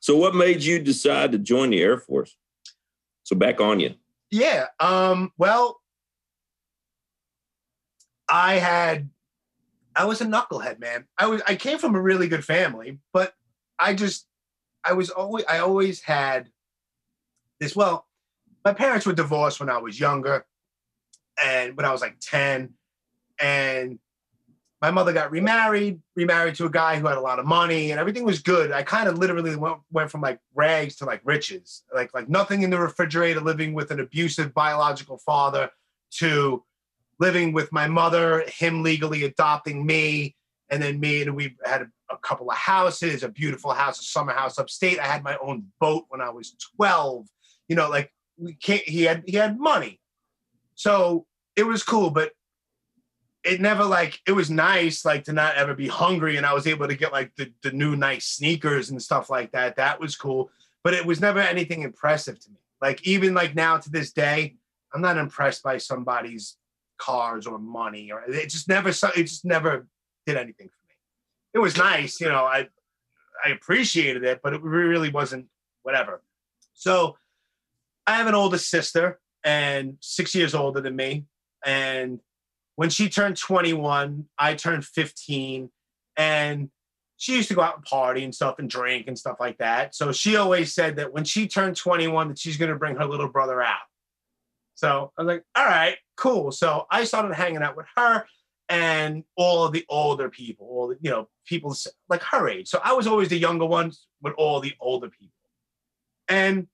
So 0.00 0.16
what 0.16 0.34
made 0.34 0.62
you 0.62 0.78
decide 0.78 1.32
to 1.32 1.38
join 1.38 1.70
the 1.70 1.80
Air 1.82 1.98
Force? 1.98 2.36
So 3.24 3.34
back 3.34 3.60
on 3.60 3.80
you. 3.80 3.94
Yeah. 4.30 4.66
Um, 4.80 5.32
well, 5.36 5.80
I 8.28 8.54
had 8.54 9.10
I 9.94 10.04
was 10.04 10.20
a 10.20 10.26
knucklehead, 10.26 10.78
man. 10.78 11.06
I 11.18 11.26
was 11.26 11.42
I 11.46 11.56
came 11.56 11.78
from 11.78 11.94
a 11.94 12.00
really 12.00 12.28
good 12.28 12.44
family, 12.44 12.98
but 13.12 13.34
I 13.78 13.94
just 13.94 14.26
I 14.84 14.92
was 14.92 15.10
always 15.10 15.44
I 15.48 15.58
always 15.58 16.02
had 16.02 16.50
this 17.60 17.74
well, 17.74 18.06
my 18.64 18.74
parents 18.74 19.06
were 19.06 19.12
divorced 19.12 19.58
when 19.58 19.70
I 19.70 19.78
was 19.78 19.98
younger 19.98 20.44
and 21.42 21.76
when 21.76 21.86
I 21.86 21.92
was 21.92 22.00
like 22.00 22.16
10 22.20 22.74
and 23.40 23.98
my 24.82 24.90
mother 24.90 25.12
got 25.12 25.30
remarried, 25.30 26.00
remarried 26.14 26.54
to 26.56 26.66
a 26.66 26.70
guy 26.70 26.98
who 26.98 27.06
had 27.06 27.16
a 27.16 27.20
lot 27.20 27.38
of 27.38 27.46
money, 27.46 27.90
and 27.90 28.00
everything 28.00 28.24
was 28.24 28.40
good. 28.40 28.72
I 28.72 28.82
kind 28.82 29.08
of 29.08 29.16
literally 29.16 29.56
went, 29.56 29.78
went 29.90 30.10
from 30.10 30.20
like 30.20 30.38
rags 30.54 30.96
to 30.96 31.06
like 31.06 31.22
riches, 31.24 31.82
like 31.94 32.12
like 32.12 32.28
nothing 32.28 32.62
in 32.62 32.70
the 32.70 32.78
refrigerator, 32.78 33.40
living 33.40 33.72
with 33.72 33.90
an 33.90 34.00
abusive 34.00 34.52
biological 34.52 35.18
father, 35.18 35.70
to 36.18 36.62
living 37.18 37.52
with 37.52 37.72
my 37.72 37.88
mother, 37.88 38.44
him 38.48 38.82
legally 38.82 39.24
adopting 39.24 39.86
me, 39.86 40.36
and 40.68 40.82
then 40.82 41.00
me 41.00 41.22
and 41.22 41.34
we 41.34 41.56
had 41.64 41.82
a, 41.82 41.86
a 42.10 42.18
couple 42.18 42.50
of 42.50 42.56
houses, 42.56 43.22
a 43.22 43.28
beautiful 43.30 43.72
house, 43.72 43.98
a 43.98 44.04
summer 44.04 44.32
house 44.32 44.58
upstate. 44.58 44.98
I 44.98 45.06
had 45.06 45.24
my 45.24 45.38
own 45.38 45.64
boat 45.80 46.04
when 46.10 46.20
I 46.20 46.28
was 46.28 46.54
twelve. 46.76 47.26
You 47.68 47.76
know, 47.76 47.88
like 47.88 48.12
we 48.36 48.52
can't. 48.52 48.82
He 48.82 49.04
had 49.04 49.24
he 49.26 49.36
had 49.36 49.58
money, 49.58 50.00
so 50.74 51.26
it 51.56 51.66
was 51.66 51.82
cool, 51.82 52.10
but 52.10 52.32
it 53.46 53.60
never 53.60 53.84
like 53.84 54.20
it 54.26 54.32
was 54.32 54.50
nice 54.50 55.04
like 55.04 55.24
to 55.24 55.32
not 55.32 55.54
ever 55.54 55.72
be 55.72 55.86
hungry 55.86 56.36
and 56.36 56.44
i 56.44 56.52
was 56.52 56.66
able 56.66 56.88
to 56.88 56.96
get 56.96 57.12
like 57.12 57.34
the, 57.36 57.52
the 57.62 57.70
new 57.70 57.94
nice 57.94 58.26
sneakers 58.26 58.90
and 58.90 59.00
stuff 59.00 59.30
like 59.30 59.52
that. 59.52 59.76
That 59.76 60.00
was 60.00 60.16
cool. 60.16 60.50
But 60.82 60.94
it 60.94 61.06
was 61.06 61.20
never 61.20 61.40
anything 61.40 61.82
impressive 61.82 62.38
to 62.40 62.50
me. 62.50 62.58
Like 62.82 63.06
even 63.06 63.34
like 63.34 63.54
now 63.54 63.78
to 63.78 63.90
this 63.90 64.12
day 64.12 64.56
i'm 64.92 65.00
not 65.00 65.16
impressed 65.16 65.62
by 65.62 65.78
somebody's 65.78 66.56
cars 66.98 67.46
or 67.46 67.58
money 67.58 68.10
or 68.10 68.22
it 68.22 68.50
just 68.50 68.68
never 68.68 68.88
it 68.88 69.24
just 69.24 69.44
never 69.44 69.86
did 70.26 70.36
anything 70.36 70.68
for 70.68 70.86
me. 70.88 70.94
It 71.54 71.58
was 71.60 71.76
nice 71.76 72.20
you 72.20 72.28
know 72.28 72.44
i 72.44 72.68
i 73.44 73.50
appreciated 73.50 74.24
it 74.24 74.40
but 74.42 74.54
it 74.54 74.62
really 74.62 75.10
wasn't 75.10 75.46
whatever. 75.84 76.20
So 76.74 77.16
i 78.06 78.16
have 78.16 78.26
an 78.26 78.34
older 78.34 78.58
sister 78.58 79.20
and 79.44 79.98
six 80.00 80.34
years 80.34 80.54
older 80.54 80.80
than 80.80 80.96
me 80.96 81.26
and 81.64 82.20
when 82.76 82.90
she 82.90 83.08
turned 83.08 83.36
21, 83.36 84.26
I 84.38 84.54
turned 84.54 84.84
15, 84.84 85.70
and 86.16 86.70
she 87.16 87.34
used 87.36 87.48
to 87.48 87.54
go 87.54 87.62
out 87.62 87.76
and 87.76 87.84
party 87.84 88.22
and 88.22 88.34
stuff 88.34 88.58
and 88.58 88.68
drink 88.68 89.06
and 89.08 89.18
stuff 89.18 89.38
like 89.40 89.58
that. 89.58 89.94
So 89.94 90.12
she 90.12 90.36
always 90.36 90.72
said 90.74 90.96
that 90.96 91.12
when 91.12 91.24
she 91.24 91.48
turned 91.48 91.76
21, 91.76 92.28
that 92.28 92.38
she's 92.38 92.58
going 92.58 92.70
to 92.70 92.78
bring 92.78 92.96
her 92.96 93.06
little 93.06 93.28
brother 93.28 93.62
out. 93.62 93.78
So 94.74 95.12
I 95.18 95.22
was 95.22 95.26
like, 95.26 95.44
all 95.56 95.64
right, 95.64 95.96
cool. 96.16 96.52
So 96.52 96.86
I 96.90 97.04
started 97.04 97.34
hanging 97.34 97.62
out 97.62 97.76
with 97.76 97.86
her 97.96 98.26
and 98.68 99.24
all 99.36 99.64
of 99.64 99.72
the 99.72 99.86
older 99.88 100.28
people, 100.28 100.66
all 100.66 100.88
the, 100.88 100.98
you 101.00 101.10
know, 101.10 101.28
people 101.46 101.74
like 102.10 102.22
her 102.24 102.48
age. 102.48 102.68
So 102.68 102.80
I 102.84 102.92
was 102.92 103.06
always 103.06 103.30
the 103.30 103.38
younger 103.38 103.64
one 103.64 103.92
with 104.20 104.34
all 104.36 104.60
the 104.60 104.74
older 104.78 105.08
people. 105.08 105.32
And, 106.28 106.66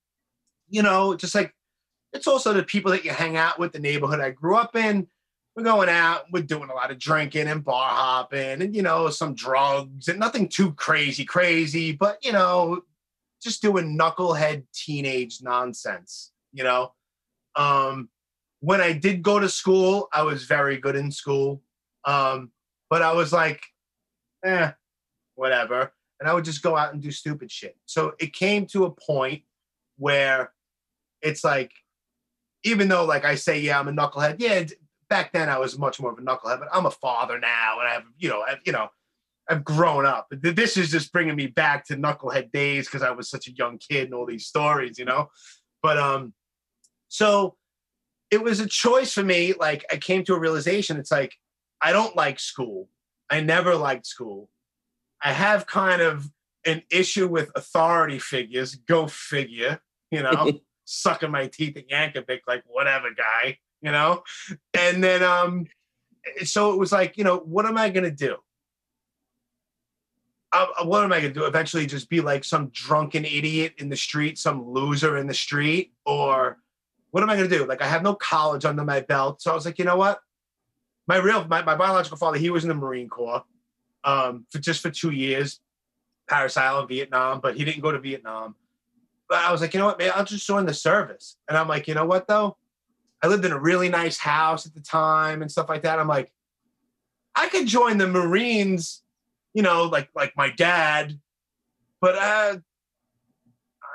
you 0.68 0.82
know, 0.82 1.14
just 1.14 1.36
like 1.36 1.54
it's 2.12 2.26
also 2.26 2.52
the 2.52 2.64
people 2.64 2.90
that 2.90 3.04
you 3.04 3.12
hang 3.12 3.36
out 3.36 3.60
with, 3.60 3.72
the 3.72 3.78
neighborhood 3.78 4.20
I 4.20 4.30
grew 4.30 4.56
up 4.56 4.74
in 4.74 5.06
we're 5.54 5.64
going 5.64 5.88
out, 5.88 6.24
we're 6.32 6.42
doing 6.42 6.70
a 6.70 6.74
lot 6.74 6.90
of 6.90 6.98
drinking 6.98 7.48
and 7.48 7.64
bar 7.64 7.90
hopping 7.90 8.62
and, 8.62 8.74
you 8.74 8.82
know, 8.82 9.10
some 9.10 9.34
drugs 9.34 10.08
and 10.08 10.18
nothing 10.18 10.48
too 10.48 10.72
crazy, 10.72 11.24
crazy, 11.24 11.92
but, 11.92 12.24
you 12.24 12.32
know, 12.32 12.82
just 13.42 13.60
doing 13.60 13.98
knucklehead 13.98 14.64
teenage 14.72 15.42
nonsense, 15.42 16.32
you 16.52 16.64
know? 16.64 16.92
Um, 17.54 18.08
when 18.60 18.80
I 18.80 18.92
did 18.92 19.22
go 19.22 19.38
to 19.38 19.48
school, 19.48 20.08
I 20.12 20.22
was 20.22 20.44
very 20.44 20.78
good 20.78 20.96
in 20.96 21.10
school. 21.10 21.62
Um, 22.04 22.50
but 22.88 23.02
I 23.02 23.12
was 23.12 23.32
like, 23.32 23.62
eh, 24.44 24.70
whatever. 25.34 25.92
And 26.20 26.28
I 26.28 26.34
would 26.34 26.44
just 26.44 26.62
go 26.62 26.76
out 26.76 26.92
and 26.92 27.02
do 27.02 27.10
stupid 27.10 27.50
shit. 27.50 27.76
So 27.86 28.14
it 28.20 28.32
came 28.32 28.66
to 28.66 28.84
a 28.84 28.90
point 28.90 29.42
where 29.98 30.52
it's 31.20 31.44
like, 31.44 31.72
even 32.64 32.88
though 32.88 33.04
like 33.04 33.24
I 33.24 33.34
say, 33.34 33.60
yeah, 33.60 33.78
I'm 33.78 33.88
a 33.88 33.92
knucklehead, 33.92 34.36
yeah, 34.38 34.64
back 35.12 35.30
then 35.30 35.50
I 35.50 35.58
was 35.58 35.78
much 35.78 36.00
more 36.00 36.10
of 36.10 36.18
a 36.18 36.22
knucklehead, 36.22 36.58
but 36.58 36.70
I'm 36.72 36.86
a 36.86 36.90
father 36.90 37.38
now, 37.38 37.80
and 37.80 37.88
I've 37.88 38.04
you 38.16 38.30
know 38.30 38.40
I've 38.40 38.60
you 38.64 38.72
know 38.72 38.88
I've 39.46 39.62
grown 39.62 40.06
up. 40.06 40.28
This 40.30 40.78
is 40.78 40.90
just 40.90 41.12
bringing 41.12 41.36
me 41.36 41.48
back 41.48 41.84
to 41.88 41.96
knucklehead 41.96 42.50
days 42.50 42.86
because 42.86 43.02
I 43.02 43.10
was 43.10 43.28
such 43.28 43.46
a 43.46 43.52
young 43.52 43.76
kid 43.76 44.04
and 44.06 44.14
all 44.14 44.24
these 44.24 44.46
stories, 44.46 44.98
you 44.98 45.04
know. 45.04 45.28
But 45.82 45.98
um, 45.98 46.32
so 47.08 47.56
it 48.30 48.42
was 48.42 48.60
a 48.60 48.66
choice 48.66 49.12
for 49.12 49.22
me. 49.22 49.52
Like 49.52 49.84
I 49.92 49.98
came 49.98 50.24
to 50.24 50.34
a 50.34 50.40
realization. 50.40 50.96
It's 50.96 51.12
like 51.12 51.34
I 51.82 51.92
don't 51.92 52.16
like 52.16 52.40
school. 52.40 52.88
I 53.28 53.42
never 53.42 53.74
liked 53.74 54.06
school. 54.06 54.48
I 55.22 55.32
have 55.34 55.66
kind 55.66 56.00
of 56.00 56.26
an 56.64 56.84
issue 56.90 57.28
with 57.28 57.50
authority 57.54 58.18
figures. 58.18 58.76
Go 58.76 59.08
figure. 59.08 59.82
You 60.10 60.22
know, 60.22 60.60
sucking 60.86 61.30
my 61.30 61.48
teeth 61.48 61.76
at 61.76 61.90
Yakubik, 61.90 62.40
like 62.46 62.62
whatever, 62.66 63.08
guy 63.14 63.58
you 63.82 63.92
know? 63.92 64.22
And 64.74 65.02
then 65.02 65.22
um 65.22 65.66
so 66.44 66.72
it 66.72 66.78
was 66.78 66.92
like, 66.92 67.18
you 67.18 67.24
know, 67.24 67.38
what 67.38 67.66
am 67.66 67.76
I 67.76 67.90
gonna 67.90 68.10
do? 68.10 68.36
Uh, 70.52 70.66
what 70.84 71.02
am 71.02 71.12
I 71.12 71.20
gonna 71.20 71.32
do? 71.32 71.44
Eventually 71.44 71.86
just 71.86 72.08
be 72.08 72.20
like 72.20 72.44
some 72.44 72.68
drunken 72.68 73.24
idiot 73.24 73.74
in 73.78 73.88
the 73.88 73.96
street, 73.96 74.38
some 74.38 74.68
loser 74.68 75.16
in 75.16 75.26
the 75.26 75.34
street, 75.34 75.92
or 76.06 76.58
what 77.10 77.22
am 77.22 77.30
I 77.30 77.36
gonna 77.36 77.48
do? 77.48 77.64
Like 77.64 77.82
I 77.82 77.86
have 77.86 78.02
no 78.02 78.14
college 78.14 78.64
under 78.64 78.84
my 78.84 79.00
belt. 79.00 79.42
So 79.42 79.50
I 79.50 79.54
was 79.54 79.66
like, 79.66 79.78
you 79.78 79.84
know 79.84 79.96
what? 79.96 80.20
My 81.06 81.16
real 81.16 81.44
my, 81.46 81.62
my 81.62 81.74
biological 81.74 82.18
father, 82.18 82.38
he 82.38 82.50
was 82.50 82.64
in 82.64 82.68
the 82.68 82.74
Marine 82.74 83.08
Corps 83.08 83.44
um 84.04 84.46
for 84.50 84.58
just 84.58 84.80
for 84.80 84.90
two 84.90 85.10
years, 85.10 85.60
Parris 86.28 86.56
Island, 86.56 86.88
Vietnam, 86.88 87.40
but 87.40 87.56
he 87.56 87.64
didn't 87.64 87.82
go 87.82 87.90
to 87.90 87.98
Vietnam. 87.98 88.54
But 89.28 89.38
I 89.38 89.50
was 89.50 89.60
like, 89.60 89.72
you 89.74 89.80
know 89.80 89.86
what, 89.86 89.98
man, 89.98 90.12
I'll 90.14 90.24
just 90.24 90.46
join 90.46 90.66
the 90.66 90.74
service. 90.74 91.36
And 91.48 91.56
I'm 91.56 91.66
like, 91.66 91.88
you 91.88 91.94
know 91.94 92.04
what 92.04 92.28
though? 92.28 92.58
I 93.22 93.28
lived 93.28 93.44
in 93.44 93.52
a 93.52 93.58
really 93.58 93.88
nice 93.88 94.18
house 94.18 94.66
at 94.66 94.74
the 94.74 94.80
time 94.80 95.42
and 95.42 95.50
stuff 95.50 95.68
like 95.68 95.82
that. 95.82 95.98
I'm 95.98 96.08
like, 96.08 96.32
I 97.34 97.48
could 97.48 97.66
join 97.66 97.98
the 97.98 98.08
Marines, 98.08 99.02
you 99.54 99.62
know, 99.62 99.84
like 99.84 100.10
like 100.14 100.36
my 100.36 100.50
dad, 100.50 101.18
but 102.00 102.16
uh, 102.16 102.56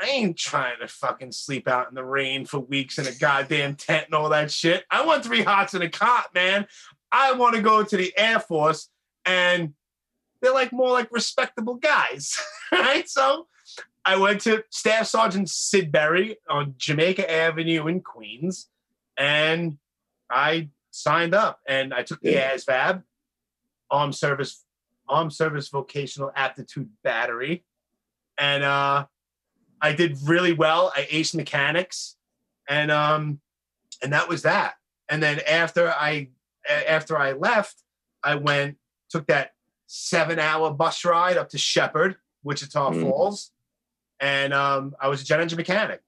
I 0.01 0.05
ain't 0.05 0.37
trying 0.37 0.79
to 0.79 0.87
fucking 0.87 1.31
sleep 1.31 1.67
out 1.67 1.89
in 1.89 1.95
the 1.95 2.03
rain 2.03 2.45
for 2.45 2.59
weeks 2.59 2.97
in 2.97 3.07
a 3.07 3.11
goddamn 3.11 3.75
tent 3.75 4.05
and 4.05 4.13
all 4.13 4.29
that 4.29 4.51
shit. 4.51 4.85
I 4.89 5.05
want 5.05 5.23
three 5.23 5.41
hots 5.41 5.73
and 5.73 5.83
a 5.83 5.89
cot, 5.89 6.27
man. 6.33 6.67
I 7.11 7.33
want 7.33 7.55
to 7.55 7.61
go 7.61 7.83
to 7.83 7.97
the 7.97 8.13
Air 8.17 8.39
Force, 8.39 8.89
and 9.25 9.73
they're 10.41 10.53
like 10.53 10.71
more 10.71 10.91
like 10.91 11.11
respectable 11.11 11.75
guys, 11.75 12.37
right? 12.71 13.07
So 13.09 13.47
I 14.05 14.17
went 14.17 14.41
to 14.41 14.63
Staff 14.69 15.07
Sergeant 15.07 15.49
Sid 15.49 15.91
Berry 15.91 16.37
on 16.49 16.75
Jamaica 16.77 17.29
Avenue 17.29 17.87
in 17.87 18.01
Queens, 18.01 18.69
and 19.17 19.77
I 20.29 20.69
signed 20.91 21.33
up 21.33 21.59
and 21.67 21.93
I 21.93 22.03
took 22.03 22.21
the. 22.21 22.35
ASVAB, 22.35 23.03
Armed 23.89 24.15
Service, 24.15 24.63
Armed 25.07 25.33
Service 25.33 25.69
Vocational 25.69 26.31
Aptitude 26.35 26.89
Battery, 27.03 27.63
and 28.37 28.63
uh, 28.63 29.05
I 29.81 29.93
did 29.93 30.17
really 30.23 30.53
well. 30.53 30.91
I 30.95 31.03
aced 31.03 31.35
mechanics, 31.35 32.15
and 32.69 32.91
um, 32.91 33.39
and 34.03 34.13
that 34.13 34.27
was 34.27 34.43
that. 34.43 34.75
And 35.09 35.21
then 35.23 35.39
after 35.47 35.89
I 35.89 36.29
after 36.69 37.17
I 37.17 37.33
left, 37.33 37.83
I 38.23 38.35
went 38.35 38.77
took 39.09 39.27
that 39.27 39.51
seven 39.87 40.39
hour 40.39 40.71
bus 40.71 41.05
ride 41.05 41.37
up 41.37 41.49
to 41.49 41.57
Sheppard, 41.57 42.17
Wichita 42.43 42.91
Mm. 42.91 43.01
Falls, 43.01 43.51
and 44.19 44.53
um, 44.53 44.95
I 44.99 45.07
was 45.07 45.21
a 45.21 45.25
jet 45.25 45.39
engine 45.39 45.57
mechanic, 45.57 46.01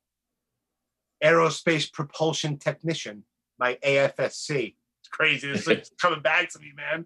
aerospace 1.24 1.92
propulsion 1.92 2.58
technician, 2.58 3.24
my 3.58 3.78
AFSC. 3.86 4.76
It's 5.02 5.10
crazy. 5.12 5.50
It's 5.50 5.68
like 5.68 5.86
coming 6.02 6.22
back 6.22 6.50
to 6.52 6.60
me, 6.60 6.72
man. 6.76 7.06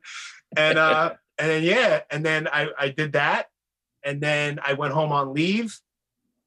And 0.56 0.78
uh, 0.78 1.14
and 1.38 1.50
then 1.50 1.64
yeah, 1.64 2.02
and 2.10 2.26
then 2.26 2.48
I 2.48 2.70
I 2.78 2.90
did 2.90 3.14
that, 3.14 3.48
and 4.04 4.22
then 4.22 4.60
I 4.64 4.74
went 4.74 4.94
home 4.94 5.12
on 5.12 5.34
leave, 5.34 5.80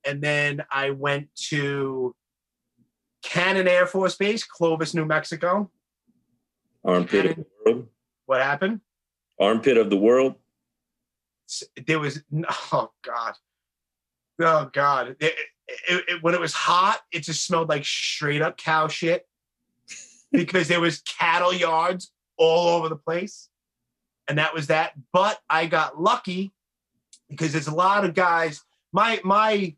and 0.05 0.23
then 0.23 0.65
I 0.71 0.91
went 0.91 1.29
to 1.49 2.15
Cannon 3.23 3.67
Air 3.69 3.87
Force 3.87 4.17
Base, 4.17 4.45
Clovis, 4.45 4.95
New 4.95 5.05
Mexico. 5.05 5.71
Armpit 6.85 7.27
of 7.27 7.37
the 7.37 7.47
world. 7.65 7.89
What 8.27 8.41
happened? 8.43 8.81
Armpit 9.41 9.77
of 9.77 9.91
the 9.91 9.97
world. 9.97 10.37
there 11.87 11.99
was 11.99 12.23
oh 12.73 12.91
god 13.05 13.35
oh 14.41 14.71
god 14.73 15.17
It- 15.21 15.35
it- 15.69 16.05
it- 16.09 16.23
when 16.23 16.35
it 16.35 16.41
was 16.41 16.53
hot 16.53 17.01
it 17.13 17.21
just 17.21 17.45
smelled 17.45 17.69
like 17.69 17.85
straight 17.85 18.43
up 18.43 18.57
cow 18.57 18.89
shit 18.89 19.27
because 20.33 20.69
there 20.69 20.81
was 20.81 21.01
cattle 21.01 21.53
yards 21.53 22.13
all 22.37 22.69
over 22.77 22.89
the 22.89 22.97
place 22.97 23.49
and 24.29 24.39
that 24.39 24.55
was 24.55 24.67
that 24.69 24.93
but 25.13 25.41
i 25.49 25.67
got 25.67 26.01
lucky 26.01 26.53
because 27.29 27.53
there's 27.53 27.67
a 27.67 27.75
lot 27.75 28.05
of 28.05 28.15
guys 28.15 28.63
my 28.93 29.21
my 29.25 29.75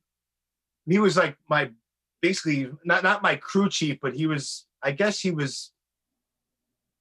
he 0.87 0.99
was 0.99 1.17
like 1.17 1.37
my 1.49 1.71
basically 2.21 2.71
not 2.85 3.03
not 3.03 3.23
my 3.23 3.37
crew 3.37 3.69
chief 3.69 3.99
but 4.03 4.15
he 4.15 4.27
was 4.27 4.67
i 4.83 4.91
guess 4.91 5.21
he 5.21 5.31
was 5.31 5.73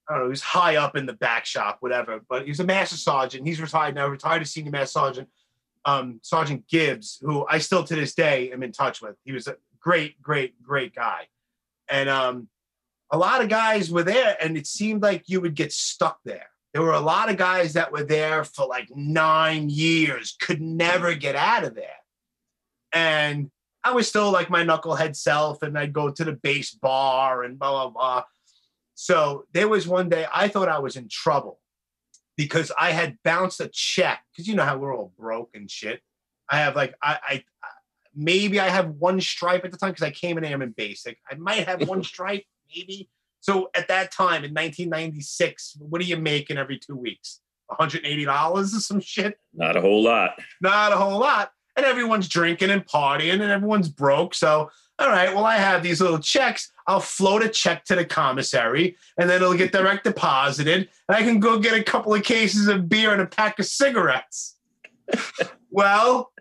I 0.08 0.14
don't 0.14 0.20
know, 0.20 0.26
he 0.28 0.30
was 0.30 0.40
high 0.40 0.76
up 0.76 0.96
in 0.96 1.04
the 1.04 1.12
back 1.12 1.44
shop, 1.44 1.76
whatever, 1.80 2.20
but 2.30 2.44
he 2.44 2.50
was 2.50 2.60
a 2.60 2.64
master 2.64 2.96
sergeant. 2.96 3.46
He's 3.46 3.60
retired 3.60 3.94
now, 3.94 4.06
retired 4.08 4.40
as 4.40 4.50
senior 4.50 4.70
master 4.70 4.92
sergeant. 5.00 5.28
Um, 5.84 6.20
Sergeant 6.22 6.68
Gibbs, 6.68 7.18
who 7.22 7.46
I 7.48 7.58
still 7.58 7.84
to 7.84 7.94
this 7.94 8.14
day 8.14 8.50
am 8.52 8.62
in 8.62 8.72
touch 8.72 9.00
with. 9.00 9.16
He 9.24 9.32
was 9.32 9.46
a 9.46 9.56
great, 9.80 10.20
great, 10.20 10.62
great 10.62 10.94
guy. 10.94 11.28
And 11.88 12.08
um, 12.08 12.48
a 13.10 13.18
lot 13.18 13.42
of 13.42 13.48
guys 13.48 13.90
were 13.90 14.02
there, 14.02 14.36
and 14.40 14.56
it 14.56 14.66
seemed 14.66 15.02
like 15.02 15.28
you 15.28 15.40
would 15.40 15.54
get 15.54 15.72
stuck 15.72 16.18
there. 16.24 16.50
There 16.74 16.82
were 16.82 16.92
a 16.92 17.00
lot 17.00 17.30
of 17.30 17.36
guys 17.36 17.72
that 17.72 17.92
were 17.92 18.04
there 18.04 18.44
for 18.44 18.66
like 18.66 18.88
nine 18.94 19.70
years, 19.70 20.36
could 20.38 20.60
never 20.60 21.14
get 21.14 21.34
out 21.34 21.64
of 21.64 21.74
there. 21.74 21.88
And 22.92 23.50
I 23.82 23.92
was 23.92 24.08
still 24.08 24.30
like 24.30 24.50
my 24.50 24.64
knucklehead 24.64 25.16
self, 25.16 25.62
and 25.62 25.78
I'd 25.78 25.92
go 25.92 26.10
to 26.10 26.24
the 26.24 26.32
base 26.32 26.72
bar 26.72 27.42
and 27.44 27.58
blah, 27.58 27.70
blah, 27.70 27.90
blah. 27.90 28.22
So 28.94 29.44
there 29.52 29.68
was 29.68 29.88
one 29.88 30.08
day 30.08 30.26
I 30.32 30.48
thought 30.48 30.68
I 30.68 30.80
was 30.80 30.96
in 30.96 31.08
trouble 31.08 31.60
because 32.38 32.70
I 32.78 32.92
had 32.92 33.18
bounced 33.24 33.60
a 33.60 33.68
check 33.68 34.22
because 34.32 34.46
you 34.46 34.54
know 34.54 34.64
how 34.64 34.78
we're 34.78 34.96
all 34.96 35.12
broke 35.18 35.50
and 35.54 35.68
shit. 35.70 36.00
I 36.48 36.58
have 36.58 36.76
like 36.76 36.94
I, 37.02 37.18
I 37.22 37.70
maybe 38.14 38.60
I 38.60 38.68
have 38.68 38.88
one 38.90 39.20
stripe 39.20 39.64
at 39.64 39.72
the 39.72 39.76
time 39.76 39.90
because 39.90 40.06
I 40.06 40.12
came 40.12 40.38
in 40.38 40.44
airman 40.44 40.72
basic. 40.74 41.18
I 41.30 41.34
might 41.34 41.66
have 41.68 41.86
one 41.86 42.02
stripe, 42.12 42.44
maybe. 42.74 43.10
So 43.40 43.70
at 43.74 43.88
that 43.88 44.12
time 44.12 44.44
in 44.44 44.54
1996, 44.54 45.76
what 45.80 46.00
are 46.00 46.04
you 46.04 46.16
making 46.16 46.58
every 46.58 46.78
two 46.78 46.96
weeks? 46.96 47.40
$180 47.70 48.54
or 48.54 48.66
some 48.66 49.00
shit? 49.00 49.36
Not 49.52 49.76
a 49.76 49.80
whole 49.80 50.02
lot. 50.02 50.40
not 50.62 50.92
a 50.92 50.96
whole 50.96 51.18
lot. 51.18 51.50
And 51.76 51.84
everyone's 51.84 52.28
drinking 52.28 52.70
and 52.70 52.84
partying 52.86 53.34
and 53.34 53.42
everyone's 53.42 53.88
broke. 53.88 54.34
So, 54.34 54.70
all 54.98 55.08
right, 55.08 55.32
well, 55.32 55.44
I 55.44 55.56
have 55.56 55.82
these 55.82 56.00
little 56.00 56.18
checks. 56.18 56.72
I'll 56.88 57.00
float 57.00 57.44
a 57.44 57.48
check 57.50 57.84
to 57.84 57.94
the 57.94 58.04
commissary 58.04 58.96
and 59.18 59.28
then 59.28 59.42
it'll 59.42 59.54
get 59.54 59.72
direct 59.72 60.04
deposited. 60.04 60.88
And 61.08 61.16
I 61.16 61.22
can 61.22 61.38
go 61.38 61.58
get 61.58 61.78
a 61.78 61.84
couple 61.84 62.14
of 62.14 62.24
cases 62.24 62.66
of 62.66 62.88
beer 62.88 63.12
and 63.12 63.20
a 63.20 63.26
pack 63.26 63.58
of 63.58 63.66
cigarettes. 63.66 64.56
well, 65.70 66.32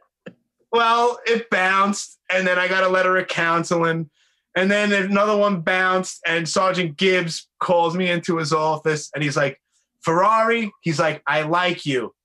well, 0.72 1.19
it 1.26 1.49
bounced. 1.49 2.18
And 2.32 2.48
then 2.48 2.57
I 2.57 2.69
got 2.69 2.84
a 2.84 2.88
letter 2.88 3.18
of 3.18 3.28
counseling. 3.28 4.10
And 4.56 4.72
then 4.72 4.94
another 4.94 5.36
one 5.36 5.61
bounced. 5.61 6.22
And 6.26 6.48
Sergeant 6.48 6.95
Gibbs 6.95 7.49
calls 7.60 7.98
me 7.98 8.10
into 8.10 8.38
his 8.38 8.53
office 8.53 9.11
and 9.14 9.22
he's 9.22 9.36
like, 9.36 9.61
Ferrari, 10.02 10.72
he's 10.80 10.99
like, 10.99 11.22
I 11.28 11.41
like 11.41 11.86
you, 11.86 12.15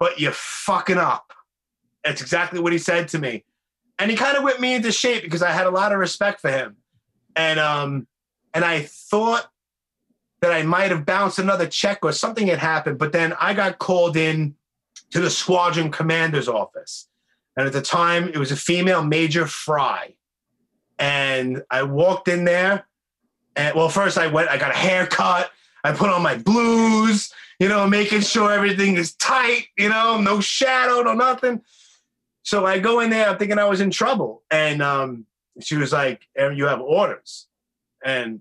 but 0.00 0.18
you're 0.18 0.32
fucking 0.32 0.98
up. 0.98 1.32
That's 2.04 2.20
exactly 2.20 2.58
what 2.58 2.72
he 2.72 2.78
said 2.78 3.06
to 3.10 3.20
me. 3.20 3.44
And 4.00 4.10
he 4.10 4.16
kind 4.16 4.36
of 4.36 4.42
whipped 4.42 4.60
me 4.60 4.74
into 4.74 4.90
shape 4.90 5.22
because 5.22 5.42
I 5.42 5.52
had 5.52 5.66
a 5.66 5.70
lot 5.70 5.92
of 5.92 6.00
respect 6.00 6.40
for 6.40 6.50
him. 6.50 6.76
And 7.36 7.58
um, 7.58 8.06
and 8.52 8.64
I 8.64 8.82
thought 8.82 9.50
that 10.40 10.52
I 10.52 10.62
might 10.62 10.90
have 10.90 11.06
bounced 11.06 11.38
another 11.38 11.66
check 11.66 12.00
or 12.02 12.12
something 12.12 12.46
had 12.48 12.58
happened, 12.58 12.98
but 12.98 13.12
then 13.12 13.34
I 13.40 13.54
got 13.54 13.78
called 13.78 14.16
in 14.16 14.54
to 15.10 15.20
the 15.20 15.30
squadron 15.30 15.90
commander's 15.90 16.48
office. 16.48 17.08
And 17.56 17.66
at 17.66 17.72
the 17.72 17.80
time, 17.80 18.28
it 18.28 18.36
was 18.36 18.52
a 18.52 18.56
female 18.56 19.02
Major 19.02 19.46
Fry. 19.46 20.14
And 20.98 21.62
I 21.70 21.84
walked 21.84 22.28
in 22.28 22.44
there. 22.44 22.86
And 23.56 23.74
well, 23.74 23.88
first 23.88 24.18
I 24.18 24.26
went, 24.26 24.48
I 24.50 24.58
got 24.58 24.72
a 24.72 24.76
haircut. 24.76 25.50
I 25.84 25.92
put 25.92 26.10
on 26.10 26.22
my 26.22 26.36
blues, 26.36 27.32
you 27.60 27.68
know, 27.68 27.86
making 27.86 28.22
sure 28.22 28.50
everything 28.50 28.96
is 28.96 29.14
tight, 29.14 29.66
you 29.78 29.88
know, 29.88 30.20
no 30.20 30.40
shadow, 30.40 31.02
no 31.02 31.12
nothing. 31.12 31.62
So 32.42 32.66
I 32.66 32.78
go 32.78 33.00
in 33.00 33.10
there, 33.10 33.28
I'm 33.28 33.38
thinking 33.38 33.58
I 33.58 33.64
was 33.64 33.80
in 33.80 33.90
trouble. 33.90 34.42
And 34.50 34.82
um, 34.82 35.26
she 35.60 35.76
was 35.76 35.92
like, 35.92 36.26
"And 36.36 36.56
you 36.58 36.66
have 36.66 36.80
orders. 36.80 37.46
And 38.04 38.40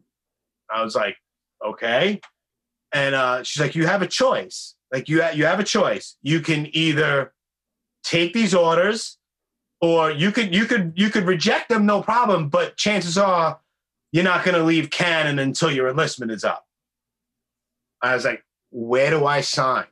I 0.70 0.84
was 0.84 0.96
like, 0.96 1.18
okay. 1.66 2.20
And 2.92 3.16
uh, 3.16 3.44
she's 3.44 3.62
like, 3.62 3.76
you 3.76 3.88
have 3.88 4.02
a 4.02 4.08
choice. 4.08 4.76
Like 4.92 5.10
you, 5.10 5.24
ha- 5.24 5.32
you 5.34 5.46
have 5.46 5.60
a 5.60 5.64
choice. 5.64 6.18
You 6.22 6.42
can 6.42 6.68
either 6.76 7.34
take 8.04 8.34
these 8.34 8.54
orders 8.54 9.18
or 9.82 10.12
you 10.12 10.32
could, 10.32 10.54
you 10.54 10.66
could, 10.66 10.94
you 10.96 11.10
could 11.10 11.26
reject 11.26 11.70
them, 11.70 11.86
no 11.86 12.02
problem. 12.02 12.50
But 12.50 12.78
chances 12.78 13.18
are 13.18 13.60
you're 14.12 14.24
not 14.24 14.46
going 14.46 14.56
to 14.56 14.64
leave 14.64 14.90
Cannon 14.90 15.40
until 15.40 15.72
your 15.72 15.88
enlistment 15.88 16.32
is 16.32 16.44
up. 16.44 16.66
I 18.02 18.14
was 18.14 18.26
like, 18.26 18.44
where 18.70 19.10
do 19.10 19.26
I 19.26 19.42
sign? 19.42 19.86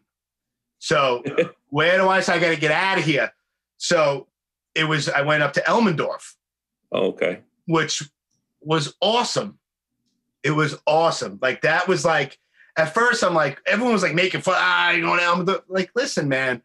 So 0.80 1.24
where 1.70 1.98
do 1.98 2.08
I 2.08 2.20
sign? 2.20 2.38
I 2.38 2.42
got 2.42 2.50
to 2.50 2.60
get 2.60 2.72
out 2.72 3.00
of 3.00 3.06
here. 3.06 3.34
So 3.78 4.28
it 4.76 4.84
was, 4.84 5.10
I 5.10 5.22
went 5.22 5.42
up 5.42 5.54
to 5.54 5.62
Elmendorf, 5.62 6.36
Okay. 6.94 7.42
which 7.66 8.04
was 8.62 8.96
awesome. 9.02 9.58
It 10.44 10.52
was 10.52 10.78
awesome. 10.86 11.40
Like 11.42 11.62
that 11.62 11.88
was 11.88 12.04
like, 12.06 12.38
at 12.78 12.94
first 12.94 13.24
I'm 13.24 13.34
like, 13.34 13.60
everyone 13.66 13.94
was 13.94 14.04
like 14.04 14.16
making 14.16 14.42
fun. 14.42 14.56
I 14.58 14.60
Ah, 14.60 14.92
you 14.92 15.02
know, 15.04 15.12
Elmendorf. 15.18 15.64
Like, 15.68 15.92
listen, 15.96 16.28
man, 16.28 16.62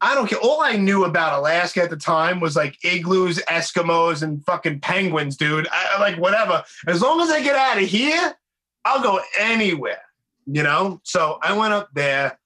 I 0.00 0.14
don't 0.14 0.28
care. 0.28 0.38
All 0.38 0.60
I 0.60 0.76
knew 0.76 1.04
about 1.04 1.38
Alaska 1.38 1.82
at 1.82 1.90
the 1.90 1.96
time 1.96 2.40
was 2.40 2.56
like 2.56 2.76
igloos, 2.84 3.38
Eskimos, 3.48 4.22
and 4.22 4.44
fucking 4.44 4.80
penguins, 4.80 5.36
dude. 5.36 5.68
I 5.70 5.98
like 5.98 6.16
whatever. 6.18 6.62
As 6.86 7.00
long 7.00 7.20
as 7.20 7.30
I 7.30 7.42
get 7.42 7.56
out 7.56 7.82
of 7.82 7.88
here, 7.88 8.34
I'll 8.84 9.02
go 9.02 9.20
anywhere, 9.38 10.02
you 10.46 10.62
know? 10.62 11.00
So 11.04 11.38
I 11.42 11.56
went 11.56 11.72
up 11.72 11.88
there, 11.94 12.38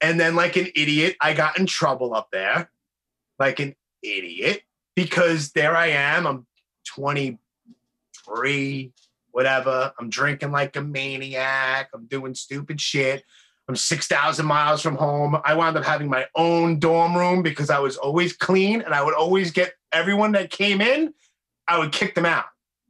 and 0.00 0.18
then, 0.18 0.34
like 0.34 0.56
an 0.56 0.68
idiot, 0.74 1.16
I 1.20 1.34
got 1.34 1.58
in 1.58 1.66
trouble 1.66 2.14
up 2.14 2.30
there, 2.32 2.70
like 3.38 3.60
an 3.60 3.74
idiot, 4.02 4.62
because 4.94 5.52
there 5.52 5.76
I 5.76 5.88
am. 5.88 6.26
I'm 6.26 6.46
23, 6.86 8.92
whatever. 9.30 9.92
I'm 9.98 10.10
drinking 10.10 10.52
like 10.52 10.76
a 10.76 10.82
maniac. 10.82 11.88
I'm 11.94 12.06
doing 12.06 12.34
stupid 12.34 12.80
shit. 12.80 13.24
I'm 13.68 13.76
6,000 13.76 14.44
miles 14.44 14.82
from 14.82 14.96
home. 14.96 15.40
I 15.44 15.54
wound 15.54 15.76
up 15.76 15.84
having 15.84 16.10
my 16.10 16.26
own 16.34 16.78
dorm 16.78 17.16
room 17.16 17.42
because 17.42 17.70
I 17.70 17.78
was 17.78 17.96
always 17.96 18.34
clean 18.34 18.82
and 18.82 18.92
I 18.92 19.02
would 19.02 19.14
always 19.14 19.52
get 19.52 19.72
everyone 19.92 20.32
that 20.32 20.50
came 20.50 20.80
in, 20.80 21.14
I 21.66 21.78
would 21.78 21.92
kick 21.92 22.14
them 22.14 22.26
out. 22.26 22.44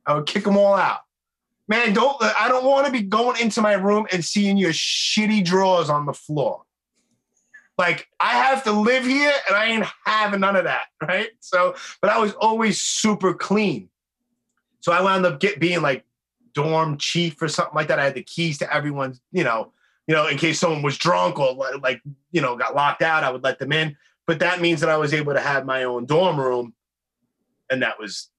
I 0.04 0.14
would 0.14 0.26
kick 0.26 0.44
them 0.44 0.56
all 0.56 0.74
out. 0.74 1.00
Man, 1.68 1.94
don't 1.94 2.16
I 2.20 2.48
don't 2.48 2.64
want 2.64 2.86
to 2.86 2.92
be 2.92 3.02
going 3.02 3.40
into 3.40 3.62
my 3.62 3.74
room 3.74 4.06
and 4.12 4.24
seeing 4.24 4.56
your 4.56 4.72
shitty 4.72 5.44
drawers 5.44 5.88
on 5.88 6.04
the 6.04 6.12
floor. 6.12 6.63
Like 7.76 8.08
I 8.20 8.34
have 8.34 8.62
to 8.64 8.72
live 8.72 9.04
here 9.04 9.32
and 9.48 9.56
I 9.56 9.66
ain't 9.66 9.86
having 10.04 10.40
none 10.40 10.56
of 10.56 10.64
that, 10.64 10.86
right? 11.02 11.30
So, 11.40 11.74
but 12.00 12.10
I 12.10 12.18
was 12.18 12.32
always 12.34 12.80
super 12.80 13.34
clean. 13.34 13.88
So 14.80 14.92
I 14.92 15.02
wound 15.02 15.26
up 15.26 15.40
get 15.40 15.60
being 15.60 15.82
like 15.82 16.04
dorm 16.54 16.98
chief 16.98 17.40
or 17.42 17.48
something 17.48 17.74
like 17.74 17.88
that. 17.88 17.98
I 17.98 18.04
had 18.04 18.14
the 18.14 18.22
keys 18.22 18.58
to 18.58 18.72
everyone's, 18.72 19.20
you 19.32 19.42
know, 19.42 19.72
you 20.06 20.14
know, 20.14 20.26
in 20.26 20.36
case 20.36 20.60
someone 20.60 20.82
was 20.82 20.98
drunk 20.98 21.38
or 21.38 21.54
like, 21.82 22.02
you 22.30 22.40
know, 22.40 22.56
got 22.56 22.74
locked 22.74 23.02
out, 23.02 23.24
I 23.24 23.30
would 23.30 23.42
let 23.42 23.58
them 23.58 23.72
in. 23.72 23.96
But 24.26 24.38
that 24.38 24.60
means 24.60 24.80
that 24.80 24.90
I 24.90 24.96
was 24.96 25.12
able 25.12 25.34
to 25.34 25.40
have 25.40 25.66
my 25.66 25.84
own 25.84 26.06
dorm 26.06 26.38
room, 26.38 26.74
and 27.70 27.82
that 27.82 27.98
was 27.98 28.30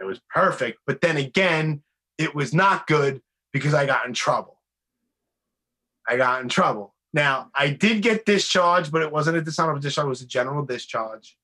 it 0.00 0.04
was 0.04 0.20
perfect. 0.30 0.80
But 0.86 1.00
then 1.00 1.16
again, 1.16 1.82
it 2.18 2.34
was 2.34 2.54
not 2.54 2.86
good 2.86 3.20
because 3.52 3.74
I 3.74 3.86
got 3.86 4.06
in 4.06 4.12
trouble. 4.12 4.60
I 6.08 6.16
got 6.16 6.42
in 6.42 6.48
trouble. 6.48 6.94
Now 7.16 7.50
I 7.54 7.70
did 7.70 8.02
get 8.02 8.26
discharged, 8.26 8.92
but 8.92 9.00
it 9.00 9.10
wasn't 9.10 9.38
a 9.38 9.40
dishonorable 9.40 9.80
discharge; 9.80 10.04
it 10.04 10.10
was 10.10 10.20
a 10.20 10.26
general 10.26 10.66
discharge. 10.66 11.38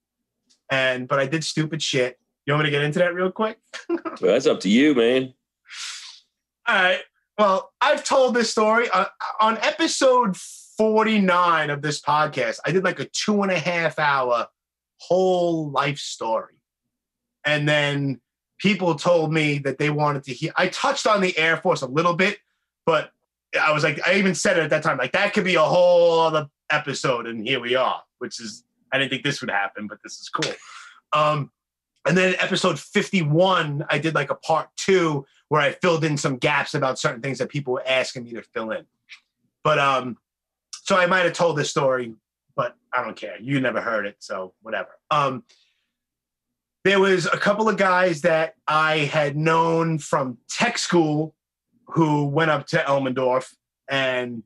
And 0.71 1.09
but 1.09 1.19
I 1.19 1.27
did 1.27 1.43
stupid 1.43 1.83
shit. 1.83 2.19
You 2.45 2.53
want 2.53 2.65
me 2.65 2.71
to 2.71 2.77
get 2.77 2.85
into 2.85 2.99
that 2.99 3.15
real 3.15 3.33
quick? 3.33 3.59
well, 3.89 4.01
that's 4.21 4.47
up 4.47 4.61
to 4.61 4.69
you, 4.69 4.95
man. 4.95 5.33
All 6.69 6.75
right. 6.75 7.01
Well, 7.39 7.73
I've 7.81 8.05
told 8.05 8.35
this 8.35 8.51
story 8.51 8.89
uh, 8.93 9.07
on 9.41 9.57
episode 9.63 10.37
49 10.37 11.71
of 11.71 11.81
this 11.81 12.03
podcast. 12.03 12.59
I 12.67 12.71
did 12.71 12.85
like 12.85 13.01
a 13.01 13.07
two 13.07 13.43
and 13.43 13.51
a 13.51 13.59
half 13.59 13.99
hour 13.99 14.49
whole 14.99 15.71
life 15.71 15.99
story. 15.99 16.55
And 17.47 17.67
then 17.67 18.21
people 18.59 18.95
told 18.97 19.33
me 19.33 19.59
that 19.61 19.79
they 19.79 19.89
wanted 19.89 20.25
to 20.25 20.35
hear. 20.35 20.53
I 20.55 20.69
touched 20.69 21.07
on 21.07 21.23
the 21.23 21.37
Air 21.39 21.57
Force 21.57 21.81
a 21.81 21.87
little 21.87 22.15
bit, 22.15 22.39
but 22.85 23.11
I 23.61 23.73
was 23.73 23.85
like, 23.85 24.01
I 24.07 24.15
even 24.15 24.35
said 24.35 24.57
it 24.57 24.65
at 24.65 24.71
that 24.71 24.83
time, 24.83 24.99
like 24.99 25.13
that 25.13 25.35
could 25.35 25.45
be 25.45 25.57
a 25.57 25.63
whole 25.63 26.21
other 26.21 26.49
episode. 26.71 27.27
And 27.27 27.47
here 27.47 27.61
we 27.61 27.75
are, 27.75 28.03
which 28.19 28.41
is, 28.41 28.65
I 28.93 28.99
didn't 28.99 29.11
think 29.11 29.23
this 29.23 29.41
would 29.41 29.51
happen, 29.51 29.87
but 29.87 29.99
this 30.03 30.21
is 30.21 30.29
cool. 30.29 30.53
Um, 31.13 31.51
and 32.07 32.17
then 32.17 32.35
episode 32.39 32.79
51, 32.79 33.85
I 33.89 33.99
did 33.99 34.15
like 34.15 34.31
a 34.31 34.35
part 34.35 34.69
two 34.77 35.25
where 35.49 35.61
I 35.61 35.73
filled 35.73 36.05
in 36.05 36.17
some 36.17 36.39
gaps 36.39 36.75
about 36.75 36.99
certain 36.99 37.21
things 37.21 37.39
that 37.39 37.49
people 37.49 37.75
were 37.75 37.87
asking 37.87 38.25
me 38.25 38.33
to 38.33 38.43
fill 38.43 38.71
in. 38.71 38.87
But 39.63 39.79
um, 39.79 40.17
so 40.71 40.97
I 40.97 41.07
might 41.07 41.21
have 41.21 41.35
told 41.35 41.57
this 41.57 41.71
story, 41.71 42.15
but 42.57 42.77
I 42.93 43.05
don't 43.05 43.17
care. 43.17 43.37
You 43.41 43.61
never 43.61 43.81
heard 43.81 44.07
it, 44.07 44.17
so 44.19 44.55
whatever. 44.63 44.89
Um, 45.11 45.45
there 46.85 46.99
was 46.99 47.27
a 47.27 47.39
couple 47.39 47.69
of 47.69 47.77
guys 47.77 48.23
that 48.23 48.55
I 48.67 48.99
had 48.99 49.37
known 49.37 49.99
from 49.99 50.39
tech 50.49 50.79
school 50.79 51.35
who 51.93 52.27
went 52.27 52.51
up 52.51 52.67
to 52.69 52.79
Elmendorf, 52.79 53.55
and 53.89 54.43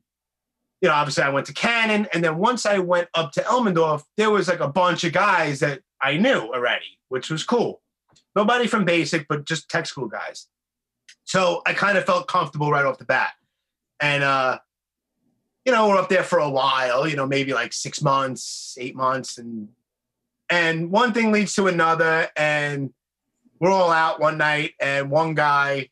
you 0.81 0.89
know, 0.89 0.93
obviously 0.93 1.23
I 1.23 1.29
went 1.29 1.47
to 1.47 1.53
Cannon, 1.53 2.07
and 2.13 2.23
then 2.23 2.37
once 2.37 2.65
I 2.65 2.79
went 2.79 3.07
up 3.13 3.31
to 3.33 3.41
Elmendorf, 3.41 4.03
there 4.15 4.29
was 4.29 4.47
like 4.47 4.59
a 4.59 4.67
bunch 4.67 5.03
of 5.03 5.13
guys 5.13 5.59
that 5.61 5.81
I 6.01 6.17
knew 6.17 6.51
already, 6.53 6.99
which 7.09 7.29
was 7.29 7.43
cool. 7.43 7.81
Nobody 8.35 8.67
from 8.67 8.85
basic, 8.85 9.27
but 9.27 9.45
just 9.45 9.69
tech 9.69 9.87
school 9.87 10.07
guys. 10.07 10.47
So 11.23 11.61
I 11.65 11.73
kind 11.73 11.97
of 11.97 12.05
felt 12.05 12.27
comfortable 12.27 12.69
right 12.69 12.85
off 12.85 12.99
the 12.99 13.05
bat. 13.05 13.31
And 13.99 14.23
uh, 14.23 14.59
you 15.65 15.71
know, 15.73 15.89
we're 15.89 15.97
up 15.97 16.09
there 16.09 16.23
for 16.23 16.39
a 16.39 16.49
while, 16.49 17.07
you 17.07 17.15
know, 17.15 17.25
maybe 17.25 17.53
like 17.53 17.73
six 17.73 18.01
months, 18.01 18.77
eight 18.79 18.95
months, 18.95 19.37
and 19.37 19.69
and 20.49 20.91
one 20.91 21.13
thing 21.13 21.31
leads 21.31 21.55
to 21.55 21.67
another, 21.67 22.29
and 22.37 22.93
we're 23.59 23.71
all 23.71 23.91
out 23.91 24.19
one 24.19 24.37
night, 24.37 24.73
and 24.79 25.09
one 25.09 25.33
guy 25.33 25.89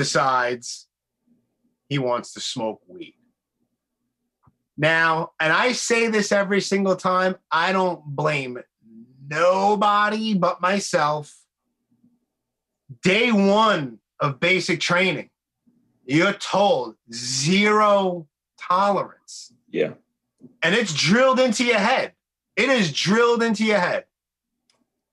decides 0.00 0.88
he 1.90 1.98
wants 1.98 2.32
to 2.32 2.40
smoke 2.40 2.80
weed. 2.88 3.16
Now, 4.78 5.32
and 5.38 5.52
I 5.52 5.72
say 5.72 6.08
this 6.08 6.32
every 6.32 6.62
single 6.62 6.96
time, 6.96 7.36
I 7.52 7.72
don't 7.72 8.02
blame 8.02 8.58
nobody 9.28 10.32
but 10.32 10.62
myself. 10.62 11.36
Day 13.02 13.30
one 13.30 13.98
of 14.20 14.40
basic 14.40 14.80
training, 14.80 15.28
you're 16.06 16.32
told 16.32 16.94
zero 17.12 18.26
tolerance. 18.58 19.52
Yeah. 19.68 19.92
And 20.62 20.74
it's 20.74 20.94
drilled 20.94 21.40
into 21.40 21.62
your 21.62 21.78
head. 21.78 22.14
It 22.56 22.70
is 22.70 22.90
drilled 22.90 23.42
into 23.42 23.66
your 23.66 23.80
head. 23.80 24.06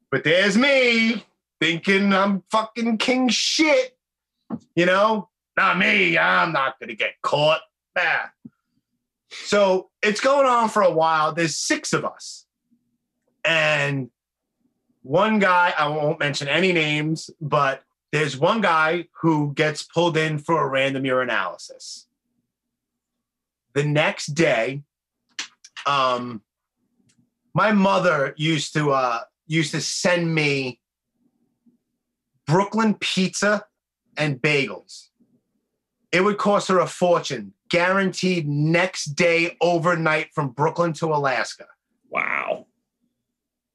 But 0.09 0.23
there's 0.23 0.57
me 0.57 1.25
thinking 1.59 2.13
I'm 2.13 2.43
fucking 2.51 2.99
king 2.99 3.27
shit. 3.27 3.96
You 4.75 4.85
know, 4.85 5.29
not 5.55 5.77
me. 5.77 6.17
I'm 6.17 6.53
not 6.53 6.79
going 6.79 6.89
to 6.89 6.95
get 6.95 7.13
caught. 7.21 7.61
Nah. 7.95 8.27
So 9.29 9.89
it's 10.01 10.21
going 10.21 10.45
on 10.45 10.69
for 10.69 10.81
a 10.81 10.91
while. 10.91 11.33
There's 11.33 11.57
six 11.57 11.93
of 11.93 12.05
us. 12.05 12.45
And 13.43 14.09
one 15.01 15.39
guy, 15.39 15.73
I 15.77 15.87
won't 15.87 16.19
mention 16.19 16.47
any 16.47 16.73
names, 16.73 17.29
but 17.41 17.83
there's 18.11 18.37
one 18.37 18.61
guy 18.61 19.07
who 19.21 19.53
gets 19.53 19.83
pulled 19.83 20.17
in 20.17 20.37
for 20.37 20.63
a 20.63 20.69
random 20.69 21.03
urinalysis. 21.03 22.05
The 23.73 23.83
next 23.83 24.27
day, 24.27 24.83
um, 25.85 26.41
my 27.53 27.71
mother 27.71 28.33
used 28.37 28.73
to 28.73 28.91
uh, 28.91 29.21
used 29.45 29.71
to 29.71 29.81
send 29.81 30.33
me 30.33 30.79
Brooklyn 32.45 32.95
pizza 32.95 33.65
and 34.17 34.41
bagels. 34.41 35.07
It 36.11 36.21
would 36.21 36.37
cost 36.37 36.67
her 36.69 36.79
a 36.79 36.87
fortune, 36.87 37.53
guaranteed 37.69 38.47
next 38.47 39.15
day 39.15 39.57
overnight 39.61 40.33
from 40.33 40.49
Brooklyn 40.49 40.93
to 40.93 41.07
Alaska. 41.07 41.67
Wow. 42.09 42.67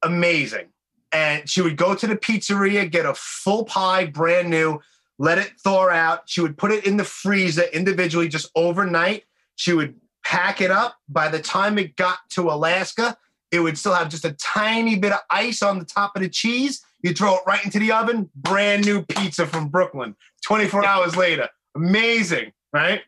Amazing. 0.01 0.67
And 1.11 1.47
she 1.47 1.61
would 1.61 1.77
go 1.77 1.93
to 1.93 2.07
the 2.07 2.15
pizzeria, 2.15 2.89
get 2.89 3.05
a 3.05 3.13
full 3.13 3.65
pie, 3.65 4.05
brand 4.05 4.49
new, 4.49 4.81
let 5.19 5.37
it 5.37 5.53
thaw 5.63 5.89
out. 5.89 6.23
She 6.25 6.41
would 6.41 6.57
put 6.57 6.71
it 6.71 6.85
in 6.85 6.97
the 6.97 7.03
freezer 7.03 7.63
individually 7.71 8.27
just 8.27 8.49
overnight. 8.55 9.25
She 9.55 9.73
would 9.73 9.95
pack 10.25 10.59
it 10.59 10.71
up. 10.71 10.95
By 11.07 11.29
the 11.29 11.39
time 11.39 11.77
it 11.77 11.95
got 11.95 12.17
to 12.31 12.49
Alaska, 12.49 13.15
it 13.51 13.59
would 13.59 13.77
still 13.77 13.93
have 13.93 14.09
just 14.09 14.25
a 14.25 14.33
tiny 14.33 14.97
bit 14.97 15.11
of 15.11 15.19
ice 15.29 15.61
on 15.61 15.77
the 15.77 15.85
top 15.85 16.15
of 16.15 16.23
the 16.23 16.29
cheese. 16.29 16.83
You 17.03 17.13
throw 17.13 17.35
it 17.35 17.41
right 17.45 17.63
into 17.63 17.79
the 17.79 17.91
oven, 17.91 18.29
brand 18.35 18.85
new 18.85 19.03
pizza 19.03 19.45
from 19.45 19.67
Brooklyn, 19.67 20.15
24 20.45 20.85
hours 20.85 21.15
later. 21.15 21.49
Amazing, 21.75 22.53
right? 22.71 23.01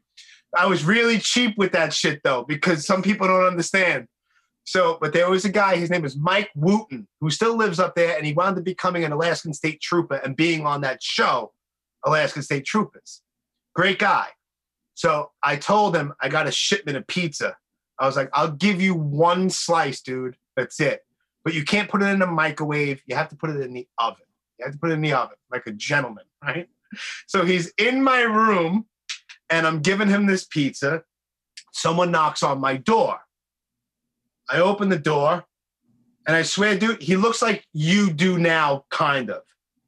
I 0.56 0.68
was 0.68 0.84
really 0.84 1.18
cheap 1.18 1.58
with 1.58 1.72
that 1.72 1.94
shit 1.94 2.22
though, 2.24 2.44
because 2.44 2.86
some 2.86 3.02
people 3.02 3.28
don't 3.28 3.46
understand. 3.46 4.08
So, 4.66 4.98
but 5.00 5.14
there 5.14 5.30
was 5.30 5.46
a 5.46 5.50
guy, 5.50 5.78
his 5.78 5.90
name 5.90 6.02
was 6.02 6.18
Mike 6.18 6.50
Wooten, 6.56 7.08
who 7.22 7.30
still 7.30 7.56
lives 7.56 7.80
up 7.80 7.96
there, 7.96 8.18
and 8.18 8.26
he 8.26 8.34
wound 8.34 8.58
up 8.58 8.64
becoming 8.64 9.04
an 9.04 9.12
Alaskan 9.12 9.54
State 9.54 9.80
Trooper 9.80 10.16
and 10.16 10.36
being 10.36 10.66
on 10.66 10.82
that 10.82 11.02
show, 11.04 11.54
Alaskan 12.04 12.42
State 12.42 12.66
Troopers. 12.66 13.22
Great 13.76 14.00
guy. 14.00 14.28
So 14.96 15.32
I 15.44 15.58
told 15.58 15.96
him 15.96 16.14
I 16.20 16.30
got 16.30 16.48
a 16.48 16.52
shipment 16.52 16.98
of 16.98 17.06
pizza. 17.06 17.56
I 18.00 18.08
was 18.08 18.16
like, 18.16 18.30
I'll 18.34 18.52
give 18.52 18.82
you 18.82 18.96
one 18.96 19.50
slice, 19.50 20.02
dude. 20.02 20.36
That's 20.58 20.80
it. 20.80 21.06
But 21.46 21.54
you 21.54 21.64
can't 21.64 21.88
put 21.88 22.02
it 22.02 22.08
in 22.08 22.22
a 22.24 22.28
microwave. 22.28 23.02
You 23.06 23.16
have 23.16 23.30
to 23.30 23.36
put 23.36 23.52
it 23.52 23.62
in 23.62 23.72
the 23.72 23.88
oven. 24.00 24.26
You 24.58 24.66
have 24.66 24.74
to 24.74 24.80
put 24.80 24.90
it 24.90 24.96
in 24.96 25.02
the 25.02 25.14
oven 25.14 25.38
like 25.52 25.68
a 25.68 25.72
gentleman, 25.72 26.26
right? 26.44 26.68
So 27.28 27.46
he's 27.46 27.72
in 27.78 28.04
my 28.04 28.22
room 28.22 28.88
and 29.50 29.68
I'm 29.68 29.82
giving 29.82 30.10
him 30.10 30.26
this 30.26 30.44
pizza. 30.44 31.04
Someone 31.72 32.12
knocks 32.12 32.42
on 32.42 32.60
my 32.60 32.78
door. 32.78 33.20
I 34.50 34.60
open 34.60 34.90
the 34.90 35.00
door 35.00 35.46
and 36.28 36.36
I 36.36 36.42
swear, 36.42 36.78
dude, 36.78 37.02
he 37.02 37.16
looks 37.16 37.42
like 37.42 37.66
you 37.74 38.12
do 38.12 38.38
now, 38.38 38.86
kind 38.90 39.30
of, 39.30 39.44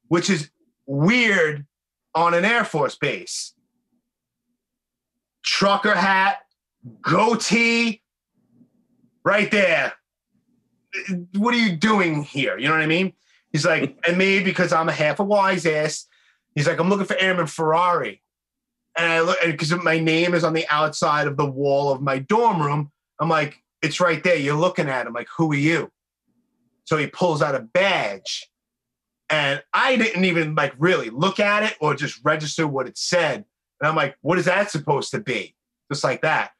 which 0.06 0.30
is 0.30 0.50
weird 0.86 1.66
on 2.14 2.34
an 2.34 2.44
Air 2.44 2.64
Force 2.64 2.94
base. 2.94 3.54
Trucker 5.44 5.94
hat, 5.94 6.38
goatee, 7.02 8.02
right 9.24 9.50
there. 9.50 9.94
What 11.36 11.54
are 11.54 11.58
you 11.58 11.76
doing 11.76 12.22
here? 12.22 12.58
You 12.58 12.68
know 12.68 12.74
what 12.74 12.82
I 12.82 12.86
mean? 12.86 13.12
He's 13.52 13.64
like, 13.64 13.98
and 14.06 14.18
me 14.18 14.40
because 14.42 14.72
I'm 14.72 14.88
a 14.88 14.92
half 14.92 15.20
a 15.20 15.24
wise 15.24 15.66
ass. 15.66 16.06
He's 16.54 16.66
like, 16.66 16.78
I'm 16.78 16.88
looking 16.88 17.06
for 17.06 17.16
Airman 17.16 17.46
Ferrari. 17.46 18.22
And 18.96 19.12
I 19.12 19.20
look 19.20 19.38
because 19.44 19.72
my 19.82 19.98
name 19.98 20.34
is 20.34 20.44
on 20.44 20.54
the 20.54 20.66
outside 20.68 21.26
of 21.26 21.36
the 21.36 21.46
wall 21.46 21.92
of 21.92 22.02
my 22.02 22.18
dorm 22.18 22.60
room. 22.60 22.90
I'm 23.20 23.28
like, 23.28 23.62
it's 23.80 24.00
right 24.00 24.22
there. 24.22 24.36
You're 24.36 24.56
looking 24.56 24.88
at 24.88 25.06
him 25.06 25.12
like, 25.12 25.28
who 25.36 25.52
are 25.52 25.56
you? 25.56 25.90
So 26.84 26.96
he 26.96 27.06
pulls 27.06 27.42
out 27.42 27.54
a 27.54 27.60
badge. 27.60 28.50
And 29.30 29.62
I 29.74 29.96
didn't 29.96 30.24
even 30.24 30.54
like 30.54 30.74
really 30.78 31.10
look 31.10 31.38
at 31.38 31.62
it 31.62 31.76
or 31.80 31.94
just 31.94 32.20
register 32.24 32.66
what 32.66 32.88
it 32.88 32.96
said. 32.96 33.44
And 33.80 33.88
I'm 33.88 33.94
like, 33.94 34.16
what 34.22 34.38
is 34.38 34.46
that 34.46 34.70
supposed 34.70 35.10
to 35.12 35.20
be? 35.20 35.54
Just 35.92 36.02
like 36.02 36.22
that. 36.22 36.52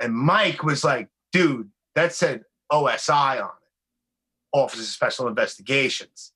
And 0.00 0.14
Mike 0.14 0.62
was 0.62 0.84
like, 0.84 1.08
dude, 1.32 1.70
that 1.94 2.14
said 2.14 2.42
OSI 2.72 3.42
on 3.42 3.48
it, 3.48 3.63
Office 4.54 4.80
of 4.80 4.86
Special 4.86 5.28
Investigations. 5.28 6.32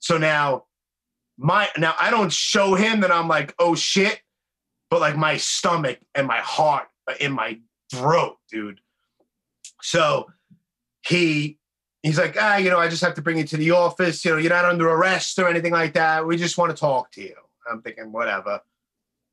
So 0.00 0.18
now 0.18 0.64
my 1.38 1.68
now 1.78 1.94
I 1.98 2.10
don't 2.10 2.32
show 2.32 2.74
him 2.74 3.00
that 3.00 3.10
I'm 3.10 3.28
like, 3.28 3.54
oh 3.58 3.74
shit, 3.74 4.20
but 4.90 5.00
like 5.00 5.16
my 5.16 5.36
stomach 5.36 5.98
and 6.14 6.26
my 6.26 6.38
heart 6.38 6.88
in 7.20 7.32
my 7.32 7.60
throat, 7.90 8.36
dude. 8.50 8.80
So 9.80 10.26
he 11.06 11.58
he's 12.02 12.18
like, 12.18 12.36
ah, 12.38 12.56
you 12.56 12.70
know, 12.70 12.78
I 12.78 12.88
just 12.88 13.02
have 13.02 13.14
to 13.14 13.22
bring 13.22 13.38
you 13.38 13.44
to 13.44 13.56
the 13.56 13.70
office. 13.70 14.24
You 14.24 14.32
know, 14.32 14.36
you're 14.36 14.50
not 14.50 14.64
under 14.64 14.88
arrest 14.88 15.38
or 15.38 15.48
anything 15.48 15.72
like 15.72 15.94
that. 15.94 16.26
We 16.26 16.36
just 16.36 16.58
want 16.58 16.70
to 16.70 16.76
talk 16.76 17.12
to 17.12 17.22
you. 17.22 17.34
I'm 17.70 17.82
thinking, 17.82 18.12
whatever. 18.12 18.60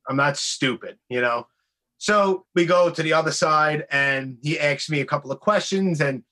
I'm 0.08 0.16
not 0.16 0.36
stupid, 0.36 0.98
you 1.08 1.20
know. 1.20 1.48
So 1.98 2.44
we 2.54 2.66
go 2.66 2.90
to 2.90 3.02
the 3.02 3.14
other 3.14 3.32
side, 3.32 3.86
and 3.90 4.36
he 4.42 4.60
asks 4.60 4.90
me 4.90 5.00
a 5.00 5.06
couple 5.06 5.32
of 5.32 5.40
questions, 5.40 6.00
and 6.00 6.22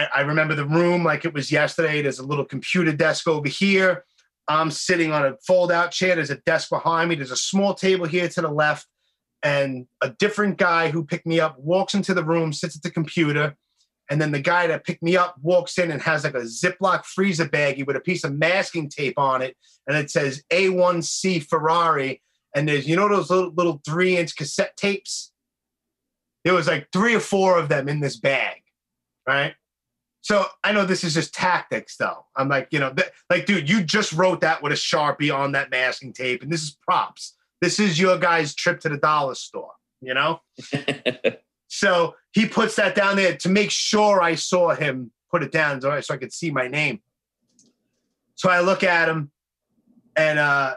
I, 0.00 0.20
I 0.20 0.20
remember 0.22 0.54
the 0.54 0.64
room 0.64 1.04
like 1.04 1.24
it 1.24 1.34
was 1.34 1.52
yesterday. 1.52 2.00
There's 2.00 2.18
a 2.18 2.26
little 2.26 2.44
computer 2.44 2.92
desk 2.92 3.28
over 3.28 3.48
here. 3.48 4.04
I'm 4.48 4.70
sitting 4.70 5.12
on 5.12 5.26
a 5.26 5.36
fold-out 5.46 5.90
chair. 5.92 6.14
There's 6.16 6.30
a 6.30 6.36
desk 6.36 6.70
behind 6.70 7.10
me. 7.10 7.16
There's 7.16 7.30
a 7.30 7.36
small 7.36 7.74
table 7.74 8.06
here 8.06 8.28
to 8.28 8.40
the 8.40 8.50
left, 8.50 8.86
and 9.42 9.86
a 10.00 10.10
different 10.10 10.58
guy 10.58 10.90
who 10.90 11.04
picked 11.04 11.26
me 11.26 11.38
up 11.38 11.58
walks 11.58 11.94
into 11.94 12.14
the 12.14 12.24
room, 12.24 12.52
sits 12.52 12.76
at 12.76 12.82
the 12.82 12.90
computer, 12.90 13.56
and 14.10 14.20
then 14.20 14.32
the 14.32 14.40
guy 14.40 14.66
that 14.66 14.84
picked 14.84 15.02
me 15.02 15.16
up 15.16 15.36
walks 15.40 15.78
in 15.78 15.90
and 15.90 16.02
has 16.02 16.24
like 16.24 16.34
a 16.34 16.40
Ziploc 16.40 17.04
freezer 17.04 17.46
baggie 17.46 17.86
with 17.86 17.96
a 17.96 18.00
piece 18.00 18.24
of 18.24 18.36
masking 18.36 18.88
tape 18.88 19.18
on 19.18 19.42
it, 19.42 19.56
and 19.86 19.96
it 19.96 20.10
says 20.10 20.42
A1C 20.50 21.46
Ferrari. 21.46 22.22
And 22.56 22.68
there's 22.68 22.88
you 22.88 22.96
know 22.96 23.08
those 23.08 23.30
little 23.30 23.52
little 23.54 23.80
three 23.86 24.16
inch 24.16 24.34
cassette 24.34 24.76
tapes. 24.76 25.30
There 26.44 26.54
was 26.54 26.66
like 26.66 26.88
three 26.90 27.14
or 27.14 27.20
four 27.20 27.58
of 27.58 27.68
them 27.68 27.88
in 27.88 28.00
this 28.00 28.18
bag, 28.18 28.62
right? 29.28 29.54
So 30.22 30.44
I 30.62 30.72
know 30.72 30.84
this 30.84 31.02
is 31.02 31.14
just 31.14 31.32
tactics, 31.32 31.96
though. 31.96 32.26
I'm 32.36 32.48
like, 32.48 32.68
you 32.70 32.78
know, 32.78 32.92
th- 32.92 33.10
like, 33.30 33.46
dude, 33.46 33.68
you 33.68 33.82
just 33.82 34.12
wrote 34.12 34.42
that 34.42 34.62
with 34.62 34.72
a 34.72 34.76
sharpie 34.76 35.34
on 35.34 35.52
that 35.52 35.70
masking 35.70 36.12
tape, 36.12 36.42
and 36.42 36.52
this 36.52 36.62
is 36.62 36.76
props. 36.82 37.36
This 37.60 37.80
is 37.80 37.98
your 37.98 38.18
guy's 38.18 38.54
trip 38.54 38.80
to 38.80 38.88
the 38.88 38.98
dollar 38.98 39.34
store, 39.34 39.72
you 40.00 40.12
know. 40.12 40.40
so 41.68 42.14
he 42.32 42.46
puts 42.46 42.76
that 42.76 42.94
down 42.94 43.16
there 43.16 43.36
to 43.38 43.48
make 43.48 43.70
sure 43.70 44.20
I 44.20 44.34
saw 44.34 44.74
him 44.74 45.10
put 45.30 45.42
it 45.42 45.52
down, 45.52 45.80
so 45.80 45.90
I, 45.90 46.00
so 46.00 46.14
I 46.14 46.16
could 46.18 46.32
see 46.32 46.50
my 46.50 46.68
name. 46.68 47.00
So 48.34 48.50
I 48.50 48.60
look 48.60 48.84
at 48.84 49.08
him, 49.08 49.30
and 50.16 50.38
uh, 50.38 50.76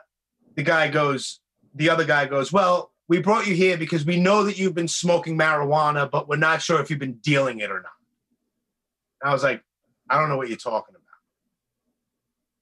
the 0.55 0.63
guy 0.63 0.89
goes, 0.89 1.39
the 1.75 1.89
other 1.89 2.05
guy 2.05 2.25
goes, 2.25 2.51
well. 2.51 2.91
We 3.09 3.19
brought 3.19 3.45
you 3.45 3.53
here 3.53 3.77
because 3.77 4.05
we 4.05 4.17
know 4.17 4.45
that 4.45 4.57
you've 4.57 4.73
been 4.73 4.87
smoking 4.87 5.37
marijuana, 5.37 6.09
but 6.09 6.29
we're 6.29 6.37
not 6.37 6.61
sure 6.61 6.79
if 6.79 6.89
you've 6.89 6.99
been 6.99 7.19
dealing 7.21 7.59
it 7.59 7.69
or 7.69 7.81
not. 7.81 7.91
I 9.23 9.33
was 9.33 9.43
like, 9.43 9.63
I 10.09 10.19
don't 10.19 10.29
know 10.29 10.37
what 10.37 10.49
you're 10.49 10.57
talking 10.57 10.95
about. 10.95 11.03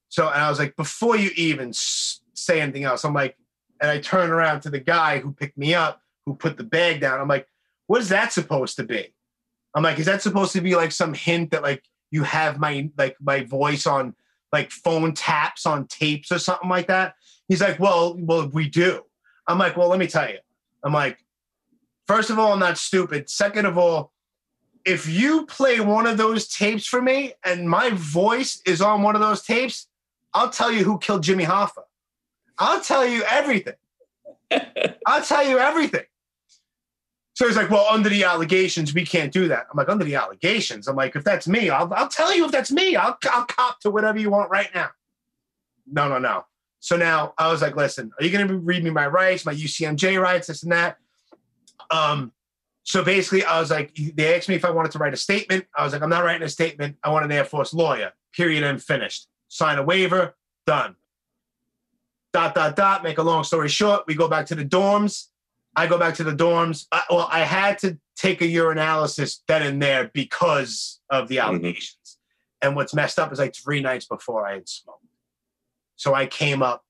So, 0.08 0.28
and 0.28 0.42
I 0.42 0.48
was 0.50 0.58
like, 0.58 0.76
before 0.76 1.16
you 1.16 1.30
even 1.36 1.72
say 1.72 2.60
anything 2.60 2.84
else, 2.84 3.04
I'm 3.04 3.14
like, 3.14 3.36
and 3.80 3.90
I 3.90 3.98
turn 3.98 4.30
around 4.30 4.60
to 4.62 4.70
the 4.70 4.78
guy 4.78 5.18
who 5.18 5.32
picked 5.32 5.58
me 5.58 5.74
up, 5.74 6.00
who 6.26 6.34
put 6.34 6.56
the 6.56 6.64
bag 6.64 7.00
down. 7.00 7.20
I'm 7.20 7.28
like, 7.28 7.48
what 7.86 8.00
is 8.00 8.10
that 8.10 8.32
supposed 8.32 8.76
to 8.76 8.84
be? 8.84 9.12
I'm 9.74 9.82
like, 9.82 9.98
is 9.98 10.06
that 10.06 10.22
supposed 10.22 10.52
to 10.52 10.60
be 10.60 10.76
like 10.76 10.92
some 10.92 11.14
hint 11.14 11.50
that 11.50 11.62
like 11.62 11.82
you 12.10 12.22
have 12.24 12.58
my 12.58 12.90
like 12.96 13.16
my 13.20 13.42
voice 13.44 13.86
on 13.86 14.14
like 14.52 14.70
phone 14.70 15.14
taps 15.14 15.66
on 15.66 15.86
tapes 15.86 16.30
or 16.30 16.38
something 16.38 16.68
like 16.68 16.88
that? 16.88 17.14
He's 17.48 17.60
like, 17.60 17.80
well, 17.80 18.16
well, 18.18 18.48
we 18.48 18.68
do. 18.68 19.02
I'm 19.48 19.58
like, 19.58 19.76
well, 19.76 19.88
let 19.88 19.98
me 19.98 20.06
tell 20.06 20.28
you. 20.28 20.38
I'm 20.84 20.92
like, 20.92 21.18
first 22.06 22.30
of 22.30 22.38
all, 22.38 22.52
I'm 22.52 22.58
not 22.58 22.78
stupid. 22.78 23.28
Second 23.28 23.66
of 23.66 23.78
all, 23.78 24.11
if 24.84 25.08
you 25.08 25.46
play 25.46 25.80
one 25.80 26.06
of 26.06 26.16
those 26.16 26.48
tapes 26.48 26.86
for 26.86 27.00
me 27.00 27.34
and 27.44 27.68
my 27.68 27.90
voice 27.90 28.60
is 28.66 28.80
on 28.80 29.02
one 29.02 29.14
of 29.14 29.20
those 29.20 29.42
tapes, 29.42 29.88
I'll 30.34 30.50
tell 30.50 30.70
you 30.70 30.84
who 30.84 30.98
killed 30.98 31.22
Jimmy 31.22 31.44
Hoffa. 31.44 31.82
I'll 32.58 32.80
tell 32.80 33.06
you 33.06 33.22
everything. 33.24 33.74
I'll 35.06 35.22
tell 35.22 35.46
you 35.46 35.58
everything. 35.58 36.04
So 37.34 37.46
he's 37.46 37.56
like, 37.56 37.70
well, 37.70 37.86
under 37.90 38.08
the 38.08 38.24
allegations, 38.24 38.92
we 38.92 39.06
can't 39.06 39.32
do 39.32 39.48
that. 39.48 39.66
I'm 39.70 39.76
like, 39.76 39.88
under 39.88 40.04
the 40.04 40.16
allegations? 40.16 40.86
I'm 40.86 40.96
like, 40.96 41.16
if 41.16 41.24
that's 41.24 41.48
me, 41.48 41.70
I'll, 41.70 41.92
I'll 41.94 42.08
tell 42.08 42.34
you 42.34 42.44
if 42.44 42.52
that's 42.52 42.70
me. 42.70 42.94
I'll, 42.94 43.16
I'll 43.24 43.46
cop 43.46 43.80
to 43.80 43.90
whatever 43.90 44.18
you 44.18 44.30
want 44.30 44.50
right 44.50 44.68
now. 44.74 44.90
No, 45.90 46.08
no, 46.08 46.18
no. 46.18 46.44
So 46.80 46.96
now 46.96 47.32
I 47.38 47.50
was 47.50 47.62
like, 47.62 47.74
listen, 47.74 48.10
are 48.18 48.24
you 48.24 48.30
going 48.30 48.46
to 48.46 48.58
read 48.58 48.84
me 48.84 48.90
my 48.90 49.06
rights, 49.06 49.46
my 49.46 49.54
UCMJ 49.54 50.20
rights, 50.20 50.48
this 50.48 50.62
and 50.62 50.72
that? 50.72 50.98
Um, 51.90 52.32
so 52.84 53.04
basically, 53.04 53.44
I 53.44 53.60
was 53.60 53.70
like, 53.70 53.94
they 53.94 54.34
asked 54.34 54.48
me 54.48 54.56
if 54.56 54.64
I 54.64 54.70
wanted 54.70 54.92
to 54.92 54.98
write 54.98 55.14
a 55.14 55.16
statement. 55.18 55.66
I 55.76 55.84
was 55.84 55.92
like, 55.92 56.02
I'm 56.02 56.10
not 56.10 56.24
writing 56.24 56.42
a 56.42 56.48
statement. 56.48 56.96
I 57.02 57.10
want 57.10 57.24
an 57.24 57.32
Air 57.32 57.44
Force 57.44 57.72
lawyer. 57.72 58.12
Period 58.32 58.64
and 58.64 58.82
finished. 58.82 59.28
Sign 59.48 59.78
a 59.78 59.82
waiver, 59.82 60.34
done. 60.66 60.96
Dot, 62.32 62.54
dot, 62.54 62.74
dot. 62.74 63.02
Make 63.04 63.18
a 63.18 63.22
long 63.22 63.44
story 63.44 63.68
short, 63.68 64.04
we 64.06 64.14
go 64.14 64.26
back 64.26 64.46
to 64.46 64.54
the 64.54 64.64
dorms. 64.64 65.26
I 65.76 65.86
go 65.86 65.96
back 65.96 66.14
to 66.16 66.24
the 66.24 66.34
dorms. 66.34 66.86
I, 66.90 67.02
well, 67.08 67.28
I 67.30 67.40
had 67.40 67.78
to 67.78 67.98
take 68.16 68.42
a 68.42 68.44
urinalysis 68.44 69.40
then 69.46 69.62
and 69.62 69.80
there 69.80 70.10
because 70.12 71.00
of 71.08 71.28
the 71.28 71.36
mm-hmm. 71.36 71.48
allegations. 71.48 71.96
Mm-hmm. 72.04 72.68
And 72.68 72.76
what's 72.76 72.94
messed 72.94 73.18
up 73.18 73.32
is 73.32 73.38
like 73.38 73.54
three 73.54 73.80
nights 73.80 74.06
before 74.06 74.46
I 74.46 74.54
had 74.54 74.68
smoked. 74.68 75.04
So 75.96 76.14
I 76.14 76.26
came 76.26 76.62
up 76.62 76.84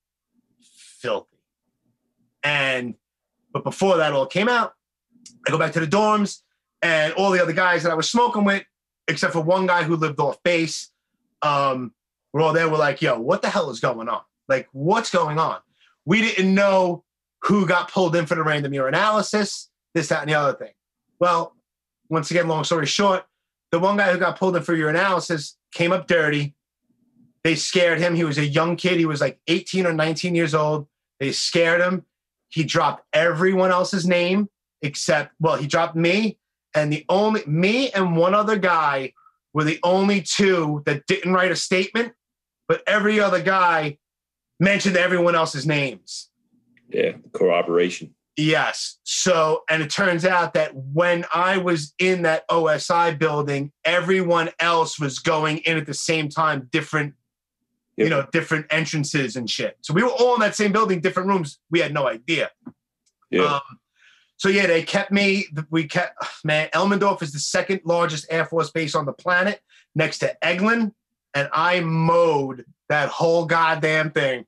filthy. 1.00 1.36
And, 2.42 2.94
but 3.52 3.62
before 3.62 3.98
that 3.98 4.12
all 4.12 4.26
came 4.26 4.48
out, 4.48 4.74
I 5.46 5.50
go 5.50 5.58
back 5.58 5.72
to 5.72 5.80
the 5.80 5.86
dorms, 5.86 6.40
and 6.82 7.12
all 7.14 7.30
the 7.30 7.42
other 7.42 7.52
guys 7.52 7.82
that 7.82 7.92
I 7.92 7.94
was 7.94 8.10
smoking 8.10 8.44
with, 8.44 8.64
except 9.08 9.32
for 9.32 9.40
one 9.40 9.66
guy 9.66 9.82
who 9.82 9.96
lived 9.96 10.20
off 10.20 10.42
base, 10.42 10.90
um, 11.42 11.92
we're 12.32 12.42
all 12.42 12.52
there. 12.52 12.68
We're 12.68 12.78
like, 12.78 13.02
yo, 13.02 13.18
what 13.18 13.42
the 13.42 13.50
hell 13.50 13.70
is 13.70 13.80
going 13.80 14.08
on? 14.08 14.22
Like, 14.48 14.68
what's 14.72 15.10
going 15.10 15.38
on? 15.38 15.58
We 16.04 16.20
didn't 16.20 16.54
know 16.54 17.04
who 17.42 17.66
got 17.66 17.90
pulled 17.90 18.16
in 18.16 18.26
for 18.26 18.34
the 18.34 18.42
random 18.42 18.72
urinalysis, 18.72 19.68
this, 19.94 20.08
that, 20.08 20.22
and 20.22 20.30
the 20.30 20.34
other 20.34 20.56
thing. 20.56 20.72
Well, 21.18 21.56
once 22.08 22.30
again, 22.30 22.48
long 22.48 22.64
story 22.64 22.86
short, 22.86 23.24
the 23.70 23.78
one 23.78 23.96
guy 23.96 24.12
who 24.12 24.18
got 24.18 24.38
pulled 24.38 24.56
in 24.56 24.62
for 24.62 24.76
urinalysis 24.76 25.54
came 25.72 25.92
up 25.92 26.06
dirty. 26.06 26.54
They 27.44 27.54
scared 27.54 27.98
him. 27.98 28.14
He 28.14 28.24
was 28.24 28.38
a 28.38 28.46
young 28.46 28.76
kid. 28.76 28.98
He 28.98 29.06
was 29.06 29.20
like 29.20 29.40
18 29.48 29.86
or 29.86 29.92
19 29.92 30.34
years 30.34 30.54
old. 30.54 30.86
They 31.18 31.32
scared 31.32 31.80
him. 31.80 32.04
He 32.48 32.64
dropped 32.64 33.04
everyone 33.12 33.70
else's 33.70 34.06
name 34.06 34.48
except 34.82 35.32
well, 35.40 35.56
he 35.56 35.66
dropped 35.66 35.96
me 35.96 36.38
and 36.74 36.92
the 36.92 37.04
only 37.08 37.42
me 37.46 37.90
and 37.90 38.16
one 38.16 38.34
other 38.34 38.56
guy 38.56 39.12
were 39.52 39.64
the 39.64 39.80
only 39.82 40.22
two 40.22 40.82
that 40.86 41.06
didn't 41.06 41.32
write 41.32 41.52
a 41.52 41.56
statement, 41.56 42.12
but 42.68 42.82
every 42.86 43.20
other 43.20 43.42
guy 43.42 43.98
mentioned 44.58 44.96
everyone 44.96 45.34
else's 45.34 45.66
names. 45.66 46.30
Yeah, 46.88 47.12
corroboration. 47.32 48.14
Yes. 48.36 48.98
So, 49.02 49.62
and 49.68 49.82
it 49.82 49.90
turns 49.90 50.24
out 50.24 50.54
that 50.54 50.74
when 50.74 51.26
I 51.34 51.58
was 51.58 51.92
in 51.98 52.22
that 52.22 52.48
OSI 52.48 53.18
building, 53.18 53.72
everyone 53.84 54.50
else 54.58 54.98
was 54.98 55.18
going 55.18 55.58
in 55.58 55.76
at 55.76 55.84
the 55.84 55.94
same 55.94 56.30
time, 56.30 56.68
different, 56.72 57.14
yep. 57.96 58.06
you 58.06 58.10
know, 58.10 58.26
different 58.32 58.66
entrances 58.70 59.36
and 59.36 59.50
shit. 59.50 59.76
So 59.82 59.92
we 59.92 60.02
were 60.02 60.08
all 60.08 60.34
in 60.34 60.40
that 60.40 60.54
same 60.54 60.72
building, 60.72 61.00
different 61.00 61.28
rooms. 61.28 61.58
We 61.70 61.80
had 61.80 61.92
no 61.92 62.08
idea. 62.08 62.50
Yeah. 63.30 63.44
Um, 63.44 63.60
so 64.42 64.48
yeah, 64.48 64.66
they 64.66 64.82
kept 64.82 65.12
me. 65.12 65.46
We 65.70 65.84
kept 65.84 66.20
man. 66.42 66.68
Elmendorf 66.74 67.22
is 67.22 67.32
the 67.32 67.38
second 67.38 67.82
largest 67.84 68.26
Air 68.28 68.44
Force 68.44 68.72
base 68.72 68.96
on 68.96 69.06
the 69.06 69.12
planet, 69.12 69.60
next 69.94 70.18
to 70.18 70.36
Eglin, 70.42 70.92
and 71.32 71.48
I 71.52 71.78
mowed 71.78 72.64
that 72.88 73.08
whole 73.08 73.46
goddamn 73.46 74.10
thing. 74.10 74.44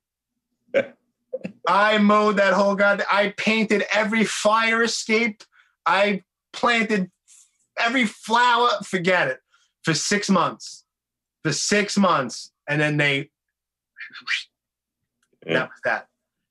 I 1.69 1.99
mowed 1.99 2.39
that 2.39 2.55
whole 2.55 2.75
god. 2.75 3.05
I 3.09 3.35
painted 3.37 3.85
every 3.95 4.25
fire 4.25 4.83
escape. 4.83 5.45
I 5.87 6.25
planted 6.53 7.13
every 7.79 8.07
flower. 8.07 8.71
Forget 8.83 9.29
it. 9.29 9.39
For 9.85 9.95
six 9.95 10.29
months. 10.29 10.85
For 11.45 11.53
six 11.53 11.97
months, 11.97 12.51
and 12.69 12.81
then 12.81 12.97
they. 12.97 13.31
Yeah. 15.47 15.53
That 15.53 15.69
was 15.69 15.81
that. 15.85 16.09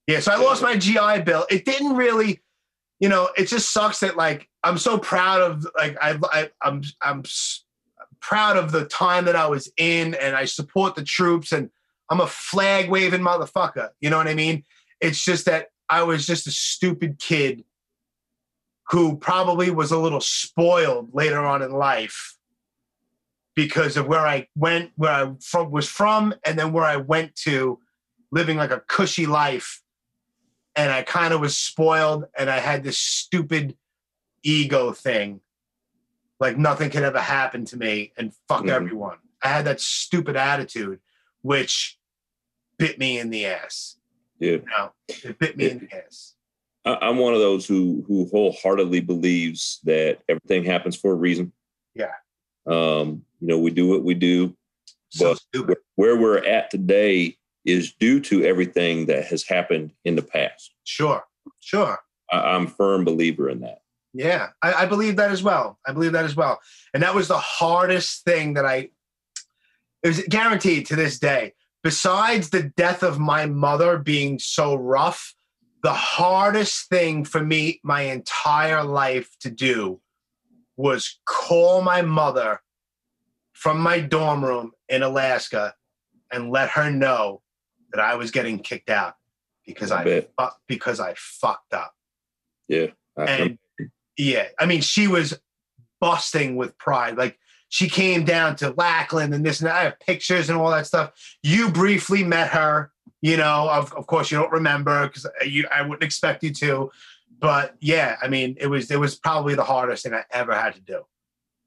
Yeah. 0.07 0.21
So 0.21 0.31
I 0.31 0.37
lost 0.37 0.61
my 0.61 0.77
GI 0.77 1.23
Bill. 1.25 1.45
It 1.49 1.65
didn't 1.65 1.97
really 1.97 2.41
you 3.03 3.09
know, 3.09 3.27
it 3.35 3.49
just 3.49 3.73
sucks 3.73 3.99
that 3.99 4.15
like 4.15 4.47
I'm 4.63 4.77
so 4.77 4.97
proud 4.97 5.41
of 5.41 5.67
like 5.75 5.97
I, 6.01 6.17
I 6.31 6.49
I'm 6.61 6.84
I'm 7.01 7.23
proud 8.21 8.55
of 8.55 8.71
the 8.71 8.85
time 8.85 9.25
that 9.25 9.35
I 9.35 9.45
was 9.47 9.69
in, 9.75 10.13
and 10.13 10.38
I 10.38 10.45
support 10.45 10.95
the 10.95 11.03
troops, 11.03 11.51
and 11.51 11.69
I'm 12.09 12.21
a 12.21 12.27
flag 12.27 12.89
waving 12.89 13.19
motherfucker. 13.19 13.89
You 13.99 14.09
know 14.09 14.15
what 14.15 14.30
I 14.30 14.35
mean? 14.35 14.63
It's 15.01 15.21
just 15.21 15.43
that 15.47 15.67
I 15.89 16.03
was 16.03 16.25
just 16.25 16.47
a 16.47 16.51
stupid 16.51 17.19
kid 17.19 17.65
who 18.89 19.17
probably 19.17 19.69
was 19.69 19.91
a 19.91 19.99
little 19.99 20.21
spoiled 20.21 21.13
later 21.13 21.39
on 21.39 21.61
in 21.61 21.71
life 21.71 22.38
because 23.53 23.97
of 23.97 24.07
where 24.07 24.25
I 24.25 24.47
went, 24.55 24.93
where 24.95 25.11
I 25.11 25.34
from, 25.41 25.71
was 25.71 25.89
from, 25.89 26.34
and 26.45 26.57
then 26.57 26.71
where 26.71 26.85
I 26.85 26.95
went 26.95 27.35
to, 27.47 27.80
living 28.31 28.55
like 28.55 28.71
a 28.71 28.80
cushy 28.88 29.25
life 29.25 29.82
and 30.75 30.91
I 30.91 31.03
kind 31.03 31.33
of 31.33 31.41
was 31.41 31.57
spoiled 31.57 32.25
and 32.37 32.49
I 32.49 32.59
had 32.59 32.83
this 32.83 32.97
stupid 32.97 33.75
ego 34.43 34.91
thing. 34.91 35.41
Like 36.39 36.57
nothing 36.57 36.89
could 36.89 37.03
ever 37.03 37.19
happen 37.19 37.65
to 37.65 37.77
me 37.77 38.11
and 38.17 38.33
fuck 38.47 38.61
mm-hmm. 38.61 38.69
everyone. 38.69 39.17
I 39.41 39.49
had 39.49 39.65
that 39.65 39.79
stupid 39.79 40.35
attitude, 40.35 40.99
which 41.41 41.97
bit 42.77 42.97
me 42.97 43.19
in 43.19 43.29
the 43.29 43.45
ass. 43.45 43.97
Yeah. 44.39 44.51
You 44.51 44.65
know, 44.65 44.91
it 45.07 45.39
bit 45.39 45.57
me 45.57 45.69
in 45.69 45.79
the 45.79 46.05
ass. 46.05 46.35
I'm 46.85 47.17
one 47.17 47.33
of 47.33 47.39
those 47.39 47.65
who 47.65 48.03
who 48.07 48.27
wholeheartedly 48.29 49.01
believes 49.01 49.79
that 49.85 50.19
everything 50.27 50.65
happens 50.65 50.97
for 50.97 51.13
a 51.13 51.15
reason. 51.15 51.53
Yeah. 51.95 52.11
Um, 52.65 53.23
you 53.39 53.47
know, 53.47 53.57
we 53.57 53.71
do 53.71 53.87
what 53.87 54.03
we 54.03 54.13
do, 54.15 54.55
so 55.09 55.35
but 55.53 55.77
where 55.95 56.17
we're 56.17 56.43
at 56.43 56.71
today 56.71 57.37
is 57.65 57.94
due 57.94 58.19
to 58.19 58.44
everything 58.44 59.06
that 59.07 59.26
has 59.26 59.44
happened 59.44 59.91
in 60.03 60.15
the 60.15 60.22
past. 60.22 60.72
Sure. 60.84 61.23
Sure. 61.60 61.99
I, 62.31 62.40
I'm 62.40 62.68
a 62.68 62.69
firm 62.69 63.06
believer 63.06 63.49
in 63.49 63.61
that. 63.61 63.81
Yeah, 64.14 64.49
I, 64.61 64.73
I 64.73 64.85
believe 64.85 65.15
that 65.15 65.31
as 65.31 65.41
well. 65.41 65.80
I 65.88 65.91
believe 65.91 66.11
that 66.11 66.26
as 66.26 66.35
well. 66.35 66.60
And 66.94 67.02
that 67.02 67.15
was 67.15 67.27
the 67.27 67.38
hardest 67.38 68.23
thing 68.26 68.53
that 68.53 68.65
I, 68.65 68.90
it 70.03 70.07
was 70.07 70.22
guaranteed 70.30 70.85
to 70.88 70.95
this 70.95 71.18
day. 71.18 71.53
Besides 71.81 72.49
the 72.49 72.64
death 72.64 73.03
of 73.03 73.19
my 73.19 73.45
mother 73.45 73.98
being 73.98 74.40
so 74.40 74.76
rough, 74.76 75.34
the 75.81 75.94
hardest 75.94 76.88
thing 76.90 77.26
for 77.26 77.44
me 77.44 77.81
my 77.84 78.03
entire 78.03 78.84
life 78.84 79.35
to 79.41 79.49
do 79.49 79.99
was 80.77 81.19
call 81.26 81.81
my 81.81 82.02
mother 82.02 82.61
from 83.52 83.80
my 83.80 83.99
dorm 83.99 84.44
room 84.44 84.72
in 84.88 85.03
Alaska 85.03 85.73
and 86.31 86.52
let 86.52 86.69
her 86.69 86.90
know 86.90 87.42
that 87.93 88.01
I 88.03 88.15
was 88.15 88.31
getting 88.31 88.59
kicked 88.59 88.89
out 88.89 89.15
because 89.65 89.91
I 89.91 90.03
I, 90.37 90.45
fu- 90.49 90.55
because 90.67 90.99
I 90.99 91.13
fucked 91.17 91.73
up. 91.73 91.93
Yeah. 92.67 92.87
I- 93.17 93.23
And 93.25 93.57
yeah, 94.17 94.47
I 94.59 94.65
mean, 94.65 94.81
she 94.81 95.07
was 95.07 95.39
busting 96.01 96.55
with 96.55 96.77
pride. 96.77 97.17
Like 97.17 97.37
she 97.69 97.89
came 97.89 98.25
down 98.25 98.55
to 98.57 98.71
Lackland 98.71 99.33
and 99.33 99.45
this 99.45 99.59
and 99.59 99.67
that. 99.69 99.75
I 99.75 99.83
have 99.85 99.99
pictures 99.99 100.49
and 100.49 100.57
all 100.57 100.69
that 100.71 100.85
stuff. 100.87 101.11
You 101.41 101.69
briefly 101.69 102.23
met 102.23 102.49
her. 102.49 102.91
You 103.21 103.37
know, 103.37 103.69
of, 103.71 103.93
of 103.93 104.05
course, 104.05 104.31
you 104.31 104.37
don't 104.37 104.51
remember 104.51 105.07
because 105.07 105.25
you 105.45 105.65
I 105.71 105.81
wouldn't 105.81 106.03
expect 106.03 106.43
you 106.43 106.51
to. 106.55 106.91
But 107.39 107.75
yeah, 107.79 108.17
I 108.21 108.27
mean, 108.27 108.57
it 108.59 108.67
was 108.67 108.91
it 108.91 108.99
was 108.99 109.15
probably 109.15 109.55
the 109.55 109.63
hardest 109.63 110.03
thing 110.03 110.13
I 110.13 110.23
ever 110.31 110.53
had 110.53 110.75
to 110.75 110.81
do. 110.81 111.03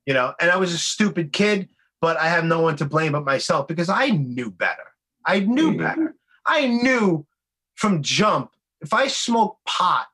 You 0.04 0.14
know, 0.14 0.34
and 0.38 0.50
I 0.50 0.56
was 0.56 0.72
a 0.74 0.78
stupid 0.78 1.32
kid, 1.32 1.68
but 2.00 2.16
I 2.18 2.28
have 2.28 2.44
no 2.44 2.60
one 2.60 2.76
to 2.76 2.84
blame 2.84 3.12
but 3.12 3.24
myself 3.24 3.66
because 3.66 3.88
I 3.88 4.08
knew 4.10 4.50
better. 4.50 4.84
I 5.26 5.40
knew 5.40 5.72
Mhm. 5.72 5.78
better. 5.78 6.14
I 6.46 6.66
knew 6.68 7.26
from 7.74 8.02
jump 8.02 8.52
if 8.80 8.92
I 8.94 9.08
smoke 9.08 9.58
pot 9.66 10.06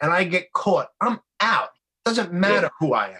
and 0.00 0.12
I 0.12 0.24
get 0.24 0.52
caught, 0.52 0.88
I'm 1.00 1.20
out. 1.40 1.70
Doesn't 2.04 2.32
matter 2.32 2.70
who 2.78 2.94
I 2.94 3.08
am. 3.10 3.16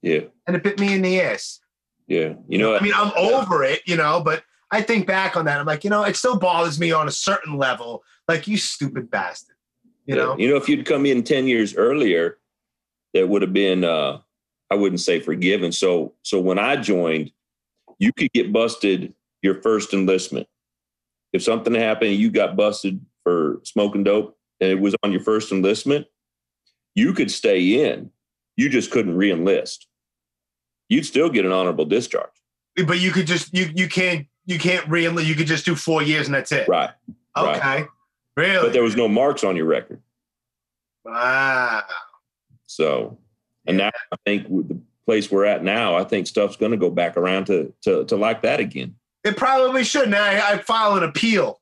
yeah. 0.00 0.20
And 0.46 0.56
it 0.56 0.62
bit 0.64 0.80
me 0.80 0.92
in 0.94 1.02
the 1.02 1.20
ass. 1.20 1.60
Yeah. 2.08 2.34
You 2.48 2.58
know, 2.58 2.74
I 2.74 2.80
mean, 2.80 2.92
I'm 2.94 3.12
over 3.16 3.62
it, 3.62 3.82
you 3.86 3.96
know, 3.96 4.20
but 4.20 4.42
I 4.72 4.82
think 4.82 5.06
back 5.06 5.36
on 5.36 5.44
that. 5.44 5.60
I'm 5.60 5.66
like, 5.66 5.84
you 5.84 5.90
know, 5.90 6.02
it 6.02 6.16
still 6.16 6.36
bothers 6.38 6.80
me 6.80 6.90
on 6.92 7.06
a 7.06 7.12
certain 7.12 7.56
level. 7.56 8.02
Like, 8.26 8.48
you 8.48 8.56
stupid 8.56 9.10
bastard. 9.10 9.54
You 10.06 10.16
Yeah. 10.16 10.24
know? 10.24 10.36
you 10.38 10.48
know, 10.50 10.56
if 10.56 10.68
you'd 10.68 10.84
come 10.86 11.06
in 11.06 11.22
10 11.22 11.46
years 11.46 11.76
earlier, 11.76 12.38
that 13.14 13.28
would 13.28 13.42
have 13.42 13.52
been, 13.52 13.84
uh, 13.84 14.20
I 14.70 14.74
wouldn't 14.74 15.00
say 15.00 15.20
forgiven. 15.20 15.70
So, 15.70 16.14
so 16.22 16.40
when 16.40 16.58
I 16.58 16.76
joined, 16.76 17.30
you 17.98 18.12
could 18.12 18.32
get 18.32 18.52
busted 18.52 19.14
your 19.42 19.60
first 19.62 19.92
enlistment. 19.94 20.48
If 21.32 21.42
something 21.42 21.74
happened, 21.74 22.14
you 22.14 22.30
got 22.30 22.56
busted 22.56 23.04
for 23.22 23.60
smoking 23.64 24.04
dope 24.04 24.36
and 24.60 24.70
it 24.70 24.80
was 24.80 24.94
on 25.02 25.12
your 25.12 25.20
first 25.20 25.52
enlistment, 25.52 26.06
you 26.94 27.12
could 27.12 27.30
stay 27.30 27.84
in. 27.84 28.10
You 28.56 28.68
just 28.68 28.90
couldn't 28.90 29.16
re-enlist. 29.16 29.86
You'd 30.88 31.06
still 31.06 31.30
get 31.30 31.46
an 31.46 31.52
honorable 31.52 31.86
discharge. 31.86 32.30
But 32.86 33.00
you 33.00 33.10
could 33.10 33.26
just, 33.26 33.54
you 33.54 33.70
you 33.74 33.88
can't, 33.88 34.26
you 34.44 34.58
can't 34.58 34.86
reenlist. 34.86 35.24
you 35.24 35.34
could 35.34 35.46
just 35.46 35.64
do 35.64 35.74
four 35.74 36.02
years 36.02 36.26
and 36.26 36.34
that's 36.34 36.52
it. 36.52 36.68
Right. 36.68 36.90
Okay. 37.36 37.58
right. 37.60 37.86
Really? 38.36 38.66
But 38.66 38.72
there 38.72 38.82
was 38.82 38.96
no 38.96 39.08
marks 39.08 39.44
on 39.44 39.56
your 39.56 39.66
record. 39.66 40.02
wow. 41.04 41.82
So, 42.66 43.18
and 43.66 43.76
now 43.76 43.90
I 44.10 44.16
think 44.24 44.46
with 44.48 44.68
the 44.68 44.80
place 45.06 45.30
we're 45.30 45.44
at 45.44 45.62
now, 45.62 45.94
I 45.96 46.04
think 46.04 46.26
stuff's 46.26 46.56
going 46.56 46.72
to 46.72 46.78
go 46.78 46.90
back 46.90 47.16
around 47.16 47.46
to 47.46 47.72
to 47.82 48.04
to 48.06 48.16
like 48.16 48.42
that 48.42 48.60
again. 48.60 48.96
It 49.24 49.36
probably 49.36 49.84
shouldn't. 49.84 50.14
I, 50.14 50.52
I 50.54 50.58
file 50.58 50.96
an 50.96 51.04
appeal. 51.04 51.60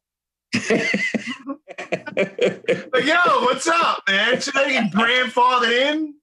Like, 2.16 3.04
yo, 3.04 3.16
what's 3.44 3.66
up, 3.68 4.02
man? 4.08 4.40
Should 4.40 4.56
I 4.56 4.70
get 4.70 4.92
grandfathered 4.92 5.70
in? 5.72 6.14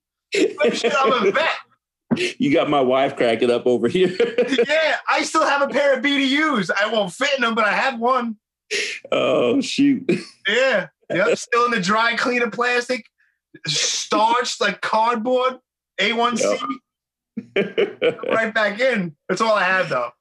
Like, 0.58 0.74
shit, 0.74 0.94
I'm 0.98 1.28
a 1.28 1.32
vet. 1.32 2.36
you 2.40 2.52
got 2.54 2.70
my 2.70 2.82
wife 2.82 3.16
cracking 3.16 3.52
up 3.52 3.66
over 3.66 3.88
here. 3.88 4.10
Yeah, 4.68 4.96
I 5.08 5.24
still 5.24 5.46
have 5.46 5.62
a 5.62 5.68
pair 5.68 5.98
of 5.98 6.04
BDUs. 6.04 6.70
I 6.76 6.92
won't 6.92 7.14
fit 7.14 7.30
in 7.38 7.42
them, 7.44 7.56
but 7.56 7.66
I 7.66 7.74
have 7.74 8.00
one. 8.00 8.38
oh 9.12 9.62
shoot! 9.62 10.10
Yeah, 10.48 10.88
yep. 11.10 11.38
Still 11.38 11.66
in 11.66 11.72
the 11.72 11.80
dry 11.80 12.16
cleaner 12.16 12.50
plastic, 12.50 13.06
starched 13.66 14.60
like 14.60 14.82
cardboard. 14.82 15.60
A1C, 16.00 16.60
right 17.56 18.54
back 18.54 18.80
in. 18.80 19.16
That's 19.30 19.42
all 19.42 19.54
I 19.54 19.64
have, 19.64 19.90
though. 19.90 20.12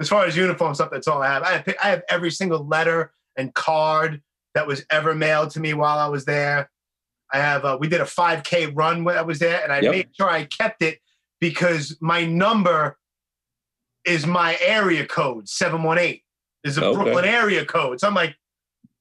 As 0.00 0.08
far 0.08 0.26
as 0.26 0.36
uniform 0.36 0.74
stuff, 0.74 0.90
that's 0.90 1.08
all 1.08 1.22
I 1.22 1.28
have. 1.28 1.42
I 1.42 1.52
have, 1.52 1.74
I 1.82 1.88
have 1.88 2.02
every 2.10 2.30
single 2.30 2.66
letter 2.66 3.12
and 3.36 3.52
card 3.54 4.20
that 4.54 4.66
was 4.66 4.84
ever 4.90 5.14
mailed 5.14 5.50
to 5.52 5.60
me 5.60 5.74
while 5.74 5.98
I 5.98 6.08
was 6.08 6.24
there. 6.24 6.70
I 7.32 7.38
have. 7.38 7.64
Uh, 7.64 7.76
we 7.80 7.88
did 7.88 8.00
a 8.00 8.04
5K 8.04 8.72
run 8.76 9.04
when 9.04 9.16
I 9.16 9.22
was 9.22 9.38
there, 9.38 9.62
and 9.62 9.72
I 9.72 9.80
Yep. 9.80 9.90
made 9.92 10.08
sure 10.16 10.28
I 10.30 10.44
kept 10.44 10.82
it 10.82 10.98
because 11.40 11.96
my 12.00 12.24
number 12.24 12.98
is 14.04 14.26
my 14.26 14.56
area 14.60 15.06
code 15.06 15.48
718 15.48 16.20
is 16.64 16.78
a 16.78 16.84
Okay. 16.84 16.94
Brooklyn 17.02 17.24
area 17.24 17.64
code. 17.64 17.98
So 18.00 18.06
I'm 18.06 18.14
like, 18.14 18.36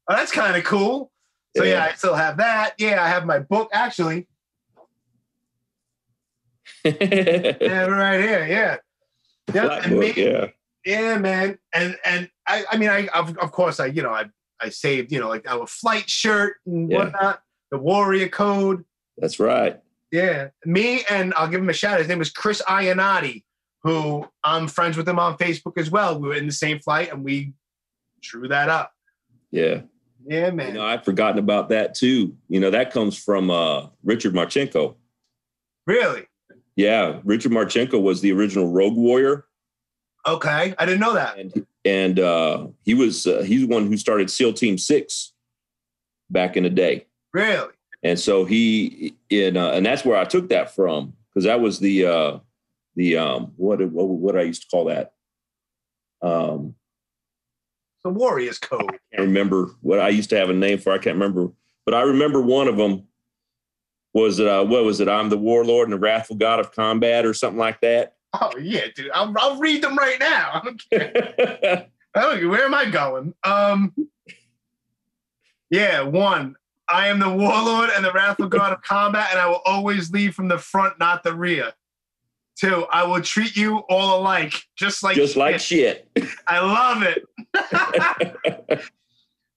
oh, 0.09 0.15
that's 0.15 0.31
kind 0.31 0.55
of 0.57 0.63
cool. 0.63 1.11
So 1.55 1.63
yeah. 1.63 1.83
I 1.83 1.93
still 1.95 2.15
have 2.15 2.37
that. 2.37 2.73
Yeah, 2.77 3.03
I 3.03 3.07
have 3.07 3.25
my 3.25 3.39
book 3.39 3.69
actually. 3.73 4.27
Yeah, 6.83 7.85
right 7.85 8.19
here. 8.21 8.45
Yeah. 8.47 8.77
Yeah. 9.53 9.65
Black 9.65 9.85
And 9.85 9.93
book, 9.99 10.15
me, 10.17 10.23
yeah. 10.23 10.47
Yeah, 10.85 11.17
man. 11.17 11.57
And 11.73 11.97
and 12.05 12.29
I 12.47 12.63
I 12.71 12.77
mean 12.77 12.89
I 12.89 13.07
of, 13.07 13.37
of 13.37 13.51
course 13.51 13.79
I 13.79 13.87
you 13.87 14.01
know 14.03 14.11
I 14.11 14.25
I 14.61 14.69
saved 14.69 15.11
you 15.11 15.19
know 15.19 15.27
like 15.29 15.49
our 15.49 15.65
flight 15.67 16.09
shirt 16.09 16.57
and 16.65 16.91
Yeah. 16.91 16.97
whatnot, 17.05 17.41
the 17.71 17.77
warrior 17.77 18.29
code. 18.29 18.85
That's 19.17 19.39
right. 19.39 19.79
Yeah. 20.11 20.49
Me 20.65 21.03
and 21.09 21.33
I'll 21.35 21.47
give 21.47 21.61
him 21.61 21.69
a 21.69 21.73
shout. 21.73 21.93
out. 21.93 21.99
His 21.99 22.07
name 22.07 22.19
was 22.19 22.29
Chris 22.29 22.61
Ionati, 22.67 23.43
who 23.83 24.25
I'm 24.43 24.67
friends 24.67 24.95
with 24.97 25.07
him 25.09 25.19
on 25.19 25.37
Facebook 25.37 25.77
as 25.77 25.89
well. 25.89 26.19
We 26.19 26.27
were 26.29 26.35
in 26.35 26.45
the 26.45 26.53
same 26.53 26.79
flight 26.79 27.11
and 27.11 27.23
we 27.23 27.53
drew 28.21 28.47
that 28.49 28.69
up. 28.69 28.93
Yeah. 29.51 29.81
Yeah, 30.27 30.47
You 30.47 30.53
man. 30.53 30.73
know, 30.73 30.85
I'd 30.85 31.05
forgotten 31.05 31.37
about 31.39 31.69
that 31.69 31.93
too. 31.95 32.35
You 32.49 32.59
know, 32.59 32.69
that 32.71 32.91
comes 32.91 33.17
from 33.17 33.49
uh, 33.51 33.87
Richard 34.03 34.33
Marcinko. 34.33 34.95
really? 35.85 36.25
Yeah, 36.75 37.21
Richard 37.23 37.51
Marcinko 37.53 38.01
was 38.01 38.21
the 38.21 38.31
original 38.33 38.71
Rogue 38.71 38.97
Warrior, 38.97 39.45
Okay. 40.27 40.73
I 40.77 40.85
didn't 40.85 41.01
know 41.01 41.13
that. 41.13 41.37
and 41.37 41.65
and 41.83 42.19
uh, 42.19 42.67
he 42.83 42.93
was 42.93 43.27
uh, 43.27 43.43
he's 43.43 43.61
the 43.61 43.67
one 43.67 43.85
who 43.87 43.97
started 43.97 44.29
SEAL 44.31 44.53
Team 44.53 44.77
Six 44.77 45.33
back 46.29 46.57
in 46.57 46.63
the 46.63 46.69
day. 46.69 47.05
Really? 47.33 47.69
and 48.03 48.19
so 48.19 48.45
he 48.45 49.15
in 49.29 49.57
uh, 49.57 49.71
and 49.71 49.85
that's 49.85 50.05
where 50.05 50.17
I 50.17 50.25
took 50.25 50.49
that 50.49 50.73
from 50.73 51.13
because 51.29 51.45
that 51.45 51.59
was 51.59 51.79
the 51.79 52.05
uh 52.05 52.39
the 52.95 53.17
um 53.17 53.51
what 53.57 53.81
what 53.91 54.05
what 54.05 54.37
I 54.37 54.43
used 54.43 54.61
to 54.61 54.67
call 54.69 54.85
that 54.85 55.13
um 56.21 56.75
The 58.03 58.11
Warriors 58.11 58.59
code. 58.59 58.83
I 58.89 59.15
can't 59.15 59.27
remember 59.27 59.71
what 59.81 59.99
I 59.99 60.09
used 60.09 60.29
to 60.29 60.37
have 60.37 60.49
a 60.49 60.53
name 60.53 60.77
for 60.77 60.91
I 60.93 60.97
can't 60.97 61.15
remember 61.15 61.51
but 61.85 61.93
I 61.93 62.01
remember 62.01 62.41
one 62.41 62.67
of 62.67 62.77
them 62.77 63.07
was 64.13 64.39
uh 64.39 64.63
what 64.63 64.85
was 64.85 65.01
it 65.01 65.09
I'm 65.09 65.29
the 65.29 65.37
warlord 65.37 65.87
and 65.87 65.93
the 65.93 65.99
wrathful 65.99 66.35
god 66.35 66.59
of 66.59 66.71
combat 66.71 67.25
or 67.25 67.33
something 67.33 67.59
like 67.59 67.81
that 67.81 68.14
Oh 68.41 68.57
yeah, 68.57 68.87
dude. 68.95 69.11
I'll, 69.13 69.33
I'll 69.37 69.57
read 69.57 69.81
them 69.81 69.95
right 69.95 70.19
now. 70.19 70.49
I 70.53 70.61
don't 70.63 70.89
care. 70.89 71.87
I 72.15 72.21
don't 72.21 72.39
care. 72.39 72.49
Where 72.49 72.65
am 72.65 72.73
I 72.73 72.89
going? 72.89 73.33
Um, 73.43 73.93
yeah, 75.69 76.01
one. 76.01 76.55
I 76.87 77.07
am 77.07 77.19
the 77.19 77.29
warlord 77.29 77.89
and 77.95 78.05
the 78.05 78.11
wrathful 78.11 78.47
god 78.47 78.73
of 78.73 78.81
combat, 78.81 79.29
and 79.31 79.39
I 79.39 79.47
will 79.47 79.61
always 79.65 80.11
lead 80.11 80.35
from 80.35 80.47
the 80.47 80.57
front, 80.57 80.99
not 80.99 81.23
the 81.23 81.33
rear. 81.33 81.73
Two. 82.55 82.85
I 82.91 83.03
will 83.03 83.21
treat 83.21 83.55
you 83.55 83.79
all 83.89 84.19
alike, 84.19 84.53
just 84.75 85.03
like 85.03 85.15
just 85.15 85.35
like 85.35 85.59
shit. 85.59 86.07
shit 86.17 86.29
I 86.47 86.59
love 86.59 87.03
it. 87.03 88.81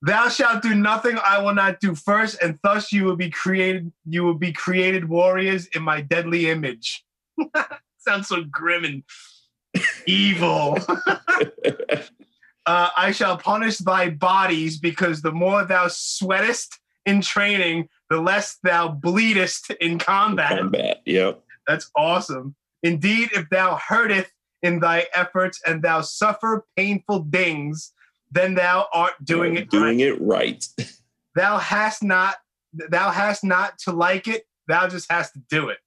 Thou 0.03 0.29
shalt 0.29 0.63
do 0.63 0.75
nothing 0.75 1.19
I 1.25 1.43
will 1.43 1.55
not 1.55 1.81
do 1.81 1.95
first, 1.95 2.41
and 2.43 2.59
thus 2.63 2.93
you 2.93 3.05
will 3.05 3.17
be 3.17 3.31
created. 3.31 3.93
You 4.07 4.25
will 4.25 4.35
be 4.35 4.53
created 4.53 5.09
warriors 5.09 5.67
in 5.67 5.83
my 5.83 6.01
deadly 6.01 6.51
image. 6.51 7.05
Sounds 8.09 8.29
so 8.29 8.43
grim 8.45 8.85
and 8.85 9.03
evil. 10.07 10.79
uh, 12.67 12.89
I 12.97 13.13
shall 13.13 13.37
punish 13.37 13.79
thy 13.79 14.09
bodies 14.11 14.79
because 14.79 15.21
the 15.21 15.33
more 15.33 15.65
thou 15.65 15.89
sweatest 15.89 16.79
in 17.05 17.21
training, 17.21 17.89
the 18.09 18.21
less 18.21 18.57
thou 18.63 18.89
bleedest 18.89 19.71
in 19.73 19.99
combat. 19.99 20.59
combat 20.59 21.03
yep 21.05 21.43
That's 21.67 21.91
awesome. 21.95 22.55
Indeed, 22.83 23.31
if 23.35 23.49
thou 23.51 23.77
hurteth 23.77 24.31
in 24.63 24.81
thy 24.81 25.07
efforts 25.15 25.61
and 25.67 25.83
thou 25.83 26.01
suffer 26.01 26.65
painful 26.77 27.21
dings, 27.21 27.93
then 28.31 28.55
thou 28.55 28.87
art 28.93 29.15
doing 29.23 29.57
it 29.57 29.71
doing 29.71 29.99
right. 29.99 30.07
it 30.07 30.21
right 30.21 30.67
Thou 31.35 31.59
hast 31.59 32.03
not 32.03 32.37
thou 32.73 33.11
hast 33.11 33.45
not 33.45 33.79
to 33.81 33.93
like 33.93 34.29
it, 34.29 34.45
thou 34.67 34.89
just 34.89 35.11
hast 35.11 35.35
to 35.35 35.41
do 35.51 35.69
it. 35.69 35.79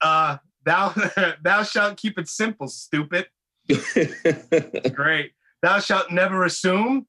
Uh 0.00 0.38
thou 0.64 0.94
thou 1.42 1.62
shalt 1.62 1.96
keep 1.96 2.18
it 2.18 2.28
simple, 2.28 2.68
stupid. 2.68 3.26
Great. 4.92 5.32
Thou 5.62 5.78
shalt 5.78 6.10
never 6.10 6.44
assume. 6.44 7.06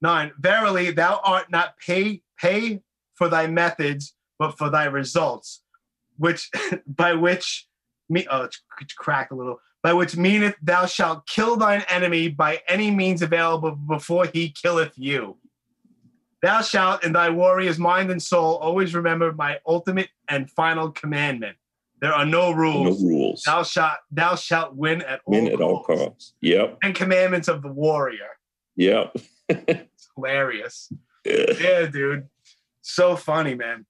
Nine. 0.00 0.32
Verily, 0.38 0.90
thou 0.90 1.20
art 1.24 1.50
not 1.50 1.76
pay 1.78 2.22
pay 2.38 2.80
for 3.14 3.28
thy 3.28 3.46
methods, 3.46 4.14
but 4.38 4.56
for 4.56 4.70
thy 4.70 4.84
results, 4.84 5.62
which 6.16 6.50
by 6.86 7.14
which 7.14 7.66
me 8.08 8.26
oh 8.30 8.42
it's, 8.42 8.62
cracked 8.96 9.32
a 9.32 9.34
little. 9.34 9.60
By 9.82 9.94
which 9.94 10.16
meaneth 10.16 10.56
thou 10.62 10.84
shalt 10.84 11.26
kill 11.26 11.56
thine 11.56 11.84
enemy 11.88 12.28
by 12.28 12.60
any 12.68 12.90
means 12.90 13.22
available 13.22 13.72
before 13.72 14.26
he 14.26 14.50
killeth 14.50 14.92
you. 14.96 15.38
Thou 16.42 16.62
shalt 16.62 17.04
in 17.04 17.12
thy 17.12 17.30
warrior's 17.30 17.78
mind 17.78 18.10
and 18.10 18.22
soul 18.22 18.56
always 18.56 18.94
remember 18.94 19.32
my 19.32 19.58
ultimate 19.66 20.08
and 20.28 20.50
final 20.50 20.90
commandment. 20.90 21.56
There 22.00 22.12
are 22.12 22.24
no 22.24 22.50
rules. 22.50 23.02
No 23.02 23.08
rules. 23.08 23.42
Thou 23.44 23.62
shalt 23.62 23.98
thou 24.10 24.34
shalt 24.34 24.74
win 24.74 25.02
at 25.02 25.20
all, 25.26 25.34
Win 25.34 25.52
at 25.52 25.60
all 25.60 25.82
costs. 25.82 26.34
Yep. 26.40 26.78
And 26.82 26.94
commandments 26.94 27.48
of 27.48 27.62
the 27.62 27.72
warrior. 27.72 28.28
Yep. 28.76 29.16
It's 29.52 30.08
hilarious. 30.14 30.92
Yeah, 31.24 31.86
dude. 31.86 32.28
So 32.82 33.16
funny, 33.16 33.56
man. 33.56 33.84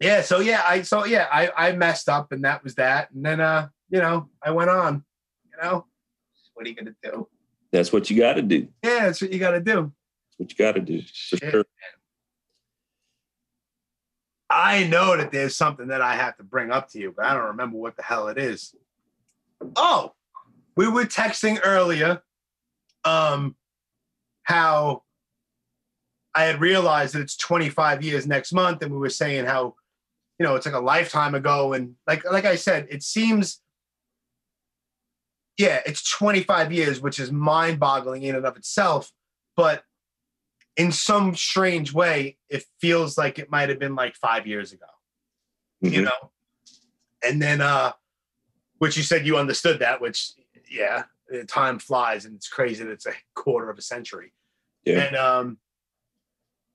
Yeah, 0.00 0.22
so 0.22 0.38
yeah, 0.38 0.62
I 0.64 0.82
so 0.82 1.04
yeah, 1.04 1.26
I 1.32 1.50
I 1.56 1.72
messed 1.72 2.08
up 2.08 2.30
and 2.30 2.44
that 2.44 2.62
was 2.62 2.76
that. 2.76 3.10
And 3.10 3.24
then 3.24 3.40
uh, 3.40 3.68
you 3.90 3.98
know, 3.98 4.28
I 4.40 4.52
went 4.52 4.70
on. 4.70 5.04
You 5.50 5.62
know, 5.62 5.86
what 6.54 6.64
are 6.64 6.68
you 6.68 6.76
gonna 6.76 6.94
do? 7.02 7.26
That's 7.72 7.92
what 7.92 8.08
you 8.08 8.18
got 8.18 8.34
to 8.34 8.42
do. 8.42 8.68
Yeah, 8.84 9.06
that's 9.06 9.20
what 9.20 9.32
you 9.32 9.38
gotta 9.38 9.60
do. 9.60 9.92
That's 10.38 10.38
what 10.38 10.50
you 10.50 10.56
got 10.56 10.72
to 10.72 10.80
do. 10.80 11.02
For 11.02 11.36
Shit. 11.36 11.50
sure. 11.50 11.64
I 14.60 14.86
know 14.86 15.16
that 15.16 15.32
there's 15.32 15.56
something 15.56 15.88
that 15.88 16.02
I 16.02 16.16
have 16.16 16.36
to 16.36 16.42
bring 16.44 16.70
up 16.70 16.90
to 16.90 16.98
you, 16.98 17.14
but 17.16 17.24
I 17.24 17.32
don't 17.32 17.46
remember 17.46 17.78
what 17.78 17.96
the 17.96 18.02
hell 18.02 18.28
it 18.28 18.36
is. 18.36 18.74
Oh, 19.74 20.12
we 20.76 20.86
were 20.86 21.04
texting 21.04 21.58
earlier 21.64 22.22
um 23.06 23.56
how 24.42 25.02
I 26.34 26.44
had 26.44 26.60
realized 26.60 27.14
that 27.14 27.22
it's 27.22 27.38
25 27.38 28.04
years 28.04 28.26
next 28.26 28.52
month, 28.52 28.82
and 28.82 28.92
we 28.92 28.98
were 28.98 29.08
saying 29.08 29.46
how, 29.46 29.76
you 30.38 30.44
know, 30.44 30.56
it's 30.56 30.66
like 30.66 30.74
a 30.74 30.80
lifetime 30.80 31.34
ago. 31.34 31.72
And 31.72 31.94
like 32.06 32.30
like 32.30 32.44
I 32.44 32.56
said, 32.56 32.86
it 32.90 33.02
seems 33.02 33.62
yeah, 35.56 35.80
it's 35.86 36.08
25 36.10 36.70
years, 36.70 37.00
which 37.00 37.18
is 37.18 37.32
mind-boggling 37.32 38.22
in 38.22 38.34
and 38.36 38.46
of 38.46 38.56
itself, 38.58 39.10
but 39.56 39.84
in 40.76 40.92
some 40.92 41.34
strange 41.34 41.92
way, 41.92 42.38
it 42.48 42.64
feels 42.80 43.18
like 43.18 43.38
it 43.38 43.50
might 43.50 43.68
have 43.68 43.78
been 43.78 43.94
like 43.94 44.14
five 44.16 44.46
years 44.46 44.72
ago 44.72 44.86
you 45.82 46.02
Mhm. 46.02 46.04
know 46.04 46.30
and 47.22 47.40
then 47.40 47.62
uh 47.62 47.92
which 48.78 48.98
you 48.98 49.02
said 49.02 49.26
you 49.26 49.38
understood 49.38 49.78
that 49.78 49.98
which 49.98 50.32
yeah 50.70 51.04
time 51.48 51.78
flies 51.78 52.26
and 52.26 52.34
it's 52.36 52.48
crazy 52.48 52.84
that 52.84 52.90
it's 52.92 53.06
a 53.06 53.14
quarter 53.34 53.70
of 53.70 53.78
a 53.78 53.82
century 53.82 54.34
Yeah. 54.84 54.98
and 55.00 55.16
um 55.16 55.58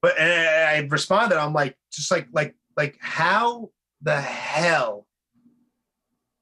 but 0.02 0.18
and 0.18 0.32
I 0.32 0.88
responded 0.90 1.38
i'm 1.38 1.54
like 1.54 1.78
just 1.92 2.10
like 2.10 2.28
like 2.32 2.56
like 2.76 2.98
how 3.00 3.70
the 4.02 4.20
hell 4.20 5.06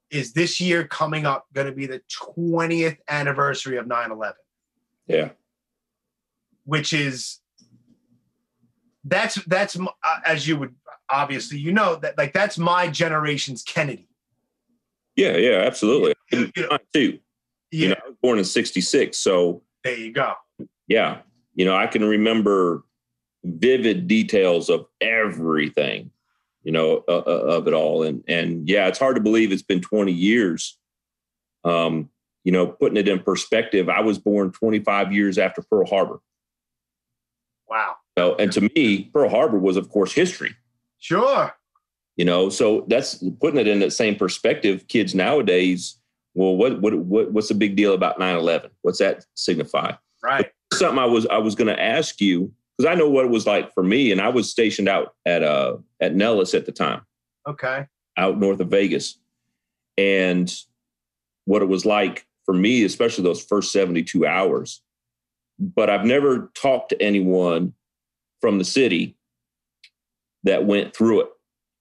is 0.09 0.31
this 0.31 0.61
year 0.61 0.87
coming 0.87 1.25
up 1.25 1.47
going 1.53 1.67
to 1.67 1.73
be 1.73 1.85
the 1.85 2.01
20th 2.37 2.97
anniversary 3.09 3.75
of 3.75 3.87
9-11 3.87 4.33
Yeah. 5.07 5.31
which 6.63 6.93
is 6.93 7.39
that's 9.03 9.35
that's 9.45 9.77
uh, 9.79 9.87
as 10.25 10.47
you 10.47 10.57
would 10.57 10.75
obviously 11.09 11.57
you 11.57 11.71
know 11.71 11.95
that 11.97 12.17
like 12.17 12.33
that's 12.33 12.57
my 12.57 12.87
generation's 12.87 13.63
Kennedy. 13.63 14.07
Yeah. 15.15 15.37
Yeah. 15.37 15.63
Absolutely. 15.65 16.13
You- 16.31 16.51
know, 16.57 16.77
too. 16.93 17.19
yeah, 17.71 17.81
You 17.83 17.89
know, 17.89 17.95
I 18.03 18.07
was 18.09 18.17
born 18.21 18.39
in 18.39 18.45
'66, 18.45 19.17
so 19.17 19.61
there 19.83 19.97
you 19.97 20.11
go. 20.11 20.33
yeah. 20.87 21.19
You 21.55 21.65
know, 21.65 21.75
I 21.75 21.85
can 21.87 22.03
remember 22.03 22.83
vivid 23.43 24.07
details 24.07 24.69
of 24.69 24.85
everything. 25.01 26.09
You 26.63 26.71
know, 26.71 27.03
uh, 27.09 27.17
uh, 27.17 27.57
of 27.57 27.67
it 27.67 27.73
all, 27.73 28.03
and 28.03 28.23
and 28.27 28.67
yeah, 28.69 28.87
it's 28.87 28.97
hard 28.97 29.17
to 29.17 29.21
believe 29.21 29.51
it's 29.51 29.61
been 29.61 29.81
20 29.81 30.13
years. 30.13 30.77
Um, 31.65 32.09
you 32.45 32.51
know, 32.53 32.67
putting 32.67 32.97
it 32.97 33.07
in 33.09 33.19
perspective, 33.19 33.89
I 33.89 33.99
was 34.01 34.17
born 34.17 34.51
25 34.51 35.11
years 35.13 35.37
after 35.37 35.61
Pearl 35.61 35.85
Harbor. 35.85 36.19
Wow. 37.69 37.95
So, 38.17 38.35
and 38.35 38.51
to 38.51 38.61
me, 38.75 39.09
Pearl 39.13 39.29
Harbor 39.29 39.57
was, 39.57 39.77
of 39.77 39.89
course, 39.89 40.13
history. 40.13 40.55
Sure. 40.99 41.51
You 42.15 42.25
know, 42.25 42.49
so 42.49 42.85
that's 42.87 43.23
putting 43.41 43.59
it 43.59 43.67
in 43.67 43.79
that 43.79 43.91
same 43.91 44.15
perspective. 44.15 44.87
Kids 44.87 45.15
nowadays, 45.15 45.97
well, 46.35 46.55
what 46.55 46.79
what, 46.79 46.93
what 46.95 47.31
what's 47.31 47.47
the 47.47 47.55
big 47.55 47.75
deal 47.75 47.93
about 47.93 48.19
9-11? 48.19 48.69
What's 48.83 48.99
that 48.99 49.25
signify? 49.33 49.93
Right. 50.23 50.51
Something 50.73 50.99
I 50.99 51.05
was 51.05 51.25
I 51.27 51.39
was 51.39 51.55
going 51.55 51.67
to 51.75 51.81
ask 51.81 52.21
you 52.21 52.51
because 52.77 52.91
I 52.91 52.95
know 52.95 53.09
what 53.09 53.25
it 53.25 53.31
was 53.31 53.47
like 53.47 53.73
for 53.73 53.83
me, 53.83 54.11
and 54.11 54.21
I 54.21 54.29
was 54.29 54.49
stationed 54.49 54.87
out 54.87 55.15
at 55.25 55.43
uh 55.43 55.77
at 55.99 56.15
Nellis 56.15 56.53
at 56.53 56.65
the 56.65 56.71
time, 56.71 57.01
Okay. 57.47 57.87
out 58.17 58.39
north 58.39 58.59
of 58.59 58.69
Vegas, 58.69 59.17
and 59.97 60.53
what 61.45 61.61
it 61.61 61.67
was 61.67 61.85
like 61.85 62.25
for 62.45 62.53
me, 62.53 62.83
especially 62.83 63.23
those 63.23 63.43
first 63.43 63.71
seventy 63.71 64.03
two 64.03 64.25
hours. 64.25 64.81
But 65.59 65.89
I've 65.89 66.05
never 66.05 66.51
talked 66.55 66.89
to 66.89 67.01
anyone 67.01 67.73
from 68.43 68.57
the 68.57 68.65
city 68.65 69.15
that 70.43 70.65
went 70.65 70.93
through 70.93 71.21
it. 71.21 71.29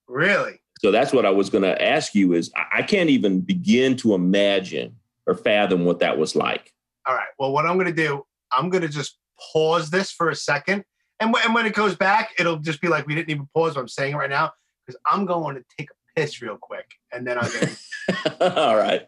Really? 0.07 0.61
So 0.79 0.91
that's 0.91 1.11
what 1.11 1.25
I 1.25 1.29
was 1.29 1.49
going 1.49 1.63
to 1.65 1.81
ask 1.81 2.15
you 2.15 2.31
is 2.31 2.53
I- 2.55 2.83
can't 2.83 3.09
even 3.09 3.41
begin 3.41 3.97
to 3.97 4.13
imagine 4.13 4.95
or 5.27 5.35
fathom 5.35 5.83
what 5.83 5.99
that 5.99 6.17
was 6.17 6.37
like. 6.37 6.71
All 7.05 7.15
right. 7.15 7.27
Well, 7.37 7.51
what 7.51 7.65
I'm 7.65 7.73
going 7.73 7.93
to 7.93 8.01
do, 8.01 8.25
I'm 8.53 8.69
going 8.69 8.81
to 8.81 8.87
just 8.87 9.17
pause 9.51 9.89
this 9.89 10.09
for 10.09 10.29
a 10.29 10.35
second. 10.37 10.85
And, 11.19 11.35
wh- 11.35 11.45
and 11.45 11.53
when 11.53 11.65
it 11.65 11.73
goes 11.73 11.97
back, 11.97 12.29
it'll 12.39 12.59
just 12.59 12.79
be 12.79 12.87
like 12.87 13.05
we 13.07 13.13
didn't 13.13 13.29
even 13.29 13.49
pause 13.53 13.75
what 13.75 13.81
I'm 13.81 13.89
saying 13.89 14.15
right 14.15 14.29
now 14.29 14.53
because 14.85 14.97
I'm 15.05 15.25
going 15.25 15.57
to 15.57 15.65
take 15.77 15.89
a 15.91 15.93
piss 16.17 16.41
real 16.41 16.55
quick. 16.55 16.89
And 17.11 17.27
then 17.27 17.37
I'm 17.39 17.51
going 17.51 17.75
to, 18.39 18.57
All 18.57 18.77
right. 18.77 19.05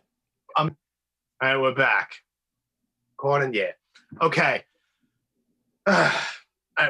Um, 0.57 0.76
all 1.41 1.48
right, 1.49 1.57
we're 1.61 1.73
back. 1.73 2.15
Gordon, 3.15 3.53
yeah. 3.53 3.72
Okay. 4.22 4.65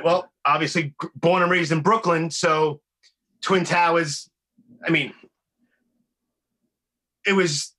Well, 0.03 0.32
obviously, 0.45 0.94
born 1.16 1.41
and 1.41 1.52
raised 1.52 1.72
in 1.72 1.82
Brooklyn. 1.82 2.32
So, 2.32 2.82
Twin 3.41 3.64
Towers, 3.64 4.30
I 4.86 4.90
mean, 4.90 5.14
it 7.26 7.34
was 7.34 7.76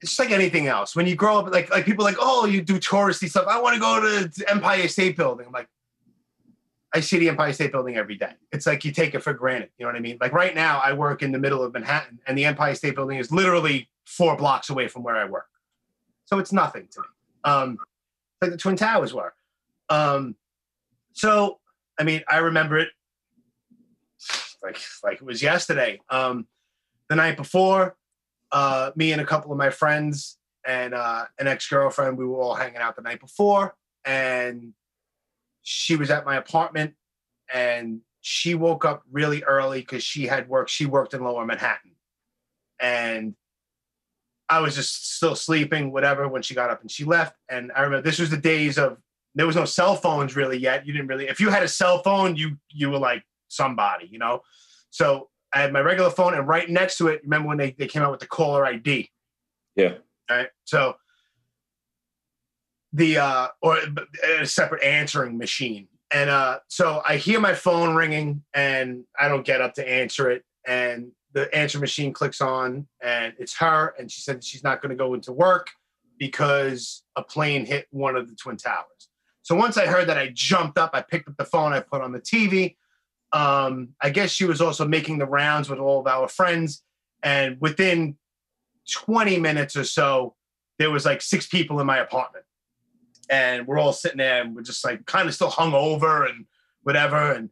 it's 0.00 0.12
just 0.12 0.18
like 0.18 0.30
anything 0.30 0.68
else. 0.68 0.94
When 0.94 1.06
you 1.06 1.16
grow 1.16 1.38
up, 1.38 1.52
like 1.52 1.70
like 1.70 1.84
people 1.84 2.04
like, 2.04 2.16
oh, 2.20 2.46
you 2.46 2.62
do 2.62 2.78
touristy 2.78 3.28
stuff. 3.28 3.46
I 3.48 3.60
want 3.60 3.74
to 3.74 3.80
go 3.80 4.00
to 4.00 4.28
the 4.28 4.50
Empire 4.50 4.86
State 4.88 5.16
Building. 5.16 5.46
I'm 5.46 5.52
like, 5.52 5.68
I 6.94 7.00
see 7.00 7.18
the 7.18 7.28
Empire 7.28 7.52
State 7.52 7.72
Building 7.72 7.96
every 7.96 8.16
day. 8.16 8.32
It's 8.52 8.66
like 8.66 8.84
you 8.84 8.92
take 8.92 9.14
it 9.14 9.22
for 9.22 9.34
granted. 9.34 9.70
You 9.78 9.84
know 9.84 9.90
what 9.92 9.96
I 9.96 10.00
mean? 10.00 10.18
Like 10.20 10.32
right 10.32 10.54
now, 10.54 10.80
I 10.82 10.92
work 10.92 11.22
in 11.22 11.32
the 11.32 11.38
middle 11.38 11.62
of 11.62 11.72
Manhattan, 11.72 12.20
and 12.26 12.38
the 12.38 12.44
Empire 12.44 12.74
State 12.74 12.94
Building 12.94 13.18
is 13.18 13.32
literally 13.32 13.88
four 14.06 14.36
blocks 14.36 14.70
away 14.70 14.88
from 14.88 15.02
where 15.02 15.16
I 15.16 15.24
work. 15.24 15.48
So 16.26 16.38
it's 16.38 16.52
nothing 16.52 16.88
to 16.92 17.00
me. 17.00 17.06
Um, 17.44 17.78
like 18.40 18.52
the 18.52 18.56
Twin 18.56 18.76
Towers 18.76 19.12
were. 19.12 19.34
Um, 19.88 20.36
so 21.18 21.58
I 21.98 22.04
mean, 22.04 22.22
I 22.28 22.38
remember 22.38 22.78
it 22.78 22.88
like 24.62 24.80
like 25.02 25.14
it 25.16 25.24
was 25.24 25.42
yesterday. 25.42 26.00
Um, 26.08 26.46
the 27.08 27.16
night 27.16 27.36
before, 27.36 27.96
uh, 28.52 28.92
me 28.94 29.12
and 29.12 29.20
a 29.20 29.26
couple 29.26 29.50
of 29.50 29.58
my 29.58 29.70
friends 29.70 30.38
and 30.64 30.94
uh, 30.94 31.24
an 31.38 31.48
ex 31.48 31.68
girlfriend, 31.68 32.18
we 32.18 32.24
were 32.24 32.40
all 32.40 32.54
hanging 32.54 32.78
out 32.78 32.96
the 32.96 33.02
night 33.02 33.20
before, 33.20 33.74
and 34.04 34.72
she 35.62 35.96
was 35.96 36.10
at 36.10 36.24
my 36.24 36.36
apartment, 36.36 36.94
and 37.52 38.00
she 38.20 38.54
woke 38.54 38.84
up 38.84 39.02
really 39.10 39.42
early 39.42 39.80
because 39.80 40.04
she 40.04 40.26
had 40.26 40.48
work. 40.48 40.68
She 40.68 40.86
worked 40.86 41.14
in 41.14 41.24
Lower 41.24 41.44
Manhattan, 41.44 41.96
and 42.80 43.34
I 44.48 44.60
was 44.60 44.76
just 44.76 45.16
still 45.16 45.34
sleeping, 45.34 45.92
whatever. 45.92 46.28
When 46.28 46.42
she 46.42 46.54
got 46.54 46.70
up 46.70 46.80
and 46.80 46.90
she 46.90 47.04
left, 47.04 47.34
and 47.48 47.72
I 47.74 47.82
remember 47.82 48.02
this 48.02 48.20
was 48.20 48.30
the 48.30 48.36
days 48.36 48.78
of 48.78 48.98
there 49.38 49.46
was 49.46 49.56
no 49.56 49.64
cell 49.64 49.94
phones 49.94 50.34
really 50.34 50.58
yet. 50.58 50.84
You 50.84 50.92
didn't 50.92 51.06
really. 51.06 51.28
If 51.28 51.38
you 51.38 51.48
had 51.48 51.62
a 51.62 51.68
cell 51.68 52.02
phone, 52.02 52.34
you 52.34 52.58
you 52.70 52.90
were 52.90 52.98
like 52.98 53.22
somebody, 53.46 54.08
you 54.10 54.18
know. 54.18 54.42
So 54.90 55.28
I 55.54 55.60
had 55.60 55.72
my 55.72 55.80
regular 55.80 56.10
phone, 56.10 56.34
and 56.34 56.46
right 56.46 56.68
next 56.68 56.98
to 56.98 57.06
it, 57.06 57.22
remember 57.22 57.48
when 57.48 57.56
they, 57.56 57.70
they 57.78 57.86
came 57.86 58.02
out 58.02 58.10
with 58.10 58.20
the 58.20 58.26
caller 58.26 58.66
ID? 58.66 59.08
Yeah. 59.76 59.94
Right. 60.28 60.48
So 60.64 60.94
the 62.92 63.18
uh 63.18 63.48
or 63.62 63.78
a 64.40 64.44
separate 64.44 64.82
answering 64.82 65.38
machine. 65.38 65.86
And 66.10 66.30
uh 66.30 66.58
so 66.68 67.02
I 67.06 67.16
hear 67.16 67.38
my 67.38 67.54
phone 67.54 67.94
ringing 67.94 68.42
and 68.54 69.04
I 69.18 69.28
don't 69.28 69.46
get 69.46 69.60
up 69.60 69.74
to 69.74 69.88
answer 69.88 70.30
it. 70.30 70.42
And 70.66 71.12
the 71.32 71.54
answer 71.54 71.78
machine 71.78 72.12
clicks 72.12 72.40
on 72.40 72.88
and 73.00 73.34
it's 73.38 73.56
her. 73.58 73.94
And 73.98 74.10
she 74.10 74.20
said 74.20 74.42
she's 74.42 74.64
not 74.64 74.82
going 74.82 74.90
to 74.90 74.96
go 74.96 75.14
into 75.14 75.32
work 75.32 75.68
because 76.18 77.04
a 77.14 77.22
plane 77.22 77.64
hit 77.64 77.86
one 77.90 78.16
of 78.16 78.28
the 78.28 78.34
twin 78.34 78.56
towers. 78.56 79.07
So 79.48 79.54
once 79.54 79.78
I 79.78 79.86
heard 79.86 80.10
that, 80.10 80.18
I 80.18 80.30
jumped 80.34 80.76
up, 80.76 80.90
I 80.92 81.00
picked 81.00 81.26
up 81.26 81.38
the 81.38 81.44
phone, 81.46 81.72
I 81.72 81.80
put 81.80 82.02
on 82.02 82.12
the 82.12 82.20
TV. 82.20 82.76
Um, 83.32 83.94
I 83.98 84.10
guess 84.10 84.30
she 84.30 84.44
was 84.44 84.60
also 84.60 84.86
making 84.86 85.16
the 85.16 85.24
rounds 85.24 85.70
with 85.70 85.78
all 85.78 86.00
of 86.00 86.06
our 86.06 86.28
friends. 86.28 86.82
And 87.22 87.56
within 87.58 88.18
20 88.92 89.40
minutes 89.40 89.74
or 89.74 89.84
so, 89.84 90.34
there 90.78 90.90
was 90.90 91.06
like 91.06 91.22
six 91.22 91.46
people 91.46 91.80
in 91.80 91.86
my 91.86 91.96
apartment. 91.96 92.44
And 93.30 93.66
we're 93.66 93.78
all 93.78 93.94
sitting 93.94 94.18
there 94.18 94.42
and 94.42 94.54
we're 94.54 94.60
just 94.60 94.84
like 94.84 95.06
kind 95.06 95.26
of 95.26 95.34
still 95.34 95.48
hung 95.48 95.72
over 95.72 96.26
and 96.26 96.44
whatever. 96.82 97.32
And 97.32 97.48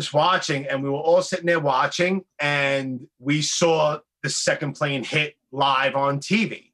just 0.00 0.14
watching, 0.14 0.66
and 0.68 0.82
we 0.82 0.88
were 0.88 0.96
all 0.96 1.20
sitting 1.20 1.44
there 1.44 1.60
watching, 1.60 2.24
and 2.38 3.06
we 3.18 3.42
saw 3.42 3.98
the 4.22 4.30
second 4.30 4.72
plane 4.72 5.04
hit 5.04 5.36
live 5.52 5.96
on 5.96 6.20
TV, 6.20 6.70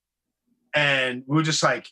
and 0.72 1.24
we 1.26 1.34
were 1.34 1.42
just 1.42 1.64
like, 1.64 1.74
like, 1.82 1.88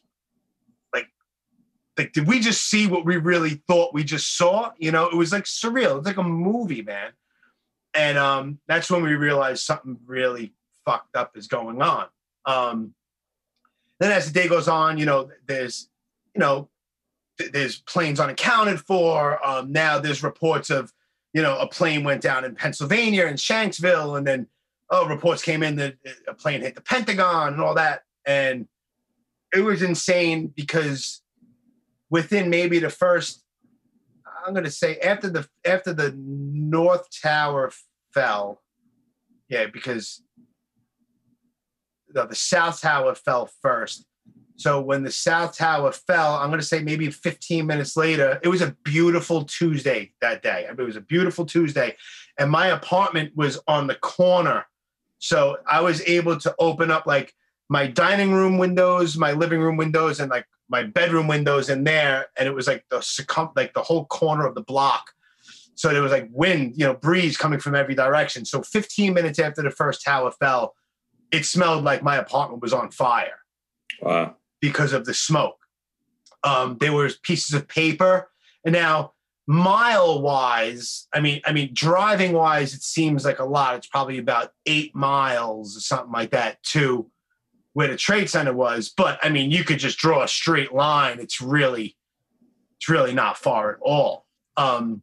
like, 1.98 2.12
did 2.12 2.26
we 2.26 2.40
just 2.40 2.68
see 2.68 2.86
what 2.86 3.04
we 3.04 3.16
really 3.16 3.62
thought 3.66 3.92
we 3.92 4.04
just 4.04 4.36
saw? 4.36 4.70
You 4.78 4.92
know, 4.92 5.06
it 5.08 5.16
was 5.16 5.32
like 5.32 5.44
surreal. 5.44 5.98
It's 5.98 6.06
like 6.06 6.16
a 6.16 6.22
movie, 6.22 6.82
man. 6.82 7.12
And 7.94 8.16
um, 8.16 8.60
that's 8.68 8.90
when 8.90 9.02
we 9.02 9.14
realized 9.14 9.64
something 9.64 9.98
really 10.06 10.52
fucked 10.84 11.16
up 11.16 11.36
is 11.36 11.48
going 11.48 11.82
on. 11.82 12.06
Um, 12.46 12.94
then 13.98 14.12
as 14.12 14.26
the 14.26 14.40
day 14.40 14.48
goes 14.48 14.68
on, 14.68 14.98
you 14.98 15.06
know, 15.06 15.30
there's, 15.46 15.88
you 16.34 16.40
know, 16.40 16.68
th- 17.38 17.52
there's 17.52 17.80
planes 17.80 18.20
unaccounted 18.20 18.80
for. 18.80 19.44
Um, 19.44 19.72
now 19.72 19.98
there's 19.98 20.22
reports 20.22 20.70
of, 20.70 20.92
you 21.32 21.42
know, 21.42 21.58
a 21.58 21.66
plane 21.66 22.04
went 22.04 22.22
down 22.22 22.44
in 22.44 22.54
Pennsylvania 22.54 23.26
in 23.26 23.34
Shanksville, 23.34 24.16
and 24.16 24.26
then 24.26 24.46
oh, 24.90 25.06
reports 25.06 25.42
came 25.42 25.62
in 25.62 25.76
that 25.76 25.96
a 26.26 26.34
plane 26.34 26.62
hit 26.62 26.74
the 26.74 26.80
Pentagon 26.80 27.52
and 27.52 27.62
all 27.62 27.74
that, 27.74 28.02
and 28.24 28.66
it 29.52 29.60
was 29.60 29.82
insane 29.82 30.52
because 30.54 31.22
within 32.10 32.50
maybe 32.50 32.78
the 32.78 32.90
first, 32.90 33.44
I'm 34.46 34.52
going 34.52 34.64
to 34.64 34.70
say 34.70 34.98
after 34.98 35.28
the 35.28 35.48
after 35.64 35.92
the 35.92 36.14
North 36.16 37.06
Tower 37.22 37.72
fell, 38.12 38.62
yeah, 39.48 39.66
because 39.66 40.22
the, 42.08 42.26
the 42.26 42.34
South 42.34 42.80
Tower 42.80 43.14
fell 43.14 43.50
first. 43.62 44.06
So 44.56 44.80
when 44.80 45.04
the 45.04 45.12
South 45.12 45.56
Tower 45.56 45.92
fell, 45.92 46.34
I'm 46.34 46.48
going 46.48 46.60
to 46.60 46.66
say 46.66 46.82
maybe 46.82 47.10
15 47.10 47.64
minutes 47.64 47.96
later, 47.96 48.40
it 48.42 48.48
was 48.48 48.60
a 48.60 48.76
beautiful 48.82 49.44
Tuesday 49.44 50.12
that 50.20 50.42
day. 50.42 50.66
It 50.68 50.76
was 50.76 50.96
a 50.96 51.00
beautiful 51.00 51.46
Tuesday. 51.46 51.96
And 52.40 52.50
my 52.50 52.68
apartment 52.68 53.36
was 53.36 53.60
on 53.68 53.86
the 53.86 53.94
corner. 53.94 54.66
So 55.18 55.58
I 55.70 55.80
was 55.80 56.00
able 56.02 56.38
to 56.40 56.54
open 56.58 56.90
up 56.90 57.06
like 57.06 57.32
my 57.68 57.86
dining 57.86 58.32
room 58.32 58.58
windows, 58.58 59.16
my 59.16 59.30
living 59.30 59.60
room 59.60 59.76
windows, 59.76 60.18
and 60.18 60.28
like 60.28 60.46
my 60.68 60.82
bedroom 60.82 61.26
windows 61.26 61.68
in 61.68 61.84
there. 61.84 62.26
And 62.36 62.46
it 62.46 62.54
was 62.54 62.66
like 62.66 62.84
the 62.90 63.00
circum 63.00 63.50
like 63.56 63.74
the 63.74 63.82
whole 63.82 64.06
corner 64.06 64.46
of 64.46 64.54
the 64.54 64.62
block. 64.62 65.12
So 65.74 65.90
there 65.90 66.02
was 66.02 66.12
like 66.12 66.28
wind, 66.32 66.74
you 66.76 66.84
know, 66.84 66.94
breeze 66.94 67.36
coming 67.36 67.60
from 67.60 67.74
every 67.74 67.94
direction. 67.94 68.44
So 68.44 68.62
15 68.62 69.14
minutes 69.14 69.38
after 69.38 69.62
the 69.62 69.70
first 69.70 70.04
tower 70.04 70.32
fell, 70.32 70.74
it 71.30 71.44
smelled 71.44 71.84
like 71.84 72.02
my 72.02 72.16
apartment 72.16 72.62
was 72.62 72.72
on 72.72 72.90
fire. 72.90 73.38
Wow. 74.02 74.36
Because 74.60 74.92
of 74.92 75.04
the 75.04 75.14
smoke. 75.14 75.58
Um, 76.42 76.78
there 76.80 76.92
was 76.92 77.18
pieces 77.18 77.54
of 77.54 77.68
paper. 77.68 78.30
And 78.64 78.72
now 78.72 79.12
mile 79.46 80.20
wise, 80.20 81.06
I 81.14 81.20
mean, 81.20 81.40
I 81.46 81.52
mean, 81.52 81.70
driving 81.72 82.32
wise, 82.32 82.74
it 82.74 82.82
seems 82.82 83.24
like 83.24 83.38
a 83.38 83.44
lot. 83.44 83.76
It's 83.76 83.86
probably 83.86 84.18
about 84.18 84.50
eight 84.66 84.94
miles 84.94 85.76
or 85.76 85.80
something 85.80 86.12
like 86.12 86.30
that 86.32 86.62
to 86.64 87.10
where 87.78 87.86
the 87.86 87.96
trade 87.96 88.28
center 88.28 88.52
was. 88.52 88.88
But 88.88 89.20
I 89.22 89.28
mean, 89.28 89.52
you 89.52 89.62
could 89.62 89.78
just 89.78 89.98
draw 89.98 90.24
a 90.24 90.26
straight 90.26 90.74
line. 90.74 91.20
It's 91.20 91.40
really, 91.40 91.96
it's 92.76 92.88
really 92.88 93.14
not 93.14 93.38
far 93.38 93.70
at 93.70 93.78
all. 93.80 94.26
Um, 94.56 95.02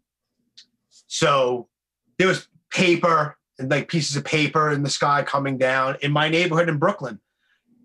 so 1.07 1.69
there 2.17 2.27
was 2.27 2.49
paper 2.73 3.37
and 3.57 3.71
like 3.71 3.87
pieces 3.87 4.17
of 4.17 4.25
paper 4.25 4.71
in 4.71 4.83
the 4.83 4.89
sky 4.89 5.23
coming 5.23 5.57
down 5.57 5.95
in 6.01 6.11
my 6.11 6.27
neighborhood 6.27 6.67
in 6.67 6.77
Brooklyn. 6.77 7.21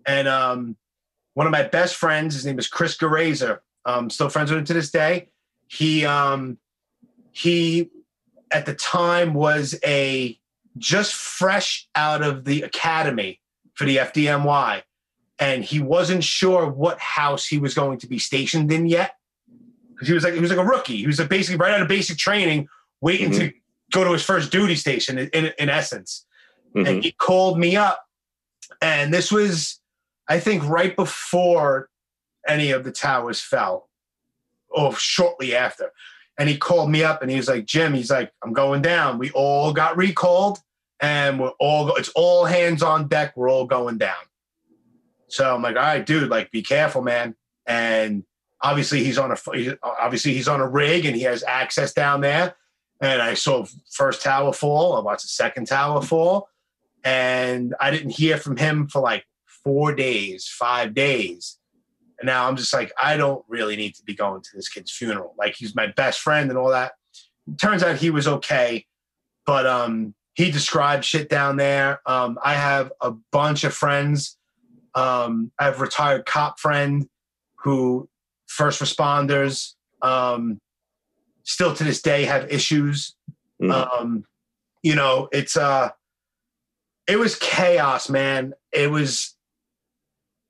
And 0.05 0.27
um, 0.27 0.75
one 1.35 1.47
of 1.47 1.53
my 1.53 1.63
best 1.63 1.95
friends, 1.95 2.33
his 2.33 2.45
name 2.45 2.59
is 2.59 2.67
Chris 2.67 2.97
Garazer. 2.97 3.59
Um, 3.85 4.09
still 4.09 4.27
friends 4.27 4.51
with 4.51 4.59
him 4.59 4.65
to 4.65 4.73
this 4.73 4.91
day. 4.91 5.29
He 5.69 6.05
um, 6.05 6.57
he 7.31 7.91
at 8.51 8.65
the 8.65 8.75
time 8.75 9.35
was 9.35 9.73
a 9.85 10.37
just 10.77 11.13
fresh 11.13 11.87
out 11.95 12.21
of 12.21 12.43
the 12.43 12.63
academy 12.63 13.40
for 13.81 13.87
the 13.87 13.97
FDNY, 13.97 14.83
and 15.39 15.63
he 15.63 15.79
wasn't 15.79 16.23
sure 16.23 16.67
what 16.69 16.99
house 16.99 17.47
he 17.47 17.57
was 17.57 17.73
going 17.73 17.97
to 17.97 18.07
be 18.07 18.19
stationed 18.19 18.71
in 18.71 18.85
yet 18.85 19.15
because 19.89 20.07
he 20.07 20.13
was 20.13 20.23
like 20.23 20.35
he 20.35 20.39
was 20.39 20.51
like 20.51 20.59
a 20.59 20.63
rookie. 20.63 20.97
He 20.97 21.07
was 21.07 21.17
like 21.17 21.29
basically 21.29 21.57
right 21.57 21.73
out 21.73 21.81
of 21.81 21.87
basic 21.87 22.19
training, 22.19 22.69
waiting 23.01 23.31
mm-hmm. 23.31 23.47
to 23.47 23.53
go 23.91 24.03
to 24.03 24.11
his 24.11 24.23
first 24.23 24.51
duty 24.51 24.75
station 24.75 25.17
in, 25.17 25.29
in, 25.29 25.51
in 25.57 25.67
essence. 25.67 26.27
Mm-hmm. 26.75 26.87
And 26.87 27.03
he 27.03 27.11
called 27.13 27.57
me 27.57 27.75
up. 27.75 28.05
And 28.83 29.11
this 29.11 29.31
was, 29.31 29.79
I 30.29 30.39
think, 30.39 30.63
right 30.63 30.95
before 30.95 31.89
any 32.47 32.69
of 32.69 32.83
the 32.83 32.91
towers 32.91 33.41
fell 33.41 33.89
or 34.69 34.93
shortly 34.93 35.55
after. 35.55 35.91
And 36.37 36.47
he 36.47 36.57
called 36.57 36.91
me 36.91 37.03
up 37.03 37.23
and 37.23 37.31
he 37.31 37.37
was 37.37 37.47
like, 37.47 37.65
Jim, 37.65 37.95
he's 37.95 38.11
like, 38.11 38.31
I'm 38.43 38.53
going 38.53 38.83
down. 38.83 39.17
We 39.17 39.31
all 39.31 39.73
got 39.73 39.97
recalled 39.97 40.59
and 41.01 41.39
we're 41.39 41.53
all, 41.59 41.93
it's 41.95 42.09
all 42.09 42.45
hands 42.45 42.83
on 42.83 43.07
deck. 43.07 43.35
We're 43.35 43.49
all 43.49 43.65
going 43.65 43.97
down. 43.97 44.23
So 45.27 45.53
I'm 45.53 45.61
like, 45.61 45.75
all 45.75 45.81
right, 45.81 46.05
dude, 46.05 46.29
like, 46.29 46.51
be 46.51 46.61
careful, 46.61 47.01
man. 47.01 47.35
And 47.65 48.23
obviously 48.61 49.03
he's 49.03 49.17
on 49.17 49.31
a, 49.31 49.77
obviously 49.81 50.33
he's 50.33 50.47
on 50.47 50.61
a 50.61 50.67
rig 50.67 51.05
and 51.05 51.15
he 51.15 51.23
has 51.23 51.43
access 51.43 51.93
down 51.93 52.21
there 52.21 52.55
and 53.01 53.21
I 53.21 53.33
saw 53.33 53.65
first 53.91 54.21
tower 54.21 54.53
fall. 54.53 54.95
I 54.95 54.99
watched 54.99 55.23
the 55.23 55.29
second 55.29 55.65
tower 55.65 56.01
fall, 56.01 56.47
and 57.03 57.75
I 57.81 57.89
didn't 57.89 58.11
hear 58.11 58.37
from 58.37 58.57
him 58.57 58.87
for 58.87 59.01
like 59.01 59.25
four 59.63 59.93
days, 59.93 60.47
five 60.47 60.93
days. 60.93 61.57
And 62.19 62.27
now 62.27 62.47
I'm 62.47 62.55
just 62.55 62.73
like, 62.73 62.93
I 63.01 63.17
don't 63.17 63.43
really 63.47 63.75
need 63.75 63.95
to 63.95 64.03
be 64.03 64.13
going 64.13 64.43
to 64.43 64.49
this 64.53 64.69
kid's 64.69 64.91
funeral. 64.91 65.33
Like 65.37 65.55
he's 65.55 65.75
my 65.75 65.87
best 65.87 66.19
friend 66.19 66.51
and 66.51 66.59
all 66.59 66.69
that. 66.69 66.91
Turns 67.59 67.81
out 67.81 67.97
he 67.97 68.11
was 68.11 68.27
okay, 68.27 68.85
but 69.47 69.65
um, 69.65 70.13
he 70.33 70.51
described 70.51 71.05
shit 71.05 71.29
down 71.29 71.57
there. 71.57 71.99
Um, 72.05 72.39
I 72.43 72.53
have 72.53 72.91
a 73.01 73.11
bunch 73.31 73.63
of 73.63 73.73
friends. 73.73 74.37
Um, 74.95 75.51
I 75.59 75.65
have 75.65 75.77
a 75.77 75.83
retired 75.83 76.25
cop 76.25 76.59
friend 76.59 77.07
who 77.57 78.09
first 78.47 78.81
responders. 78.81 79.73
Um, 80.01 80.59
still 81.43 81.73
to 81.75 81.83
this 81.83 82.01
day 82.01 82.25
have 82.25 82.51
issues. 82.51 83.15
Mm. 83.61 83.71
Um, 83.71 84.25
you 84.83 84.95
know, 84.95 85.29
it's 85.31 85.57
uh 85.57 85.89
it 87.07 87.17
was 87.17 87.35
chaos, 87.35 88.09
man. 88.09 88.53
It 88.71 88.89
was 88.89 89.35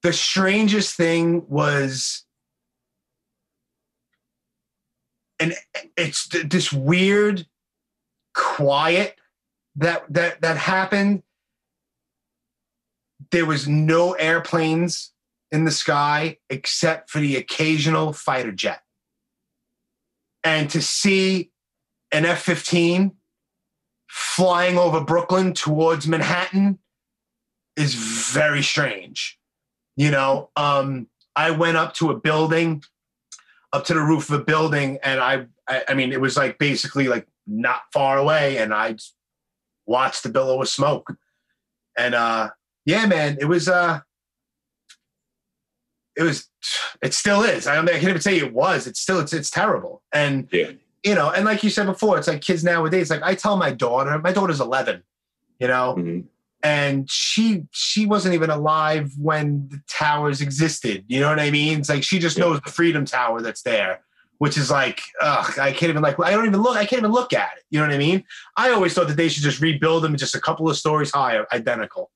the 0.03 0.13
strangest 0.13 0.95
thing 0.95 1.45
was 1.47 2.25
and 5.39 5.55
it's 5.97 6.27
this 6.27 6.71
weird 6.71 7.47
quiet 8.35 9.15
that 9.81 10.05
that 10.13 10.41
that 10.41 10.57
happened 10.57 11.23
there 13.31 13.45
was 13.45 13.67
no 13.67 14.13
airplanes 14.13 15.11
in 15.51 15.65
the 15.65 15.71
sky 15.71 16.37
except 16.49 17.09
for 17.09 17.19
the 17.19 17.35
occasional 17.35 18.13
fighter 18.13 18.51
jet 18.51 18.81
and 20.43 20.69
to 20.69 20.81
see 20.81 21.51
an 22.11 22.25
F 22.25 22.41
15 22.41 23.11
flying 24.07 24.77
over 24.77 25.01
Brooklyn 25.01 25.53
towards 25.53 26.07
Manhattan 26.07 26.79
is 27.77 27.93
very 27.95 28.61
strange. 28.61 29.39
You 29.95 30.11
know, 30.11 30.49
um, 30.55 31.07
I 31.35 31.51
went 31.51 31.77
up 31.77 31.93
to 31.95 32.11
a 32.11 32.19
building, 32.19 32.83
up 33.71 33.85
to 33.85 33.93
the 33.93 34.01
roof 34.01 34.29
of 34.29 34.41
a 34.41 34.43
building, 34.43 34.99
and 35.03 35.19
I, 35.19 35.45
I, 35.67 35.83
I 35.89 35.93
mean, 35.93 36.11
it 36.11 36.19
was 36.19 36.35
like 36.35 36.57
basically 36.57 37.07
like 37.07 37.27
not 37.47 37.81
far 37.93 38.17
away, 38.17 38.57
and 38.57 38.73
I 38.73 38.95
watched 39.91 40.23
the 40.23 40.29
billow 40.29 40.61
of 40.61 40.69
smoke. 40.69 41.13
And 41.97 42.15
uh, 42.15 42.51
yeah, 42.85 43.05
man, 43.05 43.37
it 43.39 43.45
was 43.45 43.67
uh, 43.67 43.99
it 46.15 46.23
was 46.23 46.49
it 47.01 47.13
still 47.13 47.43
is. 47.43 47.67
I, 47.67 47.79
mean, 47.79 47.89
I 47.89 47.93
can't 47.93 48.09
even 48.09 48.21
say 48.21 48.37
it 48.37 48.53
was. 48.53 48.87
It's 48.87 48.99
still 48.99 49.19
it's 49.19 49.33
it's 49.33 49.51
terrible. 49.51 50.01
And 50.13 50.47
yeah. 50.51 50.71
you 51.03 51.13
know, 51.13 51.29
and 51.29 51.45
like 51.45 51.63
you 51.63 51.69
said 51.69 51.85
before, 51.85 52.17
it's 52.17 52.27
like 52.27 52.41
kids 52.41 52.63
nowadays. 52.63 53.09
Like 53.09 53.21
I 53.23 53.35
tell 53.35 53.57
my 53.57 53.71
daughter, 53.71 54.17
my 54.19 54.31
daughter's 54.31 54.61
eleven, 54.61 55.03
you 55.59 55.67
know, 55.67 55.95
mm-hmm. 55.97 56.21
and 56.63 57.09
she 57.11 57.63
she 57.71 58.05
wasn't 58.05 58.33
even 58.33 58.49
alive 58.49 59.11
when 59.19 59.67
the 59.69 59.81
towers 59.89 60.41
existed. 60.41 61.03
You 61.07 61.19
know 61.19 61.29
what 61.29 61.39
I 61.39 61.51
mean? 61.51 61.79
It's 61.79 61.89
like 61.89 62.03
she 62.03 62.17
just 62.17 62.37
yeah. 62.37 62.45
knows 62.45 62.61
the 62.61 62.71
Freedom 62.71 63.05
Tower 63.05 63.41
that's 63.41 63.61
there. 63.61 64.01
Which 64.41 64.57
is 64.57 64.71
like, 64.71 65.03
ugh, 65.21 65.59
I 65.59 65.71
can't 65.71 65.91
even 65.91 66.01
like, 66.01 66.19
I 66.19 66.31
don't 66.31 66.47
even 66.47 66.63
look, 66.63 66.75
I 66.75 66.83
can't 66.83 67.01
even 67.01 67.11
look 67.11 67.31
at 67.31 67.51
it. 67.57 67.63
You 67.69 67.79
know 67.79 67.85
what 67.85 67.93
I 67.93 67.99
mean? 67.99 68.23
I 68.57 68.71
always 68.71 68.91
thought 68.91 69.07
that 69.09 69.15
they 69.15 69.29
should 69.29 69.43
just 69.43 69.61
rebuild 69.61 70.03
them 70.03 70.15
just 70.17 70.33
a 70.33 70.41
couple 70.41 70.67
of 70.67 70.75
stories 70.75 71.11
higher, 71.11 71.45
identical. 71.53 72.09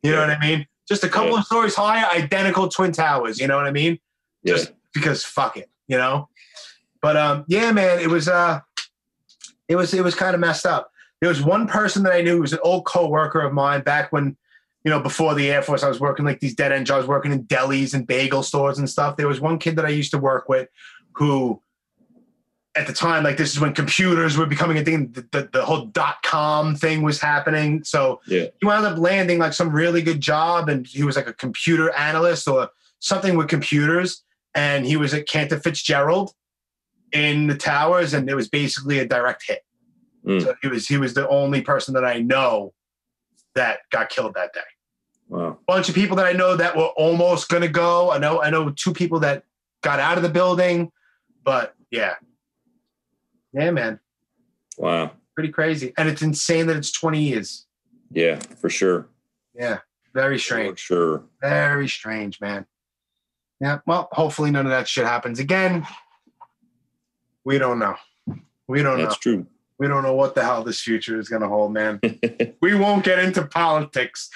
You 0.00 0.12
know 0.12 0.20
what 0.20 0.30
I 0.30 0.38
mean? 0.38 0.68
Just 0.88 1.02
a 1.02 1.08
couple 1.08 1.32
yeah. 1.32 1.40
of 1.40 1.44
stories 1.46 1.74
higher, 1.74 2.06
identical 2.16 2.68
twin 2.68 2.92
towers. 2.92 3.40
You 3.40 3.48
know 3.48 3.56
what 3.56 3.66
I 3.66 3.72
mean? 3.72 3.98
Yeah. 4.44 4.54
Just 4.54 4.74
because 4.94 5.24
fuck 5.24 5.56
it, 5.56 5.68
you 5.88 5.98
know. 5.98 6.28
But 7.02 7.16
um, 7.16 7.44
yeah, 7.48 7.72
man, 7.72 7.98
it 7.98 8.10
was 8.10 8.28
uh, 8.28 8.60
it 9.66 9.74
was 9.74 9.92
it 9.92 10.04
was 10.04 10.14
kind 10.14 10.34
of 10.34 10.40
messed 10.40 10.66
up. 10.66 10.92
There 11.20 11.28
was 11.28 11.42
one 11.42 11.66
person 11.66 12.04
that 12.04 12.12
I 12.12 12.20
knew 12.20 12.36
who 12.36 12.42
was 12.42 12.52
an 12.52 12.60
old 12.62 12.86
coworker 12.86 13.40
of 13.40 13.52
mine 13.52 13.80
back 13.80 14.12
when, 14.12 14.36
you 14.84 14.90
know, 14.90 15.00
before 15.00 15.34
the 15.34 15.50
Air 15.50 15.62
Force, 15.62 15.82
I 15.82 15.88
was 15.88 15.98
working 15.98 16.24
like 16.24 16.38
these 16.38 16.54
dead 16.54 16.70
end 16.70 16.86
jobs, 16.86 17.08
working 17.08 17.32
in 17.32 17.42
delis 17.46 17.92
and 17.92 18.06
bagel 18.06 18.44
stores 18.44 18.78
and 18.78 18.88
stuff. 18.88 19.16
There 19.16 19.26
was 19.26 19.40
one 19.40 19.58
kid 19.58 19.74
that 19.76 19.84
I 19.84 19.88
used 19.88 20.12
to 20.12 20.18
work 20.18 20.48
with 20.48 20.68
who 21.16 21.60
at 22.74 22.86
the 22.86 22.92
time, 22.92 23.24
like 23.24 23.38
this 23.38 23.52
is 23.54 23.58
when 23.58 23.72
computers 23.72 24.36
were 24.36 24.44
becoming 24.44 24.76
a 24.76 24.84
thing. 24.84 25.10
The, 25.12 25.26
the, 25.32 25.48
the 25.52 25.64
whole 25.64 25.86
dot 25.86 26.16
com 26.22 26.74
thing 26.76 27.02
was 27.02 27.18
happening. 27.20 27.82
So 27.84 28.20
Yeah. 28.26 28.46
he 28.60 28.66
wound 28.66 28.84
up 28.84 28.98
landing 28.98 29.38
like 29.38 29.54
some 29.54 29.70
really 29.70 30.02
good 30.02 30.20
job, 30.20 30.68
and 30.68 30.86
he 30.86 31.02
was 31.02 31.16
like 31.16 31.26
a 31.26 31.32
computer 31.32 31.90
analyst 31.92 32.46
or 32.46 32.68
something 32.98 33.36
with 33.36 33.48
computers. 33.48 34.22
And 34.54 34.86
he 34.86 34.96
was 34.96 35.12
at 35.14 35.26
Cantor 35.26 35.58
Fitzgerald 35.58 36.32
in 37.12 37.46
the 37.46 37.56
towers, 37.56 38.12
and 38.14 38.28
it 38.28 38.34
was 38.34 38.48
basically 38.48 38.98
a 38.98 39.06
direct 39.06 39.44
hit. 39.46 39.64
Mm. 40.26 40.42
So 40.42 40.54
he 40.60 40.68
was 40.68 40.86
he 40.86 40.98
was 40.98 41.14
the 41.14 41.28
only 41.28 41.62
person 41.62 41.94
that 41.94 42.04
I 42.04 42.20
know 42.20 42.74
that 43.54 43.80
got 43.90 44.10
killed 44.10 44.34
that 44.34 44.52
day. 44.52 44.60
Wow. 45.28 45.58
bunch 45.66 45.88
of 45.88 45.94
people 45.94 46.16
that 46.18 46.26
I 46.26 46.32
know 46.32 46.56
that 46.56 46.76
were 46.76 46.90
almost 46.96 47.48
gonna 47.48 47.68
go. 47.68 48.10
I 48.12 48.18
know 48.18 48.42
I 48.42 48.50
know 48.50 48.70
two 48.70 48.92
people 48.92 49.20
that 49.20 49.44
got 49.82 49.98
out 49.98 50.16
of 50.18 50.22
the 50.22 50.28
building, 50.28 50.90
but 51.46 51.74
yeah. 51.90 52.16
Yeah, 53.54 53.70
man. 53.70 54.00
Wow. 54.76 55.12
Pretty 55.34 55.50
crazy. 55.50 55.94
And 55.96 56.08
it's 56.08 56.20
insane 56.20 56.66
that 56.66 56.76
it's 56.76 56.92
20 56.92 57.22
years. 57.22 57.64
Yeah, 58.10 58.38
for 58.60 58.68
sure. 58.68 59.06
Yeah. 59.54 59.78
Very 60.12 60.36
For 60.36 60.42
strange. 60.42 60.78
sure. 60.80 61.22
Very 61.40 61.88
strange, 61.88 62.40
man. 62.40 62.66
Yeah. 63.60 63.78
Well, 63.86 64.08
hopefully 64.12 64.50
none 64.50 64.66
of 64.66 64.72
that 64.72 64.88
shit 64.88 65.06
happens 65.06 65.38
again. 65.38 65.86
We 67.44 67.58
don't 67.58 67.78
know. 67.78 67.94
We 68.68 68.82
don't 68.82 68.98
know. 68.98 69.04
That's 69.04 69.18
true. 69.18 69.46
We 69.78 69.86
don't 69.88 70.02
know 70.02 70.14
what 70.14 70.34
the 70.34 70.42
hell 70.42 70.64
this 70.64 70.80
future 70.80 71.18
is 71.18 71.28
gonna 71.28 71.48
hold, 71.48 71.72
man. 71.72 72.00
we 72.60 72.74
won't 72.74 73.04
get 73.04 73.18
into 73.18 73.46
politics. 73.46 74.30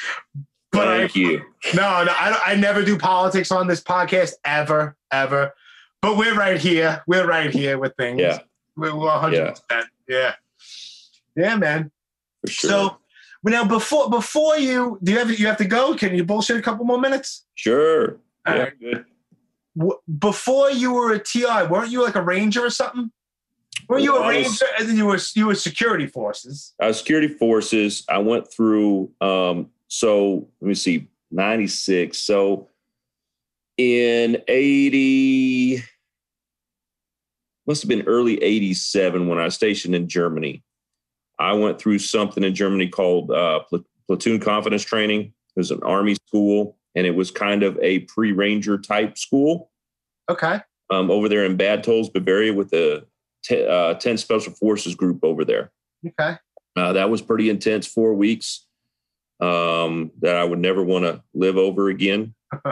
But 0.70 0.87
I, 0.87 0.99
Thank 0.99 1.16
you. 1.16 1.39
No, 1.74 2.05
no, 2.05 2.12
I, 2.12 2.41
I 2.47 2.55
never 2.55 2.85
do 2.85 2.97
politics 2.97 3.51
on 3.51 3.66
this 3.66 3.82
podcast 3.82 4.35
ever, 4.45 4.97
ever. 5.11 5.55
But 6.02 6.16
we're 6.16 6.35
right 6.35 6.59
here. 6.59 7.02
We're 7.06 7.27
right 7.27 7.51
here 7.51 7.78
with 7.78 7.94
things. 7.97 8.20
Yeah, 8.20 8.39
we're, 8.77 8.94
we're 8.97 9.09
100%. 9.10 9.60
Yeah. 10.09 10.35
yeah, 11.36 11.56
man. 11.56 11.90
for 12.44 12.51
sure. 12.51 12.70
So 12.70 12.97
now 13.44 13.64
before 13.64 14.10
before 14.10 14.56
you 14.59 14.98
do 15.02 15.12
you 15.12 15.18
have 15.18 15.31
you 15.39 15.47
have 15.47 15.59
to 15.59 15.64
go? 15.64 15.94
Can 15.94 16.14
you 16.14 16.24
bullshit 16.24 16.56
a 16.56 16.62
couple 16.62 16.85
more 16.85 16.98
minutes? 17.01 17.44
sure. 17.55 18.18
All 18.47 18.56
yeah, 18.56 18.70
right. 18.82 19.05
W- 19.77 19.98
Before 20.18 20.70
you 20.70 20.93
were 20.94 21.12
a 21.12 21.18
TI, 21.22 21.66
weren't 21.68 21.90
you 21.93 22.02
like 22.02 22.16
a 22.16 22.22
ranger 22.22 22.64
or 22.64 22.70
something? 22.70 23.10
Were 23.89 23.98
you 23.98 24.14
Well, 24.14 24.22
a 24.22 24.27
I 24.27 24.36
was- 24.39 24.47
ranger 24.47 24.66
and 24.78 24.89
then 24.89 24.97
you 24.97 25.06
were 25.06 25.18
you 25.35 25.47
were 25.47 25.55
security 25.55 26.06
forces? 26.06 26.72
I 26.81 26.86
was 26.89 26.98
security 26.98 27.28
forces. 27.28 28.05
I 28.09 28.18
went 28.18 28.51
through. 28.52 29.10
Um, 29.20 29.68
so 29.89 30.48
let 30.60 30.68
me 30.68 30.74
see, 30.74 31.09
ninety 31.31 31.66
six. 31.66 32.18
So 32.18 32.68
in 33.81 34.36
eighty, 34.47 35.82
must 37.66 37.82
have 37.82 37.89
been 37.89 38.07
early 38.07 38.43
eighty 38.43 38.74
seven 38.74 39.27
when 39.27 39.39
I 39.39 39.44
was 39.44 39.55
stationed 39.55 39.94
in 39.94 40.07
Germany. 40.07 40.62
I 41.39 41.55
went 41.55 41.78
through 41.81 42.01
something 42.01 42.44
in 42.44 42.55
Germany 42.55 42.89
called 42.89 43.31
uh, 43.31 43.61
pl- 43.61 43.86
platoon 44.07 44.39
confidence 44.40 44.85
training. 44.85 45.20
It 45.23 45.32
was 45.57 45.70
an 45.70 45.82
army 45.82 46.15
school, 46.27 46.77
and 46.94 47.07
it 47.07 47.15
was 47.15 47.31
kind 47.31 47.62
of 47.62 47.78
a 47.81 48.01
pre 48.01 48.32
ranger 48.32 48.77
type 48.77 49.16
school 49.16 49.70
Okay. 50.31 50.61
um, 50.90 51.11
over 51.11 51.28
there 51.31 51.47
in 51.47 51.57
Bad 51.57 51.82
Tölz, 51.82 52.12
Bavaria, 52.12 52.52
with 52.52 52.69
the 52.70 53.07
t- 53.43 53.66
uh, 53.66 53.94
10 53.94 54.19
Special 54.19 54.52
Forces 54.52 54.94
group 54.94 55.24
over 55.24 55.44
there. 55.44 55.73
Okay. 56.07 56.36
Uh, 56.77 56.93
that 56.93 57.09
was 57.11 57.23
pretty 57.23 57.48
intense, 57.48 57.86
four 57.86 58.15
weeks 58.15 58.66
um, 59.40 60.11
that 60.20 60.36
I 60.36 60.44
would 60.44 60.59
never 60.59 60.85
want 60.85 61.05
to 61.05 61.23
live 61.35 61.57
over 61.57 61.89
again. 61.89 62.35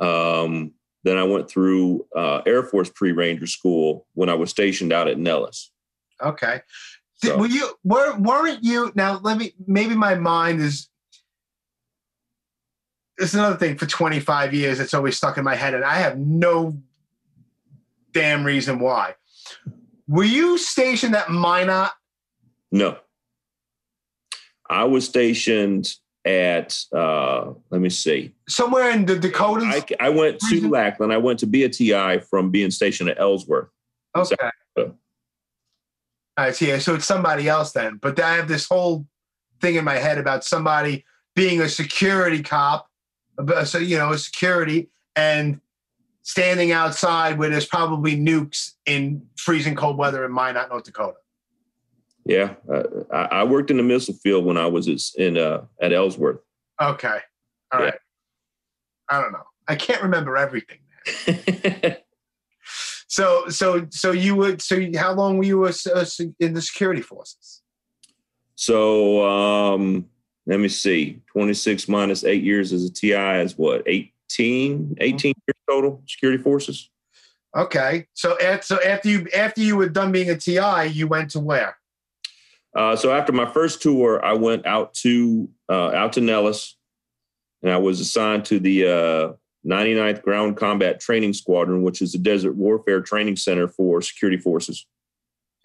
um, 0.00 0.72
then 1.04 1.18
I 1.18 1.24
went 1.24 1.48
through 1.48 2.06
uh, 2.16 2.42
Air 2.46 2.62
Force 2.62 2.90
Pre 2.90 3.12
Ranger 3.12 3.46
School 3.46 4.06
when 4.14 4.28
I 4.28 4.34
was 4.34 4.50
stationed 4.50 4.92
out 4.92 5.08
at 5.08 5.18
Nellis. 5.18 5.70
Okay. 6.20 6.60
So- 7.22 7.38
Were 7.38 7.46
you 7.46 7.70
were 7.84 8.16
weren't 8.18 8.64
you 8.64 8.92
now 8.94 9.18
let 9.22 9.38
me 9.38 9.54
maybe 9.66 9.94
my 9.94 10.14
mind 10.14 10.60
is 10.60 10.88
it's 13.16 13.34
another 13.34 13.56
thing 13.56 13.78
for 13.78 13.86
25 13.86 14.52
years 14.52 14.80
it's 14.80 14.92
always 14.92 15.16
stuck 15.16 15.38
in 15.38 15.44
my 15.44 15.54
head 15.54 15.74
and 15.74 15.84
I 15.84 15.94
have 15.94 16.18
no 16.18 16.76
damn 18.12 18.44
reason 18.44 18.78
why. 18.78 19.14
Were 20.08 20.24
you 20.24 20.58
stationed 20.58 21.14
at 21.14 21.30
Minot? 21.30 21.90
No. 22.72 22.98
I 24.68 24.84
was 24.84 25.04
stationed 25.06 25.88
at, 26.24 26.78
uh, 26.92 27.52
let 27.70 27.80
me 27.80 27.90
see. 27.90 28.34
Somewhere 28.48 28.90
in 28.90 29.06
the 29.06 29.18
Dakotas? 29.18 29.84
I, 30.00 30.06
I 30.06 30.08
went 30.08 30.40
to 30.40 30.68
Lackland. 30.68 31.12
I 31.12 31.18
went 31.18 31.38
to 31.40 31.46
be 31.46 31.64
a 31.64 31.68
TI 31.68 32.18
from 32.18 32.50
being 32.50 32.70
stationed 32.70 33.10
at 33.10 33.18
Ellsworth. 33.18 33.68
okay. 34.16 34.36
All 36.36 36.44
right, 36.46 36.54
so 36.54 36.64
yeah, 36.64 36.78
so 36.78 36.96
it's 36.96 37.04
somebody 37.04 37.48
else 37.48 37.70
then. 37.72 37.98
But 38.02 38.18
I 38.18 38.34
have 38.34 38.48
this 38.48 38.66
whole 38.66 39.06
thing 39.60 39.76
in 39.76 39.84
my 39.84 39.94
head 39.94 40.18
about 40.18 40.44
somebody 40.44 41.04
being 41.36 41.60
a 41.60 41.68
security 41.68 42.42
cop, 42.42 42.88
so 43.64 43.78
you 43.78 43.98
know, 43.98 44.12
a 44.12 44.18
security 44.18 44.90
and 45.14 45.60
standing 46.22 46.72
outside 46.72 47.38
where 47.38 47.50
there's 47.50 47.66
probably 47.66 48.16
nukes 48.16 48.72
in 48.86 49.22
freezing 49.36 49.76
cold 49.76 49.96
weather 49.96 50.24
in 50.24 50.32
Minot, 50.32 50.70
North 50.70 50.84
Dakota. 50.84 51.18
Yeah, 52.26 52.54
uh, 52.72 52.82
I, 53.12 53.22
I 53.40 53.44
worked 53.44 53.70
in 53.70 53.76
the 53.76 53.82
missile 53.82 54.14
field 54.14 54.44
when 54.44 54.56
I 54.56 54.66
was 54.66 54.88
at- 54.88 55.20
in 55.20 55.36
uh, 55.36 55.64
at 55.80 55.92
Ellsworth. 55.92 56.40
Okay, 56.80 57.18
all 57.72 57.80
Yeah. 57.80 57.86
right. 57.86 57.94
I 59.10 59.20
don't 59.20 59.32
know. 59.32 59.44
I 59.68 59.76
can't 59.76 60.02
remember 60.02 60.36
everything. 60.36 60.78
So, 63.06 63.48
so, 63.48 63.86
so 63.90 64.10
you 64.10 64.34
would. 64.34 64.60
So, 64.60 64.80
how 64.96 65.12
long 65.12 65.38
were 65.38 65.44
you 65.44 65.64
in 65.66 65.72
the 66.54 66.60
security 66.62 67.00
forces? 67.00 67.62
so 68.56 69.24
um, 69.24 70.06
let 70.46 70.58
me 70.58 70.66
see. 70.68 71.20
Twenty 71.30 71.54
six 71.54 71.86
minus 71.88 72.24
eight 72.24 72.42
years 72.42 72.72
as 72.72 72.84
a 72.84 72.92
TI 72.92 73.12
is 73.42 73.56
what 73.56 73.82
18, 73.86 74.96
18 75.00 75.26
years 75.46 75.56
total 75.70 76.02
security 76.08 76.42
forces. 76.42 76.90
Okay, 77.56 78.08
so 78.14 78.36
after, 78.40 78.66
so 78.66 78.82
after 78.82 79.08
you 79.08 79.28
after 79.32 79.60
you 79.60 79.76
were 79.76 79.88
done 79.88 80.10
being 80.10 80.30
a 80.30 80.36
TI, 80.36 80.86
you 80.92 81.06
went 81.06 81.30
to 81.32 81.40
where? 81.40 81.76
Uh, 82.74 82.96
so 82.96 83.12
after 83.12 83.32
my 83.32 83.46
first 83.46 83.82
tour, 83.82 84.24
I 84.24 84.32
went 84.32 84.66
out 84.66 84.94
to 84.94 85.48
uh, 85.68 85.90
out 85.90 86.14
to 86.14 86.20
Nellis, 86.20 86.76
and 87.62 87.72
I 87.72 87.78
was 87.78 88.00
assigned 88.00 88.44
to 88.46 88.58
the 88.58 88.86
uh, 88.86 89.32
99th 89.66 90.22
Ground 90.22 90.56
Combat 90.56 91.00
Training 91.00 91.32
Squadron, 91.32 91.82
which 91.82 92.02
is 92.02 92.14
a 92.14 92.18
desert 92.18 92.56
warfare 92.56 93.00
training 93.00 93.36
center 93.36 93.68
for 93.68 94.02
security 94.02 94.38
forces. 94.38 94.86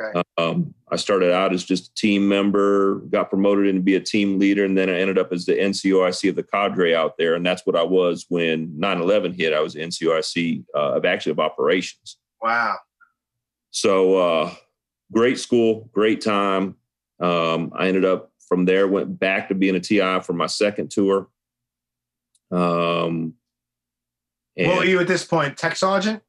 Okay. 0.02 0.22
Um, 0.38 0.74
I 0.90 0.96
started 0.96 1.34
out 1.34 1.54
as 1.54 1.66
just 1.66 1.90
a 1.90 1.94
team 1.96 2.28
member, 2.28 3.00
got 3.10 3.30
promoted 3.30 3.68
into 3.68 3.82
be 3.82 3.96
a 3.96 4.00
team 4.00 4.40
leader, 4.40 4.64
and 4.64 4.78
then 4.78 4.90
I 4.90 4.94
ended 4.94 5.18
up 5.18 5.34
as 5.34 5.46
the 5.46 5.54
NCOIC 5.54 6.30
of 6.30 6.36
the 6.36 6.44
cadre 6.44 6.96
out 6.96 7.18
there, 7.18 7.36
and 7.36 7.46
that's 7.46 7.66
what 7.66 7.76
I 7.76 7.84
was 7.84 8.26
when 8.30 8.70
9/11 8.80 9.36
hit. 9.36 9.54
I 9.54 9.60
was 9.60 9.76
NCOIC 9.76 10.64
uh, 10.74 10.94
of 10.94 11.06
actually 11.06 11.34
of 11.34 11.40
operations. 11.40 12.18
Wow. 12.42 12.78
So 13.72 14.16
uh, 14.16 14.54
great 15.12 15.38
school, 15.38 15.90
great 15.92 16.22
time. 16.22 16.76
Um, 17.20 17.72
I 17.76 17.88
ended 17.88 18.06
up 18.06 18.32
from 18.40 18.66
there 18.66 18.88
went 18.88 19.20
back 19.20 19.50
to 19.50 19.56
being 19.56 19.76
a 19.76 19.80
TI 19.80 20.20
for 20.22 20.34
my 20.34 20.48
second 20.48 20.90
tour. 20.90 21.30
Um, 22.52 23.36
what 24.56 24.80
were 24.80 24.86
you 24.86 25.00
at 25.00 25.08
this 25.08 25.24
point? 25.24 25.58
Tech 25.58 25.76
sergeant? 25.76 26.22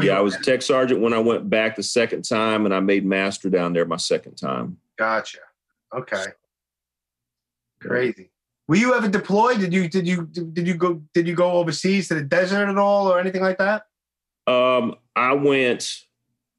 Yeah, 0.00 0.16
I 0.16 0.20
was 0.20 0.34
a 0.36 0.40
tech 0.40 0.62
sergeant 0.62 1.00
when 1.00 1.12
I 1.12 1.18
went 1.18 1.50
back 1.50 1.76
the 1.76 1.82
second 1.82 2.22
time, 2.22 2.64
and 2.64 2.74
I 2.74 2.80
made 2.80 3.04
master 3.04 3.50
down 3.50 3.72
there 3.74 3.84
my 3.84 3.96
second 3.96 4.36
time. 4.36 4.78
Gotcha. 4.98 5.38
Okay. 5.94 6.24
Crazy. 7.80 8.30
Were 8.68 8.76
you 8.76 8.94
ever 8.94 9.08
deployed? 9.08 9.58
Did 9.58 9.74
you 9.74 9.88
did 9.88 10.06
you 10.06 10.22
did 10.26 10.66
you 10.66 10.74
go 10.74 11.02
did 11.12 11.26
you 11.26 11.34
go 11.34 11.52
overseas 11.52 12.08
to 12.08 12.14
the 12.14 12.22
desert 12.22 12.68
at 12.68 12.78
all 12.78 13.08
or 13.08 13.18
anything 13.18 13.42
like 13.42 13.58
that? 13.58 13.86
Um, 14.46 14.96
I 15.14 15.34
went 15.34 16.04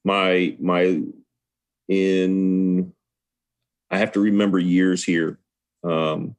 my 0.04 0.56
my 0.60 1.02
in. 1.88 2.94
I 3.94 3.98
have 3.98 4.14
to 4.14 4.20
remember 4.20 4.58
years 4.58 5.04
here. 5.04 5.38
Um, 5.84 6.36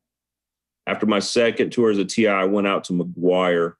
after 0.89 1.07
my 1.07 1.21
second 1.21 1.71
tour 1.71 1.89
as 1.89 1.99
a 1.99 2.05
TI, 2.05 2.27
I 2.27 2.47
went 2.47 2.67
out 2.67 2.83
to 2.85 2.93
McGuire. 2.93 3.75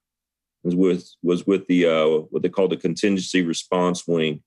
Was 0.63 0.77
with 0.77 1.11
was 1.23 1.45
with 1.45 1.67
the 1.67 1.87
uh, 1.87 2.09
what 2.31 2.43
they 2.43 2.49
call 2.49 2.69
the 2.69 2.77
contingency 2.77 3.43
response 3.43 4.07
wing. 4.07 4.45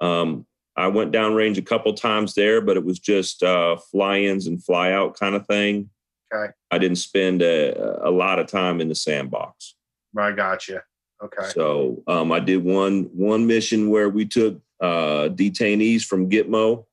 Um, 0.00 0.46
I 0.76 0.86
went 0.86 1.12
downrange 1.12 1.58
a 1.58 1.62
couple 1.62 1.92
times 1.94 2.34
there, 2.34 2.60
but 2.60 2.76
it 2.76 2.84
was 2.84 3.00
just 3.00 3.42
uh, 3.42 3.76
fly-ins 3.76 4.46
and 4.46 4.64
fly-out 4.64 5.18
kind 5.18 5.34
of 5.34 5.46
thing. 5.46 5.90
Okay. 6.32 6.52
I 6.70 6.78
didn't 6.78 6.98
spend 6.98 7.42
a, 7.42 8.08
a 8.08 8.10
lot 8.10 8.38
of 8.38 8.46
time 8.46 8.80
in 8.80 8.88
the 8.88 8.94
sandbox. 8.94 9.74
I 10.16 10.32
gotcha. 10.32 10.84
Okay. 11.22 11.48
So 11.50 12.02
um, 12.06 12.30
I 12.30 12.38
did 12.38 12.64
one 12.64 13.10
one 13.12 13.48
mission 13.48 13.90
where 13.90 14.08
we 14.08 14.24
took 14.24 14.60
uh, 14.80 15.28
detainees 15.28 16.04
from 16.04 16.30
Gitmo, 16.30 16.86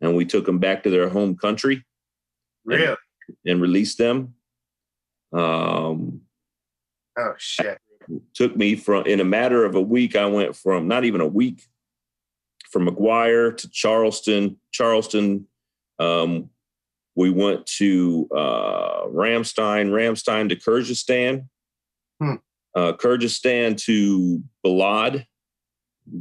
and 0.00 0.14
we 0.16 0.24
took 0.24 0.46
them 0.46 0.58
back 0.58 0.82
to 0.82 0.90
their 0.90 1.08
home 1.08 1.36
country 1.36 1.84
Really? 2.64 2.96
and 3.46 3.60
released 3.60 3.98
them. 3.98 4.34
Um, 5.32 6.22
Oh 7.18 7.34
shit. 7.38 7.78
took 8.34 8.56
me 8.56 8.76
from 8.76 9.04
in 9.06 9.20
a 9.20 9.24
matter 9.24 9.64
of 9.64 9.74
a 9.74 9.80
week. 9.80 10.16
I 10.16 10.26
went 10.26 10.56
from 10.56 10.88
not 10.88 11.04
even 11.04 11.20
a 11.20 11.26
week 11.26 11.66
from 12.70 12.86
McGuire 12.86 13.56
to 13.56 13.70
Charleston. 13.70 14.58
Charleston, 14.72 15.46
um, 15.98 16.50
we 17.16 17.30
went 17.30 17.66
to 17.66 18.28
uh, 18.34 19.06
Ramstein, 19.08 19.90
Ramstein 19.90 20.48
to 20.48 20.56
Kyrgyzstan, 20.56 21.46
Hmm. 22.20 22.34
uh, 22.74 22.92
Kyrgyzstan 22.94 23.76
to 23.84 24.42
Balad. 24.64 25.26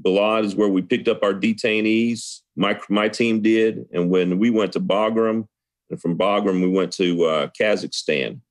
Balad 0.02 0.46
is 0.46 0.56
where 0.56 0.68
we 0.70 0.82
picked 0.82 1.08
up 1.08 1.24
our 1.24 1.34
detainees. 1.34 2.42
My 2.56 2.80
my 2.90 3.10
team 3.10 3.42
did, 3.42 3.86
and 3.92 4.10
when 4.10 4.40
we 4.40 4.50
went 4.50 4.74
to 4.74 4.80
Bagram, 4.80 5.48
and 5.90 6.02
from 6.02 6.18
Bagram 6.18 6.62
we 6.62 6.70
went 6.70 6.94
to 6.94 7.24
uh, 7.26 7.48
Kazakhstan, 7.60 8.42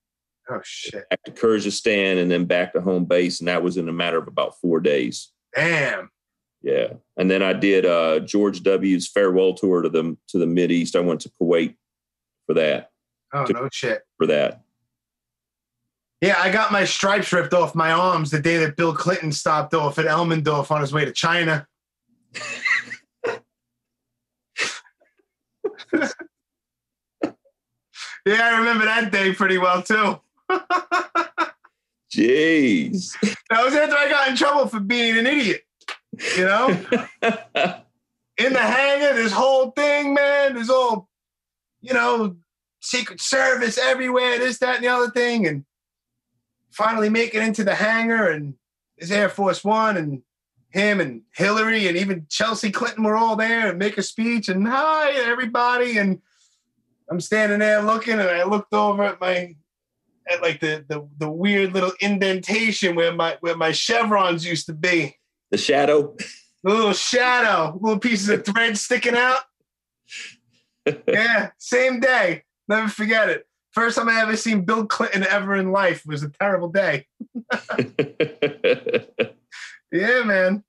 Oh 0.51 0.61
shit! 0.65 1.09
back 1.11 1.23
to 1.25 1.31
Kyrgyzstan, 1.31 2.21
and 2.21 2.31
then 2.31 2.47
back 2.47 2.73
to 2.73 2.81
home 2.81 3.05
base, 3.05 3.41
and 3.41 3.49
that 3.49 3.63
was 3.63 3.77
in 3.77 3.89
a 3.89 3.93
matter 3.93 4.19
of 4.19 4.29
about 4.29 4.59
four 4.61 4.81
days. 4.81 5.31
Damn. 5.55 6.11
Yeah, 6.63 6.95
and 7.17 7.31
then 7.31 7.43
I 7.43 7.53
did 7.53 7.87
uh, 7.87 8.21
George 8.21 8.63
W.'s 8.63 9.09
farewell 9.09 9.55
tour 9.55 9.83
to 9.83 9.89
the 9.89 10.17
to 10.29 10.39
the 10.39 10.47
Mid 10.47 10.73
East. 10.73 10.97
I 10.97 11.01
went 11.01 11.21
to 11.21 11.31
Kuwait 11.41 11.77
for 12.47 12.55
that. 12.55 12.91
Oh 13.33 13.45
no 13.51 13.69
shit. 13.71 14.03
For 14.17 14.27
that, 14.27 14.63
Yeah, 16.21 16.35
I 16.39 16.51
got 16.51 16.73
my 16.73 16.85
stripes 16.85 17.33
ripped 17.33 17.55
off 17.55 17.77
my 17.77 17.93
arms 17.93 18.31
the 18.31 18.41
day 18.41 18.57
that 18.59 18.77
Bill 18.77 18.93
Clinton 18.93 19.31
stopped 19.31 19.73
off 19.73 19.99
at 19.99 20.07
Elmendorf 20.07 20.71
on 20.71 20.81
his 20.81 20.93
way 20.93 21.05
to 21.05 21.13
China. 21.13 21.67
yeah, 25.93 26.11
I 28.27 28.59
remember 28.59 28.85
that 28.85 29.13
day 29.13 29.33
pretty 29.33 29.59
well 29.59 29.83
too. 29.83 30.21
jeez. 32.13 33.15
That 33.51 33.65
was 33.65 33.75
after 33.75 33.97
I 33.97 34.11
got 34.11 34.29
in 34.29 34.37
trouble 34.37 34.67
for 34.67 34.79
being 34.79 35.17
an 35.17 35.27
idiot. 35.27 35.63
You 36.37 36.45
know, 36.45 36.69
in 38.37 38.53
the 38.53 38.59
hangar, 38.59 39.15
this 39.15 39.33
whole 39.33 39.71
thing, 39.71 40.13
man, 40.13 40.55
there's 40.55 40.69
all, 40.69 41.09
you 41.81 41.95
know, 41.95 42.37
Secret 42.81 43.23
Service 43.23 43.79
everywhere, 43.79 44.39
this, 44.39 44.59
that, 44.59 44.77
and 44.77 44.85
the 44.85 44.89
other 44.89 45.11
thing, 45.11 45.47
and 45.47 45.65
finally 46.71 47.09
make 47.09 47.35
it 47.35 47.43
into 47.43 47.65
the 47.65 47.75
hangar, 47.75 48.31
and 48.31 48.55
there's 48.97 49.11
Air 49.11 49.29
Force 49.29 49.65
One, 49.65 49.97
and 49.97 50.23
him 50.71 51.01
and 51.01 51.23
Hillary, 51.35 51.89
and 51.89 51.97
even 51.97 52.27
Chelsea 52.29 52.71
Clinton 52.71 53.05
were 53.05 53.17
all 53.17 53.37
there 53.37 53.69
and 53.69 53.79
make 53.79 53.99
a 53.99 54.03
speech, 54.03 54.49
and 54.49 54.67
hi 54.69 55.13
everybody, 55.13 55.99
and 55.99 56.21
I'm 57.11 57.21
standing 57.21 57.61
there 57.61 57.83
looking, 57.83 58.15
and 58.15 58.23
I 58.29 58.45
looked 58.45 58.75
over 58.75 59.03
at 59.05 59.21
my 59.21 59.57
at 60.31 60.43
like 60.43 60.61
the 60.61 60.85
the, 60.89 61.09
the 61.19 61.31
weird 61.31 61.73
little 61.73 61.93
indentation 62.01 62.95
where 62.95 63.15
my 63.15 63.37
where 63.41 63.57
my 63.57 63.73
chevrons 63.73 64.47
used 64.47 64.67
to 64.67 64.75
be. 64.75 65.17
the 65.51 65.59
shadow. 65.59 66.15
A 66.67 66.69
little 66.69 66.93
shadow, 66.93 67.79
little 67.81 67.99
pieces 68.01 68.29
of 68.29 68.45
thread 68.45 68.77
sticking 68.77 69.17
out. 69.17 69.41
Yeah, 71.07 71.51
same 71.59 72.01
day. 72.01 72.45
Never 72.67 72.89
forget 72.89 73.29
it. 73.29 73.48
First 73.79 73.97
time 73.97 74.09
I 74.09 74.21
ever 74.23 74.37
seen 74.37 74.63
Bill 74.63 74.87
Clinton 74.89 75.23
ever 75.23 75.55
in 75.55 75.71
life 75.71 76.05
was 76.05 76.25
a 76.25 76.31
terrible 76.31 76.69
day. 76.69 77.07
Yeah, 79.93 80.23
man. 80.25 80.65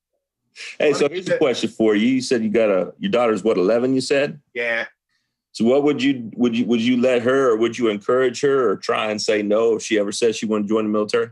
hey, 0.78 0.94
so 0.94 1.10
here's 1.10 1.28
a 1.28 1.38
question 1.38 1.70
for 1.70 1.96
you. 1.96 2.08
You 2.08 2.22
said 2.22 2.44
you 2.44 2.50
got 2.50 2.70
a 2.70 2.94
your 3.00 3.12
daughter's 3.12 3.44
what 3.44 3.58
eleven? 3.58 3.94
You 3.96 4.00
said. 4.00 4.40
Yeah. 4.54 4.86
So 5.54 5.66
what 5.66 5.84
would 5.84 6.02
you 6.02 6.32
would 6.36 6.56
you 6.56 6.66
would 6.66 6.80
you 6.82 7.02
let 7.02 7.24
her 7.24 7.50
or 7.50 7.58
would 7.58 7.78
you 7.78 7.90
encourage 7.90 8.42
her 8.42 8.70
or 8.70 8.78
try 8.78 9.10
and 9.10 9.20
say 9.22 9.42
no 9.42 9.76
if 9.76 9.82
she 9.82 9.98
ever 10.00 10.12
says 10.12 10.38
she 10.38 10.46
wanted 10.46 10.68
to 10.68 10.70
join 10.70 10.86
the 10.86 10.92
military? 10.92 11.32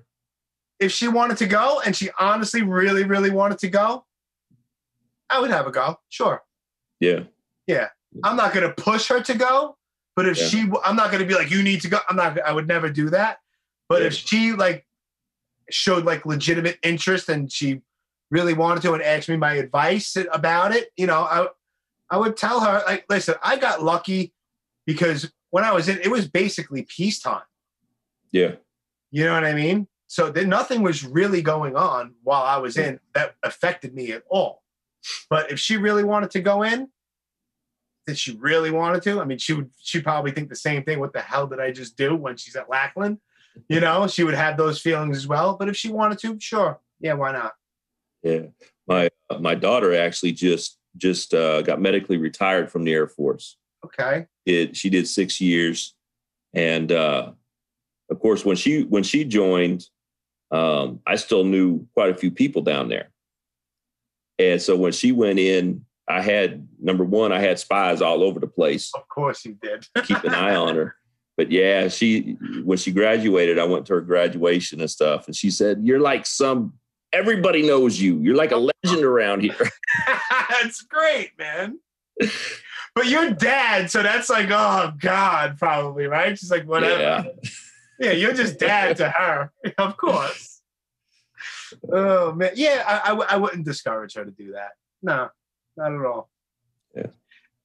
If 0.80 0.92
she 0.92 1.08
wanted 1.08 1.38
to 1.38 1.46
go 1.46 1.80
and 1.86 1.96
she 1.96 2.10
honestly 2.20 2.64
really, 2.64 3.04
really 3.04 3.30
wanted 3.30 3.60
to 3.60 3.70
go, 3.70 4.04
I 5.30 5.40
would 5.40 5.52
have 5.52 5.68
a 5.68 5.72
go. 5.72 5.98
Sure. 6.10 6.44
Yeah. 7.00 7.26
Yeah. 7.68 7.90
I'm 8.24 8.36
not 8.36 8.54
going 8.54 8.68
to 8.68 8.74
push 8.74 9.08
her 9.10 9.22
to 9.22 9.38
go, 9.38 9.77
but 10.18 10.28
if 10.28 10.38
Yeah. 10.38 10.48
she, 10.48 10.72
I'm 10.84 10.96
not 10.96 11.12
going 11.12 11.22
to 11.22 11.28
be 11.28 11.36
like, 11.36 11.52
you 11.52 11.62
need 11.62 11.82
to 11.82 11.90
go. 11.90 12.00
I'm 12.10 12.16
not, 12.16 12.42
I 12.42 12.52
would 12.52 12.68
never 12.68 12.90
do 12.90 13.12
that. 13.12 13.38
But 13.88 14.02
Yeah. 14.02 14.08
if 14.08 14.14
she 14.16 14.52
like 14.52 14.86
showed 15.70 16.06
like 16.06 16.26
legitimate 16.26 16.80
interest 16.82 17.30
and 17.30 17.50
she 17.52 17.82
really 18.32 18.54
wanted 18.56 18.82
to 18.82 18.94
and 18.94 19.04
asked 19.04 19.30
me 19.30 19.38
my 19.38 19.54
advice 19.54 20.18
about 20.34 20.74
it, 20.76 20.90
you 20.98 21.06
know, 21.06 21.22
I, 21.22 21.48
I 22.10 22.18
would 22.18 22.36
tell 22.36 22.62
her, 22.62 22.84
like, 22.88 23.06
listen, 23.10 23.36
I 23.44 23.58
got 23.58 23.84
lucky 23.84 24.34
because 24.88 25.32
when 25.52 25.64
I 25.64 25.72
was 25.72 25.88
in, 25.88 26.00
it 26.00 26.10
was 26.10 26.28
basically 26.28 26.82
peacetime. 26.84 27.44
Yeah. 28.32 28.56
You 29.12 29.24
know 29.24 29.34
what 29.34 29.46
I 29.46 29.54
mean? 29.54 29.88
So 30.08 30.32
then 30.32 30.50
nothing 30.50 30.82
was 30.82 31.06
really 31.06 31.42
going 31.44 31.76
on 31.76 32.16
while 32.24 32.42
I 32.44 32.58
was 32.58 32.76
in 32.76 33.00
that 33.14 33.36
affected 33.44 33.94
me 33.94 34.12
at 34.14 34.24
all. 34.30 34.64
But 35.30 35.52
if 35.52 35.60
she 35.60 35.78
really 35.78 36.04
wanted 36.04 36.32
to 36.32 36.42
go 36.42 36.64
in, 36.64 36.90
did 38.08 38.18
she 38.18 38.36
really 38.38 38.72
wanted 38.72 39.04
to? 39.04 39.22
I 39.22 39.26
mean, 39.26 39.38
she 39.38 39.54
would 39.54 39.70
she 39.80 40.02
probably 40.02 40.32
think 40.32 40.50
the 40.50 40.56
same 40.56 40.84
thing. 40.84 41.00
What 41.00 41.14
the 41.14 41.22
hell 41.22 41.46
did 41.46 41.60
I 41.60 41.72
just 41.72 41.98
do 41.98 42.16
when 42.16 42.38
she's 42.38 42.56
at 42.56 42.70
Lackland? 42.70 43.20
You 43.68 43.80
know, 43.80 44.08
she 44.08 44.24
would 44.24 44.34
have 44.34 44.56
those 44.56 44.80
feelings 44.80 45.18
as 45.18 45.28
well. 45.28 45.58
But 45.58 45.68
if 45.68 45.76
she 45.76 45.92
wanted 45.92 46.20
to, 46.20 46.40
sure. 46.40 46.80
Yeah, 47.00 47.14
why 47.14 47.34
not? 47.34 47.54
Yeah. 48.24 48.48
My 48.88 49.10
my 49.40 49.56
daughter 49.56 49.96
actually 49.96 50.32
just 50.32 50.80
just 50.96 51.34
uh, 51.34 51.62
got 51.62 51.82
medically 51.82 52.18
retired 52.18 52.72
from 52.72 52.86
the 52.86 52.94
Air 52.94 53.08
Force. 53.08 53.58
Okay. 53.86 54.26
It 54.46 54.76
she 54.76 54.90
did 54.90 55.08
six 55.08 55.42
years, 55.42 55.94
and 56.54 56.92
uh, 56.92 57.32
of 58.10 58.20
course 58.20 58.46
when 58.46 58.56
she 58.56 58.84
when 58.84 59.04
she 59.04 59.26
joined, 59.26 59.86
um, 60.52 61.02
I 61.06 61.18
still 61.18 61.44
knew 61.44 61.86
quite 61.94 62.10
a 62.10 62.18
few 62.18 62.32
people 62.32 62.62
down 62.62 62.88
there. 62.88 63.10
And 64.40 64.62
so 64.62 64.78
when 64.78 64.92
she 64.94 65.12
went 65.12 65.40
in, 65.40 65.86
I 66.10 66.22
had 66.22 66.68
number 66.82 67.04
one, 67.04 67.32
I 67.32 67.40
had 67.40 67.60
spies 67.60 68.02
all 68.02 68.24
over 68.24 68.40
the 68.40 68.48
place. 68.48 68.92
Of 68.96 69.08
course 69.08 69.46
you 69.46 69.58
did. 69.62 69.86
keep 70.04 70.24
an 70.24 70.34
eye 70.34 70.56
on 70.56 70.76
her. 70.76 70.96
But 71.36 71.52
yeah, 71.52 71.88
she 71.88 72.38
when 72.64 72.78
she 72.78 72.92
graduated, 72.92 73.60
I 73.60 73.66
went 73.66 73.86
to 73.88 73.94
her 73.94 74.02
graduation 74.02 74.82
and 74.82 74.90
stuff, 74.90 75.28
and 75.28 75.36
she 75.36 75.52
said, 75.52 75.82
"You're 75.84 76.00
like 76.00 76.26
some 76.26 76.74
everybody 77.14 77.62
knows 77.62 78.00
you. 78.02 78.20
You're 78.22 78.36
like 78.36 78.52
a 78.52 78.58
legend 78.84 79.04
around 79.06 79.42
here." 79.42 79.70
that's 80.50 80.82
great, 80.82 81.32
man. 81.38 81.80
But 82.96 83.08
you're 83.08 83.30
dad, 83.30 83.92
so 83.92 84.02
that's 84.02 84.28
like, 84.28 84.50
oh 84.50 84.92
God, 84.98 85.60
probably, 85.60 86.08
right? 86.08 86.38
She's 86.38 86.50
like, 86.50 86.66
whatever. 86.66 87.00
Yeah. 87.00 87.24
Yeah, 88.00 88.12
you're 88.12 88.34
just 88.34 88.60
dad 88.60 88.98
to 88.98 89.10
her, 89.10 89.52
of 89.78 89.98
course. 89.98 90.62
Oh 91.92 92.32
man, 92.34 92.52
yeah, 92.56 92.84
I, 92.88 93.12
I, 93.12 93.38
wouldn't 93.38 93.66
discourage 93.66 94.14
her 94.16 94.24
to 94.24 94.32
do 94.32 94.54
that. 94.54 94.72
No, 95.02 95.30
not 95.78 95.94
at 95.94 96.06
all. 96.06 96.30
Yeah. 96.96 97.08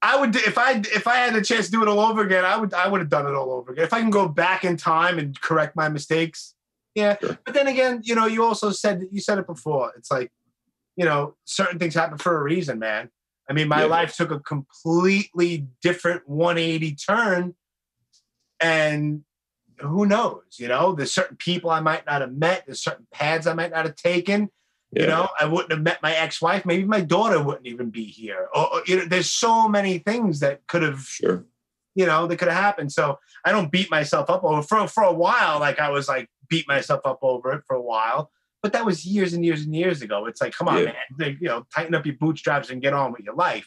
I 0.01 0.19
would 0.19 0.35
if 0.35 0.59
I 0.59 0.73
if 0.73 1.07
I 1.07 1.17
had 1.17 1.35
the 1.35 1.43
chance 1.43 1.67
to 1.67 1.73
do 1.73 1.83
it 1.83 1.89
all 1.89 2.01
over 2.01 2.23
again. 2.23 2.45
I 2.45 2.57
would 2.57 2.75
I 2.75 2.89
would 2.89 3.01
have 3.01 3.11
done 3.11 3.27
it 3.27 3.35
all 3.35 3.53
over 3.53 3.73
again. 3.73 3.85
If 3.85 3.93
I 3.93 4.01
can 4.01 4.11
go 4.11 4.29
back 4.29 4.65
in 4.65 4.77
time 4.77 5.19
and 5.19 5.41
correct 5.41 5.77
my 5.77 5.89
mistakes, 5.89 6.55
yeah. 6.95 7.17
Sure. 7.21 7.39
But 7.45 7.55
then 7.55 7.69
again, 7.69 8.01
you 8.03 8.15
know, 8.15 8.27
you 8.27 8.45
also 8.45 8.71
said 8.71 9.03
you 9.11 9.21
said 9.21 9.39
it 9.39 9.47
before. 9.47 9.93
It's 9.97 10.11
like, 10.11 10.31
you 10.97 11.05
know, 11.05 11.37
certain 11.45 11.79
things 11.79 11.95
happen 11.95 12.19
for 12.19 12.37
a 12.37 12.43
reason, 12.43 12.79
man. 12.79 13.11
I 13.49 13.53
mean, 13.53 13.69
my 13.69 13.83
Yeah. 13.83 13.87
life 13.87 14.17
took 14.17 14.31
a 14.31 14.41
completely 14.41 15.67
different 15.83 16.29
180 16.29 16.95
turn, 16.97 17.55
and 18.61 19.25
who 19.79 20.07
knows? 20.07 20.43
You 20.59 20.69
know, 20.69 20.93
there's 20.95 21.13
certain 21.13 21.37
people 21.37 21.71
I 21.71 21.81
might 21.81 22.07
not 22.07 22.21
have 22.21 22.33
met. 22.33 22.65
There's 22.67 22.83
certain 22.83 23.07
paths 23.13 23.47
I 23.47 23.55
might 23.55 23.71
not 23.71 23.85
have 23.85 23.97
taken. 23.97 24.51
Yeah. 24.93 25.02
You 25.02 25.09
know, 25.09 25.28
I 25.40 25.44
wouldn't 25.47 25.73
have 25.73 25.82
met 25.82 26.02
my 26.02 26.14
ex-wife. 26.14 26.66
Maybe 26.66 26.85
my 26.85 27.01
daughter 27.01 27.43
wouldn't 27.43 27.66
even 27.66 27.89
be 27.90 28.05
here. 28.05 28.48
Or, 28.55 28.74
or, 28.74 28.82
you 28.86 28.97
know, 28.97 29.05
there's 29.06 29.31
so 29.31 29.66
many 29.66 29.98
things 29.98 30.40
that 30.40 30.66
could 30.66 30.82
have, 30.82 31.01
sure. 31.01 31.47
you 31.94 32.05
know, 32.05 32.27
that 32.27 32.36
could 32.36 32.48
have 32.48 32.62
happened. 32.62 32.93
So 32.93 33.19
I 33.44 33.52
don't 33.52 33.73
beat 33.73 33.90
myself 33.90 34.28
up 34.28 34.44
over 34.44 34.60
for 34.62 34.86
for 34.89 35.02
a 35.02 35.12
while. 35.12 35.60
Like 35.60 35.78
I 35.81 35.89
was 35.89 36.09
like 36.09 36.28
beat 36.48 36.69
myself 36.69 37.01
up 37.06 37.20
over 37.23 37.52
it 37.55 37.62
for 37.66 37.74
a 37.74 37.81
while, 37.81 38.31
but 38.62 38.74
that 38.74 38.85
was 38.85 39.06
years 39.06 39.32
and 39.32 39.43
years 39.47 39.62
and 39.62 39.74
years 39.74 40.02
ago. 40.02 40.27
It's 40.27 40.43
like, 40.43 40.52
come 40.52 40.69
on, 40.69 40.77
Yeah. 40.78 40.85
man, 40.85 40.94
like, 41.19 41.40
you 41.40 41.48
know, 41.48 41.64
tighten 41.74 41.94
up 41.94 42.05
your 42.05 42.16
bootstraps 42.16 42.69
and 42.69 42.82
get 42.82 42.93
on 42.93 43.12
with 43.12 43.23
your 43.23 43.35
life. 43.35 43.66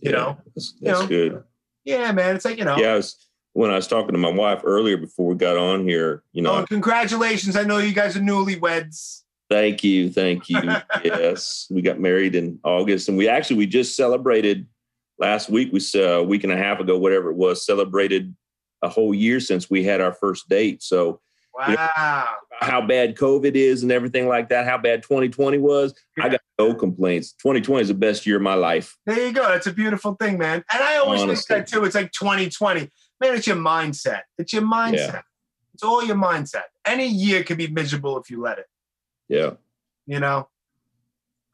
You 0.00 0.12
Yeah. 0.12 0.16
know, 0.16 0.38
that's, 0.54 0.74
you 0.80 0.92
know? 0.92 1.06
good. 1.08 1.42
yeah, 1.84 2.12
man. 2.12 2.36
It's 2.36 2.44
like 2.44 2.58
you 2.58 2.64
know. 2.64 2.76
Yeah, 2.76 2.92
I 2.92 2.96
was 2.96 3.16
when 3.54 3.72
I 3.72 3.74
was 3.74 3.88
talking 3.88 4.12
to 4.12 4.18
my 4.18 4.30
wife 4.30 4.60
earlier 4.62 4.96
before 4.96 5.26
we 5.26 5.34
got 5.34 5.56
on 5.56 5.82
here. 5.82 6.22
You 6.32 6.42
know, 6.42 6.58
Oh, 6.58 6.64
congratulations! 6.64 7.56
I 7.56 7.64
know 7.64 7.78
you 7.78 7.92
guys 7.92 8.16
are 8.16 8.20
newlyweds. 8.20 9.22
Thank 9.50 9.84
you, 9.84 10.10
thank 10.10 10.48
you. 10.48 10.60
yes, 11.04 11.66
we 11.70 11.82
got 11.82 12.00
married 12.00 12.34
in 12.34 12.58
August, 12.64 13.08
and 13.08 13.18
we 13.18 13.28
actually 13.28 13.56
we 13.56 13.66
just 13.66 13.96
celebrated 13.96 14.66
last 15.18 15.50
week. 15.50 15.70
We 15.72 15.80
uh, 16.00 16.20
a 16.20 16.22
week 16.22 16.44
and 16.44 16.52
a 16.52 16.56
half 16.56 16.80
ago, 16.80 16.98
whatever 16.98 17.30
it 17.30 17.36
was, 17.36 17.66
celebrated 17.66 18.34
a 18.82 18.88
whole 18.88 19.14
year 19.14 19.40
since 19.40 19.68
we 19.68 19.84
had 19.84 20.00
our 20.00 20.12
first 20.12 20.48
date. 20.48 20.82
So 20.82 21.20
Wow. 21.54 22.28
how 22.60 22.80
bad 22.80 23.16
COVID 23.16 23.54
is 23.54 23.82
and 23.82 23.90
everything 23.92 24.28
like 24.28 24.48
that, 24.50 24.66
how 24.66 24.78
bad 24.78 25.02
2020 25.02 25.58
was. 25.58 25.94
I 26.18 26.28
got 26.28 26.40
no 26.58 26.74
complaints. 26.74 27.32
2020 27.32 27.82
is 27.82 27.88
the 27.88 27.94
best 27.94 28.26
year 28.26 28.36
of 28.36 28.42
my 28.42 28.54
life. 28.54 28.96
There 29.06 29.26
you 29.26 29.32
go. 29.32 29.48
That's 29.48 29.66
a 29.66 29.72
beautiful 29.72 30.14
thing, 30.14 30.38
man. 30.38 30.64
And 30.72 30.82
I 30.82 30.96
always 30.96 31.22
Honestly. 31.22 31.56
think 31.56 31.68
that 31.68 31.72
too. 31.72 31.84
It's 31.84 31.94
like 31.94 32.12
2020. 32.12 32.90
Man, 33.20 33.34
it's 33.34 33.46
your 33.46 33.56
mindset. 33.56 34.22
It's 34.38 34.52
your 34.52 34.62
mindset. 34.62 34.94
Yeah. 34.94 35.20
It's 35.74 35.82
all 35.82 36.04
your 36.04 36.16
mindset. 36.16 36.64
Any 36.86 37.08
year 37.08 37.42
can 37.42 37.56
be 37.56 37.66
miserable 37.66 38.18
if 38.18 38.30
you 38.30 38.40
let 38.40 38.58
it, 38.58 38.66
Yeah. 39.30 39.52
you 40.06 40.20
know? 40.20 40.48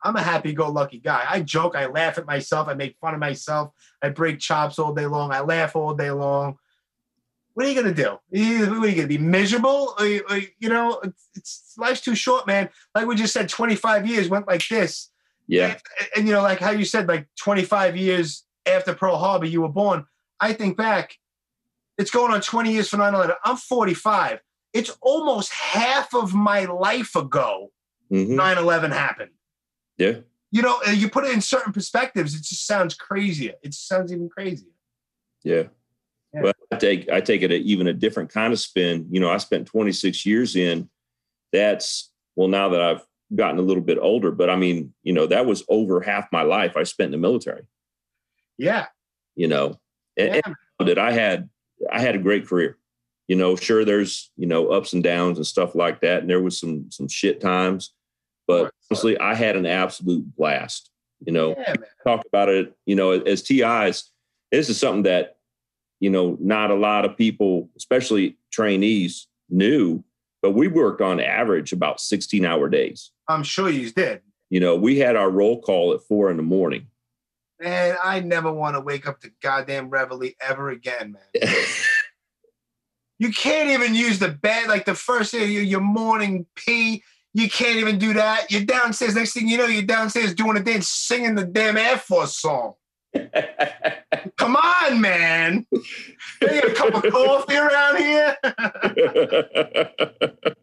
I'm 0.02 0.16
a 0.16 0.22
happy-go-lucky 0.22 1.00
guy. 1.00 1.24
I 1.28 1.40
joke, 1.40 1.74
I 1.74 1.86
laugh 1.86 2.18
at 2.18 2.26
myself, 2.26 2.68
I 2.68 2.74
make 2.74 2.96
fun 3.00 3.14
of 3.14 3.20
myself, 3.20 3.72
I 4.02 4.08
break 4.08 4.38
chops 4.38 4.78
all 4.78 4.94
day 4.94 5.06
long, 5.06 5.32
I 5.32 5.40
laugh 5.40 5.74
all 5.74 5.94
day 5.94 6.10
long. 6.10 6.56
What 7.54 7.66
are 7.66 7.68
you 7.68 7.74
gonna 7.74 7.94
do? 7.94 8.18
What 8.28 8.84
are 8.84 8.88
you 8.88 8.94
gonna 8.94 9.08
be 9.08 9.18
miserable? 9.18 9.94
Or 9.98 10.06
you, 10.06 10.22
or, 10.28 10.38
you 10.58 10.68
know, 10.68 11.00
it's, 11.02 11.28
it's 11.34 11.74
life's 11.78 12.02
too 12.02 12.14
short, 12.14 12.46
man. 12.46 12.68
Like 12.94 13.06
we 13.06 13.16
just 13.16 13.32
said, 13.32 13.48
25 13.48 14.06
years 14.06 14.28
went 14.28 14.46
like 14.46 14.66
this. 14.68 15.10
Yeah. 15.48 15.72
And, 15.72 16.08
and, 16.16 16.26
you 16.28 16.34
know, 16.34 16.42
like 16.42 16.60
how 16.60 16.70
you 16.70 16.84
said, 16.84 17.08
like 17.08 17.28
25 17.40 17.96
years 17.96 18.44
after 18.66 18.94
Pearl 18.94 19.16
Harbor, 19.16 19.46
you 19.46 19.62
were 19.62 19.68
born. 19.68 20.04
I 20.38 20.52
think 20.52 20.76
back, 20.76 21.16
it's 21.98 22.10
going 22.10 22.32
on 22.32 22.42
20 22.42 22.72
years 22.72 22.88
for 22.88 22.98
9 22.98 23.14
11. 23.14 23.34
I'm 23.44 23.56
45. 23.56 24.40
It's 24.76 24.96
almost 25.00 25.52
half 25.52 26.14
of 26.14 26.34
my 26.34 26.64
life 26.64 27.16
ago 27.16 27.72
Mhm. 28.12 28.28
9 28.28 28.58
11 28.58 28.90
happened. 28.92 29.30
Yeah. 29.98 30.18
You 30.50 30.62
know, 30.62 30.80
you 30.84 31.08
put 31.08 31.24
it 31.24 31.32
in 31.32 31.40
certain 31.40 31.72
perspectives, 31.72 32.34
it 32.34 32.42
just 32.42 32.66
sounds 32.66 32.94
crazier. 32.94 33.54
It 33.62 33.68
just 33.68 33.88
sounds 33.88 34.12
even 34.12 34.28
crazier. 34.28 34.70
Yeah. 35.42 35.64
Yeah. 36.32 36.42
But 36.42 36.56
I 36.70 36.76
take 36.76 37.08
I 37.08 37.20
take 37.20 37.42
it 37.42 37.50
a, 37.50 37.56
even 37.56 37.86
a 37.86 37.92
different 37.92 38.30
kind 38.30 38.52
of 38.52 38.60
spin. 38.60 39.08
You 39.10 39.20
know, 39.20 39.30
I 39.30 39.38
spent 39.38 39.66
26 39.66 40.26
years 40.26 40.54
in. 40.56 40.88
That's 41.52 42.12
well, 42.34 42.48
now 42.48 42.68
that 42.70 42.82
I've 42.82 43.06
gotten 43.34 43.58
a 43.58 43.62
little 43.62 43.82
bit 43.82 43.98
older, 43.98 44.30
but 44.30 44.50
I 44.50 44.56
mean, 44.56 44.92
you 45.02 45.12
know, 45.12 45.26
that 45.26 45.46
was 45.46 45.64
over 45.68 46.00
half 46.00 46.30
my 46.30 46.42
life 46.42 46.76
I 46.76 46.82
spent 46.84 47.06
in 47.06 47.12
the 47.12 47.26
military. 47.26 47.66
Yeah. 48.58 48.86
You 49.34 49.48
know, 49.48 49.80
and, 50.16 50.34
yeah. 50.34 50.54
and 50.80 50.98
I 50.98 51.12
had 51.12 51.48
I 51.90 52.00
had 52.00 52.14
a 52.14 52.18
great 52.18 52.46
career. 52.46 52.78
You 53.28 53.36
know, 53.36 53.56
sure, 53.56 53.84
there's 53.84 54.30
you 54.36 54.46
know 54.46 54.68
ups 54.68 54.92
and 54.92 55.02
downs 55.02 55.38
and 55.38 55.46
stuff 55.46 55.74
like 55.74 56.00
that, 56.00 56.20
and 56.20 56.30
there 56.30 56.42
was 56.42 56.58
some 56.58 56.90
some 56.90 57.08
shit 57.08 57.40
times, 57.40 57.92
but 58.46 58.62
course. 58.62 58.72
honestly, 58.90 59.18
I 59.18 59.34
had 59.34 59.56
an 59.56 59.66
absolute 59.66 60.24
blast. 60.36 60.90
You 61.24 61.32
know, 61.32 61.54
yeah, 61.56 61.74
talk 62.04 62.26
about 62.26 62.48
it, 62.50 62.76
you 62.84 62.94
know, 62.94 63.12
as 63.12 63.42
TIs, 63.42 64.10
this 64.52 64.68
is 64.68 64.78
something 64.78 65.04
that, 65.04 65.36
you 65.98 66.10
know, 66.10 66.36
not 66.40 66.70
a 66.70 66.74
lot 66.74 67.06
of 67.06 67.16
people, 67.16 67.70
especially 67.76 68.36
trainees, 68.52 69.26
knew, 69.48 70.04
but 70.42 70.52
we 70.52 70.68
worked 70.68 71.00
on 71.00 71.20
average 71.20 71.72
about 71.72 72.00
16 72.00 72.44
hour 72.44 72.68
days. 72.68 73.12
I'm 73.28 73.42
sure 73.42 73.70
you 73.70 73.90
did. 73.90 74.20
You 74.50 74.60
know, 74.60 74.76
we 74.76 74.98
had 74.98 75.16
our 75.16 75.30
roll 75.30 75.60
call 75.60 75.94
at 75.94 76.02
four 76.02 76.30
in 76.30 76.36
the 76.36 76.42
morning. 76.42 76.86
Man, 77.58 77.96
I 78.02 78.20
never 78.20 78.52
want 78.52 78.76
to 78.76 78.80
wake 78.80 79.08
up 79.08 79.20
to 79.20 79.30
goddamn 79.42 79.88
Reveille 79.88 80.32
ever 80.40 80.68
again, 80.68 81.16
man. 81.34 81.48
You 83.18 83.32
can't 83.32 83.70
even 83.70 83.94
use 83.94 84.18
the 84.18 84.28
bed 84.28 84.68
like 84.68 84.84
the 84.84 84.94
first 84.94 85.32
day 85.32 85.46
your, 85.46 85.62
your 85.62 85.80
morning 85.80 86.46
pee. 86.54 87.02
You 87.32 87.50
can't 87.50 87.78
even 87.78 87.98
do 87.98 88.14
that. 88.14 88.50
You're 88.50 88.64
downstairs. 88.64 89.14
Next 89.14 89.34
thing 89.34 89.48
you 89.48 89.58
know, 89.58 89.66
you're 89.66 89.82
downstairs 89.82 90.34
doing 90.34 90.56
a 90.56 90.62
dance, 90.62 90.88
singing 90.88 91.34
the 91.34 91.44
damn 91.44 91.76
Air 91.76 91.98
Force 91.98 92.38
song. 92.38 92.74
Come 94.36 94.56
on, 94.56 95.00
man. 95.00 95.66
Hey, 96.40 96.60
a 96.60 96.74
cup 96.74 96.94
of 96.94 97.10
coffee 97.10 97.56
around 97.56 97.96
here? 97.98 98.36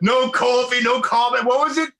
no 0.00 0.30
coffee, 0.30 0.82
no 0.82 1.00
carbon. 1.00 1.46
What 1.46 1.68
was 1.68 1.78
it? 1.78 1.90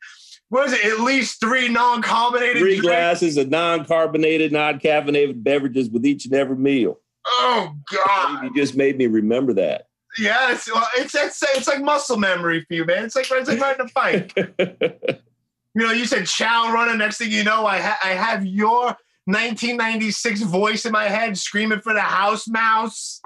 What 0.49 0.65
was 0.65 0.73
it? 0.73 0.85
At 0.85 1.01
least 1.01 1.41
three 1.41 1.69
non-carbonated 1.69 2.59
Three 2.59 2.79
drinks? 2.79 2.87
glasses 2.87 3.37
of 3.37 3.51
non 3.51 3.85
carbonated, 3.85 4.53
non 4.53 4.81
caffeinated 4.81 5.43
beverages 5.43 5.89
with 5.89 6.05
each 6.05 6.25
and 6.27 6.35
every 6.35 6.57
meal. 6.57 6.99
Oh 7.27 7.75
God. 7.93 8.45
You 8.45 8.55
just 8.55 8.77
made 8.77 8.97
me 8.99 9.07
remember 9.07 9.53
that. 9.55 9.87
Yes. 10.19 10.69
Well, 10.73 10.87
it's, 10.97 11.15
it's 11.15 11.43
it's 11.43 11.69
like 11.69 11.81
muscle 11.83 12.17
memory 12.17 12.65
for 12.67 12.75
you, 12.75 12.85
man. 12.85 13.05
It's 13.05 13.15
like 13.17 13.27
it's 13.31 13.49
like 13.49 13.61
riding 13.61 13.87
a 13.87 13.91
bike. 13.95 15.21
You 15.75 15.87
know, 15.87 15.93
you 15.93 16.05
said 16.05 16.27
chow 16.27 16.73
runner. 16.73 16.97
Next 16.97 17.19
thing 17.19 17.31
you 17.31 17.45
know, 17.45 17.65
I 17.65 17.79
ha- 17.79 17.99
I 18.03 18.09
have 18.09 18.45
your 18.45 18.87
1996 19.27 20.43
voice 20.43 20.85
in 20.85 20.91
my 20.93 21.05
head 21.05 21.39
screaming 21.39 21.81
for 21.81 21.95
the 21.95 22.01
house 22.01 22.49
mouse. 22.49 23.21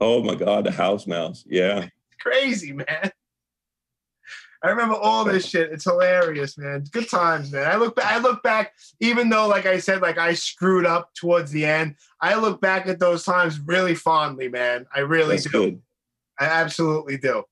oh 0.00 0.22
my 0.22 0.34
God, 0.34 0.64
the 0.64 0.70
house 0.70 1.06
mouse. 1.06 1.44
Yeah. 1.46 1.88
Crazy, 2.18 2.72
man. 2.72 3.10
I 4.64 4.68
remember 4.68 4.94
all 4.94 5.24
this 5.24 5.46
shit. 5.48 5.72
It's 5.72 5.84
hilarious, 5.84 6.56
man. 6.56 6.84
Good 6.92 7.10
times, 7.10 7.50
man. 7.50 7.68
I 7.68 7.76
look 7.76 7.96
back. 7.96 8.12
I 8.12 8.18
look 8.18 8.42
back, 8.44 8.74
even 9.00 9.28
though, 9.28 9.48
like 9.48 9.66
I 9.66 9.78
said, 9.80 10.00
like 10.02 10.18
I 10.18 10.34
screwed 10.34 10.86
up 10.86 11.12
towards 11.14 11.50
the 11.50 11.64
end. 11.64 11.96
I 12.20 12.36
look 12.36 12.60
back 12.60 12.86
at 12.86 13.00
those 13.00 13.24
times 13.24 13.58
really 13.58 13.96
fondly, 13.96 14.48
man. 14.48 14.86
I 14.94 15.00
really 15.00 15.36
That's 15.36 15.44
do. 15.44 15.50
good. 15.50 15.82
I 16.38 16.44
absolutely 16.46 17.16
do. 17.18 17.42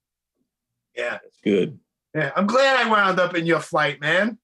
Yeah, 0.96 1.18
That's 1.22 1.38
good. 1.42 1.78
yeah. 2.14 2.30
I'm 2.36 2.46
glad 2.46 2.76
I 2.86 2.88
wound 2.88 3.18
up 3.18 3.34
in 3.34 3.44
your 3.44 3.60
flight, 3.60 4.00
man. 4.00 4.38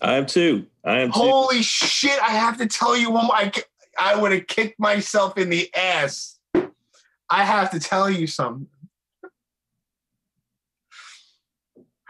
I 0.00 0.14
am 0.14 0.24
too. 0.24 0.66
I 0.84 1.00
am 1.00 1.12
too. 1.12 1.18
Holy 1.20 1.62
shit! 1.62 2.18
I 2.22 2.30
have 2.30 2.56
to 2.58 2.66
tell 2.66 2.96
you, 2.96 3.10
one 3.10 3.26
more- 3.26 3.36
I 3.36 3.52
I 3.98 4.16
would 4.18 4.32
have 4.32 4.46
kicked 4.46 4.80
myself 4.80 5.36
in 5.36 5.50
the 5.50 5.68
ass. 5.74 6.38
I 7.28 7.44
have 7.44 7.70
to 7.72 7.80
tell 7.80 8.08
you 8.08 8.26
something. 8.26 8.66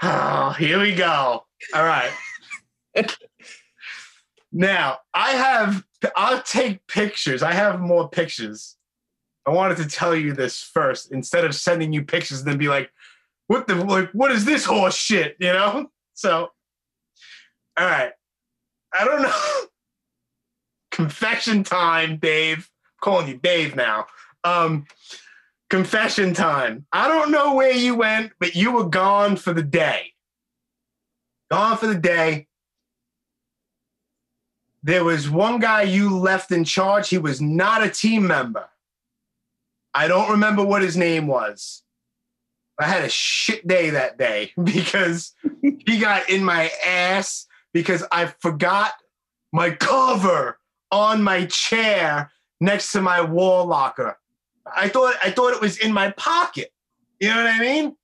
Oh, 0.03 0.51
here 0.59 0.81
we 0.81 0.95
go. 0.95 1.45
All 1.75 1.85
right. 1.85 2.11
now 4.53 4.99
I 5.13 5.31
have. 5.33 5.85
I'll 6.17 6.43
take 6.43 6.87
pictures. 6.87 7.43
I 7.43 7.53
have 7.53 7.81
more 7.81 8.09
pictures. 8.09 8.77
I 9.47 9.51
wanted 9.51 9.77
to 9.79 9.89
tell 9.89 10.15
you 10.15 10.33
this 10.33 10.63
first 10.63 11.13
instead 11.13 11.45
of 11.45 11.55
sending 11.55 11.93
you 11.93 12.03
pictures 12.03 12.41
and 12.41 12.49
then 12.49 12.59
be 12.59 12.69
like, 12.69 12.91
"What 13.49 13.67
the 13.67 13.75
like? 13.75 14.11
What 14.13 14.33
is 14.33 14.45
this 14.45 14.65
horse 14.65 14.97
shit?" 14.97 15.37
You 15.39 15.53
know. 15.53 15.91
So, 16.15 16.49
all 17.79 17.87
right. 17.87 18.13
I 18.93 19.05
don't 19.05 19.23
know. 19.23 19.67
confession 20.91 21.63
time, 21.63 22.19
Dave. 22.19 22.59
I'm 22.59 22.93
calling 23.01 23.29
you 23.29 23.39
Dave 23.39 23.77
now. 23.77 24.07
Um, 24.45 24.87
confession 25.71 26.35
time. 26.35 26.85
I 26.93 27.09
don't 27.09 27.31
know 27.31 27.55
where 27.55 27.73
you 27.73 27.95
went, 27.95 28.33
but 28.39 28.55
you 28.55 28.73
were 28.73 28.89
gone 28.89 29.37
for 29.37 29.55
the 29.55 29.63
day. 29.63 30.13
Gone 31.51 31.79
for 31.79 31.87
the 31.87 31.95
day. 31.95 32.49
There 34.83 35.05
was 35.05 35.31
one 35.31 35.61
guy 35.61 35.83
you 35.83 36.17
left 36.17 36.51
in 36.51 36.65
charge. 36.65 37.09
He 37.09 37.19
was 37.19 37.41
not 37.41 37.83
a 37.83 37.91
team 37.91 38.27
member. 38.27 38.69
I 39.95 40.09
don't 40.09 40.31
remember 40.31 40.65
what 40.65 40.83
his 40.83 40.97
name 40.97 41.27
was. 41.27 41.83
I 42.79 42.87
had 42.87 43.05
a 43.05 43.09
shit 43.09 43.67
day 43.67 43.91
that 43.91 44.19
day 44.19 44.53
because 44.63 45.35
he 45.61 45.99
got 45.99 46.29
in 46.31 46.43
my 46.43 46.71
ass 46.85 47.47
because 47.73 48.05
I 48.11 48.27
forgot 48.41 48.93
my 49.53 49.71
cover 49.71 50.59
on 50.91 51.23
my 51.23 51.47
chair 51.47 52.31
next 52.61 52.93
to 52.93 53.01
my 53.01 53.21
wall 53.21 53.67
locker. 53.67 54.17
I 54.77 54.89
thought 54.89 55.15
I 55.23 55.31
thought 55.31 55.53
it 55.53 55.61
was 55.61 55.79
in 55.79 55.93
my 55.93 56.11
pocket. 56.13 56.73
You 57.21 57.29
know 57.29 57.37
what 57.37 57.47
I 57.47 57.59
mean? 57.59 57.97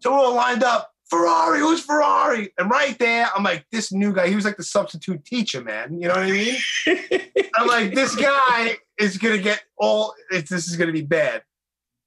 So 0.00 0.12
we're 0.12 0.18
all 0.18 0.34
lined 0.34 0.62
up. 0.62 0.92
Ferrari, 1.08 1.60
who's 1.60 1.80
Ferrari? 1.80 2.52
And 2.58 2.68
right 2.68 2.98
there, 2.98 3.28
I'm 3.34 3.44
like, 3.44 3.64
this 3.70 3.92
new 3.92 4.12
guy, 4.12 4.28
he 4.28 4.34
was 4.34 4.44
like 4.44 4.56
the 4.56 4.64
substitute 4.64 5.24
teacher, 5.24 5.62
man. 5.62 6.00
You 6.00 6.08
know 6.08 6.14
what 6.14 6.24
I 6.24 6.30
mean? 6.32 6.56
I'm 7.54 7.68
like, 7.68 7.94
this 7.94 8.16
guy 8.16 8.76
is 8.98 9.16
gonna 9.16 9.38
get 9.38 9.62
all 9.76 10.14
it's, 10.30 10.50
this 10.50 10.68
is 10.68 10.76
gonna 10.76 10.92
be 10.92 11.02
bad. 11.02 11.42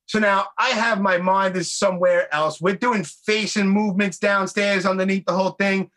So 0.07 0.19
now 0.19 0.47
I 0.57 0.69
have 0.69 0.99
my 0.99 1.17
mind 1.17 1.55
is 1.55 1.71
somewhere 1.71 2.33
else. 2.33 2.59
We're 2.59 2.75
doing 2.75 3.03
facing 3.03 3.67
movements 3.67 4.17
downstairs 4.17 4.85
underneath 4.85 5.25
the 5.25 5.33
whole 5.33 5.51
thing. 5.51 5.91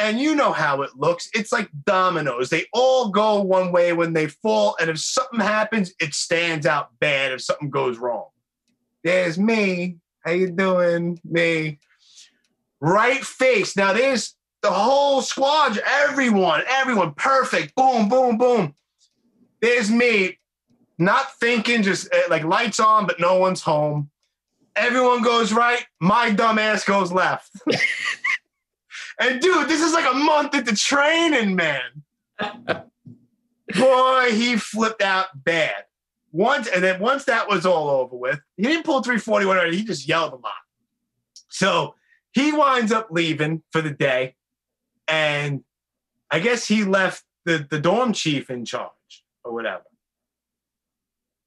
And 0.00 0.20
you 0.20 0.34
know 0.34 0.52
how 0.52 0.82
it 0.82 0.90
looks. 0.96 1.28
It's 1.34 1.52
like 1.52 1.70
dominoes. 1.84 2.50
They 2.50 2.66
all 2.72 3.10
go 3.10 3.42
one 3.42 3.72
way 3.72 3.92
when 3.92 4.12
they 4.12 4.28
fall. 4.28 4.76
And 4.80 4.90
if 4.90 4.98
something 4.98 5.40
happens, 5.40 5.92
it 6.00 6.14
stands 6.14 6.66
out 6.66 6.90
bad 7.00 7.32
if 7.32 7.42
something 7.42 7.70
goes 7.70 7.98
wrong. 7.98 8.28
There's 9.02 9.38
me. 9.38 9.96
How 10.24 10.32
you 10.32 10.50
doing? 10.50 11.20
Me. 11.24 11.78
Right 12.80 13.24
face. 13.24 13.76
Now 13.76 13.92
there's 13.92 14.36
the 14.62 14.70
whole 14.70 15.22
squad, 15.22 15.78
everyone, 15.86 16.62
everyone, 16.68 17.14
perfect. 17.14 17.74
Boom, 17.74 18.08
boom, 18.08 18.38
boom. 18.38 18.74
There's 19.60 19.90
me, 19.90 20.38
not 20.98 21.34
thinking, 21.38 21.82
just 21.82 22.12
uh, 22.12 22.22
like 22.28 22.44
lights 22.44 22.80
on, 22.80 23.06
but 23.06 23.20
no 23.20 23.38
one's 23.38 23.62
home. 23.62 24.10
Everyone 24.76 25.22
goes 25.22 25.52
right. 25.52 25.84
My 26.00 26.30
dumb 26.30 26.58
ass 26.58 26.84
goes 26.84 27.12
left. 27.12 27.50
and 29.18 29.40
dude, 29.40 29.68
this 29.68 29.82
is 29.82 29.92
like 29.92 30.10
a 30.10 30.16
month 30.16 30.54
into 30.54 30.74
training, 30.74 31.56
man. 31.56 32.04
Boy, 33.76 34.30
he 34.30 34.56
flipped 34.56 35.02
out 35.02 35.26
bad. 35.34 35.84
Once, 36.30 36.68
and 36.68 36.84
then 36.84 37.00
once 37.00 37.24
that 37.24 37.48
was 37.48 37.66
all 37.66 37.88
over 37.88 38.16
with, 38.16 38.40
he 38.56 38.64
didn't 38.64 38.84
pull 38.84 39.02
341 39.02 39.56
already. 39.56 39.76
He 39.76 39.84
just 39.84 40.06
yelled 40.06 40.32
a 40.32 40.36
lot. 40.36 40.52
So 41.48 41.94
he 42.32 42.52
winds 42.52 42.92
up 42.92 43.08
leaving 43.10 43.62
for 43.72 43.80
the 43.80 43.90
day. 43.90 44.36
And 45.06 45.64
I 46.30 46.40
guess 46.40 46.68
he 46.68 46.84
left 46.84 47.24
the, 47.44 47.66
the 47.68 47.80
dorm 47.80 48.12
chief 48.12 48.50
in 48.50 48.64
charge 48.64 49.24
or 49.42 49.52
whatever. 49.52 49.84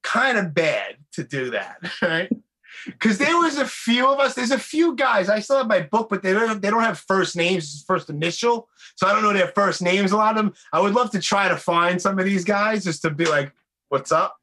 Kind 0.04 0.38
of 0.38 0.54
bad 0.54 0.96
to 1.14 1.24
do 1.24 1.52
that, 1.52 1.78
right? 2.02 2.32
Because 2.86 3.18
there 3.18 3.38
was 3.38 3.58
a 3.58 3.66
few 3.66 4.08
of 4.08 4.20
us. 4.20 4.34
There's 4.34 4.52
a 4.52 4.60
few 4.60 4.96
guys. 4.96 5.30
I 5.30 5.40
still 5.40 5.58
have 5.58 5.68
my 5.68 5.82
book, 5.82 6.10
but 6.10 6.24
they 6.24 6.34
don't. 6.34 6.62
They 6.62 6.70
don't 6.70 6.84
have 6.84 7.00
first 7.00 7.36
names, 7.36 7.84
first 7.88 8.10
initial. 8.10 8.70
So 8.96 9.08
I 9.08 9.14
don't 9.14 9.24
know 9.24 9.34
their 9.34 9.50
first 9.50 9.82
names. 9.82 10.12
A 10.12 10.18
lot 10.18 10.38
of 10.38 10.44
them. 10.44 10.54
I 10.74 10.80
would 10.80 10.94
love 10.94 11.12
to 11.12 11.20
try 11.20 11.48
to 11.48 11.58
find 11.58 12.02
some 12.02 12.18
of 12.20 12.26
these 12.26 12.44
guys 12.44 12.84
just 12.84 13.02
to 13.04 13.10
be 13.10 13.26
like, 13.26 13.52
"What's 13.90 14.12
up?" 14.12 14.38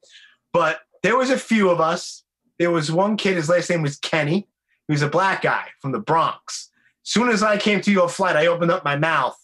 But 0.52 0.80
there 1.02 1.16
was 1.16 1.30
a 1.30 1.38
few 1.38 1.70
of 1.70 1.80
us. 1.80 2.24
There 2.58 2.70
was 2.70 2.90
one 2.90 3.16
kid. 3.16 3.36
His 3.36 3.48
last 3.48 3.70
name 3.70 3.82
was 3.82 3.96
Kenny. 3.96 4.48
He 4.86 4.92
was 4.92 5.02
a 5.02 5.08
black 5.08 5.42
guy 5.42 5.66
from 5.80 5.92
the 5.92 5.98
Bronx. 6.00 6.70
Soon 7.02 7.28
as 7.28 7.42
I 7.42 7.56
came 7.56 7.80
to 7.82 7.92
your 7.92 8.08
flight, 8.08 8.36
I 8.36 8.46
opened 8.46 8.70
up 8.70 8.84
my 8.84 8.96
mouth 8.96 9.36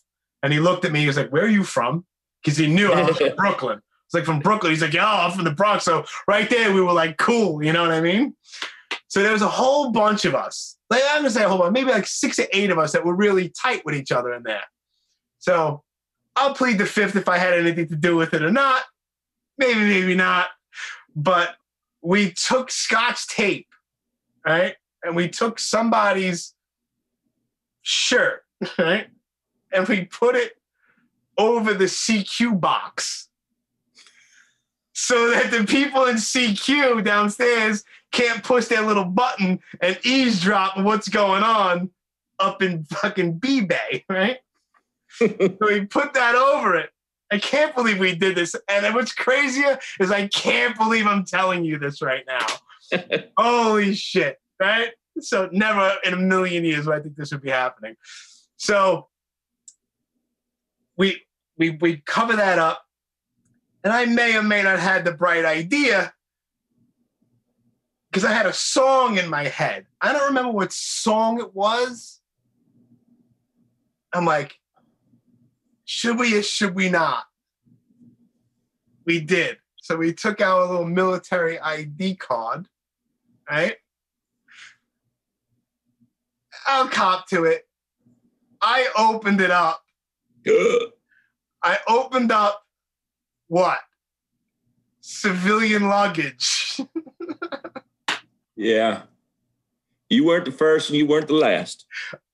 and 0.43 0.53
he 0.53 0.61
looked 0.61 0.85
at 0.85 0.93
me. 0.93 1.01
He 1.01 1.07
was 1.07 1.16
like, 1.16 1.31
"Where 1.31 1.45
are 1.45 1.49
you 1.49 1.65
from?" 1.65 2.05
Because 2.43 2.59
he 2.59 2.66
knew 2.66 2.93
I 2.93 3.03
was 3.03 3.16
from 3.16 3.35
Brooklyn. 3.37 3.81
It's 4.07 4.15
like 4.15 4.25
from 4.25 4.41
Brooklyn. 4.41 4.73
He's 4.73 4.83
like, 4.83 4.93
"Yo, 4.93 5.03
I'm 5.03 5.33
from 5.33 5.45
the 5.45 5.51
Bronx." 5.51 5.85
So 5.85 6.05
right 6.29 6.49
there, 6.51 6.73
we 6.73 6.81
were 6.81 6.93
like, 6.93 7.16
"Cool," 7.16 7.65
you 7.65 7.73
know 7.73 7.83
what 7.83 7.93
I 7.93 8.01
mean? 8.01 8.37
So 9.15 9.23
there 9.23 9.32
was 9.32 9.43
a 9.43 9.49
whole 9.49 9.93
bunch 9.93 10.24
of 10.24 10.35
us. 10.35 10.77
Like 10.91 11.01
I'm 11.11 11.19
gonna 11.19 11.31
say 11.31 11.45
a 11.45 11.49
whole 11.49 11.59
bunch, 11.59 11.73
maybe 11.73 11.93
like 11.93 12.05
six 12.05 12.36
or 12.41 12.49
eight 12.53 12.70
of 12.70 12.81
us 12.81 12.91
that 12.91 13.05
were 13.05 13.15
really 13.15 13.49
tight 13.49 13.85
with 13.85 13.95
each 13.95 14.11
other 14.11 14.35
in 14.35 14.43
there. 14.43 14.65
So 15.39 15.85
I'll 16.35 16.53
plead 16.53 16.78
the 16.78 16.85
fifth 16.85 17.15
if 17.15 17.28
I 17.28 17.39
had 17.39 17.55
anything 17.55 17.86
to 17.91 17.95
do 17.95 18.16
with 18.16 18.35
it 18.35 18.43
or 18.43 18.51
not. 18.51 18.82
Maybe, 19.57 19.78
maybe 19.78 20.16
not. 20.16 20.49
But 21.15 21.55
we 22.03 22.32
took 22.32 22.73
Scotch 22.73 23.28
tape, 23.28 23.69
right? 24.45 24.74
And 25.05 25.15
we 25.15 25.28
took 25.28 25.61
somebody's 25.61 26.53
shirt, 27.82 28.43
right? 28.81 29.07
And 29.73 29.86
we 29.86 30.07
put 30.07 30.35
it 30.35 30.55
over 31.39 31.73
the 31.73 31.85
CQ 31.85 32.59
box 32.59 33.28
so 34.93 35.31
that 35.31 35.53
the 35.53 35.65
people 35.65 36.07
in 36.07 36.16
CQ 36.16 37.05
downstairs 37.05 37.85
can't 38.15 38.45
push 38.45 38.66
that 38.66 38.86
little 38.86 39.05
button 39.05 39.61
and 39.81 39.99
eavesdrop 40.05 40.78
what's 40.78 41.09
going 41.09 41.43
on 41.43 41.91
up 42.39 42.62
in 42.62 42.85
fucking 42.85 43.39
B-Bay, 43.39 44.05
right? 44.09 44.39
so 45.19 45.57
we 45.61 45.85
put 45.86 46.15
that 46.15 46.35
over 46.35 46.77
it. 46.77 46.91
I 47.31 47.39
can't 47.39 47.74
believe 47.74 47.99
we 47.99 48.15
did 48.15 48.36
this. 48.36 48.55
And 48.69 48.95
what's 48.95 49.12
crazier 49.12 49.78
is 49.99 50.11
I 50.11 50.28
can't 50.28 50.77
believe 50.77 51.07
I'm 51.07 51.24
telling 51.24 51.65
you 51.65 51.78
this 51.78 52.01
right 52.01 52.24
now. 52.27 52.47
Holy 53.36 53.95
shit, 53.95 54.39
right? 54.61 54.91
So 55.20 55.49
never 55.53 55.95
in 56.05 56.12
a 56.12 56.16
million 56.16 56.65
years 56.65 56.86
would 56.86 56.97
I 56.97 57.01
think 57.01 57.16
this 57.16 57.32
would 57.32 57.43
be 57.43 57.51
happening. 57.51 57.97
So 58.57 59.09
we 60.97 61.23
we 61.57 61.70
we 61.70 61.99
cover 61.99 62.36
that 62.36 62.59
up, 62.59 62.85
and 63.82 63.93
I 63.93 64.07
may 64.07 64.36
or 64.36 64.43
may 64.43 64.62
not 64.62 64.78
have 64.78 64.81
had 64.81 65.05
the 65.05 65.12
bright 65.12 65.45
idea 65.45 66.12
because 68.15 68.24
I 68.24 68.32
had 68.32 68.47
a 68.47 68.53
song 68.53 69.19
in 69.19 69.28
my 69.28 69.49
head. 69.49 69.86
I 70.01 70.12
don't 70.12 70.28
remember 70.28 70.53
what 70.53 70.73
song 70.73 71.41
it 71.41 71.53
was. 71.53 72.20
I'm 74.12 74.24
like, 74.24 74.61
should 75.85 76.20
we 76.20 76.39
or 76.39 76.45
should 76.45 76.77
we 76.77 76.89
not? 76.89 77.24
We 79.05 79.19
did. 79.19 79.57
So 79.78 79.97
we 79.97 80.12
took 80.12 80.41
our 80.41 80.65
little 80.65 80.85
military 80.85 81.59
ID 81.59 82.15
card, 82.15 82.69
right? 83.51 83.78
I'll 86.69 86.86
cop 86.86 87.27
to 87.31 87.43
it. 87.43 87.66
I 88.62 88.86
opened 88.97 89.41
it 89.41 89.51
up. 89.51 89.82
I 91.65 91.78
opened 91.89 92.31
up 92.31 92.62
what? 93.49 93.81
Civilian 95.01 95.89
luggage. 95.89 96.81
yeah. 98.57 99.03
You 100.11 100.25
weren't 100.27 100.45
the 100.45 100.53
first 100.53 100.91
and 100.91 100.99
you 100.99 101.07
weren't 101.07 101.29
the 101.29 101.35
last. 101.35 101.87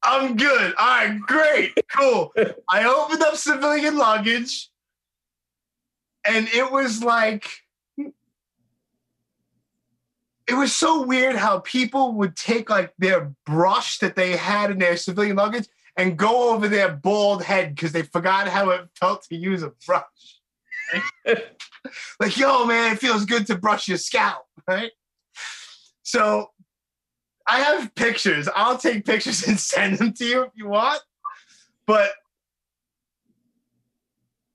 I'm 0.03 0.37
good. 0.37 0.75
All 0.79 0.87
right, 0.87 1.21
great. 1.21 1.73
Cool. 1.97 2.33
I 2.69 2.85
opened 2.85 3.23
up 3.23 3.37
civilian 3.37 3.97
luggage 3.97 4.71
and 6.25 6.49
it 6.49 6.71
was 6.71 7.03
like 7.03 7.49
it 10.51 10.55
was 10.55 10.75
so 10.75 11.07
weird 11.07 11.37
how 11.37 11.61
people 11.61 12.13
would 12.15 12.37
take 12.37 12.69
like 12.69 12.93
their 12.99 13.33
brush 13.47 13.99
that 13.99 14.17
they 14.17 14.37
had 14.37 14.71
in 14.73 14.79
their 14.79 14.97
civilian 14.97 15.37
luggage 15.37 15.69
and 15.97 16.17
go 16.17 16.53
over 16.53 16.67
their 16.67 16.91
bald 16.91 17.45
head 17.45 17.75
because 17.75 17.93
they 17.93 18.03
forgot 18.03 18.49
how 18.49 18.71
it 18.71 18.89
felt 18.99 19.23
to 19.23 19.37
use 19.37 19.63
a 19.63 19.73
brush. 19.87 20.41
like, 22.21 22.37
yo, 22.37 22.65
man, 22.65 22.93
it 22.93 22.99
feels 22.99 23.25
good 23.25 23.47
to 23.47 23.55
brush 23.57 23.87
your 23.87 23.99
scalp, 23.99 24.45
right? 24.67 24.91
So 26.11 26.51
I 27.47 27.61
have 27.61 27.95
pictures. 27.95 28.49
I'll 28.55 28.78
take 28.78 29.05
pictures 29.05 29.43
and 29.47 29.59
send 29.59 29.99
them 29.99 30.12
to 30.15 30.24
you 30.24 30.43
if 30.43 30.51
you 30.55 30.69
want. 30.69 31.01
But 31.87 32.11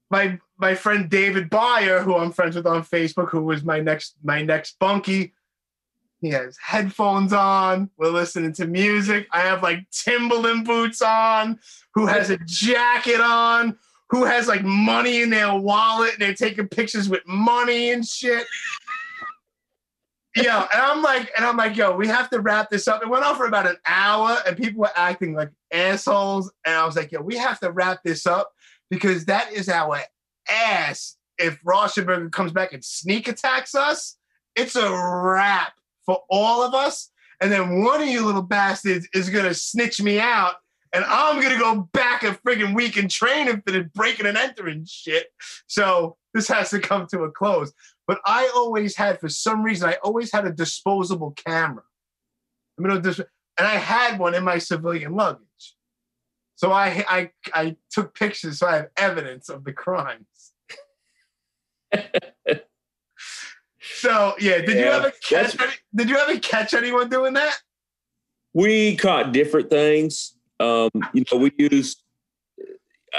my 0.10 0.40
my 0.58 0.76
friend 0.76 1.10
David 1.10 1.50
Byer, 1.50 2.04
who 2.04 2.16
I'm 2.16 2.32
friends 2.32 2.56
with 2.56 2.68
on 2.68 2.84
Facebook, 2.84 3.30
who 3.30 3.44
was 3.44 3.64
my 3.64 3.80
next 3.80 4.16
my 4.24 4.42
next 4.42 4.78
bunkie, 4.80 5.34
he 6.22 6.30
has 6.30 6.58
headphones 6.62 7.34
on. 7.34 7.90
We're 7.98 8.10
listening 8.10 8.54
to 8.54 8.68
music. 8.68 9.28
I 9.32 9.42
have 9.42 9.64
like 9.64 9.90
Timberland 9.92 10.66
boots 10.66 11.02
on. 11.02 11.60
Who 11.94 12.06
has 12.08 12.30
a 12.30 12.38
jacket 12.46 13.22
on? 13.22 13.78
Who 14.10 14.26
has 14.26 14.48
like 14.48 14.64
money 14.64 15.22
in 15.22 15.30
their 15.30 15.54
wallet? 15.56 16.14
And 16.14 16.22
they're 16.22 16.34
taking 16.34 16.68
pictures 16.68 17.10
with 17.10 17.26
money 17.26 17.92
and 17.92 18.06
shit. 18.06 18.46
Yeah, 20.36 20.68
and 20.72 20.82
I'm 20.82 21.02
like, 21.02 21.32
and 21.38 21.46
I'm 21.46 21.56
like, 21.56 21.78
yo, 21.78 21.96
we 21.96 22.08
have 22.08 22.30
to 22.32 22.42
wrap 22.42 22.70
this 22.70 22.90
up. 22.90 23.02
It 23.02 23.08
went 23.10 23.24
on 23.24 23.38
for 23.38 23.46
about 23.46 23.68
an 23.68 23.78
hour, 23.88 24.38
and 24.46 24.58
people 24.58 24.82
were 24.82 24.92
acting 24.94 25.34
like 25.34 25.50
assholes. 25.72 26.52
And 26.66 26.76
I 26.76 26.86
was 26.86 26.98
like, 26.98 27.12
yo, 27.14 27.22
we 27.22 27.38
have 27.38 27.60
to 27.62 27.72
wrap 27.72 28.00
this 28.04 28.26
up 28.26 28.52
because 28.90 29.26
that 29.26 29.54
is 29.54 29.70
our 29.70 30.02
ass. 30.50 31.16
If 31.38 31.62
Raushenberger 31.64 32.32
comes 32.32 32.52
back 32.52 32.74
and 32.74 32.84
sneak 32.84 33.30
attacks 33.30 33.76
us, 33.76 34.18
it's 34.56 34.76
a 34.76 34.92
wrap 34.92 35.74
for 36.06 36.20
all 36.30 36.64
of 36.64 36.74
us. 36.74 37.12
And 37.42 37.52
then 37.52 37.84
one 37.84 38.02
of 38.02 38.08
you 38.08 38.26
little 38.26 38.42
bastards 38.42 39.08
is 39.14 39.30
gonna 39.30 39.54
snitch 39.54 40.02
me 40.02 40.20
out, 40.20 40.56
and 40.92 41.06
I'm 41.06 41.42
gonna 41.42 41.60
go 41.60 41.90
back 41.94 42.24
a 42.24 42.32
friggin' 42.46 42.76
week 42.76 42.98
and 42.98 43.10
train 43.10 43.48
him 43.48 43.62
for 43.66 43.72
the 43.72 43.84
breaking 43.96 44.26
and 44.26 44.38
entering 44.38 44.86
shit. 44.86 45.28
So 45.68 46.18
this 46.34 46.48
has 46.50 46.70
to 46.72 46.80
come 46.80 47.08
to 47.08 47.24
a 47.24 47.32
close. 47.32 47.72
But 48.08 48.20
I 48.26 48.52
always 48.56 48.96
had, 48.96 49.20
for 49.20 49.30
some 49.30 49.64
reason, 49.64 49.90
I 49.90 49.98
always 50.04 50.32
had 50.32 50.46
a 50.46 50.52
disposable 50.52 51.32
camera. 51.32 51.84
I 52.78 52.82
mean, 52.82 52.92
and 52.92 53.68
I 53.68 53.76
had 53.76 54.20
one 54.20 54.36
in 54.36 54.44
my 54.44 54.58
civilian 54.58 55.14
luggage. 55.16 55.76
So 56.56 56.72
I 56.72 57.04
I 57.10 57.32
I 57.54 57.76
took 57.92 58.14
pictures, 58.14 58.60
so 58.60 58.68
I 58.68 58.76
have 58.76 58.90
evidence 58.98 59.50
of 59.50 59.64
the 59.64 59.74
crimes. 59.74 60.54
So 64.06 64.36
yeah, 64.40 64.62
did 64.62 64.76
yeah, 64.76 64.76
you 64.76 64.86
ever 64.86 65.14
catch? 65.24 65.60
Any, 65.60 65.72
did 65.94 66.10
you 66.10 66.18
ever 66.18 66.40
catch 66.40 66.74
anyone 66.74 67.10
doing 67.10 67.34
that? 67.34 67.56
We 68.54 68.96
caught 68.96 69.32
different 69.32 69.70
things. 69.70 70.36
Um, 70.60 70.90
you 71.14 71.24
know, 71.32 71.38
we 71.38 71.52
used. 71.58 72.04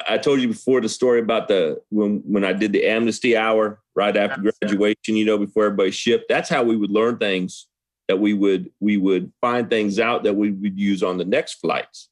I 0.09 0.19
told 0.19 0.41
you 0.41 0.49
before 0.49 0.81
the 0.81 0.89
story 0.89 1.21
about 1.21 1.49
the 1.49 1.81
when 1.91 2.23
when 2.27 2.45
I 2.45 2.53
did 2.53 2.73
the 2.73 2.87
amnesty 2.87 3.37
hour 3.37 3.81
right 3.95 4.17
after 4.17 4.41
graduation. 4.41 5.17
You 5.17 5.25
know, 5.25 5.39
before 5.39 5.67
everybody 5.67 5.91
shipped. 5.91 6.27
That's 6.29 6.49
how 6.49 6.63
we 6.63 6.77
would 6.77 6.91
learn 6.91 7.19
things 7.19 7.69
that 8.09 8.19
we 8.19 8.35
would 8.35 8.71
we 8.81 8.97
would 8.97 9.33
find 9.41 9.69
things 9.69 9.99
out 9.99 10.25
that 10.25 10.35
we 10.35 10.51
would 10.51 10.79
use 10.79 11.03
on 11.03 11.19
the 11.19 11.25
next 11.25 11.55
flights. 11.55 12.09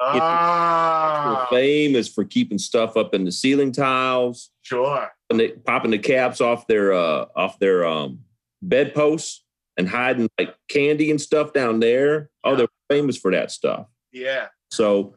Ah, 0.00 1.46
famous 1.50 2.08
for 2.08 2.24
keeping 2.24 2.58
stuff 2.58 2.96
up 2.96 3.14
in 3.14 3.24
the 3.24 3.30
ceiling 3.30 3.70
tiles. 3.70 4.50
Sure 4.62 5.08
And 5.30 5.38
they 5.38 5.50
popping 5.50 5.92
the 5.92 5.98
caps 5.98 6.40
off 6.40 6.66
their 6.66 6.92
uh 6.92 7.26
off 7.36 7.58
their 7.60 7.86
um 7.86 8.20
bedposts 8.62 9.44
and 9.76 9.88
hiding 9.88 10.28
like 10.38 10.54
candy 10.68 11.10
and 11.10 11.20
stuff 11.20 11.52
down 11.52 11.80
there. 11.80 12.30
Oh, 12.44 12.50
yeah. 12.50 12.54
Oh, 12.54 12.56
they're 12.56 12.68
famous 12.90 13.16
for 13.16 13.30
that 13.30 13.50
stuff. 13.50 13.86
Yeah. 14.12 14.48
So, 14.70 15.14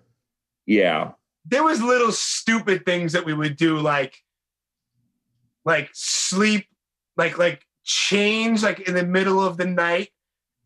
yeah. 0.66 1.12
There 1.46 1.64
was 1.64 1.82
little 1.82 2.12
stupid 2.12 2.86
things 2.86 3.14
that 3.14 3.26
we 3.26 3.34
would 3.34 3.56
do, 3.56 3.78
like, 3.78 4.18
like 5.64 5.90
sleep, 5.94 6.68
like 7.18 7.38
like 7.38 7.66
change, 7.84 8.64
like 8.64 8.82
in 8.82 8.96
the 8.96 9.06
middle 9.06 9.44
of 9.44 9.58
the 9.58 9.66
night, 9.66 10.10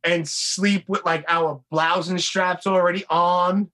and 0.03 0.27
sleep 0.27 0.85
with 0.87 1.05
like 1.05 1.25
our 1.27 1.61
blousing 1.69 2.17
straps 2.17 2.65
already 2.65 3.05
on 3.09 3.69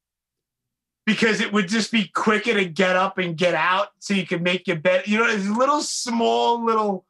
because 1.06 1.40
it 1.40 1.54
would 1.54 1.68
just 1.68 1.92
be 1.92 2.08
quicker 2.08 2.54
to 2.54 2.66
get 2.66 2.96
up 2.96 3.18
and 3.18 3.38
get 3.38 3.54
out 3.54 3.90
so 4.00 4.14
you 4.14 4.26
could 4.26 4.42
make 4.42 4.68
your 4.68 4.78
bed. 4.78 5.08
You 5.08 5.20
know, 5.20 5.28
there's 5.28 5.50
little 5.50 5.82
small 5.82 6.64
little 6.64 7.06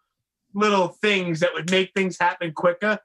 little 0.53 0.87
things 0.87 1.41
that 1.41 1.53
would 1.53 1.69
make 1.71 1.93
things 1.93 2.17
happen 2.19 2.51
quicker. 2.53 2.99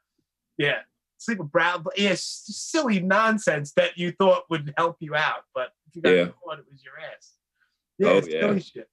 Yeah. 0.58 0.80
Sleep 1.20 1.36
with 1.36 1.52
brown, 1.52 1.84
yeah, 1.98 2.14
silly 2.16 2.98
nonsense 2.98 3.72
that 3.74 3.98
you 3.98 4.10
thought 4.10 4.44
would 4.48 4.72
help 4.78 4.96
you 5.00 5.14
out, 5.14 5.44
but 5.54 5.68
if 5.86 5.94
you 5.94 6.00
got 6.00 6.10
yeah. 6.10 6.28
caught, 6.42 6.60
it 6.60 6.64
was 6.72 6.82
your 6.82 6.94
ass. 6.98 7.32
Yeah, 7.98 8.08
oh, 8.08 8.22
yeah. 8.26 8.58
Shit. 8.58 8.88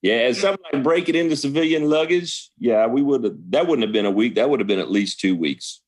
Yeah, 0.00 0.28
and 0.28 0.36
something 0.36 0.64
like 0.72 0.82
break 0.82 1.10
it 1.10 1.14
into 1.14 1.36
civilian 1.36 1.90
luggage. 1.90 2.50
Yeah, 2.58 2.86
we 2.86 3.02
would 3.02 3.22
have. 3.22 3.34
That 3.50 3.66
wouldn't 3.66 3.86
have 3.86 3.92
been 3.92 4.06
a 4.06 4.10
week. 4.10 4.36
That 4.36 4.48
would 4.48 4.60
have 4.60 4.66
been 4.66 4.78
at 4.78 4.90
least 4.90 5.20
two 5.20 5.36
weeks. 5.36 5.82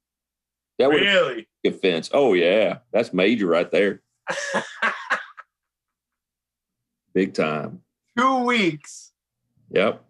That 0.78 0.90
would 0.90 1.00
Really? 1.00 1.48
offense. 1.64 2.10
Oh 2.12 2.34
yeah, 2.34 2.80
that's 2.92 3.14
major 3.14 3.46
right 3.46 3.70
there. 3.70 4.02
Big 7.14 7.32
time. 7.32 7.80
Two 8.18 8.44
weeks. 8.44 9.12
Yep. 9.70 10.04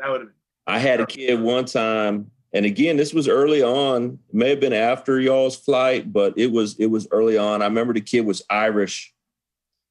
That 0.00 0.10
would 0.10 0.20
have. 0.22 0.30
I 0.66 0.78
had 0.80 1.00
a 1.00 1.06
kid 1.06 1.40
one 1.40 1.66
time, 1.66 2.32
and 2.52 2.66
again, 2.66 2.96
this 2.96 3.12
was 3.14 3.28
early 3.28 3.62
on. 3.62 4.18
It 4.28 4.34
may 4.34 4.50
have 4.50 4.60
been 4.60 4.72
after 4.72 5.18
y'all's 5.20 5.56
flight, 5.56 6.12
but 6.12 6.34
it 6.36 6.50
was 6.52 6.78
it 6.78 6.86
was 6.86 7.06
early 7.10 7.36
on. 7.38 7.62
I 7.62 7.66
remember 7.66 7.92
the 7.94 8.00
kid 8.00 8.26
was 8.26 8.42
Irish. 8.50 9.12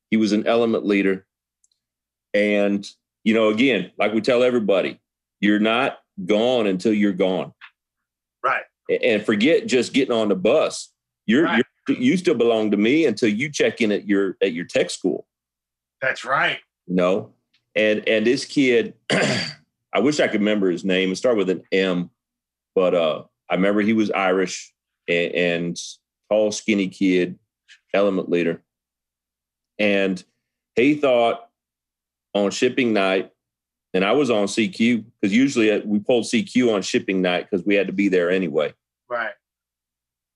He 0.09 0.17
was 0.17 0.31
an 0.31 0.45
element 0.47 0.85
leader, 0.85 1.25
and 2.33 2.87
you 3.23 3.33
know, 3.33 3.49
again, 3.49 3.91
like 3.97 4.13
we 4.13 4.21
tell 4.21 4.43
everybody, 4.43 4.99
you're 5.39 5.59
not 5.59 5.99
gone 6.25 6.67
until 6.67 6.93
you're 6.93 7.11
gone. 7.13 7.53
Right. 8.43 8.63
And 9.03 9.23
forget 9.25 9.67
just 9.67 9.93
getting 9.93 10.13
on 10.13 10.27
the 10.29 10.35
bus. 10.35 10.91
You're, 11.27 11.43
Right. 11.45 11.63
you're 11.87 11.97
you 11.97 12.17
still 12.17 12.33
belong 12.35 12.71
to 12.71 12.77
me 12.77 13.05
until 13.05 13.29
you 13.29 13.49
check 13.51 13.79
in 13.81 13.91
at 13.91 14.07
your 14.07 14.37
at 14.41 14.53
your 14.53 14.65
tech 14.65 14.89
school. 14.89 15.25
That's 16.01 16.25
right. 16.25 16.59
you 16.87 16.95
know 16.95 17.31
and 17.75 18.07
and 18.07 18.25
this 18.25 18.43
kid 18.43 18.95
i 19.11 19.99
wish 19.99 20.19
i 20.19 20.27
could 20.27 20.41
remember 20.41 20.69
his 20.69 20.83
name 20.83 21.11
it 21.11 21.15
started 21.15 21.37
with 21.37 21.49
an 21.49 21.61
m 21.71 22.09
but 22.75 22.93
uh 22.95 23.23
i 23.49 23.55
remember 23.55 23.81
he 23.81 23.93
was 23.93 24.11
irish 24.11 24.73
and, 25.07 25.33
and 25.33 25.77
tall 26.29 26.51
skinny 26.51 26.87
kid 26.87 27.37
element 27.93 28.29
leader 28.29 28.61
and 29.79 30.23
he 30.75 30.95
thought 30.95 31.49
on 32.33 32.51
shipping 32.51 32.93
night 32.93 33.31
and 33.93 34.05
i 34.05 34.11
was 34.11 34.29
on 34.29 34.45
cq 34.47 35.03
because 35.19 35.35
usually 35.35 35.71
uh, 35.71 35.81
we 35.85 35.99
pulled 35.99 36.23
cq 36.25 36.73
on 36.73 36.81
shipping 36.81 37.21
night 37.21 37.47
because 37.49 37.65
we 37.65 37.75
had 37.75 37.87
to 37.87 37.93
be 37.93 38.07
there 38.07 38.29
anyway 38.31 38.73
Right. 39.09 39.33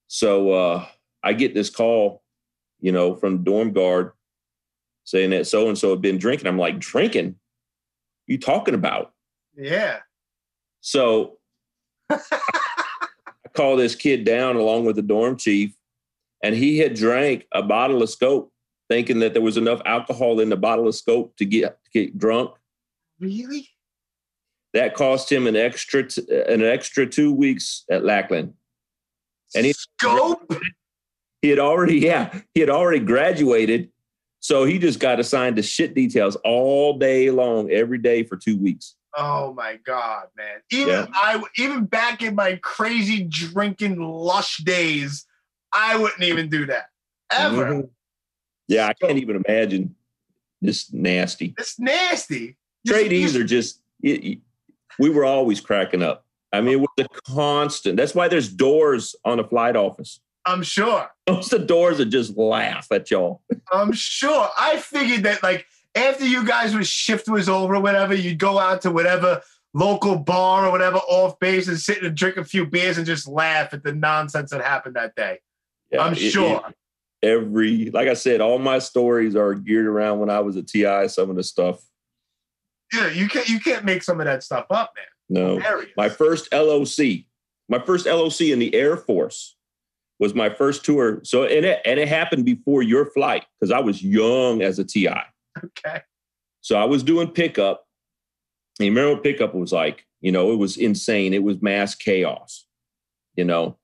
so 0.07 0.51
uh, 0.51 0.85
I 1.23 1.33
get 1.33 1.53
this 1.55 1.69
call, 1.71 2.21
you 2.81 2.91
know, 2.91 3.15
from 3.15 3.43
dorm 3.43 3.71
guard 3.71 4.11
saying 5.05 5.31
that 5.31 5.47
so 5.47 5.67
and 5.69 5.77
so 5.77 5.89
had 5.91 6.01
been 6.01 6.17
drinking. 6.19 6.45
I'm 6.47 6.59
like, 6.59 6.77
drinking? 6.77 7.35
You 8.27 8.37
talking 8.37 8.75
about? 8.75 9.13
Yeah. 9.57 9.99
So 10.81 11.37
I 12.09 12.19
call 13.53 13.75
this 13.75 13.95
kid 13.95 14.23
down 14.25 14.55
along 14.55 14.85
with 14.85 14.95
the 14.95 15.01
dorm 15.01 15.37
chief, 15.37 15.73
and 16.43 16.55
he 16.55 16.77
had 16.77 16.93
drank 16.95 17.45
a 17.53 17.63
bottle 17.63 18.03
of 18.03 18.09
scope, 18.09 18.51
thinking 18.89 19.19
that 19.19 19.33
there 19.33 19.41
was 19.41 19.57
enough 19.57 19.81
alcohol 19.85 20.39
in 20.39 20.49
the 20.49 20.57
bottle 20.57 20.87
of 20.87 20.95
scope 20.95 21.35
to 21.37 21.45
get 21.45 21.77
to 21.85 21.91
get 21.91 22.17
drunk. 22.17 22.51
Really? 23.19 23.69
That 24.73 24.93
cost 24.93 25.31
him 25.31 25.47
an 25.47 25.55
extra 25.55 26.07
t- 26.07 26.25
an 26.29 26.63
extra 26.63 27.07
two 27.07 27.33
weeks 27.33 27.85
at 27.89 28.03
Lackland. 28.03 28.53
And 29.55 29.65
he- 29.65 29.73
Scope? 29.73 30.51
he 31.45 31.49
had 31.49 31.59
already 31.59 31.99
yeah 31.99 32.41
he 32.55 32.59
had 32.59 32.71
already 32.71 32.99
graduated 32.99 33.89
so 34.39 34.65
he 34.65 34.79
just 34.79 34.99
got 34.99 35.19
assigned 35.19 35.55
to 35.55 35.61
shit 35.61 35.93
details 35.93 36.35
all 36.37 36.97
day 36.97 37.29
long 37.29 37.69
every 37.69 37.99
day 37.99 38.23
for 38.23 38.35
two 38.35 38.57
weeks 38.57 38.95
Oh 39.17 39.53
my 39.53 39.77
god, 39.85 40.27
man! 40.37 40.57
Even 40.71 40.87
Yeah. 40.93 41.05
I, 41.13 41.41
even 41.57 41.85
back 41.85 42.21
in 42.21 42.35
my 42.35 42.57
crazy 42.61 43.23
drinking 43.23 43.99
lush 44.01 44.57
days, 44.57 45.25
I 45.73 45.97
wouldn't 45.97 46.23
even 46.23 46.49
do 46.49 46.65
that 46.67 46.85
ever. 47.31 47.65
Mhm. 47.65 47.89
yeah 48.67 48.87
i 48.87 48.93
can't 48.93 49.17
even 49.17 49.41
imagine 49.47 49.95
just 50.63 50.93
nasty 50.93 51.55
It's 51.57 51.79
nasty. 51.79 52.55
Just- 52.85 52.99
tradies 52.99 53.35
are 53.35 53.43
just 53.43 53.81
it, 54.03 54.23
it- 54.23 54.39
we 54.99 55.09
were 55.09 55.25
always 55.25 55.59
cracking 55.59 56.03
up 56.03 56.23
i 56.53 56.61
mean 56.61 56.73
it 56.73 56.79
was 56.81 56.89
a 56.99 57.07
constant 57.31 57.97
that's 57.97 58.13
why 58.13 58.27
there's 58.27 58.47
doors 58.47 59.15
on 59.25 59.37
the 59.37 59.43
flight 59.43 59.75
office 59.75 60.19
I'm 60.45 60.61
sure. 60.61 61.09
most 61.27 61.51
of 61.51 61.61
the 61.61 61.65
doors 61.65 61.97
that 61.97 62.05
just 62.05 62.37
laugh 62.37 62.87
at 62.91 63.09
y'all 63.09 63.41
I'm 63.73 63.91
sure. 63.91 64.47
I 64.57 64.77
figured 64.77 65.23
that 65.23 65.41
like 65.41 65.65
after 65.95 66.25
you 66.25 66.45
guys 66.45 66.75
was 66.75 66.87
shift 66.87 67.27
was 67.27 67.49
over, 67.49 67.75
or 67.75 67.81
whatever, 67.81 68.13
you'd 68.13 68.39
go 68.39 68.59
out 68.59 68.81
to 68.81 68.91
whatever 68.91 69.41
local 69.73 70.17
bar 70.17 70.67
or 70.67 70.71
whatever 70.71 70.97
off 70.97 71.37
base 71.39 71.67
and 71.67 71.77
sit 71.79 72.01
and 72.03 72.15
drink 72.15 72.37
a 72.37 72.45
few 72.45 72.65
beers 72.65 72.97
and 72.97 73.05
just 73.05 73.27
laugh 73.27 73.73
at 73.73 73.83
the 73.83 73.93
nonsense 73.93 74.51
that 74.51 74.61
happened 74.63 74.95
that 74.95 75.15
day. 75.15 75.39
Yeah, 75.91 76.03
I'm 76.03 76.15
sure. 76.15 76.61
it- 76.67 76.75
every 77.23 77.89
like 77.91 78.07
i 78.09 78.13
said 78.13 78.39
all 78.39 78.59
my 78.59 78.77
stories 78.77 79.35
are 79.35 79.55
geared 79.55 79.87
around 79.87 80.19
when 80.19 80.29
i 80.29 80.39
was 80.39 80.57
a 80.57 80.61
ti 80.61 81.07
some 81.07 81.29
of 81.29 81.35
the 81.37 81.43
stuff 81.43 81.81
yeah, 82.93 83.09
you 83.09 83.27
can't 83.27 83.49
you 83.49 83.59
can't 83.59 83.83
make 83.83 84.03
some 84.03 84.19
of 84.19 84.25
that 84.25 84.43
stuff 84.43 84.65
up, 84.69 84.93
man. 84.95 85.59
no 85.59 85.87
my 85.97 86.09
first 86.09 86.51
LOC, 86.53 87.25
my 87.67 87.79
first 87.79 88.05
LOC 88.05 88.41
in 88.41 88.59
the 88.59 88.73
Air 88.75 88.97
Force 88.97 89.55
was 90.19 90.33
my 90.33 90.49
first 90.49 90.85
tour. 90.85 91.19
So 91.23 91.43
and 91.43 91.65
it 91.65 91.81
and 91.85 91.99
it 91.99 92.07
happened 92.07 92.45
before 92.45 92.83
your 92.83 93.05
flight 93.05 93.45
because 93.59 93.71
I 93.71 93.79
was 93.79 94.03
young 94.03 94.61
as 94.61 94.79
a 94.79 94.83
TI. 94.83 95.09
okay. 95.63 96.01
So 96.61 96.75
I 96.77 96.85
was 96.85 97.03
doing 97.03 97.29
pickup. 97.29 97.85
And 98.79 98.85
you 98.87 98.91
remember 98.91 99.13
what 99.13 99.23
pickup 99.23 99.53
was 99.55 99.71
like? 99.71 100.05
You 100.21 100.31
know, 100.31 100.51
it 100.51 100.57
was 100.57 100.77
insane. 100.77 101.33
It 101.33 101.43
was 101.43 101.61
mass 101.61 101.95
chaos. 101.95 102.65
You 103.35 103.45
know, 103.45 103.77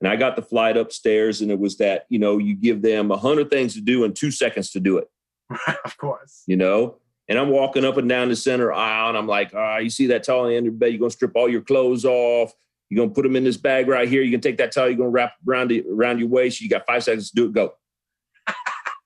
and 0.00 0.08
I 0.08 0.16
got 0.16 0.36
the 0.36 0.42
flight 0.42 0.76
upstairs, 0.76 1.40
and 1.40 1.50
it 1.50 1.58
was 1.58 1.76
that 1.78 2.06
you 2.08 2.18
know 2.18 2.38
you 2.38 2.54
give 2.54 2.82
them 2.82 3.10
a 3.10 3.16
hundred 3.16 3.50
things 3.50 3.74
to 3.74 3.80
do 3.80 4.04
in 4.04 4.12
two 4.12 4.30
seconds 4.30 4.70
to 4.70 4.80
do 4.80 4.98
it 4.98 5.08
of 5.84 5.96
course. 5.96 6.42
you 6.46 6.56
know. 6.56 6.96
And 7.28 7.40
I'm 7.40 7.48
walking 7.48 7.84
up 7.84 7.96
and 7.96 8.08
down 8.08 8.28
the 8.28 8.36
center 8.36 8.72
aisle, 8.72 9.08
and 9.08 9.18
I'm 9.18 9.26
like, 9.26 9.52
ah, 9.52 9.78
you 9.78 9.90
see 9.90 10.06
that 10.08 10.22
towel 10.22 10.46
in 10.46 10.64
your 10.64 10.72
bed? 10.72 10.92
You're 10.92 11.00
gonna 11.00 11.10
strip 11.10 11.32
all 11.34 11.48
your 11.48 11.60
clothes 11.60 12.04
off. 12.04 12.52
You're 12.88 13.04
gonna 13.04 13.14
put 13.14 13.22
them 13.22 13.34
in 13.34 13.42
this 13.42 13.56
bag 13.56 13.88
right 13.88 14.08
here. 14.08 14.22
You 14.22 14.30
can 14.30 14.40
take 14.40 14.58
that 14.58 14.70
towel. 14.70 14.86
You're 14.86 14.96
gonna 14.96 15.10
wrap 15.10 15.34
around 15.48 15.68
the, 15.68 15.84
around 15.90 16.20
your 16.20 16.28
waist. 16.28 16.60
You 16.60 16.68
got 16.68 16.86
five 16.86 17.02
seconds 17.02 17.30
to 17.30 17.34
do 17.34 17.46
it. 17.46 17.52
Go. 17.52 17.74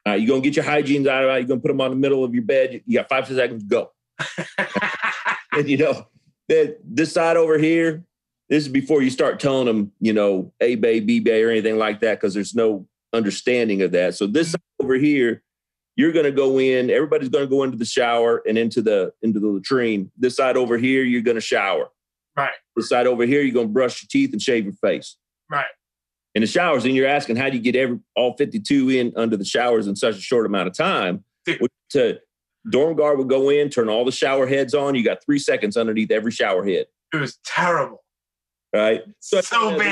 Uh, 0.06 0.12
you're 0.12 0.28
gonna 0.28 0.40
get 0.40 0.56
your 0.56 0.64
hygienes 0.64 1.06
out 1.06 1.24
of 1.24 1.30
it. 1.30 1.38
You're 1.40 1.48
gonna 1.48 1.60
put 1.60 1.68
them 1.68 1.80
on 1.80 1.90
the 1.90 1.96
middle 1.96 2.24
of 2.24 2.34
your 2.34 2.44
bed. 2.44 2.82
You 2.86 2.98
got 2.98 3.08
five 3.08 3.26
seconds. 3.26 3.62
Go. 3.64 3.90
And 5.52 5.68
you 5.68 5.78
know, 5.78 6.06
that 6.48 6.78
this 6.84 7.12
side 7.12 7.36
over 7.36 7.58
here. 7.58 8.04
This 8.48 8.64
is 8.64 8.68
before 8.68 9.00
you 9.00 9.10
start 9.10 9.38
telling 9.38 9.66
them, 9.66 9.92
you 10.00 10.12
know, 10.12 10.52
A 10.60 10.74
bay, 10.74 10.98
B 10.98 11.20
bay, 11.20 11.44
or 11.44 11.50
anything 11.50 11.78
like 11.78 12.00
that, 12.00 12.18
because 12.18 12.34
there's 12.34 12.52
no 12.52 12.88
understanding 13.12 13.80
of 13.82 13.92
that. 13.92 14.16
So 14.16 14.26
this 14.26 14.50
side 14.50 14.60
over 14.82 14.94
here, 14.94 15.44
you're 15.94 16.10
going 16.10 16.24
to 16.24 16.32
go 16.32 16.58
in. 16.58 16.90
Everybody's 16.90 17.28
going 17.28 17.44
to 17.44 17.50
go 17.50 17.62
into 17.62 17.76
the 17.76 17.84
shower 17.84 18.42
and 18.48 18.58
into 18.58 18.82
the 18.82 19.12
into 19.22 19.38
the 19.38 19.46
latrine. 19.46 20.10
This 20.16 20.34
side 20.34 20.56
over 20.56 20.78
here, 20.78 21.04
you're 21.04 21.22
going 21.22 21.36
to 21.36 21.40
shower. 21.40 21.90
Right. 22.36 22.50
This 22.74 22.88
side 22.88 23.06
over 23.06 23.24
here, 23.24 23.40
you're 23.40 23.54
going 23.54 23.68
to 23.68 23.72
brush 23.72 24.02
your 24.02 24.08
teeth 24.10 24.32
and 24.32 24.42
shave 24.42 24.64
your 24.64 24.74
face. 24.74 25.16
Right. 25.48 25.66
In 26.34 26.42
the 26.42 26.46
showers, 26.46 26.84
and 26.84 26.94
you're 26.94 27.08
asking, 27.08 27.36
how 27.36 27.50
do 27.50 27.56
you 27.56 27.62
get 27.62 27.74
every 27.74 27.98
all 28.14 28.36
52 28.36 28.88
in 28.90 29.12
under 29.16 29.36
the 29.36 29.44
showers 29.44 29.88
in 29.88 29.96
such 29.96 30.16
a 30.16 30.20
short 30.20 30.46
amount 30.46 30.68
of 30.68 30.76
time? 30.76 31.24
To 31.90 32.20
dorm 32.70 32.96
guard 32.96 33.18
would 33.18 33.28
go 33.28 33.50
in, 33.50 33.68
turn 33.68 33.88
all 33.88 34.04
the 34.04 34.12
shower 34.12 34.46
heads 34.46 34.74
on. 34.74 34.94
You 34.94 35.02
got 35.02 35.24
three 35.24 35.40
seconds 35.40 35.76
underneath 35.76 36.10
every 36.12 36.30
shower 36.30 36.64
head. 36.64 36.86
It 37.12 37.16
was 37.16 37.38
terrible. 37.44 38.04
Right. 38.72 39.02
So, 39.18 39.40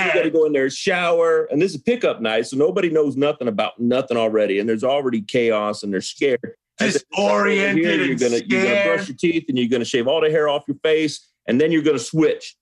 You 0.06 0.15
got 0.15 0.23
to 0.23 0.31
go 0.31 0.44
in 0.44 0.52
there, 0.52 0.70
shower, 0.70 1.48
and 1.51 1.60
this 1.60 1.74
is 1.74 1.81
pickup 1.82 2.20
night, 2.20 2.47
so 2.47 2.56
nobody 2.56 2.89
knows 2.90 3.16
nothing 3.16 3.48
about 3.48 3.81
nothing 3.81 4.16
already, 4.16 4.60
and 4.60 4.69
there's 4.69 4.85
already 4.85 5.20
chaos, 5.23 5.82
and 5.82 5.93
they're 5.93 6.01
scared. 6.01 6.55
Disoriented 6.78 7.85
here, 7.85 7.97
you're 7.97 8.16
you're 8.47 8.62
gonna 8.62 8.85
brush 8.85 9.09
your 9.09 9.16
teeth, 9.16 9.47
and 9.48 9.59
you're 9.59 9.69
gonna 9.69 9.85
shave 9.85 10.06
all 10.06 10.20
the 10.20 10.31
hair 10.31 10.48
off 10.48 10.62
your 10.69 10.77
face, 10.85 11.27
and 11.48 11.60
then 11.60 11.73
you're 11.73 11.82
gonna 11.82 11.98
switch. 11.98 12.55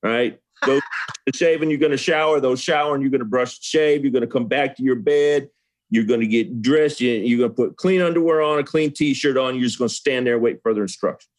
Right. 0.00 0.38
The 0.62 0.80
shaving, 1.34 1.70
you're 1.70 1.78
gonna 1.78 1.96
shower. 1.96 2.40
Those 2.40 2.60
showering, 2.60 3.02
you're 3.02 3.10
gonna 3.10 3.24
brush, 3.24 3.60
shave. 3.60 4.02
You're 4.02 4.12
gonna 4.12 4.26
come 4.26 4.46
back 4.46 4.76
to 4.76 4.82
your 4.82 4.96
bed. 4.96 5.48
You're 5.90 6.04
gonna 6.04 6.26
get 6.26 6.60
dressed. 6.62 7.00
you- 7.00 7.10
You're 7.12 7.38
gonna 7.48 7.54
put 7.54 7.76
clean 7.76 8.00
underwear 8.00 8.42
on, 8.42 8.58
a 8.58 8.64
clean 8.64 8.92
t-shirt 8.92 9.36
on. 9.36 9.54
You're 9.54 9.64
just 9.64 9.78
gonna 9.78 9.88
stand 9.88 10.26
there 10.26 10.34
and 10.34 10.42
wait 10.42 10.56
for 10.56 10.70
further 10.70 10.82
instructions. 10.82 11.30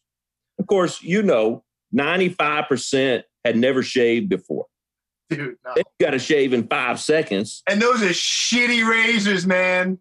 Of 0.58 0.66
course, 0.66 1.02
you 1.02 1.22
know, 1.22 1.64
95% 1.94 3.24
had 3.44 3.56
never 3.56 3.82
shaved 3.82 4.28
before. 4.28 4.66
Dude, 5.30 5.56
no. 5.64 5.72
They 5.76 5.82
got 6.00 6.10
to 6.10 6.18
shave 6.18 6.52
in 6.52 6.66
five 6.66 6.98
seconds. 7.00 7.62
And 7.68 7.80
those 7.80 8.02
are 8.02 8.06
shitty 8.08 8.84
razors, 8.86 9.46
man. 9.46 9.98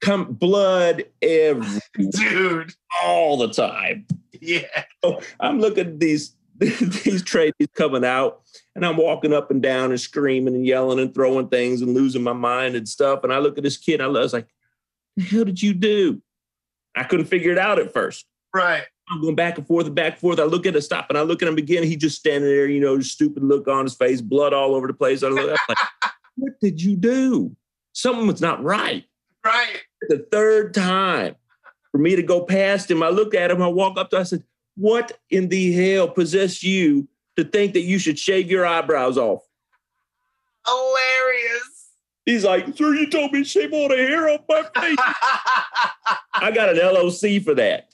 Come 0.00 0.32
blood 0.32 1.04
every 1.20 1.80
Dude. 2.10 2.72
all 3.02 3.36
the 3.36 3.48
time. 3.52 4.06
Yeah. 4.40 4.62
So 5.04 5.20
I'm 5.38 5.60
looking 5.60 5.86
at 5.86 6.00
these 6.00 6.34
these 6.68 7.22
tradies 7.22 7.72
coming 7.74 8.04
out, 8.04 8.42
and 8.74 8.84
I'm 8.84 8.98
walking 8.98 9.32
up 9.32 9.50
and 9.50 9.62
down 9.62 9.92
and 9.92 10.00
screaming 10.00 10.54
and 10.54 10.66
yelling 10.66 10.98
and 10.98 11.14
throwing 11.14 11.48
things 11.48 11.80
and 11.80 11.94
losing 11.94 12.22
my 12.22 12.34
mind 12.34 12.74
and 12.74 12.86
stuff. 12.86 13.24
And 13.24 13.32
I 13.32 13.38
look 13.38 13.56
at 13.56 13.64
this 13.64 13.78
kid, 13.78 14.02
I 14.02 14.08
was 14.08 14.34
like, 14.34 14.46
"The 15.16 15.22
hell 15.22 15.44
did 15.44 15.62
you 15.62 15.72
do?" 15.72 16.20
I 16.94 17.04
couldn't 17.04 17.26
figure 17.26 17.50
it 17.50 17.56
out 17.56 17.78
at 17.78 17.94
first. 17.94 18.26
Right. 18.54 18.82
I'm 19.08 19.22
going 19.22 19.36
back 19.36 19.56
and 19.56 19.66
forth 19.66 19.86
and 19.86 19.94
back 19.94 20.12
and 20.12 20.20
forth. 20.20 20.38
I 20.38 20.44
look 20.44 20.66
at 20.66 20.76
it, 20.76 20.82
stop, 20.82 21.06
and 21.08 21.16
I 21.16 21.22
look 21.22 21.40
at 21.40 21.48
him 21.48 21.56
again. 21.56 21.82
He 21.82 21.96
just 21.96 22.18
standing 22.18 22.50
there, 22.50 22.66
you 22.66 22.80
know, 22.80 23.00
stupid 23.00 23.42
look 23.42 23.66
on 23.66 23.84
his 23.84 23.94
face, 23.94 24.20
blood 24.20 24.52
all 24.52 24.74
over 24.74 24.86
the 24.86 24.92
place. 24.92 25.22
I 25.22 25.28
look, 25.28 25.58
like, 25.66 25.78
"What 26.36 26.60
did 26.60 26.82
you 26.82 26.94
do? 26.94 27.56
Something 27.94 28.26
was 28.26 28.42
not 28.42 28.62
right." 28.62 29.06
Right. 29.42 29.80
the 30.10 30.26
third 30.30 30.74
time 30.74 31.36
for 31.90 31.98
me 31.98 32.16
to 32.16 32.22
go 32.22 32.44
past 32.44 32.90
him. 32.90 33.02
I 33.02 33.08
look 33.08 33.34
at 33.34 33.50
him, 33.50 33.62
I 33.62 33.68
walk 33.68 33.98
up 33.98 34.10
to 34.10 34.16
him, 34.16 34.20
I 34.20 34.24
said, 34.24 34.44
What 34.80 35.18
in 35.28 35.48
the 35.48 35.72
hell 35.72 36.08
possessed 36.08 36.62
you 36.62 37.06
to 37.36 37.44
think 37.44 37.74
that 37.74 37.82
you 37.82 37.98
should 37.98 38.18
shave 38.18 38.50
your 38.50 38.66
eyebrows 38.66 39.18
off? 39.18 39.42
hilarious. 40.66 41.88
He's 42.26 42.44
like, 42.44 42.76
sir, 42.76 42.94
you 42.94 43.10
told 43.10 43.32
me 43.32 43.40
to 43.40 43.44
shave 43.44 43.72
all 43.72 43.88
the 43.88 43.96
hair 43.96 44.28
off 44.28 44.40
my 44.48 44.62
face. 44.80 44.96
I 46.34 46.50
got 46.50 46.68
an 46.68 46.76
LOC 46.76 47.42
for 47.42 47.54
that. 47.54 47.88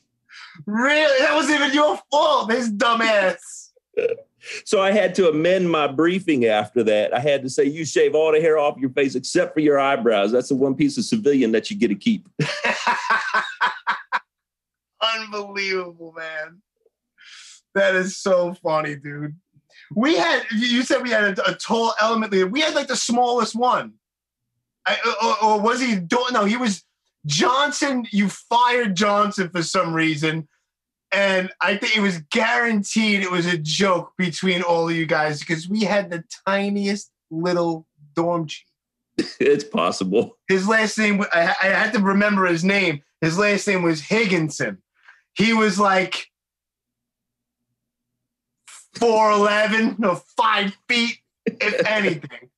really? 0.67 1.19
That 1.21 1.35
wasn't 1.35 1.61
even 1.61 1.73
your 1.75 1.99
fault. 2.11 2.53
His 2.53 2.71
dumbass. 2.73 3.71
So 4.65 4.81
I 4.81 4.93
had 4.93 5.13
to 5.17 5.29
amend 5.29 5.73
my 5.73 5.89
briefing 5.89 6.45
after 6.45 6.85
that. 6.85 7.13
I 7.13 7.19
had 7.19 7.43
to 7.43 7.51
say, 7.51 7.65
you 7.65 7.85
shave 7.85 8.15
all 8.15 8.31
the 8.31 8.41
hair 8.41 8.59
off 8.59 8.79
your 8.79 8.91
face 8.91 9.17
except 9.17 9.55
for 9.55 9.59
your 9.61 9.77
eyebrows. 9.77 10.31
That's 10.31 10.51
the 10.51 10.55
one 10.55 10.77
piece 10.77 10.97
of 10.99 11.05
civilian 11.05 11.51
that 11.51 11.69
you 11.69 11.77
get 11.77 11.89
to 11.89 11.97
keep. 11.97 12.29
Unbelievable, 15.17 16.15
man. 16.17 16.63
That 17.77 17.95
is 17.95 18.17
so 18.17 18.55
funny, 18.55 18.97
dude. 18.97 19.37
We 19.95 20.17
had, 20.17 20.45
you 20.51 20.83
said 20.83 21.03
we 21.03 21.11
had 21.11 21.39
a, 21.39 21.51
a 21.51 21.55
tall 21.55 21.93
element 22.01 22.33
leader. 22.33 22.47
We 22.47 22.63
had 22.63 22.75
like 22.75 22.87
the 22.87 22.97
smallest 22.97 23.55
one. 23.55 23.93
I, 24.87 24.97
or, 25.23 25.51
or 25.51 25.61
was 25.61 25.83
he? 25.83 25.99
No, 26.33 26.47
he 26.47 26.57
was 26.57 26.85
Johnson. 27.27 28.07
You 28.11 28.31
fired 28.31 28.97
Johnson 28.97 29.51
for 29.51 29.63
some 29.63 29.93
reason. 29.93 30.49
And 31.13 31.51
I 31.61 31.77
think 31.77 31.95
it 31.95 32.01
was 32.01 32.23
guaranteed 32.31 33.21
it 33.21 33.31
was 33.31 33.45
a 33.45 33.59
joke 33.59 34.15
between 34.17 34.63
all 34.63 34.89
of 34.89 34.97
you 34.97 35.05
guys 35.05 35.41
because 35.41 35.69
we 35.69 35.83
had 35.83 36.11
the 36.11 36.25
tiniest 36.47 37.11
little 37.31 37.87
dorm 38.15 38.47
chief. 38.47 38.65
it's 39.39 39.65
possible. 39.65 40.39
His 40.49 40.67
last 40.67 40.97
name, 40.97 41.23
I, 41.31 41.55
I 41.63 41.67
had 41.67 41.93
to 41.93 42.01
remember 42.01 42.47
his 42.47 42.65
name. 42.65 43.03
His 43.21 43.39
last 43.39 43.69
name 43.69 43.83
was 43.83 44.01
Higginson. 44.01 44.79
He 45.35 45.53
was 45.53 45.79
like 45.79 46.31
4'11, 48.99 49.99
no, 49.99 50.17
five 50.37 50.77
feet, 50.89 51.19
if 51.45 51.87
anything. 51.87 52.51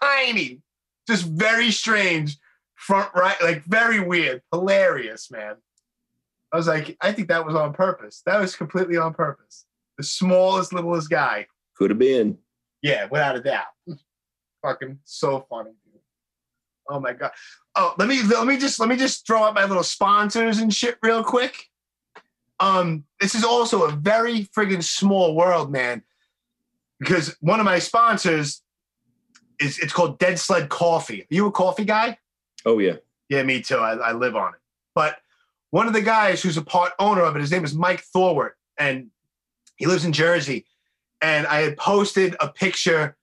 Tiny. 0.00 0.60
Just 1.08 1.26
very 1.26 1.70
strange. 1.70 2.36
Front 2.74 3.10
right, 3.14 3.36
like 3.42 3.64
very 3.64 4.00
weird. 4.00 4.42
Hilarious, 4.52 5.30
man. 5.30 5.56
I 6.52 6.56
was 6.56 6.66
like, 6.66 6.96
I 7.00 7.12
think 7.12 7.28
that 7.28 7.46
was 7.46 7.54
on 7.54 7.72
purpose. 7.72 8.22
That 8.26 8.40
was 8.40 8.54
completely 8.54 8.96
on 8.96 9.14
purpose. 9.14 9.64
The 9.98 10.04
smallest, 10.04 10.72
littlest 10.72 11.08
guy. 11.08 11.46
Could 11.76 11.90
have 11.90 11.98
been. 11.98 12.38
Yeah, 12.82 13.06
without 13.10 13.36
a 13.36 13.40
doubt. 13.40 13.66
Fucking 14.62 14.98
so 15.04 15.46
funny, 15.48 15.72
dude. 15.84 16.00
Oh 16.88 17.00
my 17.00 17.12
god. 17.12 17.32
Oh, 17.74 17.94
let 17.98 18.08
me 18.08 18.22
let 18.22 18.46
me 18.46 18.56
just 18.58 18.78
let 18.78 18.88
me 18.88 18.96
just 18.96 19.26
throw 19.26 19.42
out 19.42 19.54
my 19.54 19.64
little 19.64 19.82
sponsors 19.82 20.58
and 20.58 20.72
shit 20.72 20.98
real 21.02 21.24
quick. 21.24 21.66
Um, 22.58 23.04
this 23.20 23.34
is 23.34 23.44
also 23.44 23.84
a 23.84 23.92
very 23.92 24.44
friggin' 24.44 24.82
small 24.82 25.34
world, 25.34 25.70
man. 25.70 26.02
Because 26.98 27.36
one 27.40 27.60
of 27.60 27.66
my 27.66 27.78
sponsors 27.78 28.62
is 29.60 29.78
it's 29.78 29.92
called 29.92 30.18
Dead 30.18 30.38
Sled 30.38 30.68
Coffee. 30.68 31.22
Are 31.22 31.26
you 31.34 31.46
a 31.46 31.52
coffee 31.52 31.84
guy? 31.84 32.18
Oh, 32.64 32.78
yeah. 32.78 32.96
Yeah, 33.28 33.42
me 33.42 33.60
too. 33.60 33.76
I, 33.76 33.94
I 33.94 34.12
live 34.12 34.36
on 34.36 34.54
it. 34.54 34.60
But 34.94 35.18
one 35.70 35.86
of 35.86 35.92
the 35.92 36.02
guys 36.02 36.42
who's 36.42 36.56
a 36.56 36.62
part 36.62 36.92
owner 36.98 37.22
of 37.22 37.36
it, 37.36 37.40
his 37.40 37.50
name 37.50 37.64
is 37.64 37.74
Mike 37.74 38.00
Thorwart, 38.00 38.56
and 38.78 39.10
he 39.76 39.86
lives 39.86 40.04
in 40.04 40.12
Jersey. 40.12 40.64
And 41.20 41.46
I 41.46 41.60
had 41.62 41.76
posted 41.76 42.36
a 42.40 42.48
picture 42.48 43.16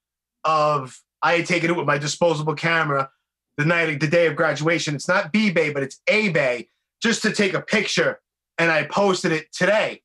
of 0.43 0.99
I 1.22 1.38
had 1.38 1.45
taken 1.45 1.69
it 1.69 1.77
with 1.77 1.88
my 1.88 1.97
disposable 1.97 2.55
camera 2.55 3.10
the 3.57 3.65
night, 3.65 3.99
the 3.99 4.07
day 4.07 4.27
of 4.27 4.35
graduation. 4.35 4.93
It's 4.93 5.07
not 5.07 5.31
B 5.31 5.51
Bay, 5.51 5.72
but 5.72 5.84
it's 5.84 6.01
A 6.07 6.30
Bay, 6.30 6.69
just 7.01 7.22
to 7.22 7.31
take 7.31 7.53
a 7.53 7.61
picture. 7.61 8.19
And 8.58 8.72
I 8.72 8.84
posted 8.84 9.32
it 9.32 9.52
today. 9.52 10.02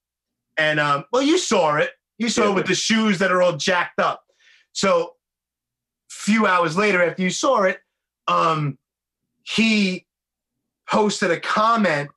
And 0.56 0.80
um, 0.80 1.04
well, 1.12 1.22
you 1.22 1.38
saw 1.38 1.76
it. 1.76 1.90
You 2.18 2.28
saw 2.28 2.44
Yeah. 2.44 2.50
it 2.50 2.54
with 2.54 2.66
the 2.66 2.74
shoes 2.74 3.18
that 3.18 3.30
are 3.30 3.42
all 3.42 3.56
jacked 3.56 4.00
up. 4.00 4.24
So, 4.72 5.14
few 6.10 6.46
hours 6.46 6.76
later, 6.76 7.02
after 7.02 7.22
you 7.22 7.30
saw 7.30 7.62
it, 7.62 7.78
um, 8.26 8.78
he 9.44 10.06
posted 10.90 11.30
a 11.30 11.38
comment 11.40 12.10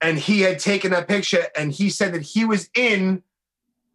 and 0.00 0.18
he 0.18 0.40
had 0.40 0.58
taken 0.58 0.90
that 0.90 1.06
picture 1.08 1.46
and 1.56 1.70
he 1.72 1.88
said 1.90 2.12
that 2.14 2.22
he 2.22 2.44
was 2.44 2.68
in 2.74 3.22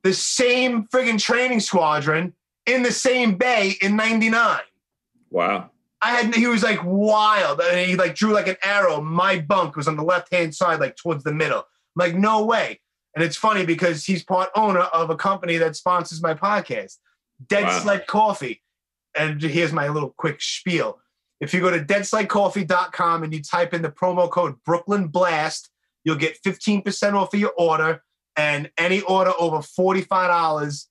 the 0.03 0.13
same 0.13 0.85
friggin' 0.87 1.19
training 1.19 1.59
squadron 1.59 2.33
in 2.65 2.83
the 2.83 2.91
same 2.91 3.35
bay 3.35 3.75
in 3.81 3.95
99. 3.95 4.59
Wow. 5.29 5.71
I 6.01 6.11
had 6.11 6.35
he 6.35 6.47
was 6.47 6.63
like 6.63 6.79
wild. 6.83 7.59
And 7.61 7.89
he 7.89 7.95
like 7.95 8.15
drew 8.15 8.33
like 8.33 8.47
an 8.47 8.57
arrow. 8.63 9.01
My 9.01 9.39
bunk 9.39 9.75
was 9.75 9.87
on 9.87 9.97
the 9.97 10.03
left 10.03 10.33
hand 10.33 10.53
side, 10.55 10.79
like 10.79 10.95
towards 10.95 11.23
the 11.23 11.33
middle. 11.33 11.59
I'm 11.59 11.65
like, 11.95 12.15
no 12.15 12.45
way. 12.45 12.79
And 13.15 13.23
it's 13.23 13.35
funny 13.35 13.65
because 13.65 14.05
he's 14.05 14.23
part 14.23 14.49
owner 14.55 14.81
of 14.81 15.09
a 15.09 15.15
company 15.15 15.57
that 15.57 15.75
sponsors 15.75 16.21
my 16.21 16.35
podcast, 16.35 16.97
Dead 17.47 17.63
Wow. 17.63 17.79
Sled 17.79 18.07
Coffee. 18.07 18.61
And 19.17 19.41
here's 19.41 19.73
my 19.73 19.87
little 19.87 20.13
quick 20.17 20.39
spiel. 20.39 20.99
If 21.39 21.53
you 21.53 21.61
go 21.61 21.71
to 21.71 21.83
deadsledcoffee.com 21.83 23.23
and 23.23 23.33
you 23.33 23.41
type 23.41 23.73
in 23.73 23.81
the 23.81 23.89
promo 23.89 24.29
code 24.29 24.55
Brooklyn 24.65 25.07
Blast, 25.07 25.69
you'll 26.03 26.15
get 26.15 26.37
15% 26.43 27.13
off 27.13 27.33
of 27.33 27.39
your 27.39 27.53
order. 27.57 28.03
And 28.35 28.69
any 28.77 29.01
order 29.01 29.33
over 29.39 29.57
$45, 29.57 30.85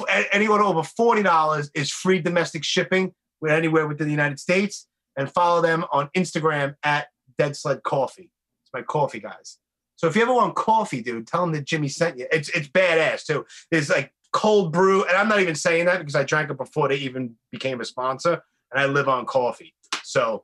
f- 0.00 0.28
any 0.32 0.46
order 0.46 0.62
over 0.62 0.82
$40 0.82 1.70
is 1.74 1.90
free 1.90 2.20
domestic 2.20 2.62
shipping 2.62 3.14
with 3.44 3.52
anywhere 3.52 3.86
within 3.86 4.06
the 4.06 4.12
United 4.12 4.40
States. 4.40 4.86
And 5.16 5.30
follow 5.30 5.62
them 5.62 5.84
on 5.92 6.10
Instagram 6.16 6.74
at 6.82 7.06
Dead 7.38 7.56
Sled 7.56 7.84
Coffee. 7.84 8.30
It's 8.64 8.72
my 8.72 8.82
coffee 8.82 9.20
guys. 9.20 9.58
So 9.94 10.08
if 10.08 10.16
you 10.16 10.22
ever 10.22 10.34
want 10.34 10.56
coffee, 10.56 11.02
dude, 11.02 11.28
tell 11.28 11.42
them 11.42 11.52
that 11.52 11.64
Jimmy 11.64 11.86
sent 11.86 12.18
you. 12.18 12.26
It's 12.32 12.48
it's 12.48 12.66
badass 12.66 13.24
too. 13.24 13.46
There's 13.70 13.90
like 13.90 14.12
cold 14.32 14.72
brew, 14.72 15.04
and 15.04 15.16
I'm 15.16 15.28
not 15.28 15.38
even 15.38 15.54
saying 15.54 15.84
that 15.84 16.00
because 16.00 16.16
I 16.16 16.24
drank 16.24 16.50
it 16.50 16.58
before 16.58 16.88
they 16.88 16.96
even 16.96 17.36
became 17.52 17.80
a 17.80 17.84
sponsor, 17.84 18.42
and 18.72 18.80
I 18.80 18.86
live 18.86 19.08
on 19.08 19.24
coffee. 19.24 19.72
So 20.02 20.42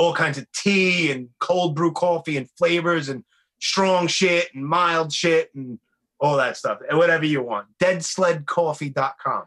all 0.00 0.14
kinds 0.14 0.38
of 0.38 0.50
tea 0.52 1.12
and 1.12 1.28
cold 1.40 1.76
brew 1.76 1.92
coffee 1.92 2.38
and 2.38 2.48
flavors 2.56 3.10
and 3.10 3.22
strong 3.60 4.06
shit 4.06 4.48
and 4.54 4.66
mild 4.66 5.12
shit 5.12 5.54
and 5.54 5.78
all 6.18 6.38
that 6.38 6.56
stuff. 6.56 6.78
And 6.88 6.96
whatever 6.96 7.26
you 7.26 7.42
want. 7.42 7.66
Deadsledcoffee.com. 7.82 9.42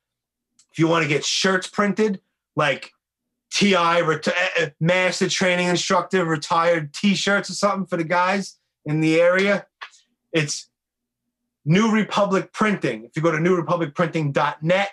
if 0.72 0.80
you 0.80 0.88
want 0.88 1.04
to 1.04 1.10
get 1.10 1.26
shirts 1.26 1.68
printed, 1.68 2.22
like 2.56 2.92
TI, 3.52 3.76
reti- 3.76 4.34
uh, 4.60 4.68
master 4.80 5.28
training 5.28 5.68
instructor, 5.68 6.24
retired 6.24 6.94
t 6.94 7.14
shirts 7.14 7.50
or 7.50 7.54
something 7.54 7.86
for 7.86 7.98
the 7.98 8.04
guys 8.06 8.58
in 8.86 9.02
the 9.02 9.20
area, 9.20 9.66
it's 10.32 10.70
New 11.66 11.92
Republic 11.92 12.52
Printing. 12.54 13.06
If 13.06 13.12
you 13.16 13.22
go 13.22 13.32
to 13.32 13.38
newrepublicprinting.net, 13.38 14.90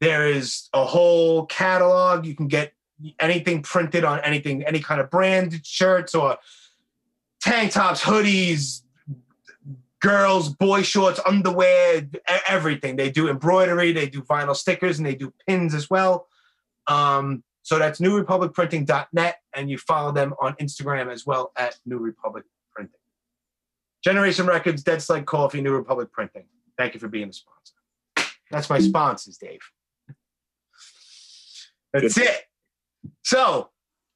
there 0.00 0.26
is 0.26 0.68
a 0.72 0.84
whole 0.84 1.46
catalog. 1.46 2.26
You 2.26 2.34
can 2.34 2.48
get 2.48 2.72
anything 3.18 3.62
printed 3.62 4.04
on 4.04 4.20
anything, 4.20 4.64
any 4.64 4.80
kind 4.80 5.00
of 5.00 5.10
branded 5.10 5.66
shirts 5.66 6.14
or 6.14 6.38
tank 7.40 7.72
tops, 7.72 8.02
hoodies, 8.02 8.82
girls, 10.00 10.48
boy 10.48 10.82
shorts, 10.82 11.20
underwear, 11.26 12.08
everything. 12.48 12.96
They 12.96 13.10
do 13.10 13.28
embroidery, 13.28 13.92
they 13.92 14.08
do 14.08 14.22
vinyl 14.22 14.56
stickers, 14.56 14.98
and 14.98 15.06
they 15.06 15.14
do 15.14 15.32
pins 15.46 15.74
as 15.74 15.88
well. 15.88 16.26
Um, 16.86 17.44
so 17.62 17.78
that's 17.78 18.00
newrepublicprinting.net, 18.00 19.36
and 19.54 19.70
you 19.70 19.78
follow 19.78 20.12
them 20.12 20.34
on 20.40 20.54
Instagram 20.54 21.12
as 21.12 21.26
well 21.26 21.52
at 21.56 21.78
New 21.86 21.98
Republic. 21.98 22.44
Generation 24.02 24.46
Records, 24.46 24.82
Dead 24.82 25.02
Sled 25.02 25.26
Coffee, 25.26 25.60
New 25.60 25.72
Republic 25.72 26.10
Printing. 26.12 26.44
Thank 26.78 26.94
you 26.94 27.00
for 27.00 27.08
being 27.08 27.28
a 27.28 27.32
sponsor. 27.32 27.74
That's 28.50 28.70
my 28.70 28.80
sponsors, 28.80 29.36
Dave. 29.36 29.60
That's 31.92 32.14
Good. 32.14 32.26
it. 32.26 32.42
So 33.22 33.70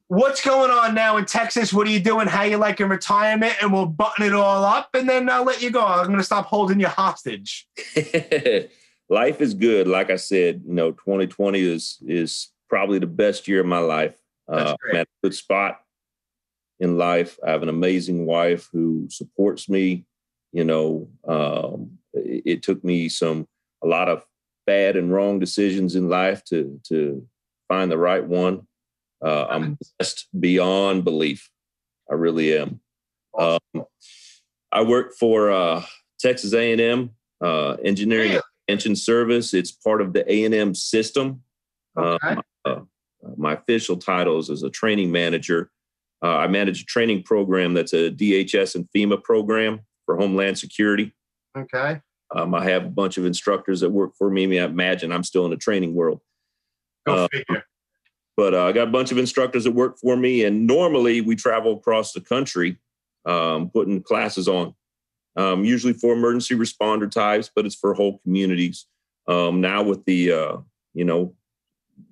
what's 0.08 0.44
going 0.44 0.70
on 0.70 0.94
now 0.94 1.16
in 1.16 1.24
Texas? 1.24 1.72
What 1.72 1.86
are 1.86 1.90
you 1.90 2.00
doing? 2.00 2.26
How 2.26 2.42
you 2.42 2.56
like 2.56 2.80
in 2.80 2.88
retirement? 2.88 3.54
And 3.60 3.72
we'll 3.72 3.86
button 3.86 4.24
it 4.24 4.32
all 4.32 4.64
up, 4.64 4.90
and 4.94 5.08
then 5.08 5.28
I'll 5.28 5.44
let 5.44 5.62
you 5.62 5.70
go. 5.70 5.84
I'm 5.84 6.06
gonna 6.06 6.22
stop 6.22 6.46
holding 6.46 6.80
you 6.80 6.88
hostage. 6.88 7.68
life 9.08 9.40
is 9.40 9.54
good. 9.54 9.86
Like 9.86 10.10
I 10.10 10.16
said, 10.16 10.62
you 10.66 10.74
know, 10.74 10.92
2020 10.92 11.60
is 11.60 11.98
is 12.06 12.48
probably 12.68 12.98
the 12.98 13.06
best 13.06 13.46
year 13.46 13.60
of 13.60 13.66
my 13.66 13.78
life. 13.78 14.16
Uh, 14.48 14.76
I'm 14.90 14.96
at 14.96 15.06
a 15.06 15.26
good 15.26 15.34
spot 15.34 15.83
in 16.84 16.96
life. 16.96 17.38
I 17.44 17.50
have 17.50 17.62
an 17.62 17.68
amazing 17.68 18.26
wife 18.26 18.68
who 18.72 19.08
supports 19.10 19.68
me. 19.68 20.04
You 20.52 20.64
know, 20.64 21.08
um, 21.26 21.98
it, 22.12 22.42
it, 22.46 22.62
took 22.62 22.84
me 22.84 23.08
some 23.08 23.48
a 23.82 23.88
lot 23.88 24.08
of 24.08 24.24
bad 24.66 24.96
and 24.96 25.12
wrong 25.12 25.40
decisions 25.40 25.96
in 25.96 26.08
life 26.08 26.44
to 26.44 26.80
to 26.84 27.26
find 27.66 27.90
the 27.90 27.98
right 27.98 28.24
one. 28.24 28.66
Uh, 29.24 29.46
I'm 29.48 29.78
blessed 29.98 30.28
beyond 30.38 31.02
belief. 31.02 31.50
I 32.08 32.14
really 32.14 32.56
am. 32.56 32.80
Um, 33.36 33.84
I 34.70 34.82
work 34.82 35.14
for 35.18 35.50
uh, 35.50 35.82
Texas 36.20 36.52
A&M 36.52 37.10
uh, 37.40 37.76
Engineering 37.84 38.40
Extension 38.68 38.96
Service. 38.96 39.54
It's 39.54 39.72
part 39.72 40.00
of 40.00 40.12
the 40.12 40.30
A&M 40.30 40.74
system. 40.74 41.42
Okay. 41.96 42.28
Um, 42.28 42.42
uh, 42.64 42.80
my 43.36 43.54
official 43.54 43.96
title 43.96 44.38
is 44.38 44.50
as 44.50 44.62
a 44.62 44.70
training 44.70 45.12
manager. 45.12 45.70
Uh, 46.24 46.38
I 46.38 46.46
manage 46.46 46.80
a 46.80 46.86
training 46.86 47.22
program 47.22 47.74
that's 47.74 47.92
a 47.92 48.10
DHS 48.10 48.76
and 48.76 48.88
FEMA 48.96 49.22
program 49.22 49.80
for 50.06 50.16
Homeland 50.16 50.58
Security. 50.58 51.12
Okay. 51.56 52.00
Um, 52.34 52.54
I 52.54 52.64
have 52.70 52.86
a 52.86 52.88
bunch 52.88 53.18
of 53.18 53.26
instructors 53.26 53.80
that 53.80 53.90
work 53.90 54.14
for 54.16 54.30
me. 54.30 54.58
I 54.58 54.64
imagine 54.64 55.12
I'm 55.12 55.22
still 55.22 55.44
in 55.44 55.50
the 55.50 55.58
training 55.58 55.94
world. 55.94 56.20
Go 57.06 57.14
uh, 57.14 57.28
figure. 57.30 57.64
But 58.38 58.54
uh, 58.54 58.64
I 58.64 58.72
got 58.72 58.88
a 58.88 58.90
bunch 58.90 59.12
of 59.12 59.18
instructors 59.18 59.64
that 59.64 59.72
work 59.72 59.98
for 59.98 60.16
me, 60.16 60.44
and 60.44 60.66
normally 60.66 61.20
we 61.20 61.36
travel 61.36 61.74
across 61.74 62.12
the 62.12 62.20
country 62.20 62.78
um, 63.26 63.68
putting 63.70 64.02
classes 64.02 64.48
on, 64.48 64.74
um, 65.36 65.64
usually 65.64 65.92
for 65.92 66.14
emergency 66.14 66.54
responder 66.54 67.08
types, 67.08 67.50
but 67.54 67.66
it's 67.66 67.76
for 67.76 67.94
whole 67.94 68.18
communities. 68.24 68.86
Um, 69.28 69.60
now 69.60 69.82
with 69.82 70.04
the, 70.06 70.32
uh, 70.32 70.56
you 70.94 71.04
know, 71.04 71.34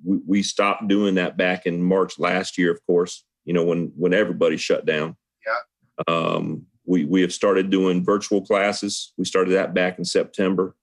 we, 0.04 0.18
we 0.26 0.42
stopped 0.42 0.86
doing 0.86 1.16
that 1.16 1.36
back 1.36 1.66
in 1.66 1.82
March 1.82 2.18
last 2.18 2.56
year, 2.56 2.70
of 2.70 2.84
course. 2.86 3.24
You 3.44 3.54
know, 3.54 3.64
when 3.64 3.92
when 3.96 4.14
everybody 4.14 4.56
shut 4.56 4.86
down. 4.86 5.16
Yeah. 5.46 6.14
Um, 6.14 6.66
we 6.84 7.04
we 7.04 7.20
have 7.22 7.32
started 7.32 7.70
doing 7.70 8.04
virtual 8.04 8.42
classes. 8.42 9.12
We 9.16 9.24
started 9.24 9.52
that 9.52 9.74
back 9.74 9.98
in 9.98 10.04
September 10.04 10.74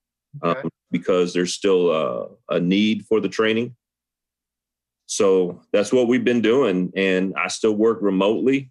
okay. 0.42 0.60
um, 0.60 0.70
because 0.90 1.32
there's 1.32 1.54
still 1.54 1.90
a, 1.90 2.28
a 2.56 2.60
need 2.60 3.04
for 3.06 3.20
the 3.20 3.28
training. 3.28 3.76
So 5.06 5.60
that's 5.72 5.92
what 5.92 6.06
we've 6.06 6.24
been 6.24 6.40
doing, 6.40 6.92
and 6.94 7.34
I 7.36 7.48
still 7.48 7.74
work 7.74 7.98
remotely. 8.00 8.70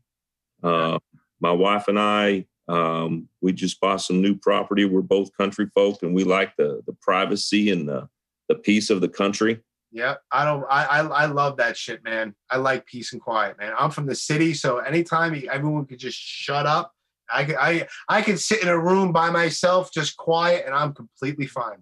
Uh, 0.63 0.99
my 1.41 1.51
wife 1.51 1.87
and 1.87 1.99
I, 1.99 2.45
um, 2.69 3.27
we 3.41 3.51
just 3.51 3.79
bought 3.81 4.01
some 4.01 4.21
new 4.21 4.35
property. 4.35 4.85
We're 4.85 5.01
both 5.01 5.35
country 5.35 5.67
folk, 5.75 6.01
and 6.01 6.15
we 6.15 6.23
like 6.23 6.55
the 6.55 6.81
the 6.85 6.93
privacy 7.01 7.71
and 7.71 7.87
the 7.87 8.07
the 8.47 8.55
peace 8.55 8.89
of 8.89 9.01
the 9.01 9.09
country. 9.09 9.59
Yeah, 9.91 10.15
I 10.31 10.45
don't. 10.45 10.63
I, 10.69 10.85
I 10.85 10.99
I 10.99 11.25
love 11.25 11.57
that 11.57 11.75
shit, 11.75 12.03
man. 12.03 12.35
I 12.49 12.57
like 12.57 12.85
peace 12.85 13.11
and 13.13 13.21
quiet, 13.21 13.57
man. 13.57 13.73
I'm 13.77 13.89
from 13.89 14.05
the 14.05 14.15
city, 14.15 14.53
so 14.53 14.77
anytime 14.77 15.41
everyone 15.51 15.85
could 15.85 15.97
just 15.97 16.17
shut 16.17 16.67
up, 16.67 16.93
I 17.33 17.43
could 17.43 17.55
I 17.55 17.87
I 18.07 18.21
could 18.21 18.39
sit 18.39 18.61
in 18.61 18.67
a 18.67 18.77
room 18.77 19.11
by 19.11 19.31
myself, 19.31 19.91
just 19.91 20.15
quiet, 20.15 20.65
and 20.65 20.75
I'm 20.75 20.93
completely 20.93 21.47
fine, 21.47 21.71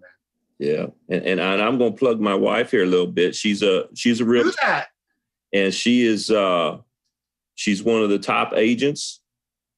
Yeah, 0.58 0.86
and 1.08 1.24
and, 1.26 1.40
and 1.40 1.62
I'm 1.62 1.78
gonna 1.78 1.92
plug 1.92 2.18
my 2.18 2.34
wife 2.34 2.70
here 2.70 2.82
a 2.84 2.86
little 2.86 3.06
bit. 3.06 3.34
She's 3.34 3.62
a 3.62 3.84
she's 3.94 4.20
a 4.20 4.24
real 4.24 4.44
Who's 4.44 4.56
that? 4.62 4.88
and 5.52 5.72
she 5.72 6.06
is 6.06 6.30
uh 6.30 6.78
she's 7.54 7.82
one 7.82 8.02
of 8.02 8.08
the 8.10 8.18
top 8.18 8.52
agents 8.54 9.20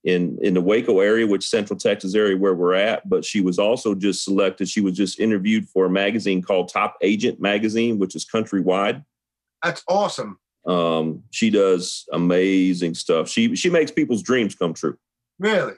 in 0.05 0.39
in 0.43 0.55
the 0.55 0.61
Waco 0.61 1.01
area, 1.01 1.27
which 1.27 1.47
Central 1.47 1.79
Texas 1.79 2.15
area 2.15 2.37
where 2.37 2.55
we're 2.55 2.75
at. 2.75 3.09
But 3.09 3.25
she 3.25 3.41
was 3.41 3.59
also 3.59 3.95
just 3.95 4.25
selected. 4.25 4.69
She 4.69 4.81
was 4.81 4.97
just 4.97 5.21
interviewed 5.21 5.69
for 5.69 5.87
a 5.87 5.91
magazine 5.91 6.43
called 6.43 6.69
Top 6.69 6.97
Agent 7.03 7.41
Magazine, 7.41 7.99
which 7.99 8.15
is 8.17 8.25
countrywide. 8.25 9.05
That's 9.63 9.83
awesome. 9.89 10.39
Um, 10.67 11.23
she 11.31 11.51
does 11.51 12.07
amazing 12.13 12.95
stuff. 12.95 13.29
She 13.29 13.55
she 13.57 13.69
makes 13.71 13.91
people's 13.91 14.23
dreams 14.23 14.55
come 14.55 14.75
true. 14.75 14.97
Really? 15.39 15.75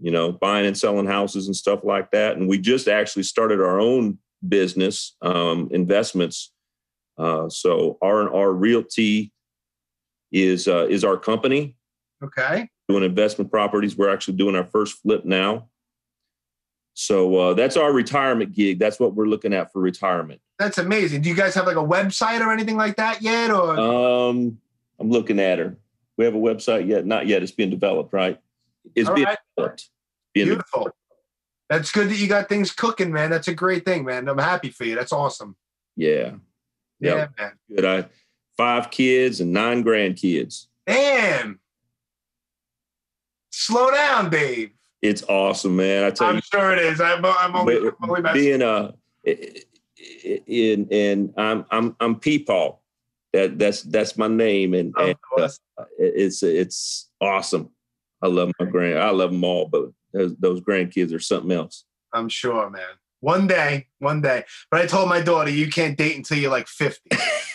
You 0.00 0.10
know, 0.10 0.32
buying 0.32 0.66
and 0.66 0.76
selling 0.76 1.06
houses 1.06 1.46
and 1.46 1.54
stuff 1.54 1.80
like 1.84 2.10
that. 2.12 2.36
And 2.36 2.48
we 2.48 2.58
just 2.58 2.88
actually 2.88 3.24
started 3.24 3.60
our 3.60 3.78
own 3.78 4.18
business 4.48 5.14
um, 5.20 5.68
investments. 5.70 6.52
Uh, 7.18 7.48
so 7.50 7.98
R 8.00 8.22
and 8.22 8.30
R 8.30 8.50
Realty 8.52 9.32
is 10.32 10.66
uh, 10.66 10.86
is 10.88 11.04
our 11.04 11.16
company. 11.16 11.76
Okay 12.22 12.68
doing 12.90 13.04
investment 13.04 13.50
properties. 13.50 13.96
We're 13.96 14.12
actually 14.12 14.34
doing 14.34 14.56
our 14.56 14.64
first 14.64 15.00
flip 15.00 15.24
now. 15.24 15.68
So 16.94 17.36
uh, 17.36 17.54
that's 17.54 17.76
our 17.76 17.92
retirement 17.92 18.52
gig. 18.52 18.78
That's 18.78 18.98
what 18.98 19.14
we're 19.14 19.26
looking 19.26 19.54
at 19.54 19.72
for 19.72 19.80
retirement. 19.80 20.40
That's 20.58 20.78
amazing. 20.78 21.22
Do 21.22 21.28
you 21.28 21.36
guys 21.36 21.54
have 21.54 21.66
like 21.66 21.76
a 21.76 21.86
website 21.86 22.40
or 22.40 22.52
anything 22.52 22.76
like 22.76 22.96
that 22.96 23.22
yet? 23.22 23.50
Or 23.50 23.78
um, 23.78 24.58
I'm 24.98 25.08
looking 25.08 25.38
at 25.38 25.58
her. 25.58 25.76
We 26.16 26.24
have 26.24 26.34
a 26.34 26.38
website 26.38 26.86
yet? 26.86 27.06
Not 27.06 27.26
yet. 27.26 27.42
It's 27.42 27.52
being 27.52 27.70
developed, 27.70 28.12
right? 28.12 28.38
It's 28.94 29.08
All 29.08 29.14
being 29.14 29.28
right. 29.28 29.38
developed. 29.56 29.88
Being 30.34 30.48
Beautiful. 30.48 30.80
Developed. 30.80 30.96
That's 31.70 31.92
good 31.92 32.10
that 32.10 32.18
you 32.18 32.26
got 32.26 32.48
things 32.48 32.72
cooking, 32.72 33.12
man. 33.12 33.30
That's 33.30 33.48
a 33.48 33.54
great 33.54 33.84
thing, 33.84 34.04
man. 34.04 34.28
I'm 34.28 34.36
happy 34.36 34.70
for 34.70 34.84
you. 34.84 34.96
That's 34.96 35.12
awesome. 35.12 35.56
Yeah. 35.96 36.32
Yeah, 36.98 37.16
yep. 37.16 37.30
man. 37.38 37.52
Good. 37.74 37.84
I 37.84 38.08
five 38.56 38.90
kids 38.90 39.40
and 39.40 39.52
nine 39.52 39.84
grandkids. 39.84 40.66
Damn. 40.86 41.60
Slow 43.60 43.90
down, 43.90 44.30
Dave. 44.30 44.70
It's 45.02 45.22
awesome, 45.24 45.76
man. 45.76 46.04
I 46.04 46.10
tell 46.10 46.28
you. 46.28 46.30
I'm 46.30 46.36
you, 46.36 46.42
sure 46.50 46.72
it 46.72 46.78
is. 46.78 46.98
I'm, 46.98 47.22
I'm 47.22 47.54
only, 47.54 47.76
I'm 47.76 48.10
only 48.10 48.32
being 48.32 48.62
a 48.62 48.94
in 50.46 50.88
and 50.90 51.34
I'm 51.36 51.66
I'm 51.70 51.94
I'm 52.00 52.16
Peepaw. 52.16 52.78
That 53.34 53.58
that's 53.58 53.82
that's 53.82 54.16
my 54.16 54.28
name, 54.28 54.72
and, 54.72 54.94
and 54.98 55.14
uh, 55.38 55.48
it's 55.98 56.42
it's 56.42 57.10
awesome. 57.20 57.68
I 58.22 58.28
love 58.28 58.50
my 58.58 58.64
grand. 58.64 58.98
I 58.98 59.10
love 59.10 59.30
them 59.30 59.44
all, 59.44 59.68
but 59.68 59.90
those, 60.14 60.34
those 60.36 60.60
grandkids 60.62 61.14
are 61.14 61.20
something 61.20 61.52
else. 61.52 61.84
I'm 62.14 62.30
sure, 62.30 62.70
man. 62.70 62.82
One 63.20 63.46
day, 63.46 63.88
one 63.98 64.22
day. 64.22 64.44
But 64.70 64.80
I 64.80 64.86
told 64.86 65.10
my 65.10 65.20
daughter, 65.20 65.50
you 65.50 65.68
can't 65.68 65.98
date 65.98 66.16
until 66.16 66.38
you're 66.38 66.50
like 66.50 66.66
50. 66.66 67.10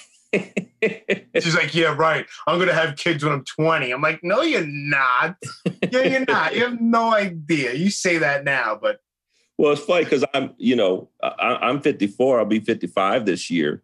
She's 1.40 1.56
like, 1.56 1.74
yeah, 1.74 1.96
right. 1.96 2.26
I'm 2.48 2.60
gonna 2.60 2.74
have 2.74 2.96
kids 2.96 3.24
when 3.24 3.34
I'm 3.34 3.46
20. 3.46 3.92
I'm 3.92 4.02
like, 4.02 4.20
no, 4.24 4.42
you're 4.42 4.66
not. 4.66 5.38
yeah, 5.92 6.04
you're 6.04 6.26
not. 6.26 6.56
You 6.56 6.64
have 6.64 6.82
no 6.82 7.14
idea. 7.14 7.74
You 7.74 7.90
say 7.90 8.18
that 8.18 8.44
now, 8.44 8.78
but 8.80 9.00
well, 9.58 9.72
it's 9.72 9.82
funny 9.82 10.04
because 10.04 10.26
I'm, 10.34 10.54
you 10.58 10.76
know, 10.76 11.10
I, 11.24 11.70
am 11.70 11.82
54. 11.82 12.40
I'll 12.40 12.46
be 12.46 12.60
55 12.60 13.26
this 13.26 13.50
year, 13.50 13.84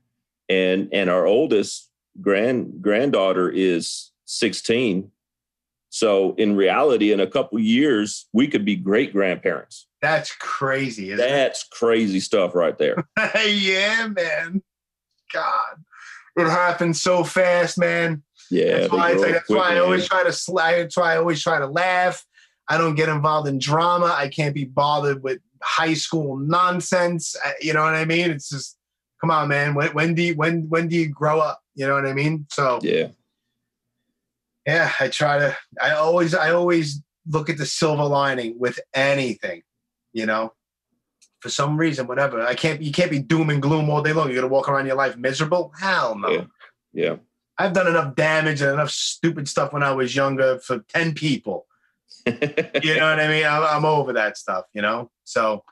and 0.50 0.90
and 0.92 1.10
our 1.10 1.26
oldest 1.26 1.90
grand 2.20 2.82
granddaughter 2.82 3.50
is 3.50 4.12
16. 4.26 5.12
So 5.94 6.36
in 6.36 6.56
reality, 6.56 7.12
in 7.12 7.20
a 7.20 7.28
couple 7.28 7.60
years, 7.60 8.28
we 8.34 8.48
could 8.48 8.64
be 8.64 8.76
great 8.76 9.12
grandparents. 9.12 9.88
That's 10.02 10.34
crazy. 10.34 11.14
That's 11.14 11.64
it? 11.64 11.70
crazy 11.72 12.20
stuff 12.20 12.56
right 12.56 12.78
there. 12.78 13.08
yeah, 13.46 14.08
man. 14.08 14.62
God 15.34 15.84
it 16.38 16.48
happens 16.48 17.01
so 17.01 17.24
fast, 17.24 17.77
man. 17.77 18.24
Yeah, 18.50 18.80
that's 18.80 18.92
why, 18.92 19.11
I, 19.11 19.32
that's 19.32 19.50
why 19.50 19.76
I 19.76 19.80
always 19.80 20.08
try 20.08 20.24
to 20.24 20.34
slide. 20.34 20.84
That's 20.84 20.98
why 20.98 21.14
I 21.14 21.18
always 21.18 21.42
try 21.42 21.60
to 21.60 21.68
laugh. 21.68 22.26
I 22.69 22.77
don't 22.77 22.95
get 22.95 23.10
involved 23.10 23.48
in 23.48 23.60
drama. 23.60 24.14
I 24.18 24.27
can't 24.30 24.53
be 24.53 24.66
bothered 24.66 25.24
with 25.24 25.40
high 25.61 25.93
school 25.93 26.38
nonsense. 26.38 27.35
You 27.61 27.74
know 27.74 27.84
what 27.84 27.95
I 27.95 28.06
mean? 28.06 28.32
It's 28.32 28.50
just, 28.50 28.77
come 29.19 29.32
on, 29.32 29.48
man. 29.50 29.74
When, 29.74 29.90
when 29.93 30.16
do 30.16 30.22
you, 30.22 30.35
when 30.35 30.68
when 30.69 30.88
do 30.88 30.95
you 30.95 31.10
grow 31.10 31.40
up? 31.40 31.61
You 31.76 31.88
know 31.88 31.93
what 31.93 32.06
I 32.06 32.14
mean? 32.14 32.45
So 32.51 32.80
yeah, 32.82 33.08
yeah. 34.66 34.92
I 35.00 35.08
try 35.08 35.40
to. 35.40 35.58
I 35.82 35.92
always 35.92 36.35
I 36.35 36.51
always 36.51 37.01
look 37.27 37.50
at 37.50 37.58
the 37.58 37.66
silver 37.66 38.03
lining 38.03 38.60
with 38.60 38.80
anything. 38.93 39.64
You 40.11 40.26
know, 40.26 40.53
for 41.42 41.50
some 41.50 41.76
reason, 41.76 42.08
whatever. 42.08 42.42
I 42.42 42.53
can't. 42.53 42.82
You 42.82 42.92
can't 42.92 43.11
be 43.11 43.20
doom 43.20 43.50
and 43.50 43.61
gloom 43.61 43.90
all 43.90 44.02
day 44.02 44.14
long. 44.14 44.28
You're 44.28 44.42
gonna 44.42 44.53
walk 44.53 44.70
around 44.70 44.86
your 44.86 44.95
life 44.95 45.18
miserable. 45.18 45.74
Hell 45.80 46.18
no. 46.18 46.30
Yeah. 46.30 46.44
yeah. 46.94 47.16
I've 47.58 47.74
done 47.74 47.88
enough 47.88 48.16
damage 48.16 48.61
and 48.61 48.72
enough 48.72 48.92
stupid 48.92 49.48
stuff 49.48 49.74
when 49.74 49.84
I 49.84 49.92
was 49.92 50.16
younger 50.16 50.60
for 50.60 50.80
ten 50.88 51.14
people. 51.14 51.66
you 52.26 52.34
know 52.34 53.10
what 53.10 53.20
I 53.20 53.28
mean? 53.28 53.45
I'm, 53.45 53.64
I'm 53.64 53.86
over 53.86 54.14
that 54.14 54.38
stuff. 54.38 54.66
You 54.74 54.84
know. 54.84 55.10
So, 55.24 55.64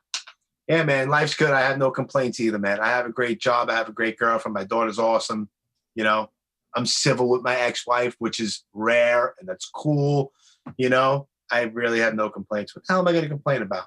yeah, 0.67 0.83
man, 0.83 1.09
life's 1.09 1.35
good. 1.35 1.51
I 1.51 1.61
have 1.61 1.77
no 1.77 1.91
complaints 1.91 2.39
either, 2.39 2.59
man. 2.59 2.79
I 2.79 2.87
have 2.87 3.05
a 3.05 3.11
great 3.11 3.39
job. 3.39 3.69
I 3.69 3.75
have 3.75 3.89
a 3.89 3.93
great 3.93 4.17
girlfriend. 4.17 4.53
My 4.53 4.63
daughter's 4.63 4.99
awesome. 4.99 5.49
You 5.95 6.03
know, 6.03 6.29
I'm 6.75 6.85
civil 6.85 7.29
with 7.29 7.41
my 7.41 7.55
ex-wife, 7.55 8.15
which 8.19 8.39
is 8.39 8.63
rare 8.73 9.35
and 9.39 9.47
that's 9.47 9.69
cool. 9.69 10.31
You 10.77 10.89
know, 10.89 11.27
I 11.51 11.63
really 11.63 11.99
have 11.99 12.15
no 12.15 12.29
complaints. 12.29 12.75
What 12.75 12.85
the 12.85 12.93
hell 12.93 13.01
am 13.01 13.07
I 13.07 13.11
going 13.11 13.23
to 13.23 13.29
complain 13.29 13.61
about? 13.61 13.85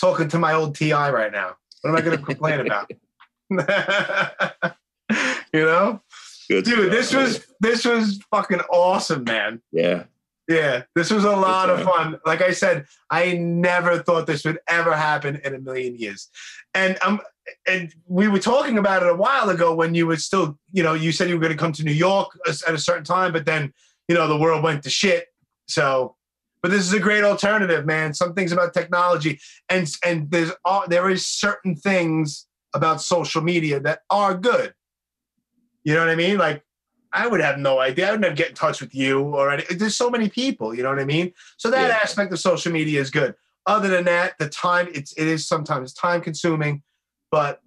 Talking 0.00 0.28
to 0.28 0.38
my 0.38 0.52
old 0.54 0.74
TI 0.74 0.92
right 0.92 1.32
now. 1.32 1.56
What 1.82 1.90
am 1.90 1.96
I 1.96 2.00
going 2.00 2.18
to 2.18 2.24
complain 2.24 2.60
about? 2.60 2.90
you 5.52 5.64
know? 5.64 6.02
Good 6.48 6.64
Dude, 6.64 6.74
stuff, 6.74 6.90
this 6.90 7.12
man. 7.12 7.22
was 7.22 7.46
this 7.60 7.84
was 7.84 8.20
fucking 8.30 8.60
awesome, 8.70 9.24
man. 9.24 9.60
yeah. 9.72 10.04
Yeah, 10.48 10.84
this 10.94 11.10
was 11.10 11.24
a 11.24 11.34
lot 11.34 11.70
of 11.70 11.82
fun. 11.82 12.20
Like 12.24 12.40
I 12.40 12.52
said, 12.52 12.86
I 13.10 13.32
never 13.32 13.98
thought 13.98 14.28
this 14.28 14.44
would 14.44 14.60
ever 14.68 14.94
happen 14.94 15.40
in 15.42 15.56
a 15.56 15.58
million 15.58 15.96
years. 15.96 16.28
And 16.72 16.96
um, 17.04 17.20
and 17.66 17.92
we 18.06 18.28
were 18.28 18.38
talking 18.38 18.78
about 18.78 19.02
it 19.02 19.08
a 19.08 19.14
while 19.14 19.50
ago 19.50 19.74
when 19.74 19.94
you 19.94 20.06
were 20.06 20.16
still, 20.16 20.56
you 20.72 20.82
know, 20.82 20.94
you 20.94 21.10
said 21.10 21.28
you 21.28 21.34
were 21.34 21.40
going 21.40 21.52
to 21.52 21.58
come 21.58 21.72
to 21.72 21.84
New 21.84 21.92
York 21.92 22.38
at 22.46 22.74
a 22.74 22.78
certain 22.78 23.04
time, 23.04 23.32
but 23.32 23.44
then, 23.44 23.72
you 24.08 24.14
know, 24.14 24.28
the 24.28 24.36
world 24.36 24.62
went 24.62 24.84
to 24.84 24.90
shit. 24.90 25.26
So, 25.66 26.14
but 26.66 26.72
this 26.72 26.82
is 26.84 26.92
a 26.92 26.98
great 26.98 27.22
alternative, 27.22 27.86
man. 27.86 28.12
Some 28.12 28.34
things 28.34 28.50
about 28.50 28.74
technology, 28.74 29.38
and 29.68 29.88
and 30.04 30.28
there's 30.32 30.50
all 30.64 30.82
there 30.88 31.08
is 31.08 31.24
certain 31.24 31.76
things 31.76 32.48
about 32.74 33.00
social 33.00 33.40
media 33.40 33.78
that 33.78 34.00
are 34.10 34.34
good. 34.36 34.74
You 35.84 35.94
know 35.94 36.00
what 36.00 36.08
I 36.08 36.16
mean? 36.16 36.38
Like 36.38 36.64
I 37.12 37.28
would 37.28 37.40
have 37.40 37.60
no 37.60 37.78
idea. 37.78 38.08
I 38.08 38.10
would 38.10 38.20
never 38.20 38.34
get 38.34 38.48
in 38.48 38.56
touch 38.56 38.80
with 38.80 38.96
you 38.96 39.20
or 39.20 39.52
any. 39.52 39.62
There's 39.70 39.96
so 39.96 40.10
many 40.10 40.28
people. 40.28 40.74
You 40.74 40.82
know 40.82 40.88
what 40.88 40.98
I 40.98 41.04
mean? 41.04 41.32
So 41.56 41.70
that 41.70 41.86
Yeah. 41.88 42.00
aspect 42.02 42.32
of 42.32 42.40
social 42.40 42.72
media 42.72 43.00
is 43.00 43.10
good. 43.10 43.36
Other 43.66 43.86
than 43.86 44.04
that, 44.06 44.36
the 44.40 44.48
time 44.48 44.88
it's 44.92 45.12
it 45.12 45.28
is 45.28 45.46
sometimes 45.46 45.92
time 45.92 46.20
consuming, 46.20 46.82
but 47.30 47.60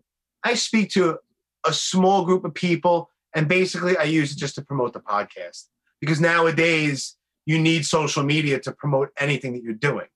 I 0.43 0.55
speak 0.55 0.89
to 0.95 1.19
a 1.65 1.71
small 1.71 2.25
group 2.25 2.43
of 2.43 2.53
people, 2.53 3.11
and 3.33 3.47
basically 3.47 3.95
I 3.95 4.03
use 4.03 4.33
it 4.33 4.37
just 4.37 4.55
to 4.55 4.61
promote 4.61 4.91
the 4.91 4.99
podcast 4.99 5.67
because 6.01 6.19
nowadays 6.19 7.15
you 7.45 7.59
need 7.59 7.85
social 7.85 8.23
media 8.23 8.59
to 8.59 8.71
promote 8.71 9.09
anything 9.17 9.53
that 9.53 9.63
you're 9.63 9.73
doing. 9.73 10.07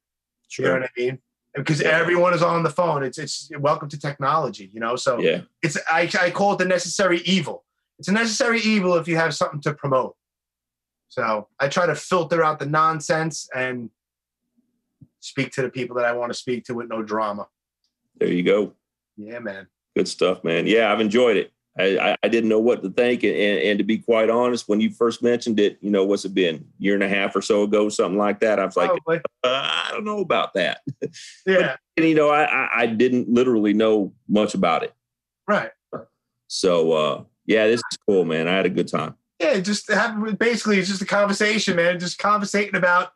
Sure. 0.47 0.65
You 0.65 0.73
know 0.73 0.79
what 0.81 0.89
I 0.97 1.01
mean? 1.01 1.19
Because 1.55 1.81
everyone 1.81 2.33
is 2.33 2.41
on 2.41 2.63
the 2.63 2.69
phone. 2.69 3.03
It's 3.03 3.17
it's 3.17 3.49
welcome 3.59 3.89
to 3.89 3.99
technology. 3.99 4.69
You 4.73 4.79
know, 4.79 4.95
so 4.95 5.19
Yeah. 5.19 5.41
it's 5.61 5.77
I, 5.91 6.09
I 6.19 6.31
call 6.31 6.53
it 6.53 6.57
the 6.59 6.65
necessary 6.65 7.21
evil. 7.25 7.63
It's 7.99 8.07
a 8.07 8.11
necessary 8.11 8.59
evil 8.61 8.95
if 8.95 9.07
you 9.07 9.15
have 9.17 9.35
something 9.35 9.61
to 9.61 9.73
promote. 9.73 10.15
So 11.09 11.47
I 11.59 11.67
try 11.67 11.85
to 11.85 11.93
filter 11.95 12.43
out 12.43 12.57
the 12.59 12.65
nonsense 12.65 13.47
and 13.53 13.91
speak 15.19 15.51
to 15.53 15.61
the 15.61 15.69
people 15.69 15.95
that 15.97 16.05
I 16.05 16.13
want 16.13 16.31
to 16.31 16.37
speak 16.37 16.65
to 16.65 16.73
with 16.73 16.89
no 16.89 17.03
drama. 17.03 17.47
There 18.17 18.29
you 18.31 18.43
go. 18.43 18.73
Yeah, 19.15 19.39
man. 19.39 19.67
Good 19.95 20.07
stuff, 20.07 20.43
man. 20.43 20.65
Yeah, 20.65 20.91
I've 20.91 20.99
enjoyed 21.01 21.37
it. 21.37 21.51
I, 21.79 22.15
I, 22.21 22.27
didn't 22.27 22.49
know 22.49 22.59
what 22.59 22.83
to 22.83 22.91
think, 22.91 23.23
and, 23.23 23.35
and, 23.35 23.59
and 23.59 23.77
to 23.79 23.83
be 23.83 23.97
quite 23.97 24.29
honest, 24.29 24.69
when 24.69 24.79
you 24.79 24.91
first 24.91 25.23
mentioned 25.23 25.59
it, 25.59 25.79
you 25.81 25.89
know, 25.89 26.05
what's 26.05 26.23
it 26.23 26.33
been, 26.33 26.67
year 26.77 26.93
and 26.93 27.01
a 27.01 27.09
half 27.09 27.35
or 27.35 27.41
so 27.41 27.63
ago, 27.63 27.89
something 27.89 28.17
like 28.17 28.39
that. 28.41 28.59
I 28.59 28.65
was 28.65 28.77
like, 28.77 28.91
uh, 29.09 29.17
I 29.43 29.89
don't 29.91 30.05
know 30.05 30.19
about 30.19 30.53
that. 30.53 30.81
yeah, 31.47 31.77
And 31.97 32.07
you 32.07 32.13
know, 32.13 32.29
I, 32.29 32.43
I 32.43 32.69
I 32.81 32.85
didn't 32.85 33.27
literally 33.27 33.73
know 33.73 34.13
much 34.27 34.53
about 34.53 34.83
it. 34.83 34.93
right. 35.47 35.71
So 36.47 36.91
uh, 36.91 37.23
yeah, 37.47 37.65
this 37.65 37.79
is 37.79 37.97
cool, 38.07 38.25
man. 38.25 38.47
I 38.47 38.55
had 38.55 38.67
a 38.67 38.69
good 38.69 38.87
time. 38.87 39.15
Yeah, 39.39 39.59
just 39.59 39.91
have 39.91 40.37
basically 40.37 40.77
it's 40.77 40.89
just 40.89 41.01
a 41.01 41.05
conversation, 41.05 41.75
man. 41.75 41.99
Just 41.99 42.19
conversating 42.19 42.75
about 42.75 43.13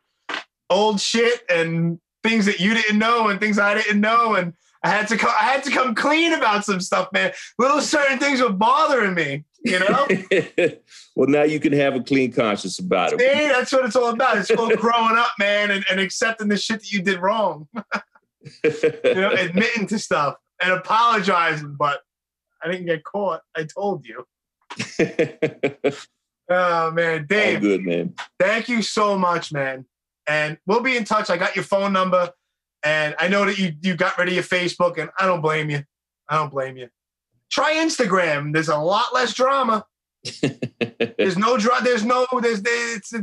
old 0.72 1.00
shit 1.00 1.44
and 1.48 2.00
things 2.24 2.48
that 2.48 2.60
you 2.60 2.74
didn't 2.74 2.98
know 2.98 3.28
and 3.28 3.40
things 3.40 3.60
I 3.60 3.76
didn't 3.76 4.02
know, 4.02 4.34
and 4.34 4.54
I 4.84 4.90
had 4.90 5.08
to 5.10 5.18
co- 5.18 5.28
I 5.28 5.44
had 5.44 5.64
to 5.64 5.72
come 5.72 5.96
clean 5.96 6.34
about 6.34 6.66
some 6.66 6.80
stuff, 6.80 7.10
man. 7.12 7.32
Little 7.58 7.82
certain 7.82 8.20
things 8.20 8.42
were 8.42 8.52
bothering 8.52 9.14
me, 9.16 9.44
you 9.64 9.80
know. 9.80 10.08
well, 11.16 11.28
now 11.28 11.44
you 11.44 11.60
can 11.60 11.74
have 11.74 11.96
a 11.96 12.02
clean 12.02 12.32
conscience 12.32 12.80
about 12.80 13.14
it. 13.14 13.20
See, 13.20 13.48
that's 13.48 13.72
what 13.72 13.86
it's 13.86 13.96
all 13.96 14.10
about. 14.10 14.38
It's 14.38 14.52
called 14.54 14.74
growing 14.78 15.18
up, 15.18 15.32
man, 15.40 15.72
and, 15.72 15.84
and 15.90 16.00
accepting 16.00 16.48
the 16.48 16.58
shit 16.58 16.80
that 16.82 16.92
you 16.92 17.02
did 17.02 17.20
wrong. 17.20 17.68
You 18.64 19.16
know, 19.16 19.32
admitting 19.32 19.88
to 19.88 20.00
stuff 20.00 20.36
and 20.62 20.72
apologizing, 20.72 21.76
but 21.78 22.00
I 22.64 22.72
didn't 22.72 22.86
get 22.86 23.04
caught. 23.04 23.42
I 23.58 23.66
told 23.66 24.06
you. 24.06 24.26
Oh 26.50 26.92
man, 26.92 27.20
All 27.20 27.26
Dave, 27.28 27.62
good, 27.62 27.82
man. 27.82 28.14
thank 28.40 28.70
you 28.70 28.82
so 28.82 29.18
much, 29.18 29.52
man. 29.52 29.86
And 30.28 30.58
we'll 30.66 30.82
be 30.82 30.96
in 30.96 31.04
touch. 31.04 31.30
I 31.30 31.36
got 31.38 31.56
your 31.56 31.66
phone 31.66 31.92
number, 31.92 32.30
and 32.84 33.16
I 33.20 33.28
know 33.28 33.46
that 33.46 33.58
you 33.58 33.74
you 33.82 33.96
got 33.96 34.18
rid 34.18 34.28
of 34.28 34.34
your 34.34 34.44
Facebook, 34.44 34.98
and 34.98 35.10
I 35.20 35.26
don't 35.26 35.42
blame 35.42 35.70
you. 35.70 35.84
I 36.30 36.36
don't 36.36 36.52
blame 36.52 36.78
you. 36.78 36.90
Try 37.52 37.76
Instagram. 37.76 38.54
There's 38.54 38.70
a 38.70 38.78
lot 38.78 39.14
less 39.14 39.34
drama. 39.34 39.86
There's 41.18 41.38
no 41.38 41.58
drama. 41.58 41.84
There's 41.84 42.04
no. 42.04 42.26
There's 42.42 42.62
it's 42.66 43.14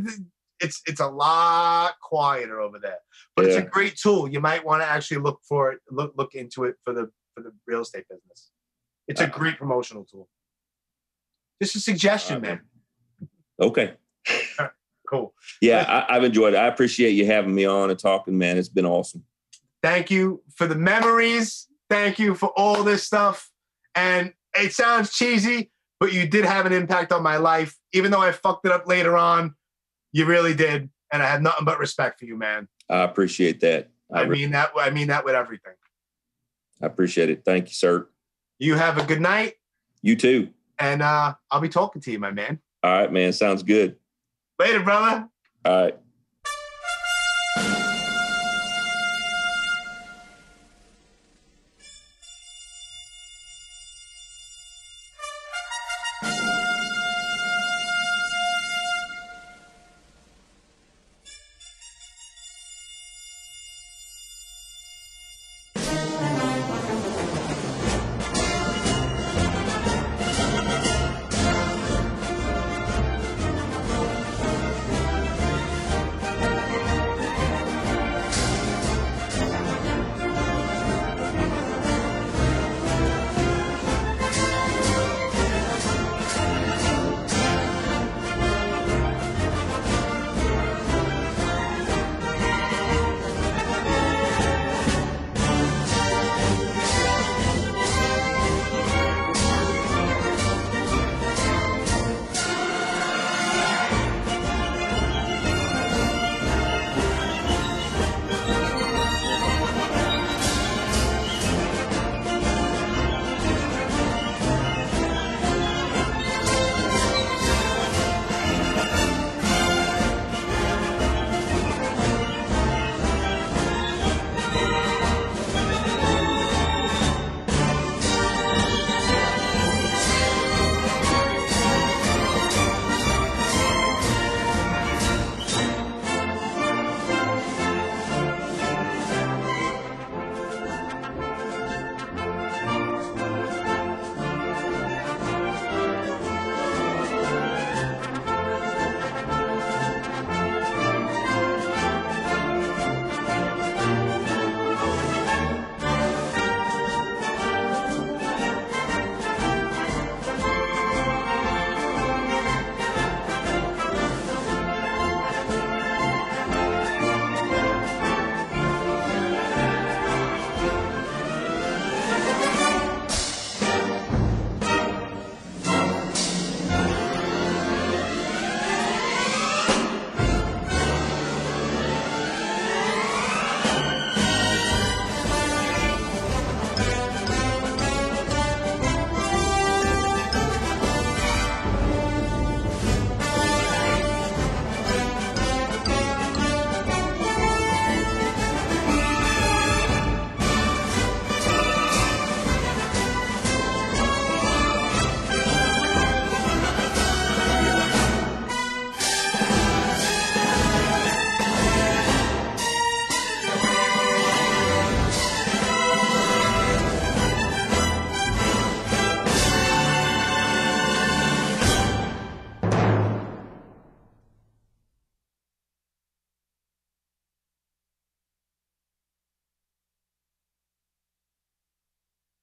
it's 0.60 0.80
it's 0.86 1.00
a 1.00 1.08
lot 1.08 1.94
quieter 2.02 2.60
over 2.60 2.78
there. 2.78 2.98
But 3.36 3.46
it's 3.46 3.56
a 3.56 3.62
great 3.62 3.96
tool. 3.96 4.28
You 4.28 4.40
might 4.40 4.64
want 4.64 4.82
to 4.82 4.86
actually 4.88 5.18
look 5.20 5.40
for 5.48 5.72
it. 5.72 5.80
Look 5.90 6.14
look 6.16 6.34
into 6.34 6.64
it 6.64 6.76
for 6.84 6.92
the 6.94 7.10
for 7.34 7.42
the 7.42 7.52
real 7.66 7.82
estate 7.82 8.04
business. 8.08 8.50
It's 9.08 9.20
a 9.20 9.24
Uh, 9.24 9.30
great 9.30 9.58
promotional 9.58 10.04
tool. 10.04 10.28
Just 11.62 11.76
a 11.76 11.80
suggestion, 11.80 12.36
Uh, 12.38 12.40
man. 12.40 12.60
okay. 13.60 13.94
Cool. 15.10 15.34
Yeah, 15.60 15.84
I, 16.08 16.16
I've 16.16 16.24
enjoyed 16.24 16.54
it. 16.54 16.56
I 16.56 16.66
appreciate 16.66 17.10
you 17.10 17.26
having 17.26 17.54
me 17.54 17.66
on 17.66 17.90
and 17.90 17.98
talking, 17.98 18.38
man. 18.38 18.56
It's 18.56 18.70
been 18.70 18.86
awesome. 18.86 19.24
Thank 19.84 20.10
you 20.10 20.42
for 20.56 20.66
the 20.66 20.74
memories. 20.74 21.68
Thank 21.90 22.18
you 22.18 22.34
for 22.34 22.48
all 22.56 22.82
this 22.82 23.04
stuff. 23.04 23.50
And 23.94 24.32
it 24.58 24.72
sounds 24.72 25.12
cheesy, 25.12 25.70
but 26.00 26.10
you 26.10 26.26
did 26.26 26.46
have 26.46 26.64
an 26.64 26.72
impact 26.72 27.12
on 27.12 27.22
my 27.22 27.36
life. 27.36 27.76
Even 27.92 28.10
though 28.10 28.22
I 28.22 28.32
fucked 28.32 28.64
it 28.64 28.72
up 28.72 28.86
later 28.88 29.14
on, 29.14 29.54
you 30.10 30.24
really 30.24 30.54
did. 30.54 30.88
And 31.12 31.22
I 31.22 31.26
have 31.26 31.42
nothing 31.42 31.66
but 31.66 31.78
respect 31.78 32.18
for 32.18 32.24
you, 32.24 32.34
man. 32.34 32.66
I 32.88 33.02
appreciate 33.02 33.60
that. 33.60 33.90
I, 34.10 34.22
I 34.22 34.26
mean 34.26 34.52
that 34.52 34.70
I 34.74 34.88
mean 34.88 35.08
that 35.08 35.22
with 35.22 35.34
everything. 35.34 35.74
I 36.80 36.86
appreciate 36.86 37.28
it. 37.28 37.42
Thank 37.44 37.68
you, 37.68 37.74
sir. 37.74 38.08
You 38.58 38.76
have 38.76 38.96
a 38.96 39.04
good 39.04 39.20
night, 39.20 39.56
You 40.00 40.16
too. 40.16 40.48
and 40.78 41.02
uh, 41.02 41.34
I'll 41.50 41.60
be 41.60 41.68
talking 41.68 42.00
to 42.00 42.10
you, 42.10 42.18
my 42.18 42.30
man. 42.30 42.58
All 42.82 42.90
right, 42.90 43.12
man. 43.12 43.34
Sounds 43.34 43.62
good. 43.62 43.96
Later, 44.58 44.80
brother. 44.80 45.28
All 45.66 45.82
right. 45.82 45.98